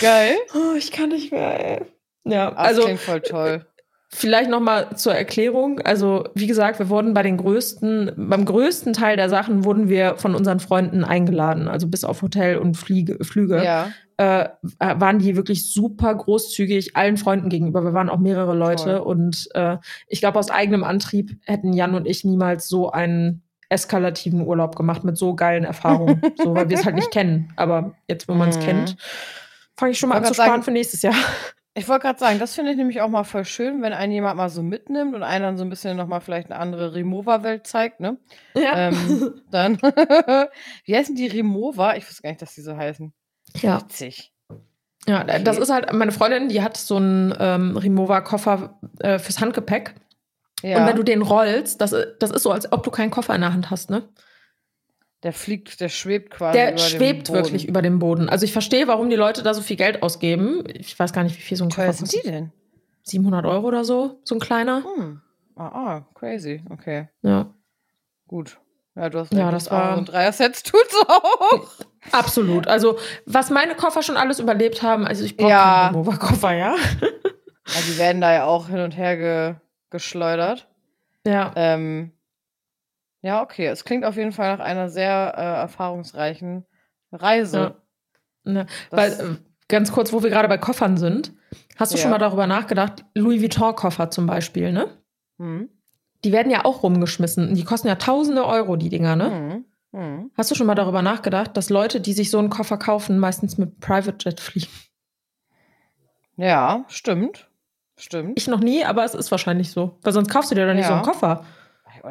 Geil. 0.00 0.36
Oh, 0.54 0.74
ich 0.76 0.92
kann 0.92 1.08
nicht 1.08 1.32
mehr, 1.32 1.80
ey. 1.80 1.80
Ja, 2.24 2.50
das 2.50 2.58
also 2.58 2.82
klingt 2.84 3.00
voll 3.00 3.20
toll. 3.20 3.66
Vielleicht 4.12 4.50
noch 4.50 4.60
mal 4.60 4.96
zur 4.96 5.14
Erklärung. 5.14 5.80
Also, 5.80 6.24
wie 6.34 6.48
gesagt, 6.48 6.80
wir 6.80 6.88
wurden 6.88 7.14
bei 7.14 7.22
den 7.22 7.36
größten, 7.36 8.12
beim 8.16 8.44
größten 8.44 8.92
Teil 8.92 9.16
der 9.16 9.28
Sachen 9.28 9.64
wurden 9.64 9.88
wir 9.88 10.16
von 10.16 10.34
unseren 10.34 10.58
Freunden 10.58 11.04
eingeladen. 11.04 11.68
Also 11.68 11.86
bis 11.86 12.02
auf 12.02 12.20
Hotel 12.22 12.58
und 12.58 12.76
Fliege, 12.76 13.24
Flüge. 13.24 13.62
Ja. 13.62 13.92
Äh, 14.20 14.50
waren 14.78 15.18
die 15.18 15.34
wirklich 15.34 15.72
super 15.72 16.14
großzügig 16.14 16.94
allen 16.94 17.16
Freunden 17.16 17.48
gegenüber. 17.48 17.84
Wir 17.84 17.94
waren 17.94 18.10
auch 18.10 18.18
mehrere 18.18 18.54
Leute. 18.54 18.96
Toll. 18.98 19.06
Und 19.06 19.48
äh, 19.54 19.78
ich 20.08 20.20
glaube, 20.20 20.38
aus 20.38 20.50
eigenem 20.50 20.84
Antrieb 20.84 21.40
hätten 21.46 21.72
Jan 21.72 21.94
und 21.94 22.06
ich 22.06 22.22
niemals 22.22 22.68
so 22.68 22.90
einen 22.90 23.42
eskalativen 23.70 24.46
Urlaub 24.46 24.76
gemacht 24.76 25.04
mit 25.04 25.16
so 25.16 25.34
geilen 25.34 25.64
Erfahrungen. 25.64 26.20
so, 26.36 26.54
weil 26.54 26.68
wir 26.68 26.76
es 26.76 26.84
halt 26.84 26.96
nicht 26.96 27.10
kennen. 27.12 27.50
Aber 27.56 27.94
jetzt, 28.08 28.28
wo 28.28 28.34
man 28.34 28.50
es 28.50 28.58
Mhm. 28.58 28.62
kennt, 28.62 28.96
fange 29.78 29.92
ich 29.92 29.98
schon 29.98 30.10
mal 30.10 30.16
an 30.16 30.24
zu 30.26 30.34
sparen 30.34 30.50
sagen- 30.50 30.62
für 30.64 30.70
nächstes 30.72 31.00
Jahr. 31.00 31.14
Ich 31.72 31.88
wollte 31.88 32.02
gerade 32.02 32.18
sagen, 32.18 32.38
das 32.40 32.54
finde 32.54 32.72
ich 32.72 32.76
nämlich 32.76 33.00
auch 33.00 33.08
mal 33.08 33.24
voll 33.24 33.46
schön, 33.46 33.80
wenn 33.80 33.92
einen 33.94 34.12
jemand 34.12 34.36
mal 34.36 34.50
so 34.50 34.62
mitnimmt 34.62 35.14
und 35.14 35.22
einen 35.22 35.44
dann 35.44 35.56
so 35.56 35.64
ein 35.64 35.70
bisschen 35.70 35.96
nochmal 35.96 36.20
vielleicht 36.20 36.50
eine 36.50 36.60
andere 36.60 36.94
Remover-Welt 36.94 37.66
zeigt, 37.66 38.00
ne? 38.00 38.18
Ja. 38.54 38.88
Ähm, 38.88 39.40
dann, 39.50 39.78
wie 40.84 40.94
heißen 40.96 41.14
die 41.14 41.28
Remover? 41.28 41.96
Ich 41.96 42.06
wusste 42.06 42.22
gar 42.22 42.30
nicht, 42.30 42.42
dass 42.42 42.54
die 42.54 42.60
so 42.60 42.76
heißen. 42.76 43.14
Ja. 43.56 43.80
Witzig. 43.80 44.32
Ja, 45.06 45.22
Okay. 45.22 45.42
das 45.44 45.56
ist 45.58 45.70
halt, 45.70 45.92
meine 45.92 46.12
Freundin, 46.12 46.48
die 46.50 46.62
hat 46.62 46.76
so 46.76 46.96
einen 46.96 47.34
ähm, 47.38 47.76
Remover-Koffer 47.76 48.78
äh, 49.00 49.18
fürs 49.18 49.40
Handgepäck. 49.40 49.94
Ja, 50.62 50.78
Und 50.82 50.86
wenn 50.88 50.96
du 50.96 51.02
den 51.02 51.22
rollst, 51.22 51.80
das, 51.80 51.94
das 52.18 52.30
ist 52.30 52.42
so, 52.42 52.50
als 52.52 52.70
ob 52.70 52.82
du 52.82 52.90
keinen 52.90 53.10
Koffer 53.10 53.34
in 53.34 53.40
der 53.40 53.52
Hand 53.52 53.70
hast, 53.70 53.88
ne? 53.90 54.08
der 55.22 55.32
fliegt, 55.34 55.80
der 55.80 55.88
schwebt 55.90 56.30
quasi 56.30 56.56
Der 56.56 56.68
über 56.72 56.76
dem 56.80 56.82
schwebt 56.86 57.26
Boden. 57.28 57.34
wirklich 57.38 57.68
über 57.68 57.82
dem 57.82 57.98
Boden. 57.98 58.28
Also 58.30 58.44
ich 58.44 58.52
verstehe, 58.52 58.88
warum 58.88 59.10
die 59.10 59.16
Leute 59.16 59.42
da 59.42 59.52
so 59.52 59.60
viel 59.62 59.76
Geld 59.76 60.02
ausgeben. 60.02 60.64
Ich 60.72 60.98
weiß 60.98 61.12
gar 61.12 61.24
nicht, 61.24 61.36
wie 61.36 61.42
viel 61.42 61.56
so 61.58 61.64
ein 61.64 61.70
Wie 61.70 61.74
teuer 61.74 61.86
Koffer 61.86 61.98
sind 61.98 62.12
die 62.12 62.16
kostet. 62.16 62.34
denn? 62.34 62.52
700 63.02 63.44
Euro 63.46 63.66
oder 63.68 63.84
so, 63.84 64.20
so 64.24 64.34
ein 64.34 64.40
kleiner. 64.40 64.82
Hm. 64.84 65.20
Ah, 65.56 65.66
ah, 65.66 66.06
crazy. 66.14 66.62
Okay, 66.70 67.08
Ja, 67.22 67.52
gut. 68.28 68.58
Ja, 68.96 69.08
du 69.10 69.18
hast 69.18 69.32
Ja, 69.32 69.50
das 69.50 69.70
war- 69.70 69.94
So 69.94 69.98
ein 70.00 70.04
Dreier-Sets 70.06 70.62
tut's 70.62 70.94
auch. 71.08 71.68
Absolut. 72.12 72.66
Also 72.68 72.98
was 73.26 73.50
meine 73.50 73.74
Koffer 73.74 74.02
schon 74.02 74.16
alles 74.16 74.38
überlebt 74.40 74.82
haben, 74.82 75.06
also 75.06 75.24
ich 75.24 75.36
brauche 75.36 75.50
Ja. 75.50 75.84
keinen 75.86 75.94
Remover-Koffer, 75.96 76.52
ja? 76.52 76.74
Ja, 77.02 77.80
die 77.88 77.98
werden 77.98 78.20
da 78.20 78.32
ja 78.32 78.44
auch 78.44 78.68
hin 78.68 78.80
und 78.80 78.96
her 78.96 79.16
ge 79.16 79.54
geschleudert. 79.90 80.68
Ja. 81.26 81.52
Ähm, 81.56 82.12
ja, 83.22 83.42
okay. 83.42 83.66
Es 83.66 83.84
klingt 83.84 84.04
auf 84.04 84.16
jeden 84.16 84.32
Fall 84.32 84.56
nach 84.56 84.64
einer 84.64 84.88
sehr 84.88 85.34
äh, 85.36 85.42
erfahrungsreichen 85.62 86.64
Reise. 87.12 87.74
ja. 88.44 88.64
Das- 88.64 89.20
Weil, 89.20 89.32
äh, 89.32 89.36
ganz 89.68 89.92
kurz, 89.92 90.12
wo 90.12 90.22
wir 90.22 90.30
gerade 90.30 90.48
bei 90.48 90.58
Koffern 90.58 90.96
sind, 90.96 91.32
hast 91.78 91.92
du 91.92 91.96
Ja. 91.96 92.02
schon 92.02 92.10
mal 92.10 92.18
darüber 92.18 92.46
nachgedacht, 92.46 93.04
Louis 93.14 93.42
Vuitton-Koffer 93.42 94.10
zum 94.10 94.26
Beispiel, 94.26 94.72
ne? 94.72 94.88
Hm. 95.38 95.68
Die 96.24 96.32
werden 96.32 96.50
ja 96.52 96.64
auch 96.64 96.82
rumgeschmissen. 96.82 97.54
Die 97.54 97.64
kosten 97.64 97.88
ja 97.88 97.94
tausende 97.96 98.44
Euro, 98.46 98.76
die 98.76 98.88
Dinger, 98.90 99.16
ne? 99.16 99.30
Hm. 99.30 99.64
Hm. 99.92 100.30
Hast 100.36 100.50
du 100.50 100.54
schon 100.54 100.66
mal 100.66 100.74
darüber 100.74 101.02
nachgedacht, 101.02 101.56
dass 101.56 101.68
Leute, 101.70 102.00
die 102.00 102.12
sich 102.12 102.30
so 102.30 102.38
einen 102.38 102.50
Koffer 102.50 102.76
kaufen, 102.78 103.18
meistens 103.18 103.58
mit 103.58 103.80
Private 103.80 104.16
Jet 104.20 104.40
fliegen? 104.40 104.68
Ja, 106.36 106.84
stimmt. 106.88 107.48
Stimmt. 107.98 108.38
Ich 108.38 108.46
noch 108.48 108.60
nie, 108.60 108.84
aber 108.84 109.04
es 109.04 109.14
ist 109.14 109.30
wahrscheinlich 109.30 109.70
so. 109.72 109.98
Weil 110.02 110.12
sonst 110.12 110.30
kaufst 110.30 110.50
du 110.50 110.54
dir 110.54 110.66
doch 110.66 110.72
nicht 110.74 110.82
Ja. 110.84 110.88
so 110.88 110.94
einen 110.94 111.02
Koffer. 111.02 111.44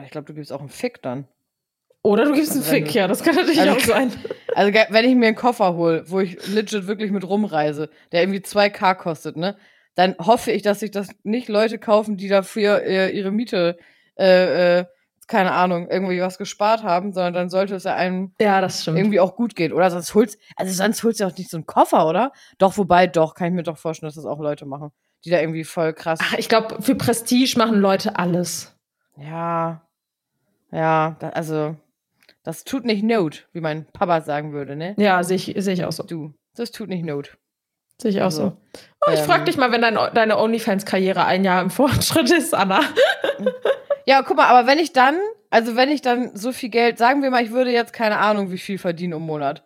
Ich, 0.06 0.12
glaube, 0.12 0.26
du 0.28 0.34
gibst 0.36 0.52
auch 0.54 0.60
einen 0.60 0.70
Fick 0.70 1.02
dann. 1.02 1.28
Oder 2.04 2.26
du 2.26 2.34
gibst 2.34 2.52
einen 2.52 2.60
Also 2.62 2.72
wenn 2.72 2.84
Fick, 2.84 2.94
du- 2.94 3.00
ja, 3.00 3.08
das 3.08 3.24
kann 3.24 3.36
natürlich 3.36 3.60
Also- 3.60 3.74
auch 3.76 3.80
sein. 3.80 4.12
Also, 4.56 4.72
wenn 4.90 5.06
ich 5.10 5.16
mir 5.16 5.28
einen 5.28 5.36
Koffer 5.36 5.74
hole, 5.76 6.04
wo 6.10 6.20
ich 6.20 6.48
legit 6.48 6.86
wirklich 6.88 7.12
mit 7.12 7.28
rumreise, 7.28 7.90
der 8.12 8.22
irgendwie 8.22 8.42
2K 8.42 8.94
kostet, 8.96 9.36
ne, 9.36 9.58
dann 9.96 10.16
hoffe 10.20 10.52
ich, 10.52 10.62
dass 10.62 10.80
sich 10.82 10.92
das 10.92 11.10
nicht 11.24 11.50
Leute 11.50 11.80
kaufen, 11.80 12.16
die 12.18 12.28
dafür 12.28 12.84
äh, 12.84 13.10
ihre 13.10 13.32
Miete, 13.32 13.78
äh, 14.18 14.80
äh, 14.82 14.86
keine 15.30 15.52
Ahnung, 15.52 15.88
irgendwie 15.90 16.20
was 16.20 16.40
gespart 16.40 16.84
haben, 16.84 17.14
sondern 17.14 17.34
dann 17.34 17.50
sollte 17.50 17.76
es 17.76 17.84
ja 17.84 17.94
einem 17.94 18.34
Ja, 18.42 18.68
irgendwie 18.88 19.20
auch 19.20 19.36
gut 19.36 19.56
gehen. 19.56 19.72
Oder 19.72 19.92
sonst 19.92 20.16
holst, 20.16 20.40
also 20.56 20.74
sonst 20.74 21.04
holst 21.04 21.20
du 21.20 21.26
auch 21.26 21.38
nicht 21.38 21.52
so 21.52 21.58
einen 21.58 21.68
Koffer, 21.68 22.08
oder? 22.08 22.34
Doch, 22.58 22.78
wobei, 22.78 23.06
doch, 23.06 23.36
kann 23.36 23.48
ich 23.48 23.54
mir 23.54 23.64
doch 23.64 23.78
vorstellen, 23.78 24.08
dass 24.08 24.16
das 24.16 24.26
auch 24.26 24.40
Leute 24.40 24.66
machen, 24.66 24.92
die 25.24 25.30
da 25.30 25.40
irgendwie 25.40 25.64
voll 25.64 25.94
krass. 25.94 26.20
Ach, 26.22 26.34
ich 26.38 26.50
glaube, 26.50 26.82
für 26.82 26.96
Prestige 26.96 27.58
machen 27.58 27.80
Leute 27.80 28.18
alles. 28.18 28.76
Ja. 29.18 29.88
Ja, 30.72 31.16
da, 31.20 31.30
also, 31.30 31.76
das 32.44 32.64
tut 32.64 32.84
nicht 32.84 33.04
Not, 33.04 33.48
wie 33.54 33.62
mein 33.62 33.86
Papa 33.94 34.22
sagen 34.22 34.52
würde, 34.52 34.76
ne? 34.76 34.96
Ja, 34.98 35.22
sehe 35.24 35.36
ich, 35.36 35.54
sehe 35.58 35.74
ich 35.76 35.86
auch 35.86 35.92
so. 35.92 36.04
Du, 36.04 36.34
das 36.56 36.72
tut 36.72 36.90
nicht 36.90 37.06
Not. 37.06 37.38
Sehe 38.02 38.10
ich 38.10 38.20
auch 38.22 38.26
Also, 38.26 38.42
so. 38.42 38.58
Oh, 39.06 39.12
ich 39.14 39.20
ähm, 39.20 39.26
frage 39.26 39.44
dich 39.44 39.58
mal, 39.58 39.72
wenn 39.72 39.82
dein, 39.82 39.96
deine 40.16 40.40
OnlyFans-Karriere 40.40 41.24
ein 41.26 41.44
Jahr 41.44 41.62
im 41.62 41.70
Fortschritt 41.70 42.32
ist, 42.32 42.56
Anna. 42.56 42.82
Ja, 44.10 44.24
guck 44.24 44.38
mal, 44.38 44.47
aber 44.47 44.68
wenn 44.68 44.80
ich 44.80 44.93
dann 44.93 45.16
also 45.49 45.76
wenn 45.76 45.89
ich 45.89 46.01
dann 46.01 46.36
so 46.36 46.51
viel 46.51 46.70
Geld, 46.70 46.97
sagen 46.97 47.24
wir 47.24 47.32
mal, 47.32 47.43
ich 47.43 47.51
würde 47.51 47.72
jetzt 47.72 47.93
keine 47.93 48.18
Ahnung, 48.18 48.51
wie 48.51 48.57
viel 48.57 48.78
verdienen 48.78 49.14
im 49.14 49.24
Monat. 49.24 49.64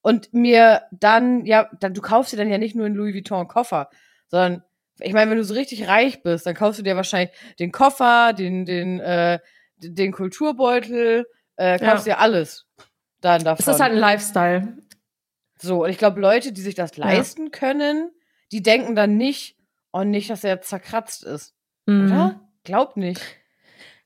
Und 0.00 0.32
mir 0.32 0.82
dann, 0.90 1.44
ja, 1.44 1.68
dann, 1.80 1.92
du 1.92 2.00
kaufst 2.00 2.32
dir 2.32 2.36
dann 2.36 2.48
ja 2.48 2.56
nicht 2.56 2.74
nur 2.74 2.86
einen 2.86 2.94
Louis 2.94 3.14
Vuitton 3.14 3.48
Koffer, 3.48 3.90
sondern, 4.28 4.62
ich 5.00 5.12
meine, 5.12 5.30
wenn 5.30 5.38
du 5.38 5.44
so 5.44 5.54
richtig 5.54 5.86
reich 5.86 6.22
bist, 6.22 6.46
dann 6.46 6.54
kaufst 6.54 6.78
du 6.78 6.82
dir 6.82 6.96
wahrscheinlich 6.96 7.36
den 7.58 7.72
Koffer, 7.72 8.32
den, 8.32 8.64
den, 8.64 9.00
äh, 9.00 9.38
den 9.76 10.12
Kulturbeutel, 10.12 11.26
äh, 11.56 11.78
kaufst 11.78 12.06
Ja. 12.06 12.14
dir 12.14 12.20
alles 12.20 12.66
dann 13.20 13.44
davon. 13.44 13.62
Es 13.62 13.68
ist 13.68 13.80
halt 13.80 13.92
ein 13.92 13.98
Lifestyle. 13.98 14.78
So, 15.60 15.84
und 15.84 15.90
ich 15.90 15.98
glaube, 15.98 16.20
Leute, 16.20 16.52
die 16.52 16.60
sich 16.60 16.76
das 16.76 16.96
leisten 16.96 17.50
können, 17.50 18.10
die 18.52 18.62
denken 18.62 18.94
dann 18.94 19.16
nicht, 19.16 19.56
oh, 19.92 20.04
nicht, 20.04 20.30
dass 20.30 20.44
er 20.44 20.54
jetzt 20.54 20.68
zerkratzt 20.68 21.24
ist. 21.24 21.54
Mhm. 21.86 22.06
Oder? 22.06 22.40
Glaub 22.64 22.96
nicht. 22.96 23.20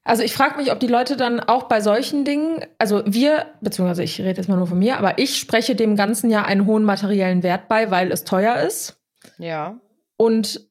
Also 0.05 0.24
ich 0.24 0.34
frage 0.34 0.57
mich, 0.57 0.72
ob 0.72 0.80
die 0.80 0.88
Leute 0.88 1.16
dann 1.16 1.38
auch 1.38 1.64
bei 1.64 1.80
solchen 1.80 2.24
Dingen, 2.24 2.64
also 2.78 3.03
wir, 3.07 3.46
beziehungsweise 3.61 4.03
ich 4.03 4.20
rede 4.20 4.40
jetzt 4.40 4.48
mal 4.48 4.57
nur 4.57 4.66
von 4.66 4.78
mir, 4.78 4.98
aber 4.98 5.18
ich 5.18 5.36
spreche 5.36 5.76
dem 5.76 5.94
Ganzen 5.94 6.28
ja 6.28 6.44
einen 6.44 6.66
hohen 6.66 6.82
materiellen 6.82 7.42
Wert 7.44 7.68
bei, 7.68 7.90
weil 7.92 8.11
es 8.11 8.24
teuer 8.24 8.57
ist. 8.57 9.00
Ja. 9.38 9.80
Und 10.16 10.68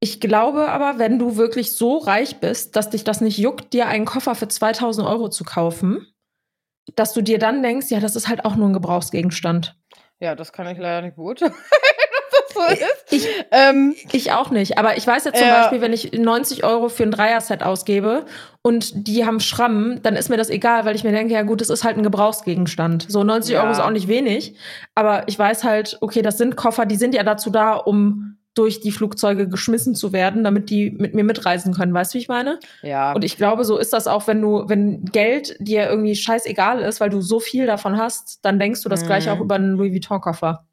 ich 0.00 0.20
glaube 0.20 0.68
aber, 0.70 0.98
wenn 0.98 1.18
du 1.18 1.36
wirklich 1.36 1.76
so 1.76 1.98
reich 1.98 2.40
bist, 2.40 2.74
dass 2.74 2.90
dich 2.90 3.04
das 3.04 3.20
nicht 3.20 3.38
juckt, 3.38 3.72
dir 3.72 3.86
einen 3.86 4.04
Koffer 4.04 4.34
für 4.34 4.48
2000 4.48 5.06
Euro 5.06 5.28
zu 5.28 5.44
kaufen, 5.44 6.06
dass 6.96 7.14
du 7.14 7.22
dir 7.22 7.38
dann 7.38 7.62
denkst, 7.62 7.86
ja, 7.90 8.00
das 8.00 8.16
ist 8.16 8.28
halt 8.28 8.44
auch 8.44 8.56
nur 8.56 8.68
ein 8.68 8.74
Gebrauchsgegenstand. 8.74 9.76
Ja, 10.20 10.34
das 10.34 10.52
kann 10.52 10.66
ich 10.66 10.78
leider 10.78 11.02
nicht 11.02 11.16
beurteilen, 11.16 11.54
ist. 12.70 13.12
Ich, 13.12 13.26
Ähm, 13.50 13.94
ich 14.12 14.32
auch 14.32 14.50
nicht. 14.50 14.78
Aber 14.78 14.96
ich 14.96 15.06
weiß 15.06 15.24
jetzt 15.24 15.38
zum 15.38 15.46
Ja. 15.46 15.60
Beispiel, 15.62 15.80
wenn 15.80 15.92
ich 15.92 16.12
90 16.12 16.64
Euro 16.64 16.88
für 16.88 17.02
ein 17.04 17.10
Dreier-Set 17.10 17.62
ausgebe 17.62 18.24
und 18.62 19.06
die 19.08 19.24
haben 19.26 19.40
Schrammen, 19.40 20.02
dann 20.02 20.16
ist 20.16 20.28
mir 20.30 20.36
das 20.36 20.50
egal, 20.50 20.84
weil 20.84 20.96
ich 20.96 21.04
mir 21.04 21.12
denke, 21.12 21.34
ja 21.34 21.42
gut, 21.42 21.60
das 21.60 21.70
ist 21.70 21.84
halt 21.84 21.96
ein 21.96 22.02
Gebrauchsgegenstand. 22.02 23.06
So 23.08 23.22
90 23.24 23.54
Ja. 23.54 23.62
Euro 23.62 23.72
ist 23.72 23.80
auch 23.80 23.90
nicht 23.90 24.08
wenig. 24.08 24.54
Aber 24.94 25.28
ich 25.28 25.38
weiß 25.38 25.64
halt, 25.64 25.98
okay, 26.00 26.22
das 26.22 26.38
sind 26.38 26.56
Koffer, 26.56 26.86
die 26.86 26.96
sind 26.96 27.14
ja 27.14 27.22
dazu 27.22 27.50
da, 27.50 27.74
um 27.74 28.38
durch 28.54 28.80
die 28.80 28.92
Flugzeuge 28.92 29.48
geschmissen 29.48 29.96
zu 29.96 30.12
werden, 30.12 30.44
damit 30.44 30.70
die 30.70 30.92
mit 30.92 31.12
mir 31.12 31.24
mitreisen 31.24 31.74
können. 31.74 31.92
Weißt 31.92 32.14
du, 32.14 32.18
wie 32.18 32.22
ich 32.22 32.28
meine? 32.28 32.60
ja. 32.82 33.12
Und 33.12 33.24
ich 33.24 33.36
glaube, 33.36 33.64
so 33.64 33.76
ist 33.78 33.92
das 33.92 34.06
auch, 34.06 34.28
wenn 34.28 34.40
du, 34.40 34.68
wenn 34.68 35.04
Geld 35.06 35.56
dir 35.58 35.88
irgendwie 35.88 36.14
scheißegal 36.14 36.78
ist, 36.80 37.00
weil 37.00 37.10
du 37.10 37.20
so 37.20 37.40
viel 37.40 37.66
davon 37.66 37.96
hast, 37.98 38.44
dann 38.44 38.60
denkst 38.60 38.82
du 38.82 38.88
das 38.88 39.02
Mhm. 39.02 39.06
gleiche 39.06 39.32
auch 39.32 39.40
über 39.40 39.56
einen 39.56 39.72
Louis 39.76 39.92
Vuitton-Koffer. 39.92 40.64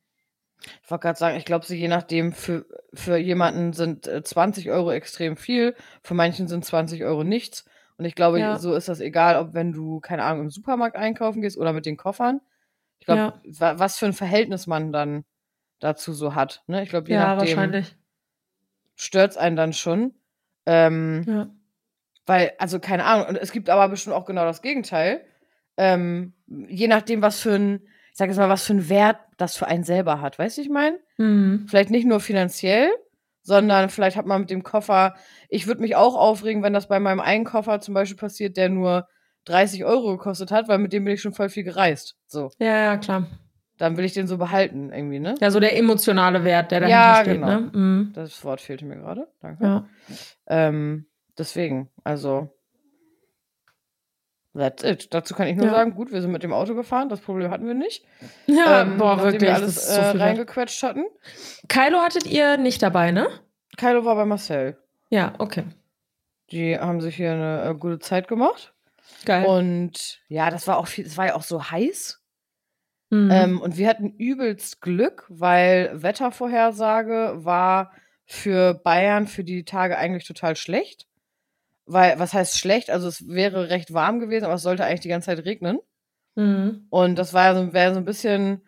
Ich 0.83 0.89
wollte 0.91 1.03
gerade 1.03 1.19
sagen, 1.19 1.37
ich 1.37 1.45
glaube, 1.45 1.65
so 1.65 1.73
je 1.73 1.87
nachdem, 1.87 2.33
für, 2.33 2.65
für 2.93 3.17
jemanden 3.17 3.73
sind 3.73 4.07
äh, 4.07 4.23
20 4.23 4.69
Euro 4.69 4.91
extrem 4.91 5.37
viel, 5.37 5.75
für 6.03 6.13
manchen 6.13 6.47
sind 6.47 6.63
20 6.65 7.03
Euro 7.03 7.23
nichts. 7.23 7.65
Und 7.97 8.05
ich 8.05 8.15
glaube, 8.15 8.39
Ja. 8.39 8.57
so 8.57 8.73
ist 8.73 8.87
das 8.89 8.99
egal, 8.99 9.37
ob 9.37 9.53
wenn 9.53 9.71
du, 9.73 9.99
keine 9.99 10.23
Ahnung, 10.23 10.43
im 10.45 10.49
Supermarkt 10.49 10.95
einkaufen 10.95 11.41
gehst 11.41 11.57
oder 11.57 11.73
mit 11.73 11.85
den 11.85 11.97
Koffern. 11.97 12.41
Ich 12.99 13.05
glaube, 13.05 13.21
Ja. 13.21 13.41
wa 13.59 13.79
was 13.79 13.97
für 13.99 14.05
ein 14.05 14.13
Verhältnis 14.13 14.67
man 14.67 14.91
dann 14.91 15.23
dazu 15.79 16.13
so 16.13 16.35
hat. 16.35 16.63
Ne? 16.67 16.83
Ich 16.83 16.89
glaube, 16.89 17.07
je 17.09 17.15
Ja, 17.15 17.35
nachdem 17.35 17.39
wahrscheinlich. 17.57 17.95
stört's 18.95 19.37
einen 19.37 19.55
dann 19.55 19.73
schon. 19.73 20.13
Ähm, 20.65 21.23
Ja. 21.27 21.49
Weil, 22.27 22.53
also 22.59 22.79
keine 22.79 23.03
Ahnung, 23.05 23.27
und 23.27 23.35
es 23.35 23.51
gibt 23.51 23.69
aber 23.69 23.89
bestimmt 23.89 24.15
auch 24.15 24.25
genau 24.25 24.45
das 24.45 24.61
Gegenteil. 24.61 25.25
Ähm, 25.75 26.33
je 26.47 26.87
nachdem, 26.87 27.21
was 27.23 27.39
für 27.41 27.55
ein, 27.55 27.81
ich 28.11 28.17
sag 28.17 28.27
jetzt 28.29 28.37
mal, 28.37 28.47
was 28.49 28.63
für 28.65 28.73
ein 28.73 28.89
Wert 28.89 29.17
das 29.41 29.57
für 29.57 29.67
einen 29.67 29.83
selber 29.83 30.21
hat. 30.21 30.37
Weißt 30.39 30.57
du, 30.57 30.61
ich 30.61 30.69
meine? 30.69 30.97
Mhm. 31.17 31.65
Vielleicht 31.67 31.89
nicht 31.89 32.05
nur 32.07 32.19
finanziell, 32.19 32.89
sondern 33.41 33.89
vielleicht 33.89 34.17
hat 34.17 34.25
man 34.27 34.41
mit 34.41 34.49
dem 34.49 34.63
Koffer, 34.63 35.15
ich 35.49 35.65
würde 35.67 35.81
mich 35.81 35.95
auch 35.95 36.15
aufregen, 36.15 36.61
wenn 36.63 36.73
das 36.73 36.87
bei 36.87 36.99
meinem 36.99 37.19
einen 37.19 37.43
Koffer 37.43 37.81
zum 37.81 37.93
Beispiel 37.93 38.17
passiert, 38.17 38.55
der 38.57 38.69
nur 38.69 39.07
30 39.45 39.83
Euro 39.85 40.11
gekostet 40.17 40.51
hat, 40.51 40.67
weil 40.67 40.77
mit 40.77 40.93
dem 40.93 41.03
bin 41.05 41.15
ich 41.15 41.21
schon 41.21 41.33
voll 41.33 41.49
viel 41.49 41.63
gereist. 41.63 42.15
So, 42.27 42.51
Ja, 42.59 42.77
ja, 42.77 42.97
klar. 42.97 43.25
dann 43.79 43.97
will 43.97 44.05
ich 44.05 44.13
den 44.13 44.27
so 44.27 44.37
behalten 44.37 44.91
irgendwie, 44.93 45.19
ne? 45.19 45.33
Ja, 45.41 45.49
so 45.49 45.59
der 45.59 45.75
emotionale 45.75 46.43
Wert, 46.43 46.69
der 46.71 46.81
dahinter 46.81 46.99
Ja, 46.99 47.15
steht, 47.21 47.33
genau. 47.33 47.47
ne? 47.47 47.59
Mhm. 47.73 48.11
Das 48.13 48.43
Wort 48.45 48.61
fehlte 48.61 48.85
mir 48.85 48.97
gerade. 48.97 49.27
Danke. 49.41 49.63
Ja. 49.63 49.89
Ähm, 50.47 51.07
deswegen, 51.37 51.89
also. 52.03 52.55
That's 54.53 54.83
it. 54.83 55.13
Dazu 55.13 55.33
kann 55.33 55.47
ich 55.47 55.55
nur 55.55 55.67
Ja. 55.67 55.71
sagen, 55.71 55.93
gut, 55.95 56.11
wir 56.11 56.21
sind 56.21 56.31
mit 56.31 56.43
dem 56.43 56.51
Auto 56.51 56.75
gefahren, 56.75 57.07
das 57.07 57.21
Problem 57.21 57.49
hatten 57.51 57.65
wir 57.67 57.73
nicht. 57.73 58.03
Ja, 58.47 58.81
Ähm, 58.81 58.97
boah, 58.97 59.21
wirklich. 59.23 59.41
wir 59.43 59.53
alles 59.55 59.87
so 59.87 59.99
äh, 59.99 60.09
reingequetscht 60.17 60.83
hatten. 60.83 61.05
Kylo 61.69 61.99
hattet 61.99 62.25
ihr 62.27 62.57
nicht 62.57 62.81
dabei, 62.83 63.11
ne? 63.11 63.27
Kylo 63.77 64.03
war 64.03 64.15
bei 64.15 64.25
Marcel. 64.25 64.77
Ja, 65.09 65.33
okay. 65.37 65.63
Die 66.51 66.77
haben 66.77 66.99
sich 66.99 67.15
hier 67.15 67.31
eine 67.31 67.63
äh, 67.69 67.75
gute 67.75 67.99
Zeit 67.99 68.27
gemacht. 68.27 68.73
Geil. 69.25 69.45
Und 69.45 70.19
ja, 70.27 70.49
das 70.49 70.67
war 70.67 70.77
auch 70.77 70.87
viel, 70.87 71.05
es 71.05 71.17
war 71.17 71.27
ja 71.27 71.35
auch 71.35 71.43
so 71.43 71.71
heiß. 71.71 72.21
Mhm. 73.09 73.29
Ähm, 73.31 73.61
und 73.61 73.77
wir 73.77 73.87
hatten 73.87 74.09
übelst 74.17 74.81
Glück, 74.81 75.25
weil 75.29 75.91
Wettervorhersage 76.01 77.33
war 77.37 77.93
für 78.25 78.73
Bayern 78.73 79.27
für 79.27 79.43
die 79.43 79.63
Tage 79.63 79.97
eigentlich 79.97 80.25
total 80.25 80.55
schlecht. 80.55 81.07
Weil, 81.85 82.19
was 82.19 82.33
heißt 82.33 82.57
schlecht? 82.57 82.89
Also 82.89 83.07
es 83.07 83.27
wäre 83.27 83.69
recht 83.69 83.93
warm 83.93 84.19
gewesen, 84.19 84.45
aber 84.45 84.53
es 84.53 84.61
sollte 84.61 84.85
eigentlich 84.85 85.01
die 85.01 85.09
ganze 85.09 85.27
Zeit 85.27 85.45
regnen. 85.45 85.79
Mhm. 86.35 86.87
Und 86.89 87.15
das 87.17 87.33
war 87.33 87.55
so, 87.55 87.73
wäre 87.73 87.93
so 87.93 87.99
ein 87.99 88.05
bisschen 88.05 88.61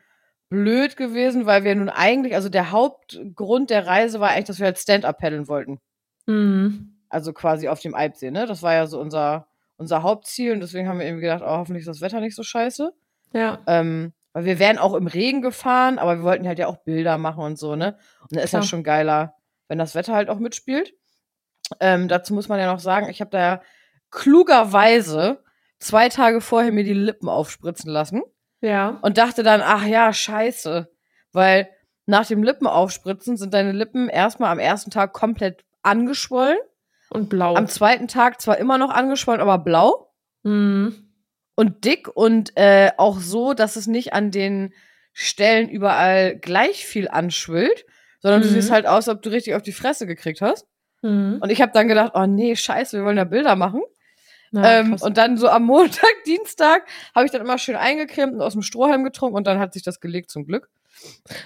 blöd 0.49 0.97
gewesen, 0.97 1.45
weil 1.45 1.64
wir 1.64 1.74
nun 1.76 1.89
eigentlich, 1.89 2.36
also 2.36 2.49
der 2.49 2.72
Hauptgrund 2.72 3.70
der 3.70 3.88
Reise 3.88 4.20
war 4.20 4.30
eigentlich, 4.30 4.45
dass 4.45 4.59
wir 4.59 4.66
halt 4.66 4.78
Stand-up 4.78 5.18
paddeln 5.20 5.47
wollten. 5.47 5.80
Mhm. 6.28 6.99
Also 7.09 7.34
quasi 7.34 7.68
auf 7.68 7.80
dem 7.80 7.95
Alpsee, 7.95 8.32
ne? 8.32 8.45
Das 8.45 8.61
war 8.61 8.74
ja 8.74 8.88
so 8.88 8.99
unser, 8.99 9.47
unser 9.78 10.03
Hauptziel 10.03 10.51
und 10.53 10.59
deswegen 10.59 10.88
haben 10.88 10.99
wir 10.99 11.05
irgendwie 11.05 11.24
gedacht, 11.24 11.43
oh, 11.43 11.57
hoffentlich 11.57 11.82
ist 11.82 11.88
das 11.88 12.01
Wetter 12.01 12.20
nicht 12.20 12.36
so 12.36 12.43
scheiße. 12.43 12.91
Ja. 13.34 13.59
Ähm, 13.68 14.14
weil 14.34 14.45
wir 14.45 14.59
wären 14.59 14.80
auch 14.80 14.95
im 14.95 15.07
Regen 15.07 15.41
gefahren, 15.41 15.99
aber 15.99 16.18
wir 16.18 16.24
wollten 16.24 16.47
halt 16.47 16.59
ja 16.59 16.68
auch 16.68 16.78
Bilder 16.78 17.18
machen 17.18 17.43
und 17.43 17.57
so, 17.57 17.76
ne? 17.76 17.97
Und 18.22 18.36
da 18.36 18.41
ist 18.41 18.51
ja 18.51 18.59
Klar. 18.59 18.70
schon 18.70 18.84
geiler, 18.84 19.36
wenn 19.68 19.78
das 19.78 19.95
Wetter 19.95 20.14
halt 20.14 20.30
auch 20.30 20.39
mitspielt. 20.39 20.93
Ähm, 21.80 22.08
dazu 22.08 22.34
muss 22.34 22.48
man 22.50 22.60
ja 22.60 22.72
noch 22.72 22.80
sagen, 22.80 23.10
ich 23.10 23.22
habe 23.22 23.32
da 23.32 23.40
ja 23.40 23.62
klugerweise 24.12 25.40
zwei 25.80 26.10
Tage 26.10 26.42
vorher 26.42 26.72
mir 26.72 26.84
die 26.84 26.94
Lippen 26.94 27.30
aufspritzen 27.30 27.90
lassen 27.90 28.22
Ja. 28.62 29.00
und 29.02 29.18
dachte 29.18 29.44
dann, 29.44 29.62
ach 29.64 29.86
ja, 29.86 30.12
scheiße. 30.14 30.90
Weil 31.32 31.70
nach 32.06 32.26
dem 32.26 32.44
Lippenaufspritzen 32.44 33.38
sind 33.38 33.54
deine 33.54 33.72
Lippen 33.72 34.10
erstmal 34.10 34.52
am 34.52 34.60
ersten 34.60 34.92
Tag 34.92 35.14
komplett 35.14 35.64
angeschwollen. 35.84 36.58
Und 37.10 37.30
blau. 37.30 37.56
Am 37.56 37.68
zweiten 37.68 38.08
Tag 38.08 38.42
zwar 38.42 38.58
immer 38.58 38.78
noch 38.78 38.90
angeschwollen, 38.90 39.42
aber 39.42 39.58
blau 39.60 40.10
Mhm. 40.44 41.10
und 41.56 41.86
dick 41.86 42.08
und 42.10 42.58
äh, 42.58 42.92
auch 42.98 43.20
so, 43.20 43.54
dass 43.54 43.76
es 43.78 43.88
nicht 43.88 44.12
an 44.14 44.32
den 44.32 44.74
Stellen 45.14 45.70
überall 45.70 46.36
gleich 46.38 46.86
viel 46.86 47.08
anschwillt, 47.08 47.86
sondern 48.20 48.42
du 48.42 48.48
Mhm. 48.48 48.54
siehst 48.54 48.72
halt 48.72 48.86
aus, 48.88 49.08
als 49.08 49.18
ob 49.18 49.22
du 49.22 49.30
richtig 49.30 49.56
auf 49.56 49.62
die 49.62 49.72
Fresse 49.72 50.06
gekriegt 50.08 50.42
hast. 50.42 50.68
Mhm. 51.04 51.38
Und 51.41 51.51
ich 51.51 51.62
habe 51.62 51.72
dann 51.74 51.88
gedacht, 51.88 52.14
oh 52.16 52.26
nee, 52.26 52.56
scheiße, 52.56 52.97
wir 52.97 53.06
wollen 53.06 53.18
ja 53.18 53.24
Bilder 53.26 53.56
machen. 53.56 53.82
Ja, 54.51 54.80
ähm, 54.80 54.95
und 55.01 55.18
dann 55.18 55.38
so 55.38 55.49
am 55.49 55.64
Montag, 55.66 56.10
Dienstag 56.28 56.84
habe 57.16 57.26
ich 57.26 57.32
dann 57.32 57.41
immer 57.41 57.58
schön 57.58 57.76
eingecremt 57.76 58.34
und 58.34 58.41
aus 58.41 58.54
dem 58.54 58.62
Strohhalm 58.62 59.04
getrunken 59.04 59.36
und 59.36 59.45
dann 59.47 59.60
hat 59.60 59.74
sich 59.74 59.84
das 59.84 59.99
gelegt 59.99 60.30
zum 60.32 60.45
Glück. 60.45 60.70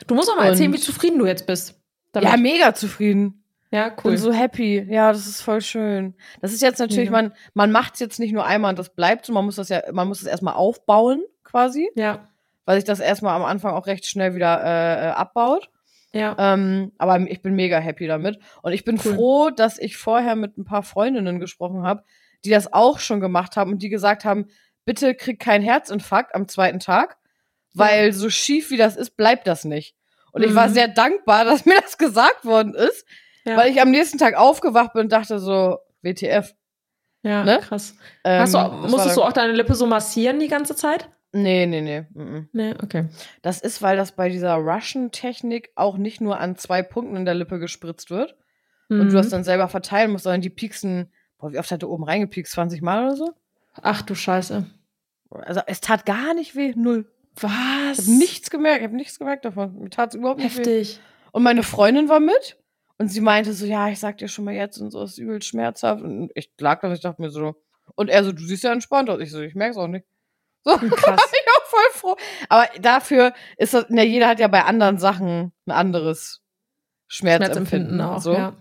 du 0.08 0.16
musst 0.16 0.30
auch 0.30 0.36
mal 0.36 0.48
erzählen, 0.48 0.72
und- 0.72 0.78
wie 0.78 0.82
zufrieden 0.82 1.20
du 1.20 1.26
jetzt 1.26 1.46
bist. 1.48 1.76
damit. 2.14 2.30
Ja, 2.30 2.38
mega 2.38 2.74
zufrieden. 2.74 3.44
ja, 3.72 3.90
Bin 3.90 3.98
cool. 4.04 4.18
so 4.18 4.32
happy. 4.34 4.86
Ja, 4.90 5.12
das 5.12 5.26
ist 5.28 5.42
voll 5.42 5.62
schön. 5.62 6.16
Das 6.42 6.52
ist 6.54 6.62
jetzt 6.62 6.80
natürlich, 6.80 7.10
Mega. 7.10 7.24
man, 7.24 7.34
man 7.54 7.72
macht 7.72 7.96
es 7.96 8.00
jetzt 8.02 8.20
nicht 8.20 8.34
nur 8.34 8.46
einmal 8.46 8.72
und 8.72 8.80
das 8.80 8.90
bleibt 8.94 9.26
so, 9.26 9.34
man 9.34 9.46
muss 9.46 9.56
das 9.56 9.70
ja, 9.70 9.82
man 9.92 10.08
muss 10.08 10.22
es 10.22 10.28
erstmal 10.28 10.54
aufbauen, 10.56 11.24
quasi, 11.44 11.90
Ja. 11.96 12.28
weil 12.66 12.76
sich 12.76 12.84
das 12.86 13.00
erstmal 13.00 13.36
am 13.36 13.46
Anfang 13.46 13.74
auch 13.74 13.88
recht 13.88 14.06
schnell 14.06 14.36
wieder 14.36 14.62
äh, 14.64 15.08
abbaut. 15.12 15.70
Ja. 16.14 16.36
Ähm, 16.40 16.92
aber 16.98 17.20
ich 17.30 17.42
bin 17.42 17.54
mega 17.56 17.80
happy 17.80 18.08
damit. 18.08 18.40
Und 18.62 18.72
ich 18.74 18.84
bin 18.86 19.00
Cool. 19.04 19.14
froh, 19.16 19.50
dass 19.50 19.78
ich 19.78 19.98
vorher 19.98 20.36
mit 20.36 20.58
ein 20.58 20.66
paar 20.66 20.84
Freundinnen 20.84 21.40
gesprochen 21.40 21.84
habe, 21.84 22.04
die 22.46 22.50
das 22.50 22.72
auch 22.74 23.00
schon 23.00 23.20
gemacht 23.20 23.58
haben 23.58 23.74
und 23.74 23.82
die 23.82 23.90
gesagt 23.90 24.24
haben, 24.26 24.48
bitte 24.86 25.16
krieg 25.16 25.40
keinen 25.40 25.64
Herzinfarkt 25.64 26.34
am 26.34 26.48
zweiten 26.48 26.80
Tag, 26.80 27.18
weil 27.74 28.14
so 28.14 28.30
schief 28.30 28.72
wie 28.72 28.78
das 28.78 28.96
ist, 28.96 29.18
bleibt 29.18 29.48
das 29.48 29.66
nicht. 29.66 29.96
Und 30.32 30.44
ich 30.44 30.56
war 30.56 30.68
Mhm. 30.70 30.74
sehr 30.74 30.88
dankbar, 30.88 31.46
dass 31.46 31.66
mir 31.66 31.80
das 31.82 31.98
gesagt 31.98 32.46
worden 32.46 32.74
ist, 32.74 33.06
ja. 33.44 33.58
weil 33.58 33.72
ich 33.72 33.82
am 33.82 33.92
nächsten 33.92 34.18
Tag 34.18 34.36
aufgewacht 34.36 34.94
bin 34.94 35.04
und 35.04 35.12
dachte 35.12 35.40
so, 35.40 35.80
WTF. 36.02 36.54
ja, 37.24 37.44
ne? 37.44 37.60
krass. 37.62 37.96
Ähm, 38.24 38.42
Hast 38.42 38.54
du, 38.54 38.60
musstest 38.88 39.18
du 39.18 39.24
auch 39.24 39.34
deine 39.34 39.52
Lippe 39.54 39.76
so 39.76 39.86
massieren 39.88 40.40
die 40.40 40.48
ganze 40.48 40.76
Zeit? 40.76 41.10
Nee, 41.34 41.66
nee, 41.66 41.82
nee. 41.82 42.06
mhm. 42.14 42.50
Nee, 42.54 42.74
okay. 42.84 43.10
Das 43.42 43.62
ist, 43.62 43.82
weil 43.82 43.98
das 43.98 44.14
bei 44.14 44.30
dieser 44.30 44.56
Russian-Technik 44.56 45.72
auch 45.76 45.98
nicht 45.98 46.22
nur 46.22 46.40
an 46.40 46.56
zwei 46.56 46.82
Punkten 46.82 47.16
in 47.16 47.26
der 47.26 47.36
Lippe 47.36 47.60
gespritzt 47.60 48.10
wird 48.10 48.36
und 48.90 48.98
Mhm. 49.00 49.10
du 49.10 49.16
das 49.16 49.30
dann 49.30 49.44
selber 49.44 49.68
verteilen 49.68 50.12
musst, 50.12 50.24
sondern 50.24 50.42
die 50.42 50.50
pieksen, 50.50 51.12
boah, 51.38 51.52
wie 51.52 51.60
oft 51.60 51.70
hat 51.72 51.82
der 51.82 51.90
oben 51.90 52.06
reingepiekst? 52.06 52.54
20 52.54 52.82
Mal 52.82 53.04
oder 53.06 53.16
so? 53.18 53.34
Ach 53.82 54.02
du 54.02 54.16
Scheiße. 54.16 54.66
Also 55.30 55.62
es 55.68 55.82
tat 55.82 56.06
gar 56.06 56.34
nicht 56.34 56.56
weh, 56.56 56.74
null. 56.76 57.12
Was? 57.40 58.00
Ich 58.00 58.08
habe 58.08 58.18
nichts 58.18 58.50
gemerkt, 58.50 58.80
ich 58.80 58.86
habe 58.86 58.96
nichts 58.96 59.20
gemerkt 59.20 59.46
davon. 59.46 59.78
Mir 59.78 59.90
tat 59.90 60.10
es 60.10 60.16
überhaupt 60.16 60.40
nicht 60.40 60.56
weh. 60.58 60.62
Heftig. 60.62 61.00
Und 61.34 61.44
meine 61.44 61.62
Freundin 61.64 62.08
war 62.10 62.22
mit 62.22 62.58
und 62.98 63.10
sie 63.10 63.22
meinte 63.22 63.54
so, 63.54 63.66
ja, 63.66 63.90
ich 63.90 64.00
sag 64.00 64.18
dir 64.18 64.30
schon 64.30 64.46
mal 64.46 64.54
jetzt 64.56 64.78
und 64.80 64.90
so, 64.90 65.04
ist 65.04 65.18
übel 65.20 65.42
schmerzhaft. 65.44 66.02
Und 66.02 66.32
ich 66.34 66.52
lag 66.60 66.80
da 66.82 66.88
und 66.88 66.94
ich 66.94 67.02
dachte 67.02 67.22
mir 67.22 67.30
so, 67.30 67.56
Und 67.96 68.10
er 68.10 68.24
so, 68.24 68.32
du 68.32 68.42
siehst 68.44 68.64
ja 68.64 68.72
entspannt 68.72 69.10
aus. 69.10 69.20
Ich 69.20 69.30
so, 69.32 69.42
ich 69.42 69.54
merk's 69.54 69.78
auch 69.78 69.88
nicht. 69.88 70.06
So, 70.68 70.78
Krass. 70.96 71.32
ich 71.32 71.48
auch 71.58 71.66
voll 71.66 71.92
froh. 71.94 72.16
Aber 72.50 72.66
dafür 72.82 73.34
ist 73.58 73.74
das, 73.74 73.90
ne, 73.90 74.04
jeder 74.06 74.28
hat 74.28 74.40
ja 74.40 74.48
bei 74.48 74.64
anderen 74.64 74.98
Sachen 74.98 75.54
ein 75.66 75.72
anderes 75.72 76.42
Schmerzempfinden. 77.08 77.98
Schmerzempfinden 77.98 78.02
auch, 78.02 78.22
so. 78.22 78.34
ja. 78.34 78.54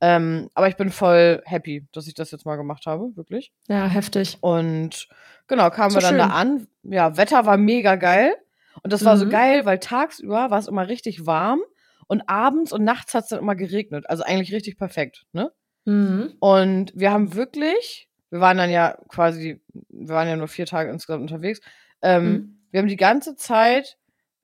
Ähm, 0.00 0.50
aber 0.54 0.68
ich 0.68 0.76
bin 0.76 0.90
voll 0.90 1.40
happy, 1.46 1.86
dass 1.92 2.06
ich 2.06 2.14
das 2.14 2.30
jetzt 2.30 2.44
mal 2.44 2.56
gemacht 2.56 2.84
habe, 2.86 3.16
wirklich. 3.16 3.52
Ja, 3.68 3.86
heftig. 3.86 4.36
Und 4.42 5.08
genau, 5.46 5.70
kamen 5.70 5.90
So 5.90 5.96
wir 5.96 6.02
dann 6.02 6.10
schön. 6.10 6.18
da 6.18 6.26
an. 6.26 6.66
Ja, 6.82 7.16
Wetter 7.16 7.46
war 7.46 7.56
mega 7.56 7.96
geil. 7.96 8.34
Und 8.82 8.92
das 8.92 9.04
war 9.04 9.16
so 9.16 9.24
Mhm. 9.26 9.30
geil, 9.30 9.64
weil 9.64 9.78
tagsüber 9.78 10.50
war 10.50 10.58
es 10.58 10.68
immer 10.68 10.88
richtig 10.88 11.24
warm 11.26 11.62
und 12.08 12.28
abends 12.28 12.72
und 12.72 12.84
nachts 12.84 13.14
hat 13.14 13.22
es 13.22 13.30
dann 13.30 13.38
immer 13.38 13.54
geregnet. 13.54 14.04
Also 14.10 14.24
eigentlich 14.24 14.52
richtig 14.52 14.76
perfekt, 14.76 15.24
ne? 15.32 15.52
Mhm. 15.86 16.34
Und 16.40 16.92
wir 16.94 17.10
haben 17.12 17.34
wirklich, 17.34 18.08
wir 18.30 18.40
waren 18.40 18.56
dann 18.56 18.70
ja 18.70 18.96
quasi, 19.08 19.62
wir 19.88 20.14
waren 20.14 20.28
ja 20.28 20.36
nur 20.36 20.48
vier 20.48 20.66
Tage 20.66 20.90
insgesamt 20.90 21.22
unterwegs. 21.22 21.60
Ähm, 22.02 22.24
Mhm. 22.32 22.60
Wir 22.70 22.80
haben 22.80 22.88
die 22.88 22.96
ganze 22.96 23.36
Zeit 23.36 23.98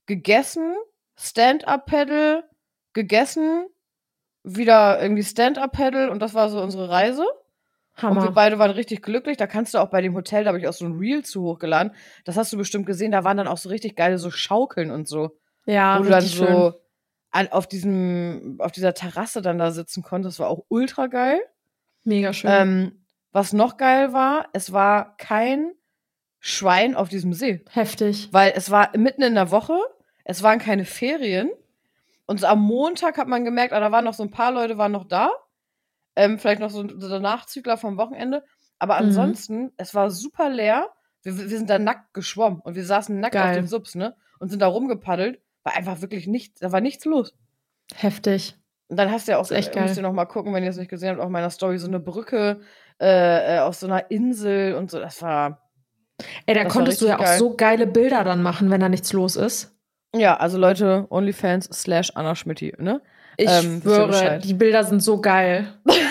gegessen, 0.07 0.75
Stand-up-Pedal, 1.19 2.45
gegessen, 2.93 3.67
wieder 4.45 5.01
irgendwie 5.03 5.25
Stand-up-Pedal 5.25 6.09
und 6.09 6.21
das 6.21 6.35
war 6.35 6.49
so 6.49 6.63
unsere 6.63 6.89
Reise. 6.89 7.25
Und 8.03 8.15
wir 8.15 8.23
Hammer. 8.23 8.33
beide 8.33 8.59
waren 8.59 8.71
richtig 8.71 9.03
glücklich. 9.03 9.37
Da 9.37 9.47
kannst 9.47 9.75
du 9.75 9.79
auch 9.79 9.91
bei 9.91 10.01
dem 10.01 10.15
Hotel, 10.15 10.45
da 10.45 10.49
habe 10.49 10.59
ich 10.59 10.69
auch 10.69 10.73
so 10.73 10.87
ein 10.87 10.97
Reel 10.97 11.25
zu 11.25 11.43
hochgeladen. 11.43 11.93
Das 12.25 12.37
hast 12.37 12.53
du 12.53 12.57
bestimmt 12.57 12.87
gesehen. 12.87 13.11
Da 13.11 13.25
waren 13.25 13.37
dann 13.37 13.49
auch 13.49 13.59
so 13.59 13.69
richtig 13.69 13.97
geile 13.97 14.17
so 14.17 14.31
Schaukeln 14.31 14.91
und 14.91 15.07
so. 15.09 15.37
Ja, 15.67 15.99
wo 15.99 16.05
du 16.05 16.11
dann 16.11 16.23
so 16.23 16.45
schön. 16.47 16.73
an, 17.33 17.49
auf 17.49 17.67
diesem, 17.67 18.57
auf 18.61 18.73
dieser 18.73 18.95
Terrasse 18.95 19.43
dann 19.43 19.59
da 19.59 19.73
sitzen 19.73 20.03
konntest. 20.03 20.39
Das 20.39 20.45
war 20.45 20.49
auch 20.49 20.65
ultra 20.69 21.09
geil. 21.09 21.41
Mega 22.05 22.33
schön. 22.33 22.51
Ähm, 22.51 23.00
was 23.33 23.53
noch 23.53 23.77
geil 23.77 24.13
war, 24.13 24.49
es 24.53 24.73
war 24.73 25.17
kein 25.17 25.73
Schwein 26.39 26.95
auf 26.97 27.09
diesem 27.09 27.33
See. 27.33 27.65
Heftig. 27.71 28.29
Weil 28.33 28.53
es 28.57 28.71
war 28.71 28.97
mitten 28.97 29.23
in 29.23 29.35
der 29.35 29.51
Woche, 29.51 29.79
es 30.25 30.43
waren 30.43 30.59
keine 30.59 30.85
Ferien. 30.85 31.51
Und 32.27 32.41
so 32.41 32.47
am 32.47 32.61
Montag 32.63 33.19
hat 33.19 33.29
man 33.29 33.45
gemerkt, 33.45 33.73
ah, 33.73 33.81
da 33.81 33.91
waren 33.93 34.05
noch 34.05 34.15
so 34.15 34.23
ein 34.23 34.31
paar 34.31 34.53
Leute 34.53 34.79
waren 34.79 34.93
noch 34.93 35.05
da. 35.07 35.31
Ähm, 36.17 36.39
vielleicht 36.39 36.61
noch 36.61 36.71
so, 36.71 36.87
so 36.99 37.09
der 37.09 37.21
Nachzügler 37.21 37.77
vom 37.77 37.97
Wochenende. 37.99 38.45
Aber 38.79 38.95
Mhm. 38.95 39.07
ansonsten, 39.09 39.73
es 39.77 39.95
war 39.95 40.11
super 40.11 40.49
leer. 40.49 40.89
Wir, 41.23 41.37
wir 41.37 41.49
sind 41.49 41.69
da 41.69 41.79
nackt 41.79 42.15
geschwommen 42.15 42.61
und 42.61 42.75
wir 42.75 42.85
saßen 42.85 43.19
nackt 43.21 43.37
auf 43.37 43.43
Geil. 43.43 43.55
den 43.57 43.67
Subs, 43.67 43.95
ne? 43.95 44.17
Und 44.39 44.49
sind 44.49 44.61
da 44.61 44.69
rumgepaddelt. 44.69 45.41
War 45.65 45.75
einfach 45.77 46.01
wirklich 46.01 46.27
nichts, 46.27 46.61
da 46.61 46.73
war 46.73 46.81
nichts 46.81 47.05
los. 47.05 47.35
Heftig. 47.95 48.57
Und 48.91 48.97
dann 48.99 49.11
hast 49.11 49.29
du 49.29 49.33
ja 49.33 49.39
auch, 49.39 49.51
echt 49.51 49.75
äh, 49.77 49.81
müsst 49.81 49.95
geil. 49.95 50.03
ihr 50.05 50.09
noch 50.09 50.13
mal 50.15 50.25
gucken, 50.27 50.53
wenn 50.53 50.65
ihr 50.65 50.71
es 50.71 50.77
nicht 50.77 50.91
gesehen 50.91 51.11
habt, 51.11 51.21
auch 51.21 51.27
in 51.27 51.33
meiner 51.33 51.51
Story, 51.51 51.79
so 51.79 51.87
eine 51.87 52.01
Brücke 52.01 52.61
äh, 53.01 53.57
äh, 53.57 53.59
auf 53.61 53.77
so 53.77 53.87
einer 53.87 54.11
Insel 54.11 54.75
und 54.75 54.91
so. 54.91 54.99
Das 54.99 55.23
war, 55.23 55.71
Ey, 56.47 56.55
da 56.55 56.65
konntest 56.65 57.01
du 57.01 57.07
ja 57.07 57.17
auch 57.19 57.25
geil. 57.25 57.39
so 57.39 57.57
geile 57.57 57.87
Bilder 57.87 58.25
dann 58.25 58.43
machen, 58.43 58.71
wenn 58.71 58.81
da 58.81 58.89
nichts 58.89 59.13
los 59.13 59.37
ist. 59.37 59.75
ja, 60.15 60.37
also 60.37 60.59
Leute, 60.59 61.07
Onlyfans 61.11 61.67
slash 61.73 62.11
Anna 62.17 62.35
Schmitty, 62.35 62.75
ne? 62.79 63.01
Ich 63.37 63.49
Ähm, 63.49 63.81
schwöre, 63.81 64.39
die 64.43 64.53
Bilder 64.55 64.85
sind 64.85 65.03
so 65.03 65.21
geil. 65.21 65.69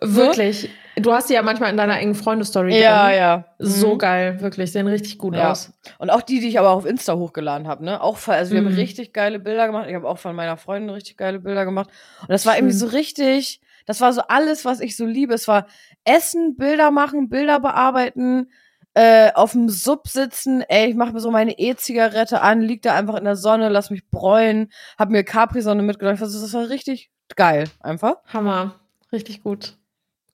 wirklich. 0.00 0.70
Du 0.96 1.12
hast 1.12 1.30
die 1.30 1.34
ja 1.34 1.42
manchmal 1.42 1.70
in 1.70 1.76
deiner 1.76 1.98
engen 2.00 2.14
Freundestory 2.16 2.76
Ja, 2.80 3.06
drin. 3.08 3.16
ja. 3.18 3.44
So 3.58 3.94
Mhm. 3.94 3.98
geil, 3.98 4.40
wirklich. 4.40 4.72
Sehen 4.72 4.88
richtig 4.88 5.16
gut 5.18 5.36
Ja. 5.36 5.52
aus. 5.52 5.72
Und 5.98 6.10
auch 6.10 6.22
die, 6.22 6.40
die 6.40 6.48
ich 6.48 6.58
aber 6.58 6.70
auf 6.70 6.84
Insta 6.86 7.14
hochgeladen 7.14 7.68
habe, 7.68 7.84
ne? 7.84 8.00
Auch, 8.02 8.18
also 8.26 8.52
wir 8.52 8.60
Mhm. 8.62 8.66
haben 8.66 8.74
richtig 8.74 9.12
geile 9.12 9.38
Bilder 9.38 9.66
gemacht. 9.66 9.86
Ich 9.88 9.94
habe 9.94 10.08
auch 10.08 10.18
von 10.18 10.34
meiner 10.34 10.56
Freundin 10.56 10.90
richtig 10.90 11.16
geile 11.16 11.38
Bilder 11.38 11.64
gemacht. 11.64 11.88
Und 12.22 12.30
das 12.30 12.46
war 12.46 12.56
irgendwie 12.56 12.74
so 12.74 12.86
Schön. 12.88 12.96
richtig, 12.96 13.60
das 13.86 14.00
war 14.00 14.12
so 14.12 14.22
alles, 14.22 14.64
was 14.64 14.80
ich 14.80 14.96
so 14.96 15.06
liebe. 15.06 15.34
Es 15.34 15.46
war 15.46 15.66
Essen, 16.04 16.56
Bilder 16.56 16.90
machen, 16.90 17.28
Bilder 17.28 17.60
bearbeiten, 17.60 18.50
äh, 18.94 19.30
auf 19.34 19.52
dem 19.52 19.68
Sub 19.68 20.08
sitzen. 20.08 20.62
Ey, 20.62 20.90
ich 20.90 20.96
mache 20.96 21.12
mir 21.12 21.20
so 21.20 21.30
meine 21.30 21.56
E-Zigarette 21.60 22.40
an, 22.40 22.60
lieg 22.60 22.82
da 22.82 22.96
einfach 22.96 23.14
in 23.14 23.24
der 23.24 23.36
Sonne, 23.36 23.68
lass 23.68 23.90
mich 23.90 24.08
bräunen, 24.10 24.72
hab 24.98 25.10
mir 25.10 25.22
Capri-Sonne. 25.22 25.86
Das, 25.96 26.18
das 26.18 26.52
war 26.54 26.68
richtig 26.70 27.10
geil, 27.36 27.64
einfach. 27.80 28.16
Hammer. 28.32 28.74
Richtig 29.12 29.44
gut. 29.44 29.76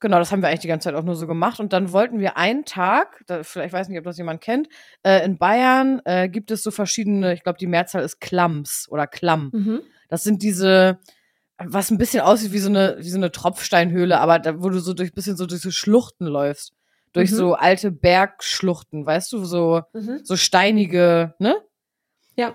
Genau, 0.01 0.19
das 0.19 0.31
haben 0.31 0.41
wir 0.41 0.49
eigentlich 0.49 0.59
die 0.59 0.67
ganze 0.67 0.89
Zeit 0.89 0.95
auch 0.95 1.03
nur 1.03 1.15
so 1.15 1.25
gemacht. 1.25 1.59
Und 1.59 1.71
dann 1.73 1.91
wollten 1.91 2.19
wir 2.19 2.37
einen 2.37 2.65
Tag, 2.65 3.23
da, 3.27 3.43
vielleicht 3.43 3.73
weiß 3.73 3.87
nicht, 3.89 3.97
ob 3.97 4.03
das 4.03 4.17
jemand 4.17 4.41
kennt, 4.41 4.67
äh, 5.03 5.23
in 5.25 5.37
Bayern 5.37 6.01
äh, 6.05 6.27
gibt 6.29 6.51
es 6.51 6.63
so 6.63 6.71
verschiedene, 6.71 7.33
ich 7.33 7.43
glaube, 7.43 7.57
die 7.57 7.67
Mehrzahl 7.67 8.03
ist 8.03 8.19
Klams 8.19 8.87
oder 8.89 9.07
Klamm. 9.07 9.49
Mhm. 9.53 9.81
Das 10.09 10.23
sind 10.23 10.43
diese, 10.43 10.99
was 11.57 11.91
ein 11.91 11.97
bisschen 11.97 12.21
aussieht 12.21 12.51
wie 12.51 12.59
so 12.59 12.69
eine, 12.69 12.97
wie 12.99 13.09
so 13.09 13.17
eine 13.17 13.31
Tropfsteinhöhle, 13.31 14.19
aber 14.19 14.39
da, 14.39 14.61
wo 14.61 14.69
du 14.69 14.79
so 14.79 14.93
durch 14.93 15.13
bisschen 15.13 15.37
so 15.37 15.45
durch 15.45 15.61
so 15.61 15.71
Schluchten 15.71 16.25
läufst. 16.25 16.73
Durch 17.13 17.31
Mhm. 17.31 17.35
so 17.35 17.53
alte 17.53 17.91
Bergschluchten, 17.91 19.05
weißt 19.05 19.31
du, 19.31 19.45
so, 19.45 19.81
Mhm. 19.93 20.19
so 20.23 20.35
steinige, 20.35 21.33
ne? 21.39 21.55
Ja. 22.35 22.53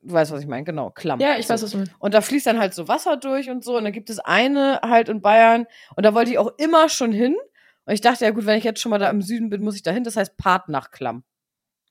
Du 0.00 0.12
weißt, 0.12 0.30
was 0.32 0.40
ich 0.40 0.46
meine, 0.46 0.64
genau, 0.64 0.90
Klamm. 0.90 1.18
Ja, 1.20 1.36
ich 1.38 1.46
so. 1.46 1.54
weiß, 1.54 1.62
was 1.64 1.70
du 1.72 1.78
meinst. 1.78 1.92
Und 1.98 2.14
da 2.14 2.20
fließt 2.20 2.46
dann 2.46 2.58
halt 2.60 2.72
so 2.74 2.86
Wasser 2.88 3.16
durch 3.16 3.50
und 3.50 3.64
so. 3.64 3.76
Und 3.76 3.84
dann 3.84 3.92
gibt 3.92 4.10
es 4.10 4.18
eine 4.20 4.80
halt 4.82 5.08
in 5.08 5.20
Bayern. 5.20 5.66
Und 5.96 6.04
da 6.06 6.14
wollte 6.14 6.30
ich 6.30 6.38
auch 6.38 6.52
immer 6.58 6.88
schon 6.88 7.12
hin. 7.12 7.36
Und 7.84 7.92
ich 7.94 8.00
dachte, 8.00 8.24
ja 8.24 8.30
gut, 8.30 8.46
wenn 8.46 8.58
ich 8.58 8.64
jetzt 8.64 8.80
schon 8.80 8.90
mal 8.90 8.98
da 8.98 9.10
im 9.10 9.22
Süden 9.22 9.50
bin, 9.50 9.62
muss 9.62 9.74
ich 9.74 9.82
da 9.82 9.90
hin. 9.90 10.04
Das 10.04 10.16
heißt 10.16 10.36
Partnachklamm. 10.36 11.24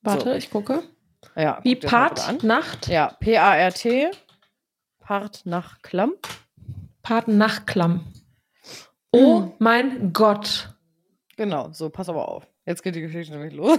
Warte, 0.02 0.36
ich 0.36 0.50
gucke. 0.50 0.82
Ja, 1.36 1.58
Wie 1.64 1.74
guck 1.74 1.80
dir 1.82 1.86
das 1.88 1.92
mal 1.92 1.98
Part, 1.98 2.14
bitte 2.14 2.28
an. 2.28 2.46
Nacht? 2.46 2.88
Ja, 2.88 3.16
P-A-R-T. 3.20 4.10
Partnachklamm. 5.00 6.14
Patennachklamm. 7.02 8.06
Oh 9.12 9.40
Mhm. 9.40 9.52
mein 9.58 10.12
Gott. 10.12 10.74
Genau, 11.36 11.70
so, 11.72 11.88
pass 11.90 12.08
aber 12.08 12.28
auf. 12.28 12.46
Jetzt 12.66 12.82
geht 12.82 12.94
die 12.94 13.00
Geschichte 13.00 13.32
nämlich 13.34 13.54
los. 13.54 13.78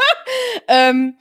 ähm, 0.68 1.16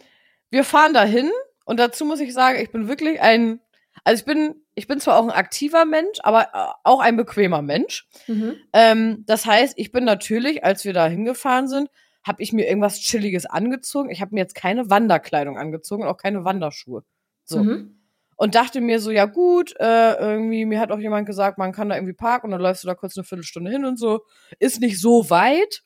wir 0.49 0.63
fahren 0.63 0.93
dahin 0.93 1.31
und 1.69 1.79
dazu 1.79 2.03
muss 2.03 2.19
ich 2.19 2.33
sagen, 2.33 2.59
ich 2.59 2.71
bin 2.71 2.87
wirklich 2.87 3.21
ein, 3.21 3.59
also 4.03 4.21
ich 4.21 4.25
bin, 4.25 4.55
ich 4.73 4.87
bin 4.87 4.99
zwar 4.99 5.19
auch 5.19 5.23
ein 5.23 5.29
aktiver 5.29 5.85
Mensch, 5.85 6.17
aber 6.23 6.47
äh, 6.51 6.73
auch 6.83 6.99
ein 6.99 7.15
bequemer 7.15 7.61
Mensch. 7.61 8.09
Mhm. 8.25 8.55
Ähm, 8.73 9.23
das 9.27 9.45
heißt, 9.45 9.75
ich 9.77 9.91
bin 9.91 10.03
natürlich, 10.03 10.63
als 10.63 10.83
wir 10.83 10.93
da 10.93 11.05
hingefahren 11.05 11.67
sind, 11.67 11.91
habe 12.23 12.41
ich 12.41 12.53
mir 12.53 12.67
irgendwas 12.67 12.99
Chilliges 12.99 13.45
angezogen. 13.45 14.09
Ich 14.09 14.19
habe 14.19 14.33
mir 14.33 14.41
jetzt 14.41 14.55
keine 14.55 14.89
Wanderkleidung 14.89 15.59
angezogen 15.59 16.01
und 16.01 16.09
auch 16.09 16.17
keine 16.17 16.43
Wanderschuhe. 16.43 17.03
So. 17.45 17.63
Mhm. 17.63 17.99
Und 18.35 18.55
dachte 18.55 18.81
mir 18.81 18.99
so, 18.99 19.11
ja 19.11 19.25
gut, 19.25 19.75
äh, 19.79 20.13
irgendwie, 20.15 20.65
mir 20.65 20.79
hat 20.79 20.91
auch 20.91 20.97
jemand 20.97 21.27
gesagt, 21.27 21.59
man 21.59 21.71
kann 21.71 21.89
da 21.89 21.97
irgendwie 21.97 22.13
parken 22.13 22.47
und 22.47 22.51
dann 22.53 22.61
läufst 22.61 22.83
du 22.83 22.87
da 22.87 22.95
kurz 22.95 23.15
eine 23.15 23.25
Viertelstunde 23.25 23.69
hin 23.69 23.85
und 23.85 23.99
so. 23.99 24.21
Ist 24.57 24.81
nicht 24.81 24.99
so 24.99 25.29
weit. 25.29 25.83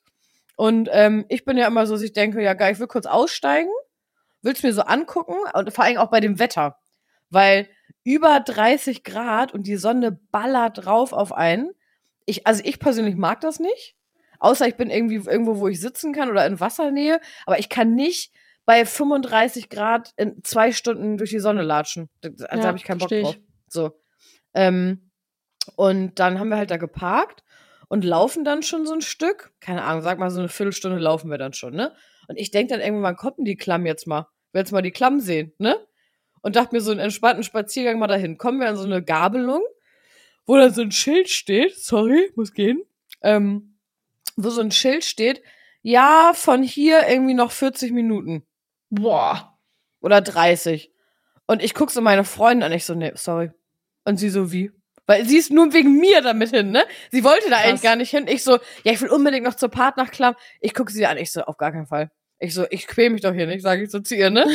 Und 0.56 0.88
ähm, 0.92 1.26
ich 1.28 1.44
bin 1.44 1.58
ja 1.58 1.66
immer 1.66 1.86
so, 1.86 1.92
dass 1.92 2.02
ich 2.02 2.14
denke, 2.14 2.42
ja 2.42 2.54
geil, 2.54 2.72
ich 2.72 2.80
will 2.80 2.86
kurz 2.86 3.04
aussteigen, 3.04 3.68
will's 4.44 4.62
mir 4.62 4.72
so 4.72 4.82
angucken 4.82 5.36
und 5.54 5.72
vor 5.72 5.84
allem 5.84 5.98
auch 5.98 6.10
bei 6.10 6.20
dem 6.20 6.38
Wetter. 6.38 6.78
Weil 7.30 7.68
über 8.04 8.40
30 8.40 9.02
Grad 9.02 9.52
und 9.54 9.66
die 9.66 9.76
Sonne 9.76 10.20
ballert 10.30 10.84
drauf 10.84 11.12
auf 11.12 11.32
einen. 11.32 11.72
Ich, 12.26 12.46
also 12.46 12.62
ich 12.64 12.78
persönlich 12.78 13.16
mag 13.16 13.40
das 13.40 13.58
nicht. 13.58 13.96
Außer 14.38 14.68
ich 14.68 14.76
bin 14.76 14.90
irgendwie 14.90 15.16
irgendwo, 15.16 15.58
wo 15.58 15.68
ich 15.68 15.80
sitzen 15.80 16.12
kann 16.12 16.30
oder 16.30 16.46
in 16.46 16.60
Wassernähe. 16.60 17.20
Aber 17.46 17.58
ich 17.58 17.68
kann 17.68 17.94
nicht 17.94 18.32
bei 18.66 18.84
35 18.84 19.68
Grad 19.70 20.12
in 20.16 20.42
zwei 20.42 20.72
Stunden 20.72 21.16
durch 21.16 21.30
die 21.30 21.38
Sonne 21.38 21.62
latschen. 21.62 22.08
Da, 22.20 22.28
da 22.28 22.56
Ja, 22.56 22.64
habe 22.64 22.76
ich 22.78 22.84
keinen 22.84 22.98
Bock 22.98 23.08
drauf. 23.08 23.36
So. 23.68 23.98
Ähm, 24.54 25.10
und 25.76 26.18
dann 26.18 26.38
haben 26.38 26.48
wir 26.48 26.56
halt 26.58 26.70
da 26.70 26.76
geparkt 26.76 27.42
und 27.88 28.04
laufen 28.04 28.44
dann 28.44 28.62
schon 28.62 28.86
so 28.86 28.94
ein 28.94 29.00
Stück. 29.00 29.52
Keine 29.60 29.82
Ahnung, 29.84 30.02
sag 30.02 30.18
mal 30.18 30.30
so 30.30 30.40
eine 30.40 30.48
Viertelstunde 30.48 30.98
laufen 30.98 31.30
wir 31.30 31.38
dann 31.38 31.52
schon, 31.52 31.74
ne? 31.74 31.94
Und 32.28 32.36
ich 32.36 32.50
denke 32.50 32.72
dann 32.72 32.80
irgendwann, 32.80 33.02
wann 33.02 33.16
kommt 33.16 33.38
denn 33.38 33.44
die 33.44 33.56
Klamm 33.56 33.86
jetzt 33.86 34.06
mal? 34.06 34.26
Will 34.54 34.60
jetzt 34.60 34.72
mal 34.72 34.82
die 34.82 34.92
Klamm 34.92 35.18
sehen, 35.18 35.52
ne? 35.58 35.76
Und 36.40 36.54
dachte 36.56 36.74
mir 36.74 36.80
so 36.80 36.92
einen 36.92 37.00
entspannten 37.00 37.42
Spaziergang 37.42 37.98
mal 37.98 38.06
dahin. 38.06 38.38
Kommen 38.38 38.60
wir 38.60 38.68
an 38.68 38.76
so 38.76 38.84
eine 38.84 39.02
Gabelung, 39.02 39.62
wo 40.46 40.56
dann 40.56 40.72
so 40.72 40.82
ein 40.82 40.92
Schild 40.92 41.28
steht. 41.28 41.76
Sorry, 41.76 42.30
muss 42.36 42.52
gehen. 42.52 42.82
Ähm, 43.22 43.76
wo 44.36 44.50
so 44.50 44.60
ein 44.60 44.70
Schild 44.70 45.04
steht. 45.04 45.42
Ja, 45.82 46.32
von 46.34 46.62
hier 46.62 47.08
irgendwie 47.08 47.34
noch 47.34 47.50
40 47.50 47.92
Minuten. 47.92 48.46
Boah. 48.90 49.58
Oder 50.00 50.20
30. 50.20 50.92
Und 51.46 51.62
ich 51.62 51.74
guck 51.74 51.90
so 51.90 52.00
meine 52.00 52.24
Freundin 52.24 52.62
an, 52.62 52.72
ich 52.72 52.84
so, 52.84 52.94
nee, 52.94 53.12
sorry. 53.14 53.50
Und 54.04 54.18
sie 54.18 54.30
so, 54.30 54.52
wie? 54.52 54.70
Weil 55.06 55.24
sie 55.24 55.36
ist 55.36 55.50
nur 55.50 55.72
wegen 55.72 55.98
mir 55.98 56.22
damit 56.22 56.50
hin, 56.50 56.70
ne? 56.70 56.84
Sie 57.10 57.24
wollte 57.24 57.50
da 57.50 57.56
Krass. 57.56 57.64
eigentlich 57.66 57.82
gar 57.82 57.96
nicht 57.96 58.10
hin. 58.10 58.26
Ich 58.28 58.44
so, 58.44 58.58
ja, 58.84 58.92
ich 58.92 59.00
will 59.00 59.10
unbedingt 59.10 59.44
noch 59.44 59.54
zur 59.54 59.68
Partnerklamm. 59.68 60.36
Ich 60.60 60.74
guck 60.74 60.90
sie 60.90 61.06
an, 61.06 61.18
ich 61.18 61.32
so, 61.32 61.42
auf 61.42 61.56
gar 61.56 61.72
keinen 61.72 61.86
Fall. 61.86 62.10
Ich 62.38 62.54
so, 62.54 62.66
ich 62.70 62.86
quäl 62.86 63.10
mich 63.10 63.22
doch 63.22 63.32
hier 63.32 63.46
nicht, 63.46 63.62
sage 63.62 63.84
ich 63.84 63.90
so 63.90 64.00
zu 64.00 64.14
ihr, 64.14 64.30
ne? 64.30 64.46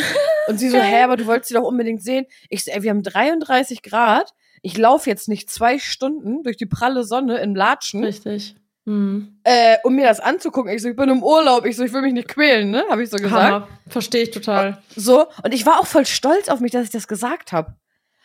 Und 0.48 0.60
sie 0.60 0.70
so, 0.70 0.78
hä, 0.82 1.04
aber 1.04 1.18
du 1.18 1.26
wolltest 1.26 1.50
sie 1.50 1.56
doch 1.56 1.64
unbedingt 1.64 2.04
sehen. 2.04 2.26
Ich 2.50 2.66
so, 2.66 2.72
ey, 2.72 2.84
wir 2.84 2.90
haben 2.92 3.04
33 3.04 3.82
Grad. 3.82 4.34
Ich 4.62 4.78
laufe 4.78 5.10
jetzt 5.10 5.30
nicht 5.30 5.50
zwei 5.50 5.80
Stunden 5.80 6.44
durch 6.44 6.58
die 6.58 6.66
pralle 6.66 7.04
Sonne 7.04 7.38
in 7.40 7.56
Latschen, 7.56 8.04
Richtig. 8.04 8.56
Mhm. 8.86 9.40
äh, 9.44 9.78
um 9.84 9.96
mir 9.96 10.06
das 10.06 10.20
anzugucken. 10.20 10.72
Ich 10.74 10.82
so, 10.82 10.90
ich 10.90 10.96
bin 10.96 11.10
im 11.10 11.24
Urlaub. 11.24 11.66
Ich 11.66 11.78
so, 11.78 11.84
ich 11.84 11.94
will 11.94 12.02
mich 12.02 12.14
nicht 12.14 12.28
quälen, 12.28 12.72
ne? 12.72 12.84
Habe 12.90 13.04
ich 13.04 13.10
so 13.10 13.18
gesagt. 13.18 13.68
Verstehe 13.88 14.24
ich 14.24 14.32
total. 14.32 14.82
So, 14.96 15.28
und 15.44 15.54
ich 15.54 15.66
war 15.66 15.80
auch 15.80 15.88
voll 15.88 16.06
stolz 16.06 16.50
auf 16.50 16.60
mich, 16.60 16.72
dass 16.72 16.84
ich 16.84 16.92
das 16.92 17.08
gesagt 17.08 17.52
habe. 17.54 17.76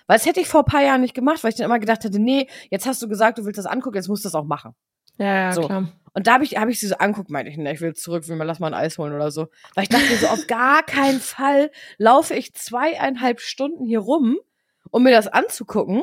Weil 0.06 0.18
das 0.18 0.26
hätte 0.26 0.40
ich 0.40 0.48
vor 0.48 0.62
ein 0.62 0.66
paar 0.66 0.82
Jahren 0.82 1.00
nicht 1.00 1.14
gemacht, 1.14 1.42
weil 1.42 1.50
ich 1.50 1.56
dann 1.56 1.66
immer 1.66 1.78
gedacht 1.78 2.04
hätte, 2.04 2.18
nee, 2.18 2.48
jetzt 2.70 2.86
hast 2.86 3.00
du 3.00 3.08
gesagt, 3.08 3.38
du 3.38 3.44
willst 3.44 3.58
das 3.58 3.66
angucken, 3.66 3.96
jetzt 3.96 4.08
musst 4.08 4.24
du 4.24 4.28
das 4.28 4.34
auch 4.34 4.44
machen. 4.44 4.74
Ja, 5.18 5.34
ja, 5.34 5.52
So. 5.52 5.62
klar. 5.62 5.88
Und 6.16 6.28
da 6.28 6.34
habe 6.34 6.44
ich, 6.44 6.56
hab 6.56 6.68
ich 6.68 6.78
sie 6.78 6.86
so 6.86 6.96
anguckt, 6.96 7.28
meinte 7.28 7.50
ich, 7.50 7.56
ne, 7.56 7.72
ich 7.72 7.80
will 7.80 7.88
jetzt 7.88 8.02
zurück, 8.02 8.28
will 8.28 8.36
mal, 8.36 8.44
lass 8.44 8.60
mal 8.60 8.68
ein 8.68 8.80
Eis 8.80 8.98
holen 8.98 9.12
oder 9.12 9.32
so. 9.32 9.48
Weil 9.74 9.82
ich 9.84 9.88
dachte 9.88 10.16
so, 10.16 10.28
auf 10.28 10.46
gar 10.46 10.84
keinen 10.84 11.20
Fall 11.20 11.72
laufe 11.98 12.34
ich 12.34 12.54
zweieinhalb 12.54 13.40
Stunden 13.40 13.84
hier 13.84 13.98
rum, 13.98 14.38
um 14.90 15.02
mir 15.02 15.10
das 15.10 15.26
anzugucken. 15.26 16.02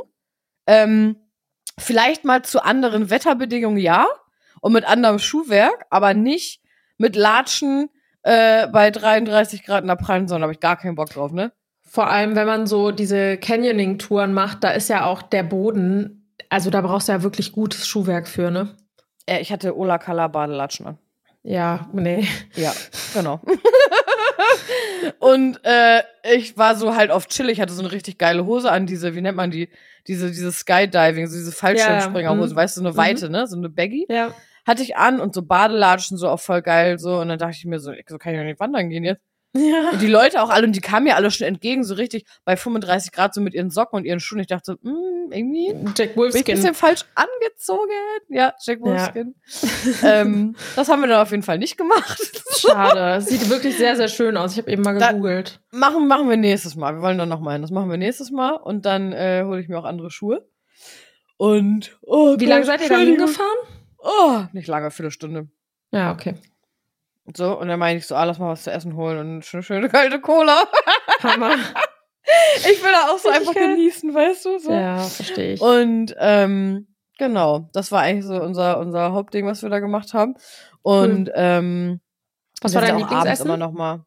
Ähm, 0.68 1.16
vielleicht 1.80 2.26
mal 2.26 2.44
zu 2.44 2.62
anderen 2.64 3.10
Wetterbedingungen, 3.10 3.78
ja. 3.78 4.06
Und 4.60 4.74
mit 4.74 4.84
anderem 4.86 5.18
Schuhwerk, 5.18 5.86
aber 5.90 6.14
nicht 6.14 6.62
mit 6.98 7.16
Latschen 7.16 7.90
äh, 8.24 8.68
bei 8.68 8.92
33 8.92 9.64
Grad 9.64 9.82
in 9.84 9.88
der 9.88 9.96
prallen 9.96 10.28
Sonne. 10.28 10.44
habe 10.44 10.54
ich 10.54 10.60
gar 10.60 10.76
keinen 10.78 10.96
Bock 10.96 11.10
drauf, 11.10 11.32
ne? 11.32 11.54
Vor 11.82 12.10
allem, 12.10 12.36
wenn 12.36 12.48
man 12.48 12.68
so 12.68 12.92
diese 12.92 13.38
Canyoning-Touren 13.38 14.34
macht, 14.34 14.64
da 14.64 14.72
ist 14.72 14.90
ja 14.90 15.06
auch 15.06 15.22
der 15.22 15.44
Boden, 15.44 16.36
also 16.50 16.70
da 16.70 16.82
brauchst 16.82 17.08
du 17.08 17.14
ja 17.14 17.24
wirklich 17.24 17.52
gutes 17.54 17.88
Schuhwerk 17.88 18.28
für, 18.28 18.52
ne? 18.52 18.76
Äh, 19.32 19.42
ich 19.42 19.52
hatte 19.52 19.78
Ola 19.78 19.98
Kala 19.98 20.28
Badelatschen 20.28 20.88
an. 20.88 20.98
Ja, 21.44 21.90
nee. 21.94 22.28
Ja, 22.56 22.74
genau. 23.14 23.40
und 25.20 25.60
äh, 25.64 26.04
ich 26.36 26.58
war 26.58 26.76
so 26.76 26.96
halt 26.96 27.10
auf 27.10 27.28
chill. 27.28 27.50
Ich 27.50 27.60
hatte 27.60 27.74
so 27.74 27.82
eine 27.82 27.92
richtig 27.92 28.20
geile 28.20 28.46
Hose 28.46 28.72
an, 28.72 28.86
diese, 28.86 29.16
wie 29.16 29.22
nennt 29.22 29.38
man 29.38 29.50
die? 29.50 29.70
Diese, 30.08 30.30
diese 30.30 30.52
Skydiving, 30.52 31.28
so 31.28 31.36
diese 31.36 31.52
Fallschirmspringerhose, 31.52 32.54
mhm. 32.54 32.58
weißt 32.58 32.78
du, 32.78 32.82
so 32.82 32.88
eine 32.88 32.98
weite, 32.98 33.30
ne? 33.30 33.48
So 33.48 33.56
eine 33.56 33.70
Baggy. 33.70 34.06
Ja. 34.10 34.34
Hatte 34.68 34.84
ich 34.84 34.98
an 34.98 35.20
und 35.20 35.34
so 35.34 35.42
Badelatschen, 35.44 36.18
so 36.18 36.28
auch 36.30 36.40
voll 36.40 36.62
geil, 36.62 37.00
so. 37.00 37.20
Und 37.20 37.30
dann 37.30 37.40
dachte 37.40 37.56
ich 37.58 37.66
mir 37.66 37.80
so, 37.80 37.92
so 38.08 38.18
kann 38.18 38.34
ich 38.34 38.40
doch 38.40 38.46
nicht 38.46 38.60
wandern 38.60 38.90
gehen 38.90 39.04
jetzt. 39.04 39.22
Ja. 39.54 39.90
Und 39.92 40.02
die 40.02 40.08
Leute 40.08 40.42
auch 40.42 40.50
alle, 40.50 40.66
und 40.66 40.76
die 40.76 40.80
kamen 40.82 41.04
mir 41.06 41.18
alle 41.18 41.30
schon 41.30 41.46
entgegen, 41.46 41.84
so 41.84 41.96
richtig 41.96 42.26
bei 42.46 42.56
35 42.56 43.12
Grad, 43.12 43.34
so 43.34 43.42
mit 43.42 43.54
ihren 43.54 43.70
Socken 43.70 43.98
und 43.98 44.06
ihren 44.06 44.22
Schuhen. 44.22 44.40
Ich 44.40 44.48
dachte 44.48 44.78
so, 44.82 44.90
hm, 44.90 45.32
irgendwie 45.32 45.68
Jack 45.68 45.76
bin 45.76 45.92
ich 45.96 46.00
ein 46.12 46.16
Wolfskin. 46.16 46.56
bisschen 46.56 46.74
falsch 46.74 47.02
angezogen. 47.16 47.92
Ja, 48.30 48.54
Jack 48.66 48.80
Wolfskin. 48.82 49.36
ähm, 50.04 50.56
das 50.78 50.88
haben 50.88 51.02
wir 51.02 51.08
dann 51.08 51.22
auf 51.22 51.32
jeden 51.32 51.44
Fall 51.44 51.58
nicht 51.58 51.78
gemacht. 51.78 52.44
Schade. 52.58 53.22
Sieht 53.22 53.50
wirklich 53.50 53.76
sehr, 53.78 53.96
sehr 53.98 54.08
schön 54.08 54.38
aus. 54.38 54.54
Ich 54.54 54.58
habe 54.58 54.72
eben 54.72 54.84
mal 54.84 54.98
Da- 54.98 55.12
gegoogelt. 55.12 55.60
machen, 55.72 56.08
machen 56.08 56.30
wir 56.30 56.38
nächstes 56.38 56.76
Mal. 56.76 56.96
Wir 56.96 57.02
wollen 57.02 57.18
dann 57.18 57.30
noch 57.30 57.42
mal 57.42 57.54
hin. 57.54 57.62
Das 57.62 57.72
machen 57.72 57.90
wir 57.90 57.98
nächstes 57.98 58.32
Mal 58.32 58.52
und 58.54 58.86
dann 58.86 59.12
äh, 59.12 59.44
hole 59.46 59.60
ich 59.60 59.68
mir 59.68 59.78
auch 59.80 59.86
andere 59.86 60.12
Schuhe. 60.12 60.48
Und 61.38 61.98
oh 62.04 62.36
Wie 62.40 62.46
lange 62.46 62.66
seid 62.66 62.82
ihr 62.82 62.90
da 62.90 62.98
hingefahren? 63.00 63.50
Oh, 63.98 64.44
nicht 64.54 64.68
lange, 64.68 64.92
Viertelstunde. 64.92 65.50
Ja, 65.92 66.12
okay. 66.14 66.36
So, 67.36 67.58
und 67.60 67.68
dann 67.68 67.80
meine 67.80 68.00
ich 68.00 68.08
so, 68.08 68.16
ah, 68.16 68.24
lass 68.24 68.40
mal 68.40 68.50
was 68.50 68.64
zu 68.64 68.72
essen 68.72 68.96
holen 68.96 69.18
und 69.20 69.28
eine 69.28 69.42
schöne, 69.42 69.64
schöne 69.64 69.90
kalte 69.90 70.20
Cola. 70.20 70.64
Hammer. 71.24 71.56
Ich 72.58 72.84
will 72.84 72.92
da 72.92 73.12
auch 73.12 73.18
so 73.18 73.30
einfach 73.30 73.54
genießen, 73.54 74.14
weißt 74.14 74.46
du? 74.46 74.60
So. 74.60 74.72
Ja, 74.72 75.00
verstehe 75.00 75.54
ich. 75.54 75.62
Und 75.62 76.16
ähm, 76.20 76.88
genau, 77.18 77.70
das 77.74 77.92
war 77.92 78.02
eigentlich 78.02 78.26
so 78.26 78.42
unser, 78.42 78.80
unser 78.80 79.12
Hauptding, 79.12 79.46
was 79.46 79.64
wir 79.64 79.70
da 79.70 79.80
gemacht 79.80 80.14
haben. 80.14 80.36
Und 80.82 81.32
ähm, 81.36 82.00
Was 82.62 82.74
war 82.74 82.82
dein 82.82 82.92
auch 82.92 83.02
abends 83.02 83.12
Lieblingsessen? 83.14 83.46
immer 83.46 83.58
noch 83.58 83.72
mal. 83.72 84.06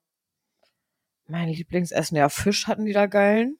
Mein 1.26 1.48
Lieblingsessen, 1.48 2.16
ja, 2.16 2.28
Fisch 2.28 2.66
hatten 2.66 2.84
die 2.84 2.92
da 2.92 3.06
geilen. 3.06 3.58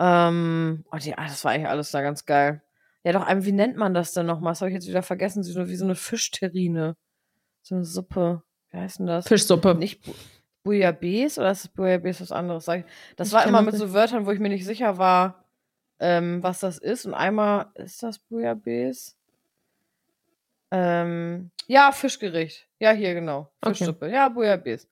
Ähm, 0.00 0.84
oh, 0.92 0.96
die, 0.96 1.16
ah, 1.16 1.26
das 1.26 1.44
war 1.44 1.52
eigentlich 1.52 1.68
alles 1.68 1.90
da 1.90 2.02
ganz 2.02 2.26
geil. 2.26 2.62
Ja, 3.04 3.12
doch, 3.12 3.26
wie 3.28 3.52
nennt 3.52 3.76
man 3.76 3.94
das 3.94 4.12
denn 4.12 4.26
nochmal? 4.26 4.52
Das 4.52 4.60
habe 4.60 4.70
ich 4.70 4.74
jetzt 4.74 4.88
wieder 4.88 5.02
vergessen. 5.02 5.42
So, 5.42 5.68
wie 5.68 5.76
so 5.76 5.84
eine 5.84 5.94
Fischterrine. 5.94 6.96
So 7.64 7.76
eine 7.76 7.84
Suppe. 7.84 8.42
Wie 8.70 8.76
heißt 8.76 8.98
denn 8.98 9.06
das? 9.06 9.26
Fischsuppe. 9.26 9.74
Nicht 9.74 10.02
Bouillabaisse 10.64 11.40
oder 11.40 11.50
ist 11.50 11.64
das 11.64 11.72
Bouillabaisse 11.72 12.20
was 12.20 12.32
anderes? 12.32 12.68
Das 13.16 13.32
war 13.32 13.46
immer 13.46 13.62
mit 13.62 13.74
so 13.74 13.92
Wörtern, 13.94 14.26
wo 14.26 14.32
ich 14.32 14.38
mir 14.38 14.50
nicht 14.50 14.66
sicher 14.66 14.98
war, 14.98 15.44
ähm, 15.98 16.42
was 16.42 16.60
das 16.60 16.76
ist. 16.76 17.06
Und 17.06 17.14
einmal, 17.14 17.66
ist 17.74 18.02
das 18.02 18.18
Bouillabaisse? 18.18 19.14
Ähm, 20.70 21.50
ja, 21.66 21.90
Fischgericht. 21.92 22.68
Ja, 22.78 22.92
hier 22.92 23.14
genau. 23.14 23.50
Okay. 23.62 23.74
Fischsuppe. 23.76 24.10
Ja, 24.10 24.28
Bouillabaisse. 24.28 24.86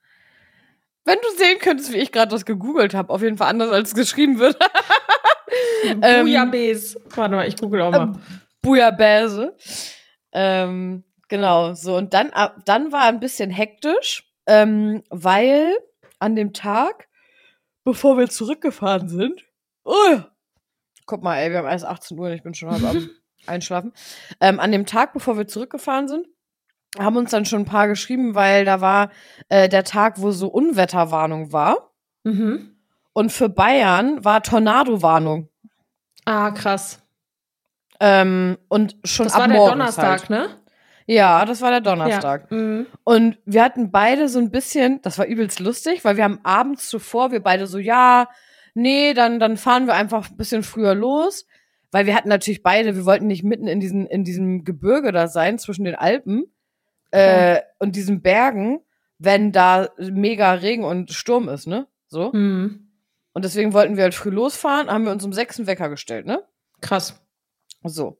Wenn 1.04 1.18
du 1.20 1.36
sehen 1.36 1.58
könntest, 1.58 1.92
wie 1.92 1.98
ich 1.98 2.10
gerade 2.10 2.30
das 2.30 2.46
gegoogelt 2.46 2.94
habe, 2.94 3.12
auf 3.12 3.20
jeden 3.20 3.36
Fall 3.36 3.48
anders, 3.48 3.70
als 3.70 3.90
es 3.90 3.94
geschrieben 3.94 4.38
wird. 4.38 4.56
ähm, 5.84 6.24
Bouillabaisse. 6.24 7.02
Warte 7.16 7.34
mal, 7.34 7.46
ich 7.46 7.56
google 7.56 7.82
auch 7.82 7.90
mal. 7.90 8.18
Bouillabaisse. 8.62 9.54
Ähm, 10.32 11.04
genau, 11.32 11.72
so. 11.72 11.96
Und 11.96 12.12
dann, 12.12 12.30
ab- 12.30 12.58
dann 12.66 12.92
war 12.92 13.04
ein 13.04 13.18
bisschen 13.18 13.48
hektisch, 13.50 14.30
ähm, 14.46 15.02
weil 15.08 15.72
an 16.18 16.36
dem 16.36 16.52
Tag, 16.52 17.08
bevor 17.84 18.18
wir 18.18 18.28
zurückgefahren 18.28 19.08
sind, 19.08 19.42
oh, 19.84 20.18
guck 21.06 21.22
mal, 21.22 21.38
ey, 21.38 21.50
wir 21.50 21.58
haben 21.58 21.66
erst 21.68 21.86
18 21.86 22.18
Uhr 22.18 22.26
und 22.26 22.32
ich 22.34 22.42
bin 22.42 22.52
schon 22.54 22.70
halb 22.70 22.84
am 22.84 23.10
Einschlafen. 23.46 23.92
Ähm, 24.40 24.60
an 24.60 24.72
dem 24.72 24.84
Tag, 24.84 25.14
bevor 25.14 25.38
wir 25.38 25.48
zurückgefahren 25.48 26.06
sind, 26.06 26.26
haben 26.98 27.16
uns 27.16 27.30
dann 27.30 27.46
schon 27.46 27.62
ein 27.62 27.64
paar 27.64 27.88
geschrieben, 27.88 28.34
weil 28.34 28.66
da 28.66 28.82
war 28.82 29.10
äh, 29.48 29.70
der 29.70 29.84
Tag, 29.84 30.20
wo 30.20 30.30
so 30.32 30.48
Unwetterwarnung 30.48 31.50
war. 31.52 31.92
Mhm. 32.24 32.76
Und 33.14 33.32
für 33.32 33.48
Bayern 33.48 34.22
war 34.24 34.42
Tornado-Warnung. 34.42 35.48
Ah, 36.26 36.50
krass. 36.50 37.00
Ähm, 38.00 38.58
und 38.68 38.96
schon 39.04 39.24
Das 39.24 39.34
ab 39.34 39.40
war 39.40 39.48
der 39.48 39.56
Donnerstag, 39.66 40.20
halt. 40.28 40.30
ne? 40.30 40.48
Ja, 41.06 41.44
das 41.44 41.60
war 41.60 41.70
der 41.70 41.80
Donnerstag. 41.80 42.50
Ja. 42.50 42.56
Mhm. 42.56 42.86
Und 43.04 43.38
wir 43.44 43.62
hatten 43.62 43.90
beide 43.90 44.28
so 44.28 44.38
ein 44.38 44.50
bisschen, 44.50 45.00
das 45.02 45.18
war 45.18 45.26
übelst 45.26 45.60
lustig, 45.60 46.04
weil 46.04 46.16
wir 46.16 46.24
haben 46.24 46.40
abends 46.42 46.88
zuvor, 46.88 47.32
wir 47.32 47.42
beide 47.42 47.66
so, 47.66 47.78
ja, 47.78 48.28
nee, 48.74 49.14
dann, 49.14 49.38
dann 49.38 49.56
fahren 49.56 49.86
wir 49.86 49.94
einfach 49.94 50.30
ein 50.30 50.36
bisschen 50.36 50.62
früher 50.62 50.94
los. 50.94 51.46
Weil 51.94 52.06
wir 52.06 52.14
hatten 52.14 52.30
natürlich 52.30 52.62
beide, 52.62 52.96
wir 52.96 53.04
wollten 53.04 53.26
nicht 53.26 53.44
mitten 53.44 53.66
in, 53.66 53.78
diesen, 53.78 54.06
in 54.06 54.24
diesem 54.24 54.64
Gebirge 54.64 55.12
da 55.12 55.28
sein, 55.28 55.58
zwischen 55.58 55.84
den 55.84 55.94
Alpen 55.94 56.44
äh, 57.10 57.60
und 57.78 57.96
diesen 57.96 58.22
Bergen, 58.22 58.80
wenn 59.18 59.52
da 59.52 59.90
mega 59.98 60.54
Regen 60.54 60.84
und 60.84 61.12
Sturm 61.12 61.50
ist, 61.50 61.66
ne? 61.66 61.86
So. 62.08 62.32
Mhm. 62.32 62.88
Und 63.34 63.44
deswegen 63.44 63.74
wollten 63.74 63.96
wir 63.96 64.04
halt 64.04 64.14
früh 64.14 64.30
losfahren, 64.30 64.90
haben 64.90 65.04
wir 65.04 65.12
uns 65.12 65.24
um 65.24 65.34
sechs 65.34 65.58
einen 65.58 65.66
Wecker 65.66 65.90
gestellt, 65.90 66.24
ne? 66.24 66.42
Krass. 66.80 67.22
So. 67.84 68.18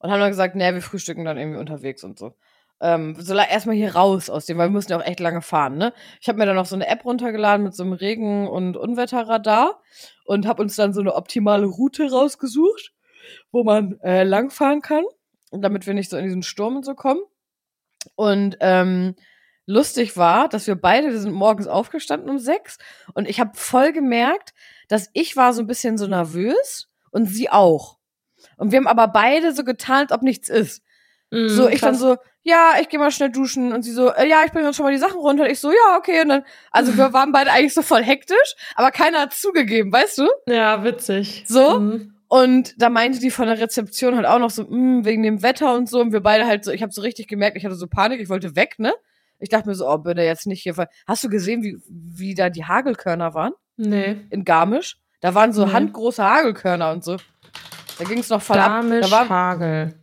Und 0.00 0.10
haben 0.10 0.20
dann 0.20 0.30
gesagt, 0.30 0.56
nee, 0.56 0.74
wir 0.74 0.82
frühstücken 0.82 1.24
dann 1.24 1.38
irgendwie 1.38 1.60
unterwegs 1.60 2.02
und 2.04 2.18
so. 2.18 2.34
Ähm, 2.82 3.14
so 3.18 3.34
erstmal 3.34 3.76
hier 3.76 3.94
raus 3.94 4.30
aus 4.30 4.46
dem, 4.46 4.56
weil 4.56 4.68
wir 4.68 4.72
mussten 4.72 4.92
ja 4.92 4.98
auch 4.98 5.04
echt 5.04 5.20
lange 5.20 5.42
fahren, 5.42 5.76
ne? 5.76 5.92
Ich 6.20 6.28
habe 6.28 6.38
mir 6.38 6.46
dann 6.46 6.56
noch 6.56 6.64
so 6.64 6.74
eine 6.74 6.88
App 6.88 7.04
runtergeladen 7.04 7.62
mit 7.62 7.74
so 7.74 7.82
einem 7.82 7.92
Regen- 7.92 8.48
und 8.48 8.78
Unwetterradar 8.78 9.80
und 10.24 10.46
habe 10.46 10.62
uns 10.62 10.76
dann 10.76 10.94
so 10.94 11.02
eine 11.02 11.14
optimale 11.14 11.66
Route 11.66 12.10
rausgesucht, 12.10 12.94
wo 13.52 13.64
man 13.64 14.00
äh, 14.00 14.24
langfahren 14.24 14.80
kann, 14.80 15.04
damit 15.52 15.86
wir 15.86 15.92
nicht 15.92 16.08
so 16.08 16.16
in 16.16 16.24
diesen 16.24 16.42
Sturm 16.42 16.76
und 16.76 16.86
so 16.86 16.94
kommen. 16.94 17.20
Und 18.14 18.56
ähm, 18.60 19.14
lustig 19.66 20.16
war, 20.16 20.48
dass 20.48 20.66
wir 20.66 20.74
beide, 20.74 21.08
wir 21.08 21.20
sind 21.20 21.34
morgens 21.34 21.66
aufgestanden 21.66 22.30
um 22.30 22.38
sechs 22.38 22.78
und 23.12 23.28
ich 23.28 23.40
habe 23.40 23.50
voll 23.52 23.92
gemerkt, 23.92 24.54
dass 24.88 25.10
ich 25.12 25.36
war 25.36 25.52
so 25.52 25.60
ein 25.60 25.66
bisschen 25.66 25.98
so 25.98 26.06
nervös 26.06 26.88
und 27.10 27.26
sie 27.26 27.50
auch. 27.50 27.99
Und 28.60 28.72
wir 28.72 28.78
haben 28.78 28.86
aber 28.86 29.08
beide 29.08 29.52
so 29.52 29.64
getan, 29.64 30.02
als 30.02 30.12
ob 30.12 30.22
nichts 30.22 30.48
ist. 30.48 30.82
Mhm, 31.30 31.48
So, 31.48 31.68
ich 31.68 31.80
dann 31.80 31.90
krass. 31.92 32.00
so, 32.00 32.16
ja, 32.42 32.74
ich 32.80 32.88
gehe 32.88 32.98
mal 32.98 33.10
schnell 33.10 33.30
duschen. 33.30 33.72
Und 33.72 33.82
sie 33.82 33.92
so, 33.92 34.10
äh, 34.12 34.28
ja, 34.28 34.42
ich 34.44 34.52
bringe 34.52 34.66
uns 34.66 34.76
schon 34.76 34.84
mal 34.84 34.92
die 34.92 34.98
Sachen 34.98 35.18
runter. 35.18 35.44
Und 35.44 35.50
ich 35.50 35.60
so, 35.60 35.70
ja, 35.70 35.96
okay. 35.98 36.22
Und 36.22 36.28
dann, 36.28 36.42
also 36.70 36.96
wir 36.96 37.12
waren 37.12 37.32
beide 37.32 37.50
eigentlich 37.52 37.74
so 37.74 37.82
voll 37.82 38.02
hektisch, 38.02 38.54
aber 38.76 38.90
keiner 38.90 39.20
hat 39.20 39.32
zugegeben, 39.32 39.92
weißt 39.92 40.18
du? 40.18 40.28
Ja, 40.46 40.84
witzig. 40.84 41.44
So? 41.46 41.80
Mhm. 41.80 42.14
Und 42.28 42.80
da 42.80 42.90
meinte 42.90 43.18
die 43.18 43.30
von 43.30 43.46
der 43.48 43.58
Rezeption 43.58 44.14
halt 44.16 44.26
auch 44.26 44.38
noch 44.38 44.50
so, 44.50 44.62
mh, 44.62 45.04
wegen 45.04 45.22
dem 45.24 45.42
Wetter 45.42 45.74
und 45.74 45.88
so. 45.88 46.00
Und 46.00 46.12
wir 46.12 46.20
beide 46.20 46.46
halt 46.46 46.64
so, 46.64 46.70
ich 46.70 46.82
habe 46.82 46.92
so 46.92 47.00
richtig 47.00 47.26
gemerkt, 47.28 47.56
ich 47.56 47.64
hatte 47.64 47.74
so 47.74 47.86
Panik, 47.88 48.20
ich 48.20 48.28
wollte 48.28 48.54
weg, 48.54 48.74
ne? 48.78 48.92
Ich 49.40 49.48
dachte 49.48 49.68
mir 49.68 49.74
so, 49.74 49.88
oh, 49.88 49.98
bitte 49.98 50.22
jetzt 50.22 50.46
nicht 50.46 50.62
hier. 50.62 50.74
Hast 51.06 51.24
du 51.24 51.28
gesehen, 51.28 51.62
wie, 51.62 51.78
wie 51.88 52.34
da 52.34 52.50
die 52.50 52.64
Hagelkörner 52.66 53.32
waren 53.34 53.52
Nee. 53.76 54.16
in 54.30 54.44
Garmisch? 54.44 54.98
Da 55.22 55.34
waren 55.34 55.52
so 55.52 55.64
Nee. 55.66 55.72
handgroße 55.72 56.22
Hagelkörner 56.22 56.92
und 56.92 57.02
so. 57.02 57.16
Da 58.00 58.04
ging 58.06 58.18
es 58.18 58.28
noch 58.30 58.42
voll 58.42 58.58
ab. 58.58 58.82
Damisch 58.82 59.08
Da 59.08 59.10
war, 59.10 59.28
Hagel. 59.28 59.94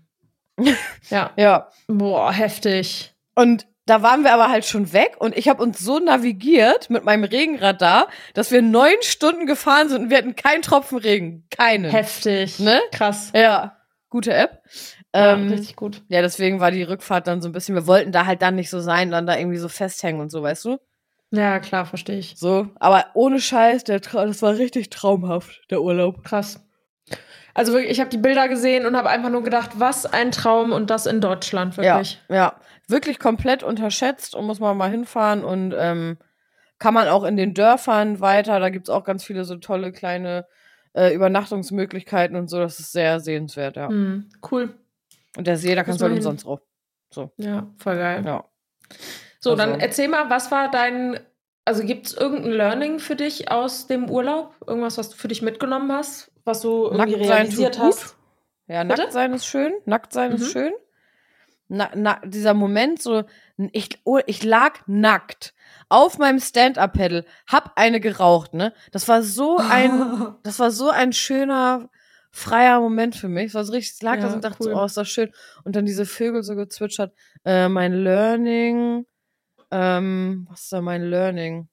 ja. 1.10 1.32
ja. 1.36 1.70
Boah, 1.88 2.32
heftig. 2.32 3.14
Und 3.36 3.68
da 3.86 4.02
waren 4.04 4.24
wir 4.24 4.34
aber 4.34 4.50
halt 4.50 4.66
schon 4.66 4.92
weg 4.92 5.16
und 5.20 5.38
ich 5.38 5.48
habe 5.48 5.64
uns 5.64 5.80
so 5.80 6.00
navigiert 6.00 6.90
mit 6.90 7.04
meinem 7.06 7.24
Regenradar, 7.24 8.08
dass 8.34 8.52
wir 8.52 8.62
neun 8.62 8.96
Stunden 9.02 9.46
gefahren 9.46 9.88
sind 9.90 10.04
und 10.04 10.10
wir 10.10 10.18
hatten 10.18 10.36
keinen 10.36 10.62
Tropfen 10.62 10.98
Regen. 10.98 11.46
Keinen. 11.50 11.90
Heftig. 11.90 12.60
Ne? 12.60 12.80
Krass. 12.92 13.32
Ja, 13.34 13.78
gute 14.10 14.34
App. 14.34 14.62
Ja, 15.16 15.34
Ähm, 15.34 15.48
richtig 15.50 15.76
gut. 15.78 16.04
ja, 16.10 16.22
deswegen 16.22 16.60
war 16.60 16.72
die 16.72 16.84
Rückfahrt 16.84 17.28
dann 17.28 17.42
so 17.42 17.48
ein 17.48 17.54
bisschen, 17.54 17.76
wir 17.76 17.88
wollten 17.88 18.12
da 18.12 18.26
halt 18.26 18.42
dann 18.42 18.56
nicht 18.56 18.70
so 18.70 18.82
sein, 18.82 19.10
dann 19.10 19.26
da 19.26 19.38
irgendwie 19.38 19.58
so 19.58 19.70
festhängen 19.70 20.20
und 20.22 20.32
so, 20.32 20.44
weißt 20.44 20.66
du? 20.66 20.78
Ja, 21.32 21.60
klar, 21.60 21.86
verstehe 21.86 22.20
ich. 22.20 22.36
So, 22.38 22.68
aber 22.80 23.08
ohne 23.14 23.40
Scheiß, 23.40 23.86
der 23.86 24.02
Tra 24.02 24.26
das 24.26 24.42
war 24.42 24.58
richtig 24.58 24.90
traumhaft, 24.90 25.62
der 25.70 25.82
Urlaub. 25.82 26.24
Krass. 26.24 26.62
Also 27.58 27.74
wirklich, 27.74 27.92
ich 27.92 28.00
habe 28.00 28.12
die 28.12 28.18
Bilder 28.20 28.48
gesehen 28.48 28.86
und 28.86 28.96
habe 28.96 29.10
einfach 29.10 29.32
nur 29.32 29.42
gedacht, 29.44 29.72
was 29.78 30.06
ein 30.06 30.32
Traum 30.32 30.72
und 30.72 30.92
das 30.92 31.08
in 31.08 31.22
Deutschland, 31.22 31.76
wirklich. 31.76 32.22
Ja, 32.30 32.36
ja, 32.36 32.56
wirklich 32.88 33.18
komplett 33.18 33.64
unterschätzt 33.64 34.36
und 34.36 34.46
muss 34.46 34.60
man 34.60 34.78
mal 34.78 34.92
hinfahren 34.92 35.44
und 35.44 35.74
ähm, 35.76 36.18
kann 36.78 36.94
man 36.94 37.08
auch 37.08 37.24
in 37.24 37.36
den 37.36 37.56
Dörfern 37.56 38.20
weiter, 38.22 38.60
da 38.60 38.70
gibt's 38.70 38.92
auch 38.92 39.04
ganz 39.04 39.24
viele 39.24 39.44
so 39.44 39.56
tolle 39.56 39.92
kleine 39.92 40.46
äh, 40.94 41.12
Übernachtungsmöglichkeiten 41.16 42.38
und 42.38 42.48
so, 42.48 42.60
das 42.60 42.80
ist 42.80 42.92
sehr 42.92 43.20
sehenswert, 43.20 43.76
ja. 43.76 43.90
Mhm, 43.90 44.30
cool. 44.52 44.76
Und 45.36 45.48
der 45.48 45.58
See, 45.58 45.74
da 45.74 45.84
kannst 45.84 46.00
du 46.00 46.06
halt 46.06 46.14
umsonst 46.16 46.46
drauf. 46.46 46.62
So. 47.10 47.32
Ja, 47.38 47.66
voll 47.78 47.98
geil. 47.98 48.24
Ja. 48.24 48.46
So, 49.40 49.52
Also- 49.52 49.64
dann 49.64 49.80
erzähl 49.80 50.10
mal, 50.10 50.30
was 50.30 50.52
war 50.52 50.70
dein, 50.70 51.20
also 51.66 51.84
gibt 51.84 52.06
es 52.06 52.14
irgendein 52.14 52.52
Learning 52.52 53.00
für 53.00 53.16
dich 53.16 53.50
aus 53.50 53.88
dem 53.88 54.12
Urlaub? 54.12 54.54
Irgendwas, 54.68 55.00
was 55.00 55.10
du 55.10 55.16
für 55.18 55.28
dich 55.28 55.42
mitgenommen 55.42 55.92
hast, 55.92 56.32
was 56.48 56.62
du 56.62 56.86
irgendwie 56.86 56.98
Nackt 56.98 57.12
sein 57.26 57.38
realisiert 57.46 57.76
tut 57.76 57.84
gut. 57.84 57.94
hast? 57.96 58.18
Ja, 58.68 58.84
Bitte? 58.84 59.02
nackt 59.02 59.14
sein 59.14 59.34
ist 59.34 59.46
schön. 59.46 59.74
Nackt 59.86 60.14
sein 60.14 60.32
Mhm. 60.32 60.38
ist 60.38 60.52
schön. 60.52 60.74
Na, 61.70 61.92
na, 61.96 62.22
dieser 62.26 62.54
Moment, 62.54 63.02
so, 63.02 63.24
ich, 63.74 64.00
oh, 64.06 64.20
ich 64.26 64.44
lag 64.44 64.80
nackt 64.88 65.54
auf 65.90 66.18
meinem 66.18 66.40
Stand-Up-Pedal, 66.40 67.26
hab 67.46 67.74
eine 67.78 68.00
geraucht, 68.00 68.54
ne? 68.54 68.74
Das 68.94 69.08
war 69.10 69.22
so 69.22 69.58
ein, 69.58 70.36
das 70.44 70.60
war 70.60 70.72
so 70.72 70.90
ein 70.90 71.12
schöner, 71.12 71.90
freier 72.32 72.80
Moment 72.80 73.16
für 73.18 73.28
mich. 73.28 73.48
Es 73.48 73.54
war 73.54 73.66
so 73.66 73.74
richtig, 73.74 73.96
ich 73.98 74.02
lag 74.02 74.16
da 74.16 74.22
Ja, 74.24 74.30
so 74.30 74.36
und 74.36 74.44
dachte 74.46 74.58
cool. 74.62 74.72
so, 74.72 74.78
oh, 74.80 74.86
ist 74.86 74.96
das 74.98 75.10
schön. 75.10 75.32
Und 75.66 75.76
dann 75.76 75.86
diese 75.86 76.06
Vögel 76.06 76.44
so 76.44 76.56
gezwitschert. 76.56 77.14
Äh, 77.44 77.68
mein 77.68 77.94
Learning, 77.94 79.06
ähm, 79.72 80.48
was 80.50 80.64
ist 80.64 80.72
da 80.74 80.82
mein 80.82 81.04
Learning? 81.04 81.68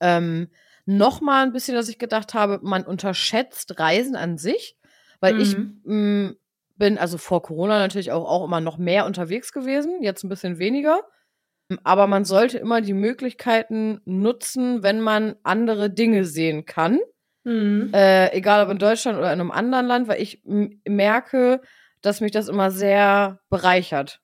Ähm, 0.00 0.48
noch 0.88 1.20
mal 1.20 1.42
ein 1.44 1.52
bisschen, 1.52 1.74
dass 1.74 1.88
ich 1.90 1.98
gedacht 1.98 2.32
habe, 2.32 2.60
man 2.62 2.84
unterschätzt 2.84 3.78
Reisen 3.78 4.16
an 4.16 4.38
sich, 4.38 4.76
weil 5.20 5.38
ich 5.38 5.54
Mhm. 5.56 5.82
mh, 5.84 6.32
bin 6.76 6.96
also 6.96 7.18
vor 7.18 7.42
Corona 7.42 7.78
natürlich 7.78 8.10
auch, 8.10 8.26
auch 8.26 8.44
immer 8.44 8.60
noch 8.60 8.78
mehr 8.78 9.04
unterwegs 9.04 9.52
gewesen, 9.52 10.02
jetzt 10.02 10.24
ein 10.24 10.28
bisschen 10.30 10.58
weniger. 10.58 11.00
Aber 11.84 12.06
man 12.06 12.24
sollte 12.24 12.56
immer 12.56 12.80
die 12.80 12.94
Möglichkeiten 12.94 14.00
nutzen, 14.06 14.82
wenn 14.82 15.02
man 15.02 15.36
andere 15.42 15.90
Dinge 15.90 16.24
sehen 16.24 16.64
kann. 16.64 16.98
Mhm. 17.44 17.90
Äh, 17.92 18.32
egal 18.34 18.64
ob 18.64 18.70
in 18.70 18.78
Deutschland 18.78 19.18
oder 19.18 19.30
in 19.32 19.40
einem 19.40 19.50
anderen 19.50 19.86
Land, 19.86 20.08
weil 20.08 20.22
ich 20.22 20.42
merke, 20.44 21.60
dass 22.00 22.22
mich 22.22 22.32
das 22.32 22.48
immer 22.48 22.70
sehr 22.70 23.40
bereichert. 23.50 24.20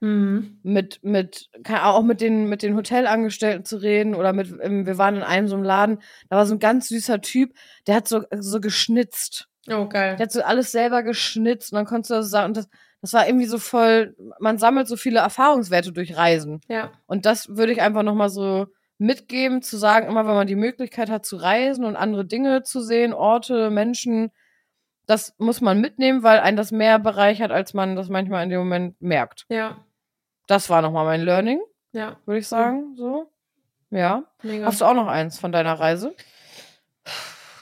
Mhm. 0.00 0.58
Mit, 0.62 1.02
mit, 1.02 1.48
kann- 1.64 1.80
auch 1.80 2.02
mit 2.02 2.20
den, 2.20 2.48
mit 2.48 2.62
den 2.62 2.76
Hotelangestellten 2.76 3.64
zu 3.64 3.78
reden 3.78 4.14
oder 4.14 4.32
mit, 4.32 4.52
ähm, 4.60 4.86
wir 4.86 4.98
waren 4.98 5.16
in 5.16 5.22
einem 5.22 5.48
so 5.48 5.54
einem 5.56 5.64
Laden, 5.64 5.98
da 6.28 6.36
war 6.36 6.46
so 6.46 6.54
ein 6.54 6.58
ganz 6.58 6.88
süßer 6.88 7.20
Typ, 7.22 7.54
der 7.86 7.96
hat 7.96 8.08
so, 8.08 8.22
so 8.38 8.60
geschnitzt. 8.60 9.48
Oh, 9.68 9.88
geil. 9.88 10.16
Der 10.16 10.24
hat 10.26 10.32
so 10.32 10.42
alles 10.42 10.70
selber 10.70 11.02
geschnitzt 11.02 11.72
und 11.72 11.76
dann 11.76 11.86
konntest 11.86 12.10
du 12.10 12.14
das 12.14 12.30
sagen. 12.30 12.48
Und 12.48 12.56
das, 12.56 12.68
das 13.00 13.12
war 13.14 13.26
irgendwie 13.26 13.46
so 13.46 13.58
voll, 13.58 14.14
man 14.38 14.58
sammelt 14.58 14.86
so 14.86 14.96
viele 14.96 15.20
Erfahrungswerte 15.20 15.92
durch 15.92 16.16
Reisen. 16.16 16.60
Ja. 16.68 16.92
Und 17.06 17.26
das 17.26 17.56
würde 17.56 17.72
ich 17.72 17.80
einfach 17.82 18.02
nochmal 18.02 18.28
so 18.28 18.66
mitgeben, 18.98 19.62
zu 19.62 19.76
sagen, 19.76 20.08
immer 20.08 20.26
wenn 20.26 20.34
man 20.34 20.46
die 20.46 20.54
Möglichkeit 20.56 21.10
hat 21.10 21.26
zu 21.26 21.36
reisen 21.36 21.84
und 21.84 21.96
andere 21.96 22.24
Dinge 22.24 22.62
zu 22.62 22.80
sehen, 22.80 23.12
Orte, 23.12 23.70
Menschen, 23.70 24.30
das 25.06 25.34
muss 25.38 25.60
man 25.60 25.80
mitnehmen, 25.80 26.22
weil 26.22 26.40
einen 26.40 26.56
das 26.56 26.72
mehr 26.72 26.98
bereichert, 26.98 27.50
als 27.52 27.74
man 27.74 27.96
das 27.96 28.08
manchmal 28.08 28.42
in 28.44 28.50
dem 28.50 28.58
Moment 28.60 29.00
merkt. 29.00 29.46
Ja. 29.48 29.78
Das 30.48 30.68
war 30.70 30.82
nochmal 30.82 31.04
mein 31.04 31.22
Learning, 31.22 31.60
Ja. 31.92 32.16
würde 32.26 32.38
ich 32.40 32.48
sagen. 32.48 32.94
So. 32.96 33.30
Ja. 33.90 34.24
Mega. 34.42 34.66
Hast 34.66 34.80
du 34.80 34.84
auch 34.84 34.94
noch 34.94 35.06
eins 35.06 35.38
von 35.38 35.52
deiner 35.52 35.74
Reise? 35.74 36.14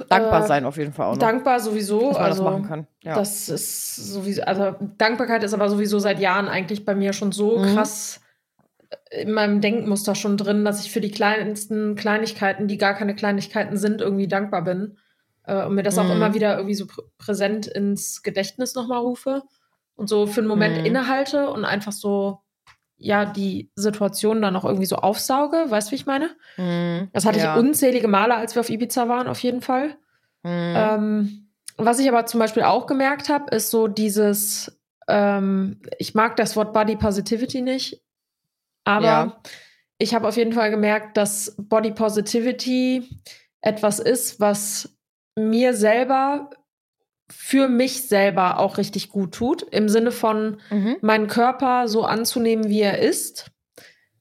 Dankbar 0.09 0.45
Äh, 0.45 0.47
sein 0.49 0.65
auf 0.65 0.77
jeden 0.77 0.93
Fall 0.93 1.07
auch 1.07 1.13
noch. 1.13 1.19
Dankbar 1.21 1.61
sowieso. 1.61 2.09
dass 2.09 2.15
man 2.19 2.23
also, 2.27 2.43
das 2.45 2.53
machen 2.53 2.69
kann. 2.69 2.87
Ja. 3.03 3.15
Das 3.15 3.49
ist 3.49 3.95
sowieso, 3.97 4.43
also 4.43 4.75
Dankbarkeit 4.99 5.45
ist 5.45 5.55
aber 5.55 5.69
sowieso 5.69 5.99
seit 6.01 6.19
Jahren 6.19 6.49
eigentlich 6.49 6.85
bei 6.85 6.95
mir 6.95 7.13
schon 7.13 7.31
so 7.31 7.59
Mhm. 7.59 7.75
krass 7.75 8.21
in 9.11 9.33
meinem 9.33 9.61
Denkmuster 9.61 10.15
schon 10.15 10.37
drin, 10.37 10.65
dass 10.65 10.85
ich 10.85 10.91
für 10.93 11.01
die 11.01 11.11
kleinsten 11.11 11.95
Kleinigkeiten, 11.95 12.69
die 12.69 12.79
gar 12.79 12.95
keine 12.95 13.15
Kleinigkeiten 13.15 13.77
sind, 13.77 14.01
irgendwie 14.01 14.29
dankbar 14.29 14.63
bin. 14.63 14.99
Äh, 15.47 15.65
und 15.67 15.75
mir 15.75 15.83
das 15.83 15.99
auch 15.99 16.05
Mhm. 16.05 16.13
immer 16.13 16.35
wieder 16.35 16.57
irgendwie 16.57 16.75
so 16.75 16.87
prä 16.87 17.03
präsent 17.19 17.67
ins 17.67 18.23
Gedächtnis 18.23 18.75
nochmal 18.75 18.99
rufe 19.01 19.43
und 19.97 20.09
so 20.09 20.27
für 20.27 20.41
einen 20.41 20.49
Moment 20.49 20.79
Mhm. 20.79 20.85
innehalte 20.87 21.51
und 21.51 21.65
einfach 21.65 21.93
so, 21.93 22.41
ja, 22.97 23.25
die 23.25 23.71
Situation 23.77 24.41
dann 24.41 24.57
auch 24.57 24.65
irgendwie 24.65 24.87
so 24.87 24.97
aufsauge. 24.97 25.65
Weißt 25.69 25.89
du, 25.89 25.93
wie 25.93 25.97
ich 25.97 26.07
meine? 26.07 26.31
Mhm. 26.57 27.09
Das 27.13 27.27
hatte 27.27 27.39
ja. 27.39 27.55
ich 27.55 27.61
unzählige 27.61 28.09
Male, 28.09 28.35
als 28.35 28.55
wir 28.55 28.61
auf 28.61 28.71
Ibiza 28.71 29.09
waren, 29.09 29.27
auf 29.29 29.41
jeden 29.41 29.61
Fall. 29.61 29.97
Mhm. 30.43 30.75
Ähm, 30.77 31.49
was 31.77 31.99
ich 31.99 32.09
aber 32.09 32.25
zum 32.27 32.39
Beispiel 32.41 32.63
auch 32.63 32.87
gemerkt 32.87 33.29
habe, 33.29 33.55
ist 33.55 33.71
so 33.71 33.89
dieses, 33.89 34.79
ähm, 35.09 35.81
ich 35.99 36.15
mag 36.15 36.37
das 36.37 36.55
Wort 36.57 36.73
Body 36.73 36.97
Positivity 36.97 37.63
nicht, 37.63 38.01
aber 38.85 39.05
Ja. 39.05 39.41
ich 39.99 40.15
habe 40.15 40.29
auf 40.29 40.37
jeden 40.37 40.53
Fall 40.53 40.71
gemerkt, 40.71 41.17
dass 41.17 41.55
Body 41.59 41.91
Positivity 41.91 43.09
etwas 43.61 43.99
ist, 43.99 44.39
was 44.41 44.94
mir 45.37 45.75
selber, 45.75 46.51
für 47.31 47.69
mich 47.69 48.07
selber 48.09 48.59
auch 48.59 48.77
richtig 48.79 49.09
gut 49.09 49.33
tut, 49.35 49.63
im 49.63 49.89
Sinne 49.89 50.11
von 50.13 50.59
Mhm. 50.71 50.97
meinen 51.01 51.27
Körper 51.27 51.89
so 51.89 52.05
anzunehmen, 52.05 52.69
wie 52.69 52.81
er 52.83 52.99
ist 52.99 53.51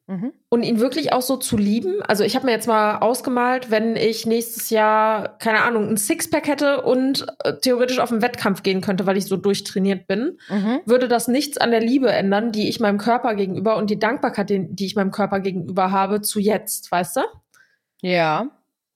Mhm. 0.07 0.33
und 0.49 0.63
ihn 0.63 0.79
wirklich 0.79 1.13
auch 1.13 1.21
so 1.21 1.37
zu 1.37 1.55
lieben. 1.57 2.01
Also 2.01 2.23
ich 2.23 2.35
habe 2.35 2.45
mir 2.45 2.51
jetzt 2.53 2.67
mal 2.67 2.97
ausgemalt, 2.99 3.71
wenn 3.71 3.95
ich 3.95 4.25
nächstes 4.25 4.69
Jahr, 4.69 5.37
keine 5.37 5.61
Ahnung, 5.63 5.87
ein 5.89 5.97
Sixpack 5.97 6.47
hätte 6.47 6.81
und 6.81 7.25
äh, 7.43 7.53
theoretisch 7.61 7.99
auf 7.99 8.11
einen 8.11 8.21
Wettkampf 8.21 8.63
gehen 8.63 8.81
könnte, 8.81 9.05
weil 9.05 9.17
ich 9.17 9.25
so 9.25 9.37
durchtrainiert 9.37 10.07
bin, 10.07 10.39
Mhm. 10.49 10.79
würde 10.85 11.07
das 11.07 11.27
nichts 11.27 11.57
an 11.57 11.71
der 11.71 11.79
Liebe 11.81 12.11
ändern, 12.11 12.51
die 12.51 12.67
ich 12.69 12.79
meinem 12.79 12.97
Körper 12.97 13.35
gegenüber 13.35 13.75
und 13.77 13.89
die 13.89 13.99
Dankbarkeit, 13.99 14.49
die 14.49 14.85
ich 14.85 14.95
meinem 14.95 15.11
Körper 15.11 15.39
gegenüber 15.41 15.91
habe, 15.91 16.21
zu 16.21 16.39
jetzt, 16.39 16.91
weißt 16.91 17.17
du? 17.17 17.21
Ja, 18.01 18.47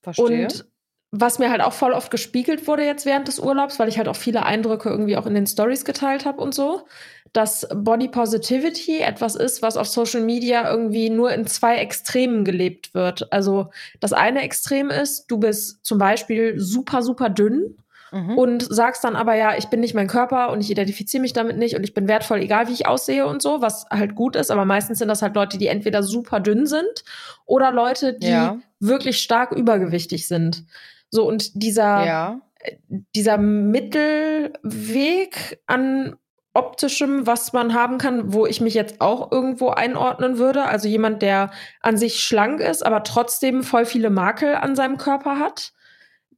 verstehe. 0.02 0.46
Und 0.46 0.66
was 1.12 1.40
mir 1.40 1.50
halt 1.50 1.62
auch 1.62 1.74
voll 1.74 1.94
oft 1.94 2.12
gespiegelt 2.12 2.68
wurde 2.68 2.84
jetzt 2.84 3.06
während 3.06 3.28
des 3.28 3.40
Urlaubs, 3.40 3.80
weil 3.80 3.88
ich 3.88 3.98
halt 3.98 4.08
auch 4.08 4.16
viele 4.16 4.46
Eindrücke 4.46 4.90
irgendwie 4.90 5.18
auch 5.18 5.26
in 5.26 5.36
den 5.36 5.48
Stories 5.48 5.86
geteilt 5.86 6.26
habe 6.26 6.42
und 6.42 6.54
so, 6.54 6.86
dass 7.34 7.68
Body 7.74 8.08
Positivity 8.08 9.00
etwas 9.00 9.36
ist, 9.36 9.62
was 9.62 9.78
auf 9.78 9.88
Social 9.88 10.22
Media 10.22 10.70
irgendwie 10.70 11.10
nur 11.10 11.32
in 11.32 11.46
zwei 11.48 11.78
Extremen 11.78 12.44
gelebt 12.44 12.94
wird. 12.94 13.32
Also 13.32 13.70
das 14.00 14.14
eine 14.14 14.42
Extrem 14.42 14.90
ist, 14.90 15.28
du 15.28 15.38
bist 15.38 15.86
zum 15.86 15.98
Beispiel 15.98 16.60
super, 16.60 17.02
super 17.02 17.30
dünn 17.30 17.78
mhm. 18.12 18.38
und 18.38 18.68
sagst 18.70 19.04
dann 19.04 19.16
aber 19.16 19.36
ja, 19.36 19.58
ich 19.58 19.68
bin 19.68 19.80
nicht 19.80 19.94
mein 19.94 20.08
Körper 20.08 20.52
und 20.52 20.62
ich 20.62 20.72
identifiziere 20.72 21.22
mich 21.22 21.34
damit 21.34 21.58
nicht 21.58 21.76
und 21.76 21.84
ich 21.84 21.94
bin 21.94 22.08
wertvoll, 22.08 22.40
egal 22.40 22.68
wie 22.68 22.74
ich 22.74 22.88
aussehe 22.88 23.26
und 23.28 23.42
so, 23.42 23.62
was 23.62 23.86
halt 23.90 24.16
gut 24.16 24.36
ist, 24.36 24.52
aber 24.52 24.66
meistens 24.66 25.00
sind 25.00 25.08
das 25.08 25.22
halt 25.22 25.36
Leute, 25.36 25.58
die 25.58 25.68
entweder 25.68 26.04
super 26.04 26.40
dünn 26.40 26.66
sind 26.66 27.04
oder 27.46 27.72
Leute, 27.72 28.14
die 28.14 28.28
Ja. 28.28 28.58
wirklich 28.80 29.20
stark 29.20 29.52
übergewichtig 29.52 30.28
sind. 30.28 30.66
So, 31.10 31.28
und 31.28 31.62
dieser, 31.62 32.06
ja. 32.06 32.42
dieser 33.16 33.38
Mittelweg 34.64 35.62
an 35.68 36.18
optischem, 36.54 37.28
was 37.28 37.54
man 37.54 37.74
haben 37.74 37.98
kann, 38.00 38.34
wo 38.34 38.46
ich 38.48 38.62
mich 38.62 38.74
jetzt 38.74 39.00
auch 39.00 39.32
irgendwo 39.32 39.70
einordnen 39.70 40.40
würde. 40.40 40.64
Also 40.64 40.88
jemand, 40.88 41.22
der 41.22 41.52
an 41.82 41.98
sich 41.98 42.22
schlank 42.22 42.60
ist, 42.62 42.84
aber 42.86 43.04
trotzdem 43.04 43.62
voll 43.64 43.86
viele 43.86 44.10
Makel 44.10 44.56
an 44.56 44.76
seinem 44.76 44.98
Körper 44.98 45.38
hat. 45.38 45.72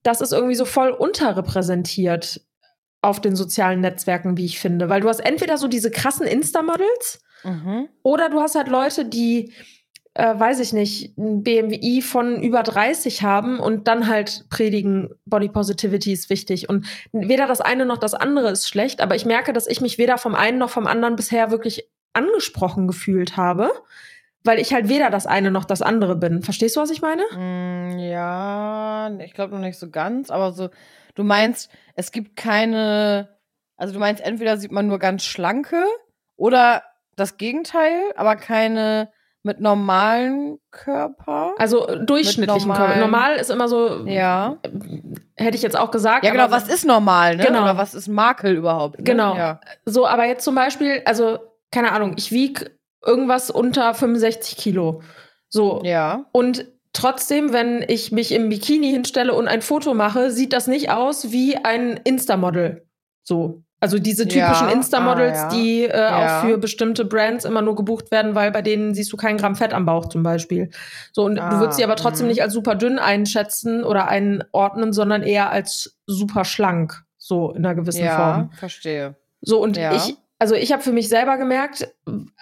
Das 0.03 0.19
ist 0.19 0.33
irgendwie 0.33 0.55
so 0.55 0.65
voll 0.65 0.89
unterrepräsentiert 0.91 2.41
auf 3.01 3.21
den 3.21 3.37
sozialen 3.37 3.79
Netzwerken, 3.79 4.35
wie 4.35 4.45
ich 4.45 4.59
finde. 4.59 4.89
Weil 4.89 4.99
du 5.01 5.07
hast 5.07 5.21
entweder 5.21 5.57
so 5.57 5.69
diese 5.69 5.89
krassen 5.89 6.27
Insta-Models 6.27 7.21
Mhm. 7.45 7.87
oder 8.03 8.29
du 8.29 8.41
hast 8.41 8.55
halt 8.55 8.67
Leute, 8.67 9.05
die, 9.05 9.53
äh, 10.19 10.37
weiß 10.37 10.59
ich 10.59 10.73
nicht, 10.73 11.17
ein 11.17 11.43
BMI 11.43 12.01
von 12.01 12.43
über 12.43 12.61
30 12.61 13.23
haben 13.23 13.57
und 13.57 13.87
dann 13.87 14.07
halt 14.07 14.45
predigen, 14.49 15.11
Body 15.25 15.47
Positivity 15.47 16.11
ist 16.11 16.29
wichtig. 16.29 16.67
Und 16.67 16.85
weder 17.13 17.47
das 17.47 17.61
eine 17.61 17.85
noch 17.85 17.97
das 17.97 18.13
andere 18.15 18.49
ist 18.51 18.67
schlecht, 18.67 18.99
aber 18.99 19.15
ich 19.15 19.25
merke, 19.25 19.53
dass 19.53 19.65
ich 19.65 19.79
mich 19.79 19.97
weder 19.97 20.17
vom 20.17 20.35
einen 20.35 20.57
noch 20.57 20.71
vom 20.71 20.87
anderen 20.87 21.15
bisher 21.15 21.51
wirklich 21.51 21.89
angesprochen 22.11 22.85
gefühlt 22.85 23.37
habe, 23.37 23.71
weil 24.43 24.59
ich 24.59 24.73
halt 24.73 24.89
weder 24.89 25.09
das 25.09 25.25
eine 25.25 25.51
noch 25.51 25.63
das 25.63 25.81
andere 25.81 26.17
bin. 26.17 26.41
Verstehst 26.41 26.75
du, 26.75 26.81
was 26.81 26.89
ich 26.91 27.01
meine? 27.01 27.23
Mm, 27.37 27.99
Ja, 27.99 29.09
ich 29.23 29.33
glaube 29.33 29.55
noch 29.55 29.61
nicht 29.61 29.79
so 29.79 29.89
ganz, 29.89 30.29
aber 30.31 30.51
so, 30.51 30.69
du 31.15 31.23
meinst, 31.23 31.71
es 31.95 32.11
gibt 32.11 32.35
keine, 32.35 33.29
also 33.77 33.93
du 33.93 33.99
meinst, 33.99 34.21
entweder 34.21 34.57
sieht 34.57 34.73
man 34.73 34.87
nur 34.87 34.99
ganz 34.99 35.23
schlanke 35.23 35.81
oder 36.35 36.83
das 37.15 37.37
Gegenteil, 37.37 38.01
aber 38.17 38.35
keine 38.35 39.11
mit 39.43 39.59
normalen 39.61 40.59
Körper. 40.71 41.53
Also 41.57 41.87
äh, 41.87 42.05
durchschnittlichen 42.05 42.67
normalen- 42.67 42.85
Körper. 42.85 42.99
Normal 42.99 43.35
ist 43.37 43.49
immer 43.49 43.67
so, 43.67 44.05
ja. 44.05 44.57
hätte 45.35 45.55
ich 45.55 45.63
jetzt 45.63 45.77
auch 45.77 45.91
gesagt. 45.91 46.25
Ja, 46.25 46.31
genau, 46.31 46.51
was 46.51 46.67
ist 46.67 46.85
normal, 46.85 47.37
ne? 47.37 47.45
Genau. 47.45 47.63
Oder 47.63 47.77
was 47.77 47.93
ist 47.93 48.07
Makel 48.07 48.55
überhaupt? 48.55 48.97
Ne? 48.99 49.03
Genau. 49.05 49.35
Ja. 49.35 49.59
So, 49.85 50.05
aber 50.05 50.25
jetzt 50.25 50.43
zum 50.43 50.55
Beispiel, 50.55 51.01
also, 51.05 51.39
keine 51.71 51.91
Ahnung, 51.93 52.15
ich 52.17 52.31
wiege 52.31 52.71
irgendwas 53.05 53.49
unter 53.49 53.93
65 53.93 54.57
Kilo. 54.57 55.01
So. 55.47 55.81
ja. 55.83 56.25
Und 56.31 56.65
trotzdem, 56.93 57.53
wenn 57.53 57.83
ich 57.87 58.11
mich 58.11 58.31
im 58.33 58.49
Bikini 58.49 58.91
hinstelle 58.91 59.33
und 59.33 59.47
ein 59.47 59.61
Foto 59.61 59.93
mache, 59.93 60.31
sieht 60.31 60.53
das 60.53 60.67
nicht 60.67 60.91
aus 60.91 61.31
wie 61.31 61.55
ein 61.57 61.99
Insta-Model. 62.03 62.85
So. 63.23 63.63
Also 63.81 63.97
diese 63.97 64.27
typischen 64.27 64.67
Ja. 64.67 64.73
Insta-Models, 64.73 65.37
Ah, 65.37 65.41
ja. 65.43 65.49
die 65.49 65.83
äh, 65.85 65.97
Ja. 65.97 66.39
auch 66.39 66.45
für 66.45 66.57
bestimmte 66.57 67.05
Brands 67.05 67.45
immer 67.45 67.61
nur 67.61 67.75
gebucht 67.75 68.11
werden, 68.11 68.35
weil 68.35 68.51
bei 68.51 68.61
denen 68.61 68.93
siehst 68.93 69.11
du 69.13 69.17
keinen 69.17 69.37
Gramm 69.37 69.55
Fett 69.55 69.73
am 69.73 69.85
Bauch 69.85 70.07
zum 70.09 70.21
Beispiel. 70.23 70.69
So, 71.13 71.23
und 71.25 71.35
du 71.35 71.41
Ah, 71.41 71.59
würdest 71.59 71.77
sie 71.77 71.83
aber 71.85 71.95
trotzdem 71.95 72.25
mhm. 72.25 72.31
nicht 72.31 72.41
als 72.41 72.53
super 72.53 72.75
dünn 72.75 72.99
einschätzen 72.99 73.83
oder 73.83 74.07
einordnen, 74.09 74.91
sondern 74.91 75.23
eher 75.23 75.49
als 75.51 75.97
super 76.07 76.43
schlank. 76.45 77.03
So 77.17 77.51
in 77.51 77.65
einer 77.65 77.75
gewissen 77.75 78.03
Ja, 78.05 78.15
Form. 78.17 78.51
verstehe. 78.51 79.15
So, 79.41 79.61
und 79.61 79.77
Ja. 79.77 79.93
ich 79.95 80.15
also 80.41 80.55
ich 80.55 80.71
habe 80.71 80.81
für 80.81 80.93
mich 80.93 81.09
selber 81.09 81.37
gemerkt, 81.37 81.93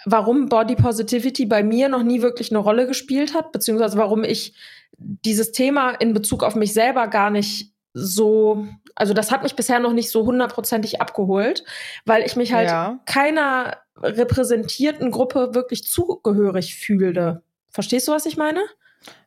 warum 0.06 0.48
Body 0.48 0.76
Positivity 0.76 1.46
bei 1.46 1.64
mir 1.64 1.88
noch 1.88 2.04
nie 2.04 2.22
wirklich 2.22 2.52
eine 2.52 2.60
Rolle 2.60 2.86
gespielt 2.86 3.34
hat, 3.34 3.50
beziehungsweise 3.50 3.98
warum 3.98 4.22
ich 4.22 4.54
dieses 4.98 5.50
Thema 5.50 5.90
in 5.90 6.14
Bezug 6.14 6.44
auf 6.44 6.54
mich 6.54 6.72
selber 6.72 7.08
gar 7.08 7.30
nicht 7.30 7.72
so, 7.94 8.66
also 8.98 9.14
das 9.14 9.30
hat 9.30 9.42
mich 9.42 9.54
bisher 9.56 9.78
noch 9.78 9.92
nicht 9.92 10.10
so 10.10 10.26
hundertprozentig 10.26 11.00
abgeholt, 11.00 11.64
weil 12.04 12.22
ich 12.24 12.36
mich 12.36 12.52
halt 12.52 12.68
Ja. 12.68 12.98
keiner 13.06 13.78
repräsentierten 14.02 15.10
Gruppe 15.10 15.54
wirklich 15.54 15.84
zugehörig 15.84 16.74
fühlte. 16.76 17.42
Verstehst 17.70 18.08
du, 18.08 18.12
was 18.12 18.26
ich 18.26 18.36
meine? 18.36 18.60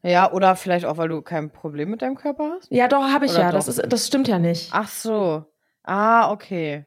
Ja, 0.04 0.32
oder 0.32 0.56
vielleicht 0.56 0.86
auch, 0.86 0.98
weil 0.98 1.08
du 1.10 1.22
kein 1.22 1.52
Problem 1.52 1.90
mit 1.90 2.02
deinem 2.02 2.16
Körper 2.16 2.52
hast? 2.56 2.72
Ja, 2.72 2.88
doch, 2.88 3.04
habe 3.04 3.26
ich 3.26 3.32
Oder 3.32 3.42
ja. 3.42 3.50
doch? 3.52 3.58
Das, 3.58 3.68
ist, 3.68 3.82
das 3.88 4.08
stimmt 4.08 4.28
ja 4.28 4.38
nicht. 4.40 4.70
Ach 4.74 4.90
so. 4.90 5.46
Ah, 5.84 6.32
okay. 6.32 6.86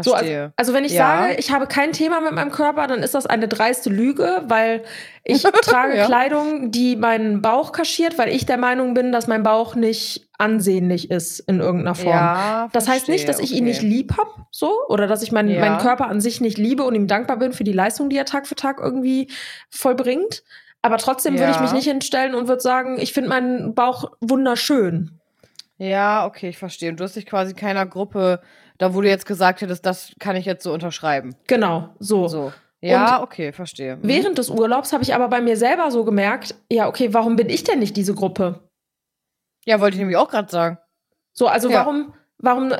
So, 0.00 0.10
Verstehe. 0.12 0.42
also, 0.42 0.52
also 0.56 0.74
wenn 0.74 0.84
ich 0.84 0.92
Ja. 0.92 1.26
sage, 1.26 1.34
ich 1.38 1.50
habe 1.50 1.66
kein 1.66 1.92
Thema 1.92 2.20
mit 2.20 2.32
meinem 2.32 2.50
Körper, 2.50 2.86
dann 2.86 3.02
ist 3.02 3.14
das 3.14 3.26
eine 3.26 3.48
dreiste 3.48 3.88
Lüge, 3.90 4.42
weil 4.46 4.82
ich 5.24 5.42
trage 5.62 5.96
Ja. 5.96 6.06
Kleidung, 6.06 6.70
die 6.70 6.96
meinen 6.96 7.42
Bauch 7.42 7.72
kaschiert, 7.72 8.18
weil 8.18 8.28
ich 8.28 8.46
der 8.46 8.58
Meinung 8.58 8.94
bin, 8.94 9.12
dass 9.12 9.26
mein 9.26 9.42
Bauch 9.42 9.74
nicht 9.74 10.28
ansehnlich 10.38 11.10
ist 11.10 11.40
in 11.40 11.60
irgendeiner 11.60 11.94
Form. 11.94 12.06
ja, 12.14 12.68
Das 12.72 12.88
heißt 12.88 13.08
nicht, 13.08 13.28
dass 13.28 13.38
ich 13.40 13.52
ihn 13.52 13.64
nicht 13.64 13.82
lieb 13.82 14.16
hab, 14.18 14.46
so, 14.50 14.70
oder 14.88 15.06
dass 15.06 15.22
ich 15.22 15.32
meinen, 15.32 15.50
Ja. 15.50 15.60
meinen 15.60 15.78
Körper 15.78 16.08
an 16.08 16.20
sich 16.20 16.40
nicht 16.40 16.58
liebe 16.58 16.82
und 16.84 16.94
ihm 16.94 17.06
dankbar 17.06 17.38
bin 17.38 17.52
für 17.52 17.64
die 17.64 17.72
Leistung, 17.72 18.10
die 18.10 18.16
er 18.18 18.26
Tag 18.26 18.46
für 18.46 18.54
Tag 18.54 18.78
irgendwie 18.80 19.30
vollbringt. 19.70 20.42
Aber 20.82 20.98
trotzdem 20.98 21.38
würde 21.38 21.50
ich 21.50 21.58
mich 21.60 21.72
nicht 21.72 21.88
hinstellen 21.88 22.34
und 22.34 22.48
würde 22.48 22.60
sagen, 22.60 22.98
ich 23.00 23.12
finde 23.12 23.30
meinen 23.30 23.74
Bauch 23.74 24.12
wunderschön. 24.20 25.18
Ja, 25.78 26.24
okay, 26.26 26.48
ich 26.50 26.58
verstehe. 26.58 26.90
Und 26.90 27.00
du 27.00 27.04
hast 27.04 27.16
dich 27.16 27.26
quasi 27.26 27.52
keiner 27.54 27.84
Gruppe, 27.86 28.40
da 28.78 28.94
wo 28.94 29.00
du 29.00 29.08
jetzt 29.08 29.26
gesagt 29.26 29.60
hättest, 29.60 29.84
das 29.86 30.12
kann 30.18 30.36
ich 30.36 30.44
jetzt 30.44 30.62
so 30.62 30.72
unterschreiben. 30.72 31.34
Genau, 31.46 31.90
so. 31.98 32.28
So. 32.28 32.52
Ja, 32.82 33.22
okay, 33.22 33.52
verstehe. 33.52 33.96
Mhm. 33.96 34.00
Während 34.02 34.38
des 34.38 34.50
Urlaubs 34.50 34.92
habe 34.92 35.02
ich 35.02 35.14
aber 35.14 35.28
bei 35.28 35.40
mir 35.40 35.56
selber 35.56 35.90
so 35.90 36.04
gemerkt, 36.04 36.54
ja, 36.70 36.86
okay, 36.88 37.12
warum 37.12 37.36
bin 37.36 37.48
ich 37.48 37.64
denn 37.64 37.78
nicht 37.80 37.96
diese 37.96 38.14
Gruppe? 38.14 38.60
Ja, 39.64 39.80
wollte 39.80 39.94
ich 39.96 39.98
nämlich 40.00 40.16
auch 40.16 40.28
gerade 40.28 40.50
sagen. 40.50 40.78
So, 41.32 41.48
also 41.48 41.68
Ja. 41.68 41.80
warum, 41.80 42.12
warum 42.38 42.72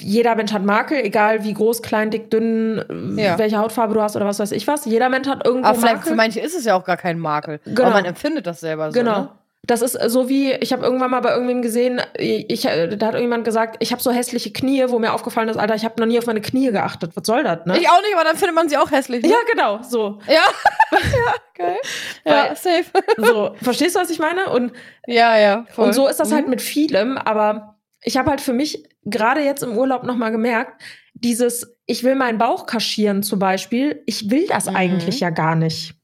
jeder 0.00 0.34
Mensch 0.34 0.52
hat 0.52 0.62
Makel, 0.64 0.98
egal 0.98 1.44
wie 1.44 1.54
groß, 1.54 1.80
klein, 1.82 2.10
dick, 2.10 2.30
dünn, 2.30 3.16
Ja. 3.16 3.38
welche 3.38 3.56
Hautfarbe 3.58 3.94
du 3.94 4.02
hast 4.02 4.16
oder 4.16 4.26
was 4.26 4.38
weiß 4.40 4.52
ich 4.52 4.66
was. 4.66 4.84
Jeder 4.84 5.08
Mensch 5.08 5.28
hat 5.28 5.46
irgendwo 5.46 5.68
Aber 5.68 5.78
vielleicht 5.78 5.96
Makel. 5.96 6.10
für 6.10 6.16
manche 6.16 6.40
ist 6.40 6.54
es 6.54 6.64
ja 6.66 6.74
auch 6.74 6.84
gar 6.84 6.96
kein 6.98 7.18
Makel. 7.18 7.60
Genau. 7.64 7.82
Aber 7.82 7.90
man 7.92 8.04
empfindet 8.04 8.46
das 8.46 8.60
selber 8.60 8.90
so. 8.92 8.98
Genau. 8.98 9.20
Ne? 9.20 9.28
Das 9.66 9.80
ist 9.82 9.92
so 10.10 10.28
wie, 10.28 10.52
ich 10.52 10.72
habe 10.72 10.82
irgendwann 10.84 11.10
mal 11.10 11.20
bei 11.20 11.32
irgendwem 11.32 11.62
gesehen, 11.62 12.00
ich, 12.18 12.62
da 12.62 12.70
hat 12.72 12.90
irgendjemand 13.14 13.44
gesagt, 13.44 13.76
ich 13.80 13.92
habe 13.92 14.02
so 14.02 14.10
hässliche 14.12 14.52
Knie, 14.52 14.84
wo 14.88 14.98
mir 14.98 15.12
aufgefallen 15.14 15.48
ist, 15.48 15.56
Alter, 15.56 15.74
ich 15.74 15.84
habe 15.84 15.98
noch 16.00 16.06
nie 16.06 16.18
auf 16.18 16.26
meine 16.26 16.40
Knie 16.42 16.70
geachtet. 16.70 17.12
Was 17.14 17.26
soll 17.26 17.44
das, 17.44 17.64
ne? 17.64 17.78
Ich 17.78 17.88
auch 17.88 18.00
nicht, 18.02 18.14
aber 18.14 18.24
dann 18.24 18.36
findet 18.36 18.54
man 18.54 18.68
sie 18.68 18.76
auch 18.76 18.90
hässlich. 18.90 19.22
Ne? 19.22 19.30
ja, 19.30 19.36
genau, 19.50 19.82
so. 19.82 20.18
Ja. 20.28 20.42
ja, 20.92 21.34
geil. 21.54 21.76
Ja, 22.24 22.48
Weil- 22.50 22.56
safe. 22.56 22.84
so. 23.18 23.54
Verstehst 23.62 23.96
du, 23.96 24.00
was 24.00 24.10
ich 24.10 24.18
meine? 24.18 24.50
Und 24.50 24.72
Ja, 25.06 25.38
ja. 25.38 25.64
Voll. 25.70 25.86
Und 25.86 25.92
so 25.94 26.06
ist 26.08 26.20
das 26.20 26.30
halt 26.32 26.44
Mhm. 26.44 26.50
mit 26.50 26.62
vielem, 26.62 27.16
aber 27.16 27.76
ich 28.02 28.16
habe 28.18 28.30
halt 28.30 28.40
für 28.42 28.52
mich 28.52 28.84
gerade 29.04 29.40
jetzt 29.40 29.62
im 29.62 29.76
Urlaub 29.78 30.02
nochmal 30.02 30.30
gemerkt, 30.30 30.82
dieses, 31.14 31.74
ich 31.86 32.04
will 32.04 32.16
meinen 32.16 32.38
Bauch 32.38 32.66
kaschieren 32.66 33.22
zum 33.22 33.38
Beispiel, 33.38 34.02
ich 34.06 34.30
will 34.30 34.46
das 34.46 34.68
Mhm. 34.68 34.76
eigentlich 34.76 35.20
ja 35.20 35.30
gar 35.30 35.54
nicht. 35.54 35.94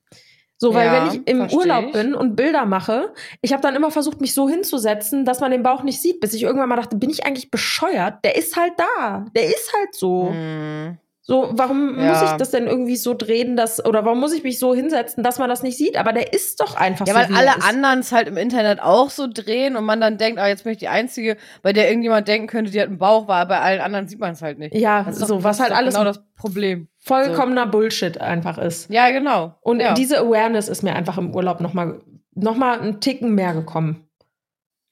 So, 0.62 0.74
weil 0.74 0.86
Ja, 0.86 0.92
wenn 0.92 1.10
ich 1.10 1.26
im 1.26 1.50
Urlaub 1.50 1.86
ich. 1.86 1.92
bin 1.92 2.14
und 2.14 2.36
Bilder 2.36 2.66
mache, 2.66 3.14
ich 3.40 3.54
habe 3.54 3.62
dann 3.62 3.74
immer 3.74 3.90
versucht, 3.90 4.20
mich 4.20 4.34
so 4.34 4.46
hinzusetzen, 4.46 5.24
dass 5.24 5.40
man 5.40 5.50
den 5.50 5.62
Bauch 5.62 5.82
nicht 5.82 6.02
sieht, 6.02 6.20
bis 6.20 6.34
ich 6.34 6.42
irgendwann 6.42 6.68
mal 6.68 6.76
dachte, 6.76 6.96
bin 6.96 7.08
ich 7.08 7.24
eigentlich 7.24 7.50
bescheuert? 7.50 8.22
Der 8.24 8.36
ist 8.36 8.54
halt 8.56 8.74
da. 8.76 9.24
Der 9.34 9.46
ist 9.46 9.72
halt 9.74 9.94
so. 9.94 10.24
Mhm. 10.24 10.98
So, 11.30 11.48
warum 11.52 11.96
Ja. 11.96 12.08
muss 12.10 12.22
ich 12.22 12.36
das 12.38 12.50
denn 12.50 12.66
irgendwie 12.66 12.96
so 12.96 13.14
drehen, 13.14 13.54
dass, 13.56 13.84
oder 13.86 14.04
warum 14.04 14.18
muss 14.18 14.32
ich 14.32 14.42
mich 14.42 14.58
so 14.58 14.74
hinsetzen, 14.74 15.22
dass 15.22 15.38
man 15.38 15.48
das 15.48 15.62
nicht 15.62 15.78
sieht? 15.78 15.96
Aber 15.96 16.12
der 16.12 16.32
ist 16.32 16.58
doch 16.60 16.74
einfach 16.74 17.06
Ja, 17.06 17.14
so. 17.14 17.20
weil 17.20 17.28
wie 17.28 17.34
er 17.34 17.38
alle 17.38 17.62
anderen 17.62 18.00
es 18.00 18.10
halt 18.10 18.26
im 18.26 18.36
Internet 18.36 18.80
auch 18.82 19.10
so 19.10 19.28
drehen 19.32 19.76
und 19.76 19.84
man 19.84 20.00
dann 20.00 20.18
denkt, 20.18 20.40
ah, 20.40 20.48
jetzt 20.48 20.64
bin 20.64 20.72
ich 20.72 20.78
die 20.78 20.88
Einzige, 20.88 21.36
bei 21.62 21.72
der 21.72 21.88
irgendjemand 21.88 22.26
denken 22.26 22.48
könnte, 22.48 22.72
die 22.72 22.80
hat 22.80 22.88
einen 22.88 22.98
Bauch, 22.98 23.28
weil 23.28 23.46
bei 23.46 23.60
allen 23.60 23.80
anderen 23.80 24.08
sieht 24.08 24.18
man 24.18 24.32
es 24.32 24.42
halt 24.42 24.58
nicht. 24.58 24.74
Ja, 24.74 25.02
ist 25.02 25.20
so, 25.20 25.36
doch- 25.36 25.44
was 25.44 25.60
halt 25.60 25.70
doch 25.70 25.76
alles 25.76 25.94
genau 25.94 26.04
das 26.04 26.20
Problem. 26.34 26.88
vollkommener 26.98 27.66
Bullshit 27.68 28.20
einfach 28.20 28.58
ist. 28.58 28.90
Ja, 28.90 29.10
genau. 29.10 29.54
Und 29.60 29.78
ja. 29.78 29.94
diese 29.94 30.18
Awareness 30.18 30.68
ist 30.68 30.82
mir 30.82 30.96
einfach 30.96 31.16
im 31.16 31.32
Urlaub 31.32 31.60
nochmal 31.60 32.00
noch 32.34 32.56
mal 32.56 32.80
einen 32.80 33.00
Ticken 33.00 33.36
mehr 33.36 33.54
gekommen. 33.54 34.08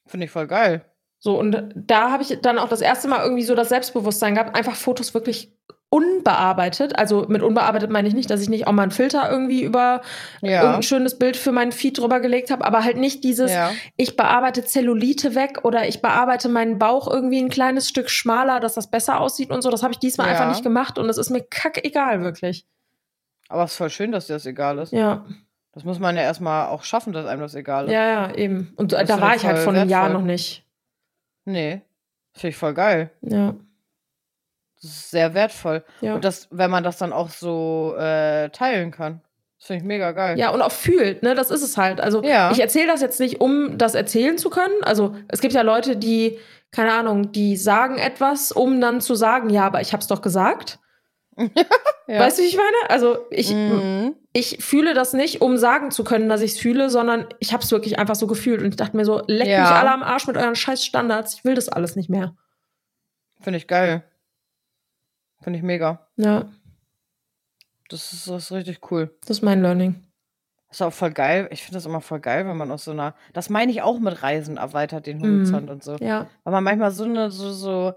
Finde 0.07 0.27
ich 0.27 0.31
voll 0.31 0.47
geil. 0.47 0.85
So, 1.19 1.37
und 1.37 1.73
da 1.75 2.13
habe 2.13 2.23
ich 2.23 2.39
dann 2.43 2.61
auch 2.61 2.69
das 2.69 2.81
erste 2.81 3.09
Mal 3.09 3.25
irgendwie 3.25 3.43
so 3.43 3.57
das 3.57 3.71
Selbstbewusstsein 3.71 4.35
gehabt, 4.35 4.55
einfach 4.55 4.77
Fotos 4.77 5.15
wirklich 5.15 5.58
unbearbeitet. 5.91 6.99
Also 6.99 7.25
mit 7.29 7.43
unbearbeitet 7.43 7.91
meine 7.91 8.09
ich 8.09 8.15
nicht, 8.15 8.29
dass 8.31 8.43
ich 8.43 8.49
nicht 8.49 8.67
auch 8.67 8.73
mal 8.73 8.83
einen 8.83 8.91
Filter 8.91 9.31
irgendwie 9.31 9.63
über 9.63 10.03
Ja. 10.43 10.61
irgendein 10.61 10.83
schönes 10.83 11.19
Bild 11.19 11.37
für 11.37 11.53
meinen 11.53 11.73
Feed 11.73 11.99
drüber 11.99 12.21
gelegt 12.21 12.51
habe, 12.51 12.65
aber 12.65 12.85
halt 12.85 12.97
nicht 12.99 13.25
dieses, 13.25 13.51
ja. 13.53 13.71
ich 13.97 14.17
bearbeite 14.17 14.65
Zellulite 14.65 15.35
weg 15.35 15.61
oder 15.65 15.89
ich 15.89 16.03
bearbeite 16.03 16.49
meinen 16.49 16.79
Bauch 16.79 17.09
irgendwie 17.09 17.41
ein 17.41 17.49
kleines 17.49 17.89
Stück 17.89 18.11
schmaler, 18.11 18.61
dass 18.61 18.75
das 18.75 18.91
besser 18.91 19.21
aussieht 19.21 19.51
und 19.51 19.63
so. 19.63 19.71
Das 19.71 19.83
habe 19.83 19.93
ich 19.93 19.99
diesmal 19.99 20.27
Ja. 20.27 20.33
einfach 20.35 20.49
nicht 20.51 20.63
gemacht 20.63 20.99
und 20.99 21.09
es 21.09 21.17
ist 21.17 21.31
mir 21.31 21.43
kackegal, 21.43 22.23
wirklich. 22.23 22.67
Aber 23.49 23.65
es 23.65 23.71
ist 23.73 23.77
voll 23.79 23.91
schön, 23.91 24.13
dass 24.13 24.27
dir 24.27 24.35
das 24.35 24.45
egal 24.45 24.79
ist. 24.79 24.93
Ja. 24.93 25.25
Das 25.73 25.85
muss 25.85 25.99
man 25.99 26.17
ja 26.17 26.23
erstmal 26.23 26.69
auch 26.69 26.83
schaffen, 26.83 27.13
dass 27.13 27.25
einem 27.25 27.41
das 27.41 27.55
egal 27.55 27.87
ist. 27.87 27.93
Ja, 27.93 28.05
ja, 28.29 28.35
eben. 28.35 28.73
Und 28.77 28.93
Das 28.93 29.07
da 29.09 29.21
war 29.21 29.37
ich 29.37 29.45
halt 29.47 29.59
vor 29.59 29.73
einem 29.73 29.89
Jahr 29.89 30.09
noch 30.11 30.23
nicht. 30.23 30.65
Nee. 31.47 31.81
Finde 32.35 32.49
ich 32.49 32.57
voll 32.57 32.75
geil. 32.75 33.11
Ja. 33.23 33.55
Das 34.81 34.91
ist 34.91 35.11
sehr 35.11 35.35
wertvoll. 35.35 35.85
Ja. 36.01 36.15
Und 36.15 36.25
das, 36.25 36.49
wenn 36.51 36.71
man 36.71 36.85
das 36.85 36.99
dann 36.99 37.13
auch 37.13 37.31
so 37.31 37.95
äh, 37.99 38.49
teilen 38.51 38.91
kann. 38.91 39.21
Das 39.59 39.67
finde 39.67 39.83
ich 39.83 39.87
mega 39.89 40.13
geil. 40.13 40.39
ja, 40.39 40.51
und 40.51 40.63
auch 40.63 40.71
fühlt, 40.71 41.25
ne? 41.25 41.35
Das 41.35 41.51
ist 41.51 41.63
es 41.63 41.77
halt. 41.77 42.01
Also, 42.01 42.23
Ja. 42.23 42.53
ich 42.53 42.61
erzähle 42.61 42.87
das 42.87 43.01
jetzt 43.01 43.19
nicht, 43.19 43.41
um 43.41 43.77
das 43.77 43.97
erzählen 43.97 44.39
zu 44.39 44.51
können. 44.51 44.83
Also, 44.83 45.17
es 45.27 45.41
gibt 45.41 45.53
ja 45.53 45.63
Leute, 45.63 45.97
die, 45.97 46.39
keine 46.71 46.93
Ahnung, 46.93 47.33
die 47.33 47.57
sagen 47.57 47.97
etwas, 47.99 48.53
um 48.53 48.81
dann 48.81 49.01
zu 49.01 49.17
sagen, 49.17 49.51
ja, 49.51 49.67
aber 49.67 49.81
ich 49.81 49.93
hab's 49.93 50.07
doch 50.07 50.23
gesagt. 50.23 50.79
Ja. 52.11 52.21
Weißt 52.21 52.39
du, 52.39 52.43
wie 52.43 52.47
ich 52.47 52.57
meine? 52.57 52.89
Also, 52.91 53.19
ich, 53.31 53.53
Mhm. 53.53 54.17
ich 54.33 54.65
fühle 54.65 54.95
das 54.95 55.13
nicht, 55.13 55.43
um 55.43 55.59
sagen 55.59 55.91
zu 55.91 56.05
können, 56.05 56.31
dass 56.31 56.41
ich 56.41 56.53
es 56.53 56.59
fühle, 56.59 56.89
sondern 56.89 57.27
ich 57.39 57.53
habe 57.53 57.63
es 57.63 57.71
wirklich 57.71 57.99
einfach 57.99 58.15
so 58.15 58.27
gefühlt. 58.27 58.63
Und 58.63 58.69
ich 58.69 58.77
dachte 58.77 58.97
mir 58.97 59.05
so, 59.05 59.21
leckt 59.27 59.51
Ja. 59.51 59.61
mich 59.61 59.71
alle 59.71 59.93
am 59.93 60.03
Arsch 60.03 60.27
mit 60.27 60.39
euren 60.39 60.55
scheiß 60.57 60.83
Standards. 60.87 61.35
Ich 61.35 61.45
will 61.45 61.55
das 61.55 61.69
alles 61.69 61.97
nicht 61.97 62.09
mehr. 62.09 62.35
Finde 63.43 63.59
ich 63.59 63.67
geil. 63.69 64.05
Finde 65.41 65.59
ich 65.59 65.63
mega. 65.63 66.07
Ja, 66.17 66.49
Das 67.89 68.13
ist, 68.13 68.29
das 68.29 68.45
ist 68.45 68.53
richtig 68.53 68.91
cool. 68.91 69.17
das 69.23 69.31
ist 69.39 69.43
mein 69.43 69.63
Learning. 69.63 70.05
Das 70.69 70.79
ist 70.79 70.83
auch 70.83 70.93
voll 70.93 71.13
geil. 71.13 71.49
Ich 71.51 71.63
finde 71.63 71.77
das 71.79 71.87
immer 71.87 72.03
voll 72.03 72.21
geil, 72.21 72.47
wenn 72.47 72.57
man 72.57 72.71
aus 72.71 72.85
so 72.85 72.91
einer. 72.91 73.15
Das 73.33 73.49
meine 73.49 73.73
ich 73.73 73.81
auch 73.81 73.99
mit 73.99 74.23
Reisen 74.23 74.59
erweitert 74.59 75.07
den 75.07 75.21
Horizont 75.23 75.71
und 75.71 75.83
so. 75.83 75.97
Ja, 75.97 76.29
Weil 76.45 76.53
man 76.53 76.65
manchmal 76.65 76.91
so 76.91 77.05
eine, 77.05 77.31
so, 77.31 77.51
so 77.53 77.95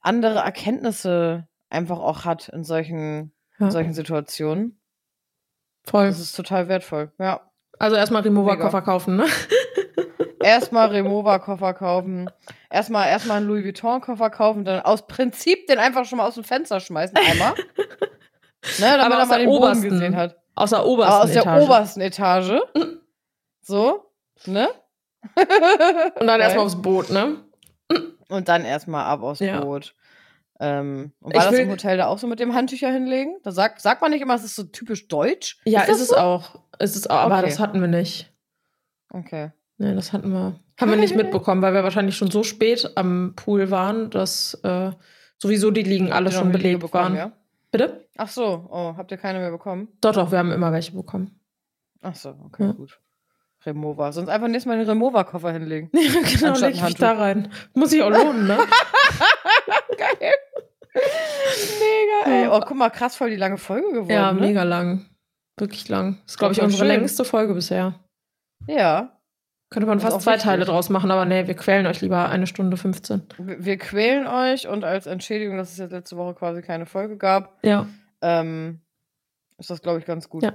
andere 0.00 0.40
Erkenntnisse 0.40 1.46
einfach 1.70 2.00
auch 2.00 2.24
hat 2.24 2.48
in 2.48 2.64
solchen, 2.64 3.32
ja 3.60 3.66
in 3.66 3.70
solchen 3.70 3.92
Situationen. 3.94 4.80
voll. 5.84 6.06
Das 6.08 6.18
ist 6.18 6.34
total 6.34 6.66
wertvoll. 6.68 7.12
Ja. 7.20 7.48
Also 7.78 7.94
erstmal 7.96 8.22
Remover-Koffer 8.22 8.82
kaufen, 8.82 9.16
ne? 9.16 9.26
Erstmal 10.42 10.88
Remover-Koffer 10.88 11.74
kaufen. 11.74 12.30
Erstmal 12.70 13.08
erstmal 13.08 13.38
einen 13.38 13.46
Louis 13.48 13.64
Vuitton-Koffer 13.64 14.30
kaufen, 14.30 14.64
dann 14.64 14.80
aus 14.80 15.06
Prinzip 15.06 15.66
den 15.66 15.78
einfach 15.78 16.04
schon 16.04 16.18
mal 16.18 16.26
aus 16.26 16.34
dem 16.34 16.44
Fenster 16.44 16.80
schmeißen, 16.80 17.16
einmal. 17.16 17.54
ne, 17.54 17.58
damit 18.78 19.00
Aber 19.04 19.14
er 19.18 19.26
mal 19.26 19.38
den 19.38 19.48
Boden 19.48 19.62
obersten 19.64 19.88
gesehen 19.90 20.16
hat. 20.16 20.36
Aus 20.54 20.70
der 20.70 20.80
Aber 20.80 20.88
obersten 20.88 21.22
aus 21.22 21.32
der 21.32 21.42
Etage. 21.42 21.62
obersten 21.64 22.00
Etage. 22.00 22.52
So, 23.62 24.10
ne? 24.46 24.68
Und 26.18 26.26
dann 26.26 26.40
erstmal 26.40 26.64
aufs 26.66 26.80
Boot, 26.82 27.10
ne? 27.10 27.36
Und 28.28 28.48
dann 28.48 28.64
erstmal 28.64 29.04
ab 29.04 29.22
aufs 29.22 29.40
Ja. 29.40 29.60
Boot. 29.60 29.94
Ähm, 30.60 31.12
und 31.20 31.32
Ich 31.32 31.36
war 31.38 31.44
das 31.46 31.52
will- 31.54 31.60
im 31.60 31.70
Hotel 31.70 31.96
da 31.96 32.06
auch 32.06 32.18
so 32.18 32.26
mit 32.26 32.38
dem 32.40 32.54
Handtücher 32.54 32.90
hinlegen? 32.90 33.36
Da 33.42 33.50
sagt, 33.52 33.80
sagt 33.80 34.00
man 34.02 34.10
nicht 34.10 34.20
immer, 34.20 34.34
es 34.34 34.44
ist 34.44 34.54
so 34.56 34.62
typisch 34.64 35.08
deutsch? 35.08 35.58
Ja, 35.64 35.80
ist, 35.80 35.88
das 35.88 35.96
ist, 35.96 36.02
es 36.02 36.08
so? 36.10 36.16
auch. 36.16 36.60
Ist 36.78 36.96
es 36.96 37.08
auch. 37.10 37.16
Aber 37.16 37.38
Okay. 37.38 37.46
das 37.48 37.58
hatten 37.58 37.80
wir 37.80 37.88
nicht. 37.88 38.32
Okay. 39.12 39.50
Nee, 39.82 39.96
das 39.96 40.12
hatten 40.12 40.30
wir. 40.32 40.54
Haben 40.80 40.90
wir 40.92 40.96
nicht 40.96 41.16
mitbekommen, 41.16 41.60
weil 41.60 41.74
wir 41.74 41.82
wahrscheinlich 41.82 42.16
schon 42.16 42.30
so 42.30 42.44
spät 42.44 42.92
am 42.94 43.32
Pool 43.34 43.72
waren, 43.72 44.10
dass 44.10 44.54
äh, 44.62 44.92
sowieso 45.38 45.72
die 45.72 45.82
Liegen 45.82 46.12
alle 46.12 46.30
schon 46.30 46.52
belegt 46.52 46.78
bekommen, 46.80 47.04
waren. 47.04 47.16
Ja? 47.16 47.32
Bitte? 47.72 48.06
Ach 48.16 48.28
so, 48.28 48.68
oh, 48.70 48.94
habt 48.96 49.10
ihr 49.10 49.16
keine 49.16 49.40
mehr 49.40 49.50
bekommen? 49.50 49.88
Doch, 50.00 50.12
doch, 50.12 50.30
wir 50.30 50.38
haben 50.38 50.52
immer 50.52 50.70
welche 50.70 50.92
bekommen. 50.92 51.40
Ach 52.00 52.14
so, 52.14 52.32
okay, 52.46 52.66
Ja. 52.66 52.72
gut. 52.72 53.00
Remover. 53.66 54.12
Sonst 54.12 54.28
einfach 54.28 54.46
nächstes 54.46 54.66
Mal 54.66 54.78
den 54.78 54.88
Remover-Koffer 54.88 55.52
hinlegen. 55.52 55.90
Ja, 55.94 56.20
genau, 56.22 56.58
leg 56.58 56.74
ich 56.76 56.82
mich 56.82 56.94
da 56.94 57.12
rein. 57.14 57.48
Muss 57.74 57.90
sich 57.90 58.02
auch 58.02 58.10
lohnen, 58.10 58.46
ne? 58.46 58.58
Geil. 59.98 60.32
mega, 60.94 62.30
ey. 62.30 62.48
Oh, 62.48 62.60
guck 62.60 62.76
mal, 62.76 62.90
krass 62.90 63.16
voll 63.16 63.30
die 63.30 63.36
lange 63.36 63.58
Folge 63.58 63.88
geworden. 63.88 64.10
ja, 64.10 64.32
ne? 64.32 64.40
mega 64.40 64.62
lang. 64.62 65.06
Wirklich 65.56 65.88
lang. 65.88 66.18
Das 66.24 66.34
ist, 66.34 66.38
glaube 66.38 66.52
ich, 66.54 66.62
unsere 66.62 66.84
schön. 66.84 66.88
längste 66.88 67.24
Folge 67.24 67.54
bisher. 67.54 67.94
Ja. 68.68 69.18
Könnte 69.72 69.86
man 69.86 70.00
fast 70.00 70.20
zwei 70.20 70.32
wichtig. 70.32 70.44
Teile 70.44 70.64
draus 70.64 70.90
machen, 70.90 71.10
aber 71.10 71.24
nee, 71.24 71.46
wir 71.46 71.54
quälen 71.54 71.86
euch 71.86 72.00
lieber 72.02 72.28
eine 72.28 72.46
Stunde 72.46 72.76
15. 72.76 73.22
Wir 73.38 73.64
wir 73.64 73.78
quälen 73.78 74.26
euch 74.26 74.68
und 74.68 74.84
als 74.84 75.06
Entschädigung, 75.06 75.56
dass 75.56 75.72
es 75.72 75.78
jetzt 75.78 75.92
letzte 75.92 76.16
Woche 76.16 76.34
quasi 76.34 76.62
keine 76.62 76.86
Folge 76.86 77.16
gab, 77.16 77.58
Ja. 77.64 77.86
ähm, 78.20 78.80
ist 79.58 79.70
das, 79.70 79.80
glaube 79.80 79.98
ich, 79.98 80.04
ganz 80.04 80.28
gut. 80.28 80.42
Ja. 80.42 80.52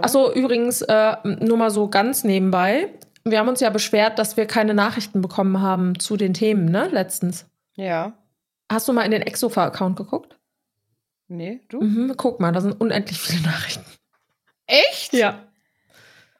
Achso, 0.00 0.32
übrigens, 0.32 0.82
äh, 0.82 1.16
nur 1.24 1.56
mal 1.56 1.70
so 1.70 1.88
ganz 1.88 2.24
nebenbei. 2.24 2.88
Wir 3.24 3.38
haben 3.38 3.48
uns 3.48 3.60
ja 3.60 3.70
beschwert, 3.70 4.18
dass 4.18 4.36
wir 4.36 4.46
keine 4.46 4.74
Nachrichten 4.74 5.22
bekommen 5.22 5.60
haben 5.60 5.98
zu 5.98 6.16
den 6.16 6.34
Themen, 6.34 6.66
ne? 6.66 6.88
Letztens. 6.88 7.46
Ja. 7.76 8.12
Hast 8.70 8.88
du 8.88 8.92
mal 8.92 9.02
in 9.02 9.10
den 9.10 9.22
Exofa-Account 9.22 9.96
geguckt? 9.96 10.38
Nee, 11.28 11.60
du? 11.68 11.80
Mhm, 11.80 12.14
guck 12.16 12.40
mal, 12.40 12.52
da 12.52 12.60
sind 12.60 12.78
unendlich 12.80 13.18
viele 13.20 13.42
Nachrichten. 13.42 13.84
Echt? 14.66 15.12
Ja. 15.14 15.38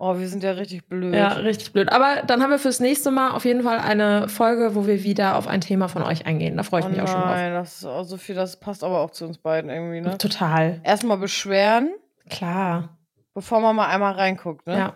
Oh, 0.05 0.19
wir 0.19 0.27
sind 0.29 0.43
ja 0.43 0.51
richtig 0.51 0.87
blöd. 0.89 1.15
Ja, 1.15 1.29
richtig 1.29 1.73
blöd. 1.73 1.93
Aber 1.93 2.23
dann 2.27 2.43
haben 2.43 2.51
wir 2.51 2.59
fürs 2.59 2.81
nächste 2.81 3.13
Mal 3.13 3.31
auf 3.31 3.45
jeden 3.45 3.63
Fall 3.63 3.79
eine 3.79 4.29
Folge, 4.29 4.75
wo 4.75 4.85
wir 4.85 5.05
wieder 5.05 5.37
auf 5.37 5.47
ein 5.47 5.61
Thema 5.61 5.87
von 5.87 6.03
euch 6.03 6.27
eingehen. 6.27 6.57
Da 6.57 6.65
freue 6.65 6.81
ich 6.81 6.87
oh 6.87 6.89
mich 6.89 7.01
auch 7.01 7.07
schon 7.07 7.21
drauf. 7.21 7.31
Nein, 7.31 7.53
das 7.53 7.77
ist 7.77 7.85
auch 7.85 8.03
so 8.03 8.17
viel, 8.17 8.35
das 8.35 8.59
passt 8.59 8.83
aber 8.83 8.99
auch 8.99 9.13
zu 9.13 9.25
uns 9.27 9.39
beiden 9.39 9.71
irgendwie, 9.71 10.01
ne? 10.01 10.19
Total. 10.19 10.81
Erstmal 10.83 11.19
beschweren, 11.19 11.91
Klar. 12.29 12.99
bevor 13.33 13.61
man 13.61 13.77
mal 13.77 13.87
einmal 13.87 14.15
reinguckt, 14.15 14.67
ne? 14.67 14.77
Ja. 14.77 14.95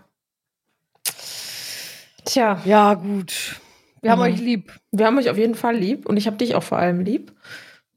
Tja, 2.24 2.60
Ja, 2.64 2.94
gut. 2.94 3.60
Wir 4.02 4.10
haben 4.10 4.18
Mhm. 4.18 4.24
euch 4.24 4.40
lieb. 4.40 4.72
wir 4.90 5.06
haben 5.06 5.18
euch 5.18 5.30
auf 5.30 5.36
jeden 5.38 5.54
Fall 5.54 5.76
lieb 5.76 6.06
und 6.06 6.16
ich 6.16 6.26
habe 6.26 6.36
dich 6.36 6.56
auch 6.56 6.62
vor 6.64 6.78
allem 6.78 6.98
lieb. 7.00 7.32